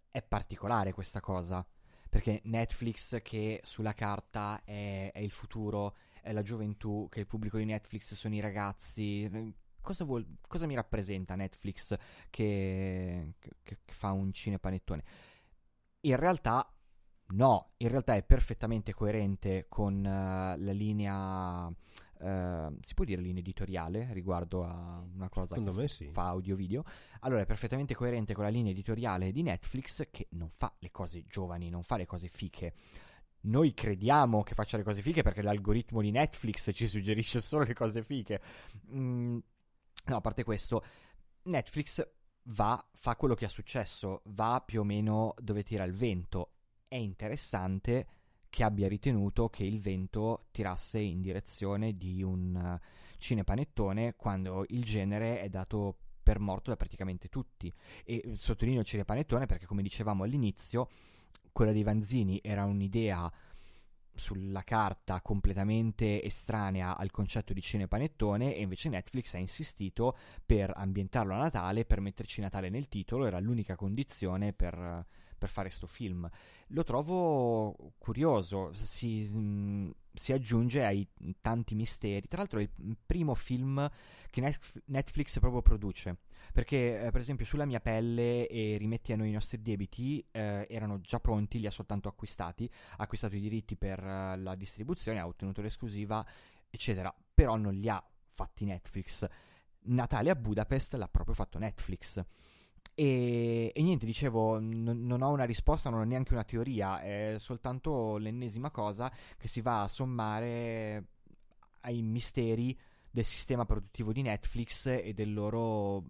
è 0.09 0.23
particolare 0.23 0.91
questa 0.91 1.19
cosa, 1.19 1.65
perché 2.09 2.41
Netflix 2.45 3.21
che 3.21 3.59
sulla 3.63 3.93
carta 3.93 4.61
è, 4.63 5.11
è 5.13 5.19
il 5.19 5.31
futuro 5.31 5.95
è 6.23 6.31
la 6.33 6.41
gioventù, 6.41 7.07
che 7.11 7.19
il 7.19 7.27
pubblico 7.27 7.57
di 7.57 7.65
Netflix 7.65 8.15
sono 8.15 8.33
i 8.33 8.39
ragazzi. 8.39 9.53
Cosa, 9.79 10.03
vuol, 10.03 10.25
cosa 10.47 10.65
mi 10.65 10.73
rappresenta 10.73 11.35
Netflix 11.35 11.95
che, 12.31 13.35
che, 13.39 13.51
che 13.63 13.77
fa 13.93 14.11
un 14.11 14.33
cinepanettone? 14.33 15.03
In 16.01 16.15
realtà 16.15 16.71
no, 17.29 17.71
in 17.77 17.89
realtà 17.89 18.15
è 18.15 18.23
perfettamente 18.23 18.93
coerente 18.93 19.65
con 19.67 19.95
uh, 19.97 20.61
la 20.61 20.71
linea... 20.71 21.71
Uh, 22.19 22.75
si 22.81 22.95
può 22.95 23.05
dire 23.05 23.21
linea 23.21 23.41
editoriale 23.41 24.11
riguardo 24.11 24.63
a 24.63 25.05
una 25.13 25.29
cosa 25.29 25.53
Secondo 25.53 25.79
che 25.79 25.87
sì. 25.87 26.09
fa 26.09 26.25
audio-video? 26.29 26.83
Allora 27.19 27.41
è 27.41 27.45
perfettamente 27.45 27.93
coerente 27.93 28.33
con 28.33 28.43
la 28.43 28.49
linea 28.49 28.71
editoriale 28.71 29.31
di 29.31 29.43
Netflix 29.43 30.07
che 30.09 30.27
non 30.31 30.49
fa 30.49 30.73
le 30.79 30.89
cose 30.89 31.25
giovani, 31.27 31.69
non 31.69 31.83
fa 31.83 31.95
le 31.95 32.07
cose 32.07 32.27
fiche 32.27 32.73
noi 33.47 33.73
crediamo 33.73 34.43
che 34.43 34.53
faccia 34.53 34.77
le 34.77 34.83
cose 34.83 35.01
fiche 35.01 35.21
perché 35.21 35.41
l'algoritmo 35.41 36.01
di 36.01 36.11
Netflix 36.11 36.71
ci 36.73 36.87
suggerisce 36.87 37.41
solo 37.41 37.63
le 37.63 37.73
cose 37.73 38.03
fiche. 38.03 38.41
Mm, 38.91 39.37
no, 40.05 40.15
a 40.15 40.21
parte 40.21 40.43
questo, 40.43 40.83
Netflix 41.43 42.05
va, 42.47 42.83
fa 42.93 43.15
quello 43.15 43.35
che 43.35 43.45
è 43.45 43.49
successo, 43.49 44.21
va 44.25 44.61
più 44.65 44.81
o 44.81 44.83
meno 44.83 45.33
dove 45.39 45.63
tira 45.63 45.83
il 45.83 45.93
vento. 45.93 46.51
È 46.87 46.95
interessante 46.95 48.07
che 48.49 48.63
abbia 48.63 48.87
ritenuto 48.87 49.49
che 49.49 49.63
il 49.63 49.79
vento 49.81 50.47
tirasse 50.51 50.99
in 50.99 51.21
direzione 51.21 51.97
di 51.97 52.23
un 52.23 52.55
uh, 52.55 52.85
cinepanettone 53.17 54.15
quando 54.15 54.65
il 54.69 54.83
genere 54.83 55.41
è 55.41 55.49
dato 55.49 55.97
per 56.23 56.39
morto 56.39 56.69
da 56.69 56.77
praticamente 56.77 57.29
tutti. 57.29 57.73
E 58.03 58.33
sottolineo 58.35 58.81
il 58.81 58.85
cinepanettone 58.85 59.45
perché, 59.45 59.65
come 59.65 59.81
dicevamo 59.81 60.23
all'inizio, 60.23 60.89
quella 61.51 61.71
dei 61.71 61.83
Vanzini 61.83 62.39
era 62.43 62.65
un'idea 62.65 63.31
sulla 64.17 64.63
carta 64.63 65.21
completamente 65.21 66.23
estranea 66.23 66.97
al 66.97 67.11
concetto 67.11 67.53
di 67.53 67.61
cinepanettone 67.61 68.55
e 68.55 68.61
invece 68.61 68.89
Netflix 68.89 69.33
ha 69.35 69.37
insistito 69.37 70.17
per 70.45 70.73
ambientarlo 70.75 71.33
a 71.33 71.37
Natale, 71.37 71.85
per 71.85 72.01
metterci 72.01 72.41
Natale 72.41 72.69
nel 72.69 72.87
titolo, 72.87 73.25
era 73.25 73.39
l'unica 73.39 73.75
condizione 73.75 74.53
per, 74.53 75.05
per 75.37 75.49
fare 75.49 75.69
sto 75.69 75.87
film. 75.87 76.29
Lo 76.67 76.83
trovo 76.83 77.93
curioso, 77.97 78.71
si, 78.73 79.21
mh, 79.21 79.93
si, 80.13 80.33
aggiunge 80.33 80.83
ai 80.83 81.07
tanti 81.41 81.75
misteri. 81.75 82.27
Tra 82.27 82.39
l'altro 82.39 82.59
è 82.59 82.69
il 82.75 82.97
primo 83.05 83.35
film 83.35 83.89
che 84.29 84.55
Netflix 84.85 85.39
proprio 85.39 85.61
produce. 85.61 86.17
Perché, 86.53 87.05
eh, 87.05 87.11
per 87.11 87.21
esempio, 87.21 87.45
sulla 87.45 87.65
mia 87.65 87.79
pelle 87.79 88.47
e 88.47 88.77
rimetti 88.77 89.13
a 89.13 89.15
noi 89.15 89.29
i 89.29 89.33
nostri 89.33 89.61
debiti 89.61 90.25
eh, 90.31 90.67
erano 90.69 90.99
già 91.01 91.19
pronti, 91.19 91.59
li 91.59 91.67
ha 91.67 91.71
soltanto 91.71 92.07
acquistati. 92.07 92.69
Ha 92.97 93.03
acquistato 93.03 93.35
i 93.35 93.39
diritti 93.39 93.75
per 93.75 94.03
uh, 94.03 94.41
la 94.41 94.55
distribuzione, 94.55 95.19
ha 95.19 95.27
ottenuto 95.27 95.61
l'esclusiva, 95.61 96.25
eccetera. 96.69 97.13
Però 97.33 97.55
non 97.55 97.73
li 97.73 97.89
ha 97.89 98.03
fatti 98.33 98.65
Netflix. 98.65 99.27
Natale 99.83 100.29
a 100.29 100.35
Budapest 100.35 100.95
l'ha 100.95 101.07
proprio 101.07 101.35
fatto 101.35 101.59
Netflix. 101.59 102.23
E, 102.99 103.71
e, 103.75 103.81
niente, 103.83 104.05
dicevo, 104.05 104.59
n- 104.59 105.05
non 105.05 105.21
ho 105.21 105.29
una 105.29 105.43
risposta, 105.43 105.89
non 105.89 105.99
ho 105.99 106.03
neanche 106.03 106.33
una 106.33 106.43
teoria, 106.43 106.99
è 106.99 107.35
soltanto 107.37 108.17
l'ennesima 108.17 108.71
cosa 108.71 109.11
che 109.37 109.47
si 109.47 109.61
va 109.61 109.83
a 109.83 109.87
sommare 109.87 111.09
ai 111.81 112.01
misteri 112.01 112.77
del 113.17 113.25
sistema 113.25 113.65
produttivo 113.65 114.13
di 114.13 114.21
Netflix 114.21 114.85
e 114.85 115.11
del 115.15 115.33
loro 115.33 116.03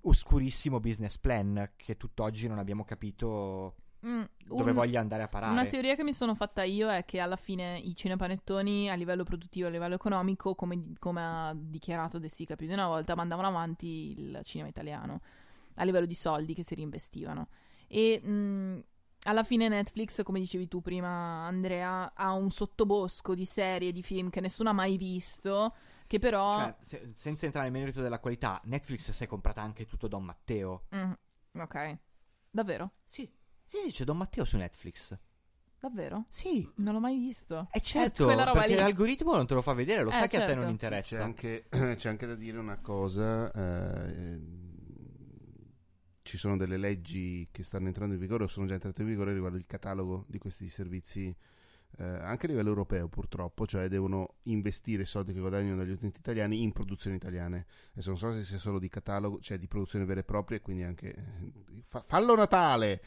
oscurissimo 0.00 0.80
business 0.80 1.16
plan 1.16 1.74
che 1.76 1.96
tutt'oggi 1.96 2.48
non 2.48 2.58
abbiamo 2.58 2.84
capito 2.84 3.76
mm, 4.04 4.22
dove 4.46 4.70
un, 4.70 4.76
voglia 4.76 4.98
andare 4.98 5.22
a 5.22 5.28
parare. 5.28 5.52
Una 5.52 5.66
teoria 5.66 5.94
che 5.94 6.02
mi 6.02 6.12
sono 6.12 6.34
fatta 6.34 6.64
io 6.64 6.90
è 6.90 7.04
che 7.04 7.20
alla 7.20 7.36
fine 7.36 7.78
i 7.78 7.94
cinepanettoni 7.94 8.90
a 8.90 8.94
livello 8.94 9.22
produttivo, 9.22 9.68
a 9.68 9.70
livello 9.70 9.94
economico, 9.94 10.56
come, 10.56 10.94
come 10.98 11.20
ha 11.22 11.54
dichiarato 11.56 12.18
De 12.18 12.28
Sica 12.28 12.56
più 12.56 12.66
di 12.66 12.72
una 12.72 12.88
volta, 12.88 13.14
mandavano 13.14 13.46
avanti 13.46 14.18
il 14.18 14.40
cinema 14.42 14.68
italiano 14.68 15.20
a 15.74 15.84
livello 15.84 16.06
di 16.06 16.14
soldi 16.14 16.52
che 16.52 16.64
si 16.64 16.74
reinvestivano. 16.74 17.46
E 17.86 18.20
mh, 18.20 18.28
mm, 18.28 18.78
alla 19.26 19.42
fine 19.42 19.68
Netflix, 19.68 20.22
come 20.22 20.38
dicevi 20.38 20.68
tu 20.68 20.80
prima, 20.80 21.44
Andrea, 21.44 22.12
ha 22.14 22.32
un 22.32 22.50
sottobosco 22.50 23.34
di 23.34 23.44
serie, 23.44 23.92
di 23.92 24.02
film 24.02 24.30
che 24.30 24.40
nessuno 24.40 24.70
ha 24.70 24.72
mai 24.72 24.96
visto, 24.96 25.74
che 26.06 26.18
però... 26.18 26.52
Cioè, 26.52 26.76
se, 26.80 27.10
senza 27.14 27.46
entrare 27.46 27.68
nel 27.68 27.80
merito 27.80 28.00
della 28.00 28.20
qualità, 28.20 28.60
Netflix 28.64 29.10
si 29.10 29.24
è 29.24 29.26
comprata 29.26 29.60
anche 29.60 29.84
tutto 29.84 30.08
Don 30.08 30.24
Matteo. 30.24 30.84
Mm, 30.94 31.12
ok. 31.60 31.98
Davvero? 32.50 32.92
Sì. 33.04 33.30
Sì, 33.64 33.78
sì, 33.78 33.90
c'è 33.90 34.04
Don 34.04 34.16
Matteo 34.16 34.44
su 34.44 34.56
Netflix. 34.56 35.18
Davvero? 35.78 36.24
Sì. 36.28 36.68
Non 36.76 36.94
l'ho 36.94 37.00
mai 37.00 37.18
visto. 37.18 37.68
E 37.72 37.80
certo, 37.80 38.30
è 38.30 38.36
perché 38.36 38.68
lì. 38.68 38.74
l'algoritmo 38.76 39.34
non 39.34 39.46
te 39.46 39.54
lo 39.54 39.62
fa 39.62 39.72
vedere, 39.72 40.02
lo 40.02 40.10
eh, 40.10 40.12
sai 40.12 40.28
certo. 40.28 40.36
che 40.36 40.42
a 40.42 40.46
te 40.46 40.54
non 40.54 40.68
certo. 40.68 40.84
interessa. 40.84 41.16
C'è 41.16 41.22
anche, 41.22 41.66
c'è 41.96 42.08
anche 42.08 42.26
da 42.26 42.34
dire 42.34 42.58
una 42.58 42.78
cosa... 42.78 43.50
Eh, 43.50 44.64
ci 46.26 46.36
sono 46.36 46.56
delle 46.56 46.76
leggi 46.76 47.48
che 47.52 47.62
stanno 47.62 47.86
entrando 47.86 48.14
in 48.14 48.20
vigore 48.20 48.44
o 48.44 48.48
sono 48.48 48.66
già 48.66 48.74
entrate 48.74 49.02
in 49.02 49.08
vigore 49.08 49.32
riguardo 49.32 49.56
il 49.56 49.66
catalogo 49.66 50.24
di 50.26 50.38
questi 50.38 50.68
servizi 50.68 51.34
eh, 51.98 52.04
anche 52.04 52.46
a 52.46 52.48
livello 52.48 52.68
europeo 52.68 53.08
purtroppo, 53.08 53.64
cioè 53.64 53.88
devono 53.88 54.34
investire 54.44 55.02
i 55.02 55.06
soldi 55.06 55.32
che 55.32 55.38
guadagnano 55.38 55.76
dagli 55.76 55.92
utenti 55.92 56.18
italiani 56.18 56.62
in 56.62 56.72
produzioni 56.72 57.16
italiane. 57.16 57.66
Adesso 57.92 58.10
non 58.10 58.18
so 58.18 58.34
se 58.34 58.42
sia 58.42 58.58
solo 58.58 58.78
di 58.78 58.88
catalogo, 58.88 59.38
cioè 59.40 59.56
di 59.56 59.68
produzione 59.68 60.04
vera 60.04 60.20
e 60.20 60.24
propria, 60.24 60.60
quindi 60.60 60.82
anche 60.82 61.14
eh, 61.14 61.52
fa- 61.82 62.02
fallo 62.02 62.34
Natale. 62.34 63.00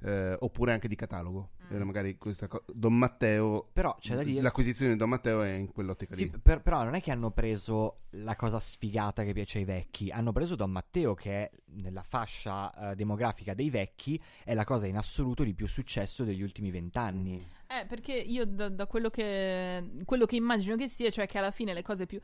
Eh, 0.00 0.36
oppure 0.38 0.72
anche 0.72 0.88
di 0.88 0.94
catalogo. 0.96 1.50
Mm. 1.74 1.82
Magari 1.82 2.16
questa 2.16 2.46
co- 2.46 2.64
Don 2.72 2.96
Matteo, 2.96 3.70
Però 3.72 3.96
c'è 3.98 4.14
da 4.14 4.22
dire... 4.22 4.40
l'acquisizione 4.40 4.92
di 4.92 4.98
Don 4.98 5.08
Matteo 5.08 5.42
è 5.42 5.52
in 5.54 5.72
quell'ottica 5.72 6.14
Sì, 6.14 6.30
lì. 6.30 6.38
per- 6.38 6.62
però 6.62 6.84
non 6.84 6.94
è 6.94 7.00
che 7.00 7.10
hanno 7.10 7.32
preso 7.32 8.02
la 8.10 8.36
cosa 8.36 8.60
sfigata 8.60 9.24
che 9.24 9.32
piace 9.32 9.58
ai 9.58 9.64
vecchi, 9.64 10.10
hanno 10.10 10.30
preso 10.30 10.54
Don 10.54 10.70
Matteo 10.70 11.14
che 11.14 11.30
è 11.32 11.50
nella 11.72 12.02
fascia 12.02 12.90
eh, 12.92 12.94
demografica 12.94 13.52
dei 13.52 13.68
vecchi 13.68 14.20
è 14.44 14.54
la 14.54 14.62
cosa 14.64 14.86
in 14.86 14.96
assoluto 14.96 15.42
di 15.42 15.54
più 15.54 15.66
successo 15.66 16.22
degli 16.22 16.42
ultimi 16.42 16.70
vent'anni. 16.70 17.44
Eh, 17.66 17.84
perché 17.86 18.12
io 18.14 18.46
da, 18.46 18.68
da 18.68 18.86
quello, 18.86 19.10
che, 19.10 19.90
quello 20.04 20.24
che 20.24 20.36
immagino 20.36 20.76
che 20.76 20.86
sia, 20.86 21.10
cioè 21.10 21.26
che 21.26 21.38
alla 21.38 21.50
fine 21.50 21.74
le 21.74 21.82
cose 21.82 22.06
più... 22.06 22.20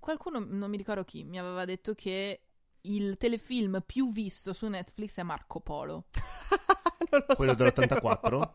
Qualcuno, 0.00 0.40
non 0.40 0.68
mi 0.68 0.76
ricordo 0.76 1.04
chi, 1.04 1.22
mi 1.22 1.38
aveva 1.38 1.64
detto 1.64 1.94
che 1.94 2.40
il 2.86 3.16
telefilm 3.18 3.82
più 3.86 4.10
visto 4.12 4.52
su 4.52 4.66
Netflix 4.66 5.16
è 5.18 5.22
Marco 5.22 5.60
Polo. 5.60 6.06
Quello 7.36 7.54
sapevo. 7.56 7.70
dell'84? 7.70 8.50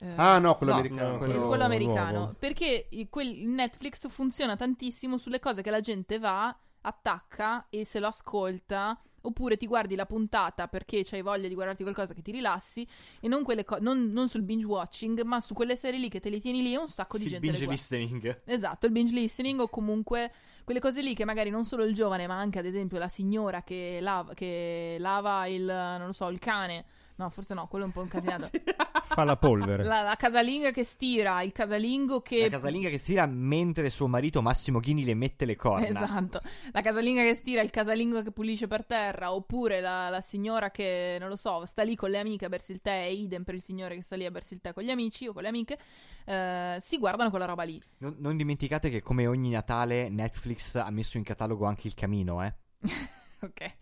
Eh, 0.00 0.12
Ah 0.16 0.38
no, 0.38 0.56
quello 0.56 0.72
No, 0.72 0.78
americano. 0.80 1.10
no, 1.12 1.18
quello, 1.18 1.46
quello 1.46 1.64
americano. 1.64 2.18
nuovo. 2.18 2.34
Perché 2.38 2.88
quel- 3.08 3.46
Netflix 3.46 4.08
funziona 4.08 4.56
tantissimo 4.56 5.16
sulle 5.16 5.38
cose 5.40 5.62
che 5.62 5.70
la 5.70 5.80
gente 5.80 6.18
va, 6.18 6.54
attacca 6.82 7.66
e 7.70 7.84
se 7.84 8.00
lo 8.00 8.08
ascolta. 8.08 8.98
Oppure 9.26 9.56
ti 9.56 9.66
guardi 9.66 9.94
la 9.94 10.04
puntata 10.04 10.68
perché 10.68 11.00
c'hai 11.02 11.22
voglia 11.22 11.48
di 11.48 11.54
guardarti 11.54 11.82
qualcosa 11.82 12.12
che 12.12 12.20
ti 12.20 12.30
rilassi. 12.30 12.86
E 13.20 13.26
non, 13.28 13.42
quelle 13.42 13.64
co- 13.64 13.78
non, 13.80 14.10
non 14.12 14.28
sul 14.28 14.42
binge 14.42 14.66
watching, 14.66 15.22
ma 15.22 15.40
su 15.40 15.54
quelle 15.54 15.76
serie 15.76 15.98
lì 15.98 16.10
che 16.10 16.20
te 16.20 16.28
li 16.28 16.38
tieni 16.40 16.60
lì 16.62 16.74
e 16.74 16.76
un 16.76 16.88
sacco 16.90 17.16
di 17.16 17.24
Il 17.24 17.30
gente 17.30 17.46
le 17.46 17.52
binge 17.52 17.70
listening. 17.70 18.42
Esatto, 18.44 18.84
il 18.84 18.92
binge 18.92 19.14
listening 19.14 19.60
o 19.60 19.68
comunque 19.68 20.30
quelle 20.64 20.78
cose 20.80 21.00
lì 21.00 21.14
che 21.14 21.24
magari 21.24 21.48
non 21.48 21.64
solo 21.64 21.84
il 21.84 21.94
giovane, 21.94 22.26
ma 22.26 22.36
anche 22.38 22.58
ad 22.58 22.66
esempio 22.66 22.98
la 22.98 23.08
signora 23.08 23.62
che 23.62 23.96
lava, 24.02 24.34
che 24.34 24.96
lava 25.00 25.46
il, 25.46 25.64
non 25.64 26.04
lo 26.08 26.12
so, 26.12 26.28
il 26.28 26.38
cane. 26.38 26.84
No, 27.16 27.30
forse 27.30 27.54
no, 27.54 27.68
quello 27.68 27.84
è 27.84 27.86
un 27.86 27.92
po' 27.92 28.02
incasinato. 28.02 28.48
Fa 29.14 29.22
la 29.22 29.36
polvere. 29.36 29.84
La, 29.84 30.02
la 30.02 30.16
casalinga 30.16 30.72
che 30.72 30.82
stira, 30.82 31.42
il 31.42 31.52
casalingo 31.52 32.20
che... 32.20 32.40
La 32.40 32.48
casalinga 32.48 32.88
che 32.88 32.98
stira 32.98 33.26
mentre 33.26 33.88
suo 33.90 34.08
marito 34.08 34.42
Massimo 34.42 34.80
Ghini 34.80 35.04
le 35.04 35.14
mette 35.14 35.44
le 35.44 35.54
corna. 35.54 35.86
Esatto, 35.86 36.40
la 36.72 36.80
casalinga 36.80 37.22
che 37.22 37.34
stira, 37.34 37.62
il 37.62 37.70
casalingo 37.70 38.22
che 38.22 38.32
pulisce 38.32 38.66
per 38.66 38.84
terra, 38.84 39.32
oppure 39.32 39.80
la, 39.80 40.08
la 40.08 40.20
signora 40.20 40.72
che, 40.72 41.16
non 41.20 41.28
lo 41.28 41.36
so, 41.36 41.64
sta 41.66 41.84
lì 41.84 41.94
con 41.94 42.10
le 42.10 42.18
amiche 42.18 42.46
a 42.46 42.48
bersi 42.48 42.72
il 42.72 42.80
tè, 42.80 43.04
e 43.04 43.12
idem 43.12 43.44
per 43.44 43.54
il 43.54 43.62
signore 43.62 43.94
che 43.94 44.02
sta 44.02 44.16
lì 44.16 44.24
a 44.24 44.30
bersi 44.32 44.54
il 44.54 44.60
tè 44.60 44.72
con 44.72 44.82
gli 44.82 44.90
amici 44.90 45.28
o 45.28 45.32
con 45.32 45.42
le 45.42 45.48
amiche, 45.48 45.78
eh, 46.24 46.78
si 46.82 46.98
guardano 46.98 47.30
quella 47.30 47.44
roba 47.44 47.62
lì. 47.62 47.80
Non, 47.98 48.16
non 48.18 48.36
dimenticate 48.36 48.90
che 48.90 49.00
come 49.02 49.28
ogni 49.28 49.50
Natale 49.50 50.08
Netflix 50.08 50.74
ha 50.74 50.90
messo 50.90 51.18
in 51.18 51.22
catalogo 51.22 51.66
anche 51.66 51.86
il 51.86 51.94
camino, 51.94 52.42
eh? 52.42 52.52
ok, 53.40 53.74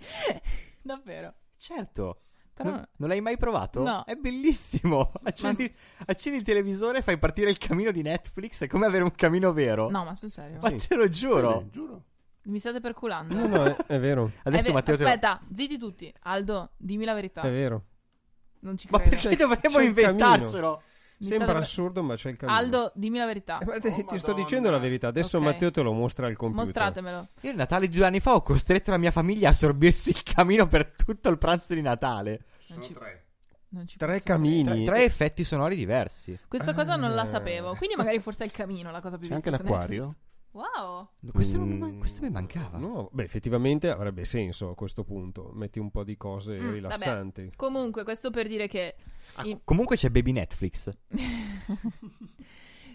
davvero. 0.82 1.32
Certo. 1.56 2.18
Però... 2.62 2.74
Non, 2.76 2.88
non 2.96 3.08
l'hai 3.08 3.20
mai 3.20 3.36
provato? 3.36 3.82
No. 3.82 4.04
È 4.04 4.14
bellissimo. 4.14 5.12
Accendi, 5.22 5.72
accendi 6.06 6.38
il 6.38 6.44
televisore, 6.44 7.02
fai 7.02 7.18
partire 7.18 7.50
il 7.50 7.58
camino 7.58 7.90
di 7.90 8.02
Netflix. 8.02 8.62
È 8.62 8.66
come 8.66 8.86
avere 8.86 9.04
un 9.04 9.12
camino 9.14 9.52
vero. 9.52 9.90
No, 9.90 10.04
ma 10.04 10.14
sul 10.14 10.30
serio. 10.30 10.58
Ma 10.60 10.70
te 10.70 10.94
lo 10.94 11.08
giuro. 11.08 11.60
Sì, 11.62 11.70
giuro. 11.70 12.02
Mi 12.44 12.58
state 12.58 12.80
perculando. 12.80 13.34
No, 13.34 13.46
no, 13.46 13.64
è, 13.64 13.76
è 13.86 13.98
vero. 14.00 14.30
Adesso 14.42 14.64
Eh 14.64 14.68
beh, 14.68 14.72
Matteo 14.74 14.96
te 14.96 15.04
Aspetta, 15.04 15.40
zitti 15.52 15.78
tutti. 15.78 16.12
Aldo, 16.22 16.72
dimmi 16.76 17.04
la 17.04 17.14
verità. 17.14 17.42
È 17.42 17.50
vero. 17.50 17.84
Non 18.60 18.76
ci 18.76 18.88
Ma 18.90 18.98
credo. 19.00 19.16
perché 19.16 19.36
dovremmo 19.36 19.80
inventarcelo? 19.80 20.82
Sembra 21.22 21.58
assurdo, 21.58 22.02
ma 22.02 22.16
c'è 22.16 22.30
il 22.30 22.36
cammino. 22.36 22.58
Aldo, 22.58 22.90
dimmi 22.96 23.18
la 23.18 23.26
verità. 23.26 23.58
Eh, 23.60 23.64
ma 23.64 23.78
te- 23.78 23.90
Oh, 23.90 23.94
ti 23.94 24.18
sto 24.18 24.28
Madonna. 24.30 24.34
dicendo 24.44 24.70
la 24.70 24.78
verità. 24.78 25.06
Adesso 25.06 25.36
Ok. 25.38 25.44
Matteo 25.44 25.70
te 25.70 25.80
lo 25.82 25.92
mostra 25.92 26.26
al 26.26 26.34
computer. 26.34 26.64
Mostratemelo. 26.64 27.28
Io 27.42 27.50
il 27.50 27.56
Natale 27.56 27.86
di 27.88 27.96
due 27.96 28.06
anni 28.06 28.18
fa 28.18 28.34
ho 28.34 28.42
costretto 28.42 28.90
la 28.90 28.96
mia 28.98 29.12
famiglia 29.12 29.50
a 29.50 29.52
sorbirsi 29.52 30.10
il 30.10 30.22
camino 30.24 30.66
per 30.66 30.94
tutto 30.96 31.28
il 31.28 31.38
pranzo 31.38 31.74
di 31.74 31.80
Natale. 31.80 32.44
Sono 32.72 32.84
ci- 32.84 32.92
tre. 32.92 33.26
Non 33.68 33.86
ci 33.86 33.96
Tre 33.96 34.22
camini. 34.22 34.64
Tre, 34.64 34.82
tre 34.84 35.04
effetti 35.04 35.44
sonori 35.44 35.76
diversi. 35.76 36.38
Questa 36.46 36.74
cosa 36.74 36.94
non 36.96 37.14
la 37.14 37.22
Eh. 37.22 37.26
sapevo. 37.26 37.74
Quindi 37.74 37.96
magari 37.96 38.20
forse 38.20 38.42
è 38.42 38.46
il 38.46 38.52
camino 38.52 38.90
la 38.90 39.00
cosa 39.00 39.16
più 39.16 39.28
C'è 39.28 39.34
anche 39.34 39.48
l'acquario? 39.50 40.14
Wow. 40.50 41.08
Questo, 41.32 41.56
non 41.56 41.68
mi 41.68 41.76
Mm. 41.76 41.78
man- 41.80 41.98
questo 41.98 42.20
mi 42.20 42.28
mancava. 42.28 42.76
No, 42.76 43.08
beh, 43.10 43.22
effettivamente 43.22 43.88
avrebbe 43.88 44.26
senso 44.26 44.68
a 44.68 44.74
questo 44.74 45.02
punto. 45.04 45.50
Metti 45.54 45.78
un 45.78 45.90
po' 45.90 46.04
di 46.04 46.18
cose 46.18 46.60
Mm, 46.60 46.70
rilassanti. 46.72 47.52
Comunque, 47.56 48.04
questo 48.04 48.30
per 48.30 48.46
dire 48.48 48.68
che 48.68 48.96
Ah, 49.36 49.44
I- 49.46 49.58
Comunque 49.64 49.96
c'è 49.96 50.10
Baby 50.10 50.32
Netflix. 50.32 50.90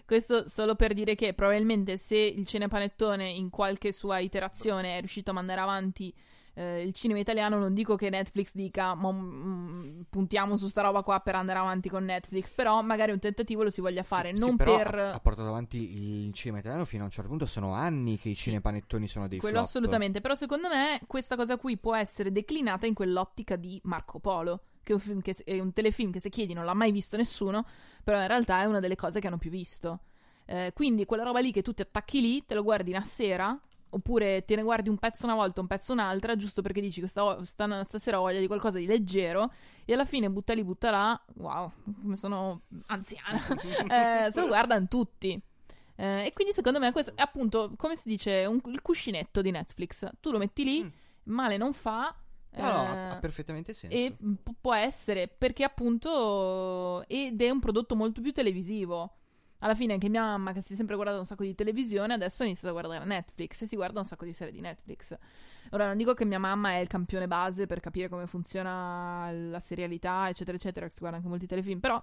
Questo 0.04 0.48
solo 0.48 0.74
per 0.74 0.94
dire 0.94 1.14
che 1.14 1.34
probabilmente 1.34 1.98
se 1.98 2.16
il 2.16 2.46
cinepanettone 2.46 3.28
in 3.30 3.50
qualche 3.50 3.92
sua 3.92 4.18
iterazione 4.20 4.96
è 4.96 4.98
riuscito 5.00 5.30
a 5.30 5.34
mandare 5.34 5.60
avanti 5.60 6.14
eh, 6.58 6.82
il 6.82 6.92
cinema 6.92 7.20
italiano, 7.20 7.56
non 7.58 7.72
dico 7.72 7.94
che 7.94 8.10
Netflix 8.10 8.50
dica 8.52 8.94
"Mo- 8.94 9.12
mm, 9.12 10.00
puntiamo 10.10 10.56
su 10.56 10.66
sta 10.66 10.82
roba 10.82 11.02
qua 11.02 11.20
per 11.20 11.36
andare 11.36 11.58
avanti 11.60 11.88
con 11.88 12.04
Netflix, 12.04 12.50
però 12.52 12.82
magari 12.82 13.12
un 13.12 13.20
tentativo 13.20 13.62
lo 13.62 13.70
si 13.70 13.80
voglia 13.80 14.02
fare, 14.02 14.32
Sì, 14.36 14.40
non 14.40 14.50
sì, 14.50 14.56
per... 14.56 14.92
ha, 14.94 15.12
ha 15.12 15.20
portato 15.20 15.48
avanti 15.48 16.26
il 16.26 16.32
cinema 16.34 16.58
italiano 16.58 16.84
fino 16.84 17.02
a 17.02 17.06
un 17.06 17.12
certo 17.12 17.28
punto. 17.28 17.46
Sono 17.46 17.72
anni 17.74 18.18
che 18.18 18.30
i 18.30 18.34
cinepanettoni 18.34 19.06
sono 19.06 19.28
dei 19.28 19.38
Quello 19.38 19.56
flop. 19.56 19.68
assolutamente, 19.68 20.20
però 20.20 20.34
secondo 20.34 20.68
me 20.68 21.00
questa 21.06 21.36
cosa 21.36 21.56
qui 21.56 21.76
può 21.78 21.94
essere 21.94 22.32
declinata 22.32 22.86
in 22.86 22.94
quell'ottica 22.94 23.54
di 23.56 23.80
Marco 23.84 24.18
Polo, 24.18 24.62
che 24.82 24.92
è 24.92 24.94
un, 24.96 25.00
film 25.00 25.20
che 25.20 25.36
è 25.44 25.60
un 25.60 25.72
telefilm 25.72 26.10
che 26.10 26.18
se 26.20 26.28
chiedi 26.28 26.54
non 26.54 26.64
l'ha 26.64 26.74
mai 26.74 26.90
visto 26.90 27.16
nessuno, 27.16 27.64
però 28.02 28.20
in 28.20 28.26
realtà 28.26 28.60
è 28.62 28.64
una 28.64 28.80
delle 28.80 28.96
cose 28.96 29.20
che 29.20 29.28
hanno 29.28 29.38
più 29.38 29.50
visto. 29.50 30.00
Eh, 30.46 30.72
quindi 30.74 31.04
quella 31.04 31.24
roba 31.24 31.40
lì 31.40 31.52
che 31.52 31.62
tu 31.62 31.72
ti 31.74 31.82
attacchi 31.82 32.20
lì, 32.20 32.44
te 32.46 32.54
lo 32.54 32.62
guardi 32.62 32.90
una 32.90 33.04
sera, 33.04 33.56
oppure 33.90 34.44
te 34.44 34.56
ne 34.56 34.62
guardi 34.62 34.88
un 34.88 34.98
pezzo 34.98 35.24
una 35.26 35.34
volta, 35.34 35.60
un 35.60 35.66
pezzo 35.66 35.92
un'altra, 35.92 36.36
giusto 36.36 36.62
perché 36.62 36.80
dici 36.80 37.00
questa, 37.00 37.44
sta- 37.44 37.84
stasera 37.84 38.18
ho 38.18 38.22
voglia 38.22 38.40
di 38.40 38.46
qualcosa 38.46 38.78
di 38.78 38.86
leggero, 38.86 39.52
e 39.84 39.92
alla 39.94 40.04
fine 40.04 40.28
butta 40.30 40.52
lì, 40.54 40.62
butta 40.64 40.90
là, 40.90 41.20
wow, 41.36 41.70
come 42.02 42.16
sono 42.16 42.62
anziana, 42.86 43.38
eh, 44.26 44.32
se 44.32 44.40
lo 44.40 44.46
guardano 44.46 44.86
tutti. 44.88 45.40
Eh, 46.00 46.26
e 46.26 46.32
quindi 46.32 46.52
secondo 46.52 46.78
me 46.78 46.92
questo 46.92 47.12
è 47.16 47.20
appunto, 47.22 47.72
come 47.76 47.96
si 47.96 48.08
dice, 48.08 48.44
un- 48.46 48.60
il 48.66 48.82
cuscinetto 48.82 49.42
di 49.42 49.50
Netflix. 49.50 50.08
Tu 50.20 50.30
lo 50.30 50.38
metti 50.38 50.62
lì, 50.64 50.84
Mm. 50.84 50.88
male 51.24 51.56
non 51.56 51.72
fa. 51.72 52.14
No, 52.50 52.62
no, 52.66 52.78
ha, 52.78 52.94
eh, 52.94 53.08
ha 53.10 53.16
perfettamente 53.16 53.72
senso. 53.74 53.94
e 53.96 54.16
pu- 54.42 54.54
può 54.60 54.74
essere 54.74 55.28
perché 55.28 55.64
appunto 55.64 57.04
ed 57.06 57.40
è 57.42 57.50
un 57.50 57.60
prodotto 57.60 57.94
molto 57.96 58.20
più 58.20 58.32
televisivo. 58.32 59.12
Alla 59.60 59.74
fine 59.74 59.92
anche 59.94 60.08
mia 60.08 60.22
mamma 60.22 60.52
che 60.52 60.62
si 60.62 60.74
è 60.74 60.76
sempre 60.76 60.94
guardata 60.94 61.18
un 61.18 61.26
sacco 61.26 61.42
di 61.42 61.54
televisione 61.54 62.14
adesso 62.14 62.42
ha 62.42 62.46
iniziato 62.46 62.68
a 62.68 62.80
guardare 62.80 63.04
Netflix 63.04 63.62
e 63.62 63.66
si 63.66 63.74
guarda 63.74 63.98
un 63.98 64.04
sacco 64.04 64.24
di 64.24 64.32
serie 64.32 64.52
di 64.52 64.60
Netflix. 64.60 65.16
Ora 65.70 65.86
non 65.86 65.96
dico 65.96 66.14
che 66.14 66.24
mia 66.24 66.38
mamma 66.38 66.72
è 66.72 66.76
il 66.78 66.86
campione 66.86 67.26
base 67.26 67.66
per 67.66 67.80
capire 67.80 68.08
come 68.08 68.26
funziona 68.26 69.30
la 69.32 69.60
serialità 69.60 70.28
eccetera 70.28 70.56
eccetera, 70.56 70.86
che 70.86 70.92
si 70.92 71.00
guarda 71.00 71.16
anche 71.16 71.28
molti 71.28 71.46
telefilm, 71.46 71.80
però 71.80 72.02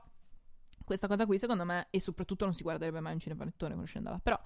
questa 0.83 1.07
cosa 1.07 1.25
qui 1.25 1.37
secondo 1.37 1.63
me 1.63 1.87
e 1.89 1.99
soprattutto 2.01 2.43
non 2.45 2.53
si 2.53 2.61
guarderebbe 2.63 2.99
mai 2.99 3.13
un 3.13 3.19
cinepanettone 3.19 3.73
conoscendola, 3.73 4.19
però 4.21 4.39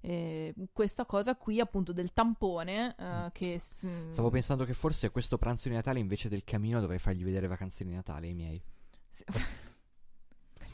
eh, 0.00 0.54
questa 0.72 1.04
cosa 1.04 1.34
qui 1.36 1.58
appunto 1.58 1.92
del 1.92 2.12
tampone 2.12 2.94
eh, 2.96 3.30
che 3.32 3.58
s- 3.58 3.88
Stavo 4.08 4.30
pensando 4.30 4.64
che 4.64 4.72
forse 4.72 5.10
questo 5.10 5.36
pranzo 5.36 5.68
di 5.68 5.74
Natale 5.74 5.98
invece 5.98 6.28
del 6.28 6.44
camino 6.44 6.78
dovrei 6.80 6.98
fargli 7.00 7.24
vedere 7.24 7.48
vacanze 7.48 7.84
di 7.84 7.92
Natale 7.92 8.28
ai 8.28 8.34
miei. 8.34 8.62
sì. 9.08 9.24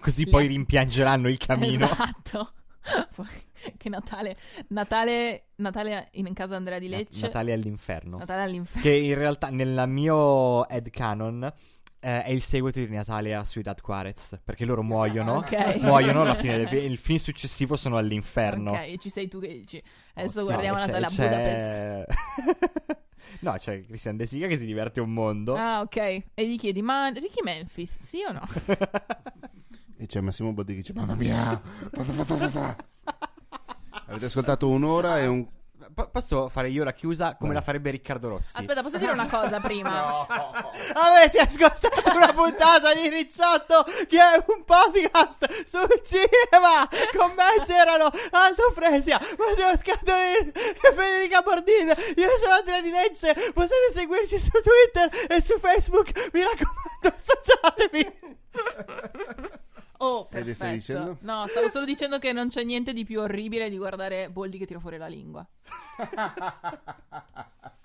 Così 0.02 0.26
poi 0.26 0.48
rimpiangeranno 0.48 1.28
il 1.28 1.38
camino. 1.38 1.84
Esatto. 1.84 2.52
Che 3.76 3.88
Natale, 3.88 4.36
Natale, 4.68 5.50
Natale 5.56 6.08
in 6.14 6.32
casa 6.34 6.56
Andrea 6.56 6.80
di 6.80 6.88
Lecce. 6.88 7.20
Natale 7.26 7.52
all'inferno. 7.52 8.18
Natale 8.18 8.42
all'inferno. 8.42 8.82
Che 8.82 8.92
in 8.92 9.14
realtà 9.14 9.50
nel 9.50 9.84
mio 9.86 10.68
head 10.68 10.90
canon 10.90 11.44
eh, 12.00 12.24
è 12.24 12.30
il 12.30 12.42
seguito 12.42 12.80
di 12.80 12.92
Natale 12.92 13.36
a 13.36 13.44
Ciudad 13.44 13.80
Juarez. 13.80 14.40
Perché 14.44 14.64
loro 14.64 14.82
muoiono. 14.82 15.36
Ok. 15.36 15.76
Muoiono 15.80 16.22
alla 16.22 16.34
fine 16.34 16.56
del 16.56 16.66
film. 16.66 16.84
Il 16.90 16.98
film 16.98 17.18
successivo 17.18 17.76
sono 17.76 17.98
all'inferno. 17.98 18.72
Ok, 18.72 18.96
ci 18.96 19.10
sei 19.10 19.28
tu 19.28 19.38
che 19.38 19.46
dici. 19.46 19.80
Adesso 20.14 20.40
No, 20.40 20.46
guardiamo 20.46 20.78
c'è- 20.78 20.86
Natale 20.86 21.04
a 21.04 21.08
c'è- 21.08 21.28
Budapest. 21.28 22.98
no, 23.42 23.52
c'è 23.58 23.84
Christian 23.84 24.16
De 24.16 24.26
Sica 24.26 24.48
che 24.48 24.56
si 24.56 24.66
diverte 24.66 24.98
un 25.00 25.12
mondo. 25.12 25.54
Ah, 25.54 25.82
ok. 25.82 25.96
E 25.96 26.48
gli 26.48 26.58
chiedi, 26.58 26.82
ma 26.82 27.06
Ricky 27.10 27.42
Memphis, 27.44 27.96
sì 28.00 28.18
o 28.28 28.32
no? 28.32 28.42
E 30.02 30.06
c'è 30.06 30.20
Massimo 30.20 30.52
Boddi 30.52 30.72
che 30.72 30.80
dice: 30.80 30.92
Mamma 30.94 31.14
mia, 31.14 31.50
avete 34.06 34.24
ascoltato 34.24 34.68
un'ora 34.68 35.20
e 35.20 35.28
un. 35.28 35.46
Po- 35.94 36.08
posso 36.08 36.48
fare 36.48 36.70
io 36.70 36.82
la 36.82 36.92
chiusa 36.92 37.36
come 37.36 37.50
Vai. 37.50 37.58
la 37.58 37.62
farebbe 37.62 37.90
Riccardo 37.90 38.30
Rossi? 38.30 38.58
Aspetta, 38.58 38.82
posso 38.82 38.98
dire 38.98 39.12
una 39.12 39.28
cosa 39.28 39.60
prima? 39.60 40.26
Avete 40.94 41.38
ascoltato 41.38 42.16
una 42.16 42.32
puntata 42.32 42.92
di 42.94 43.08
Ricciotto 43.08 43.84
che 44.08 44.18
è 44.18 44.42
un 44.44 44.64
podcast 44.64 45.62
sul 45.64 46.00
cinema 46.02 46.88
con 47.16 47.32
me 47.36 47.64
c'erano 47.64 48.10
Aldo 48.30 48.72
Fresia, 48.72 49.20
Matteo 49.20 49.76
Scatolini 49.76 50.50
e 50.50 50.92
Federica 50.94 51.42
Bordin 51.42 51.94
io 52.16 52.28
sono 52.42 52.54
Andrea 52.54 52.80
di 52.80 52.90
Lecce 52.90 53.34
potete 53.52 53.92
seguirci 53.92 54.40
su 54.40 54.50
Twitter 54.50 55.10
e 55.28 55.40
su 55.42 55.58
Facebook 55.58 56.30
mi 56.32 56.42
raccomando 56.42 57.14
associatevi 57.14 58.20
Oh, 60.04 60.26
Fede, 60.28 60.44
perfetto. 60.44 60.54
stai 60.54 60.72
dicendo? 60.74 61.16
No, 61.20 61.46
stavo 61.46 61.68
solo 61.68 61.84
dicendo 61.84 62.18
che 62.18 62.32
non 62.32 62.48
c'è 62.48 62.64
niente 62.64 62.92
di 62.92 63.04
più 63.04 63.20
orribile 63.20 63.70
di 63.70 63.76
guardare 63.76 64.30
Boldi 64.30 64.58
che 64.58 64.66
tira 64.66 64.80
fuori 64.80 64.98
la 64.98 65.06
lingua. 65.06 65.46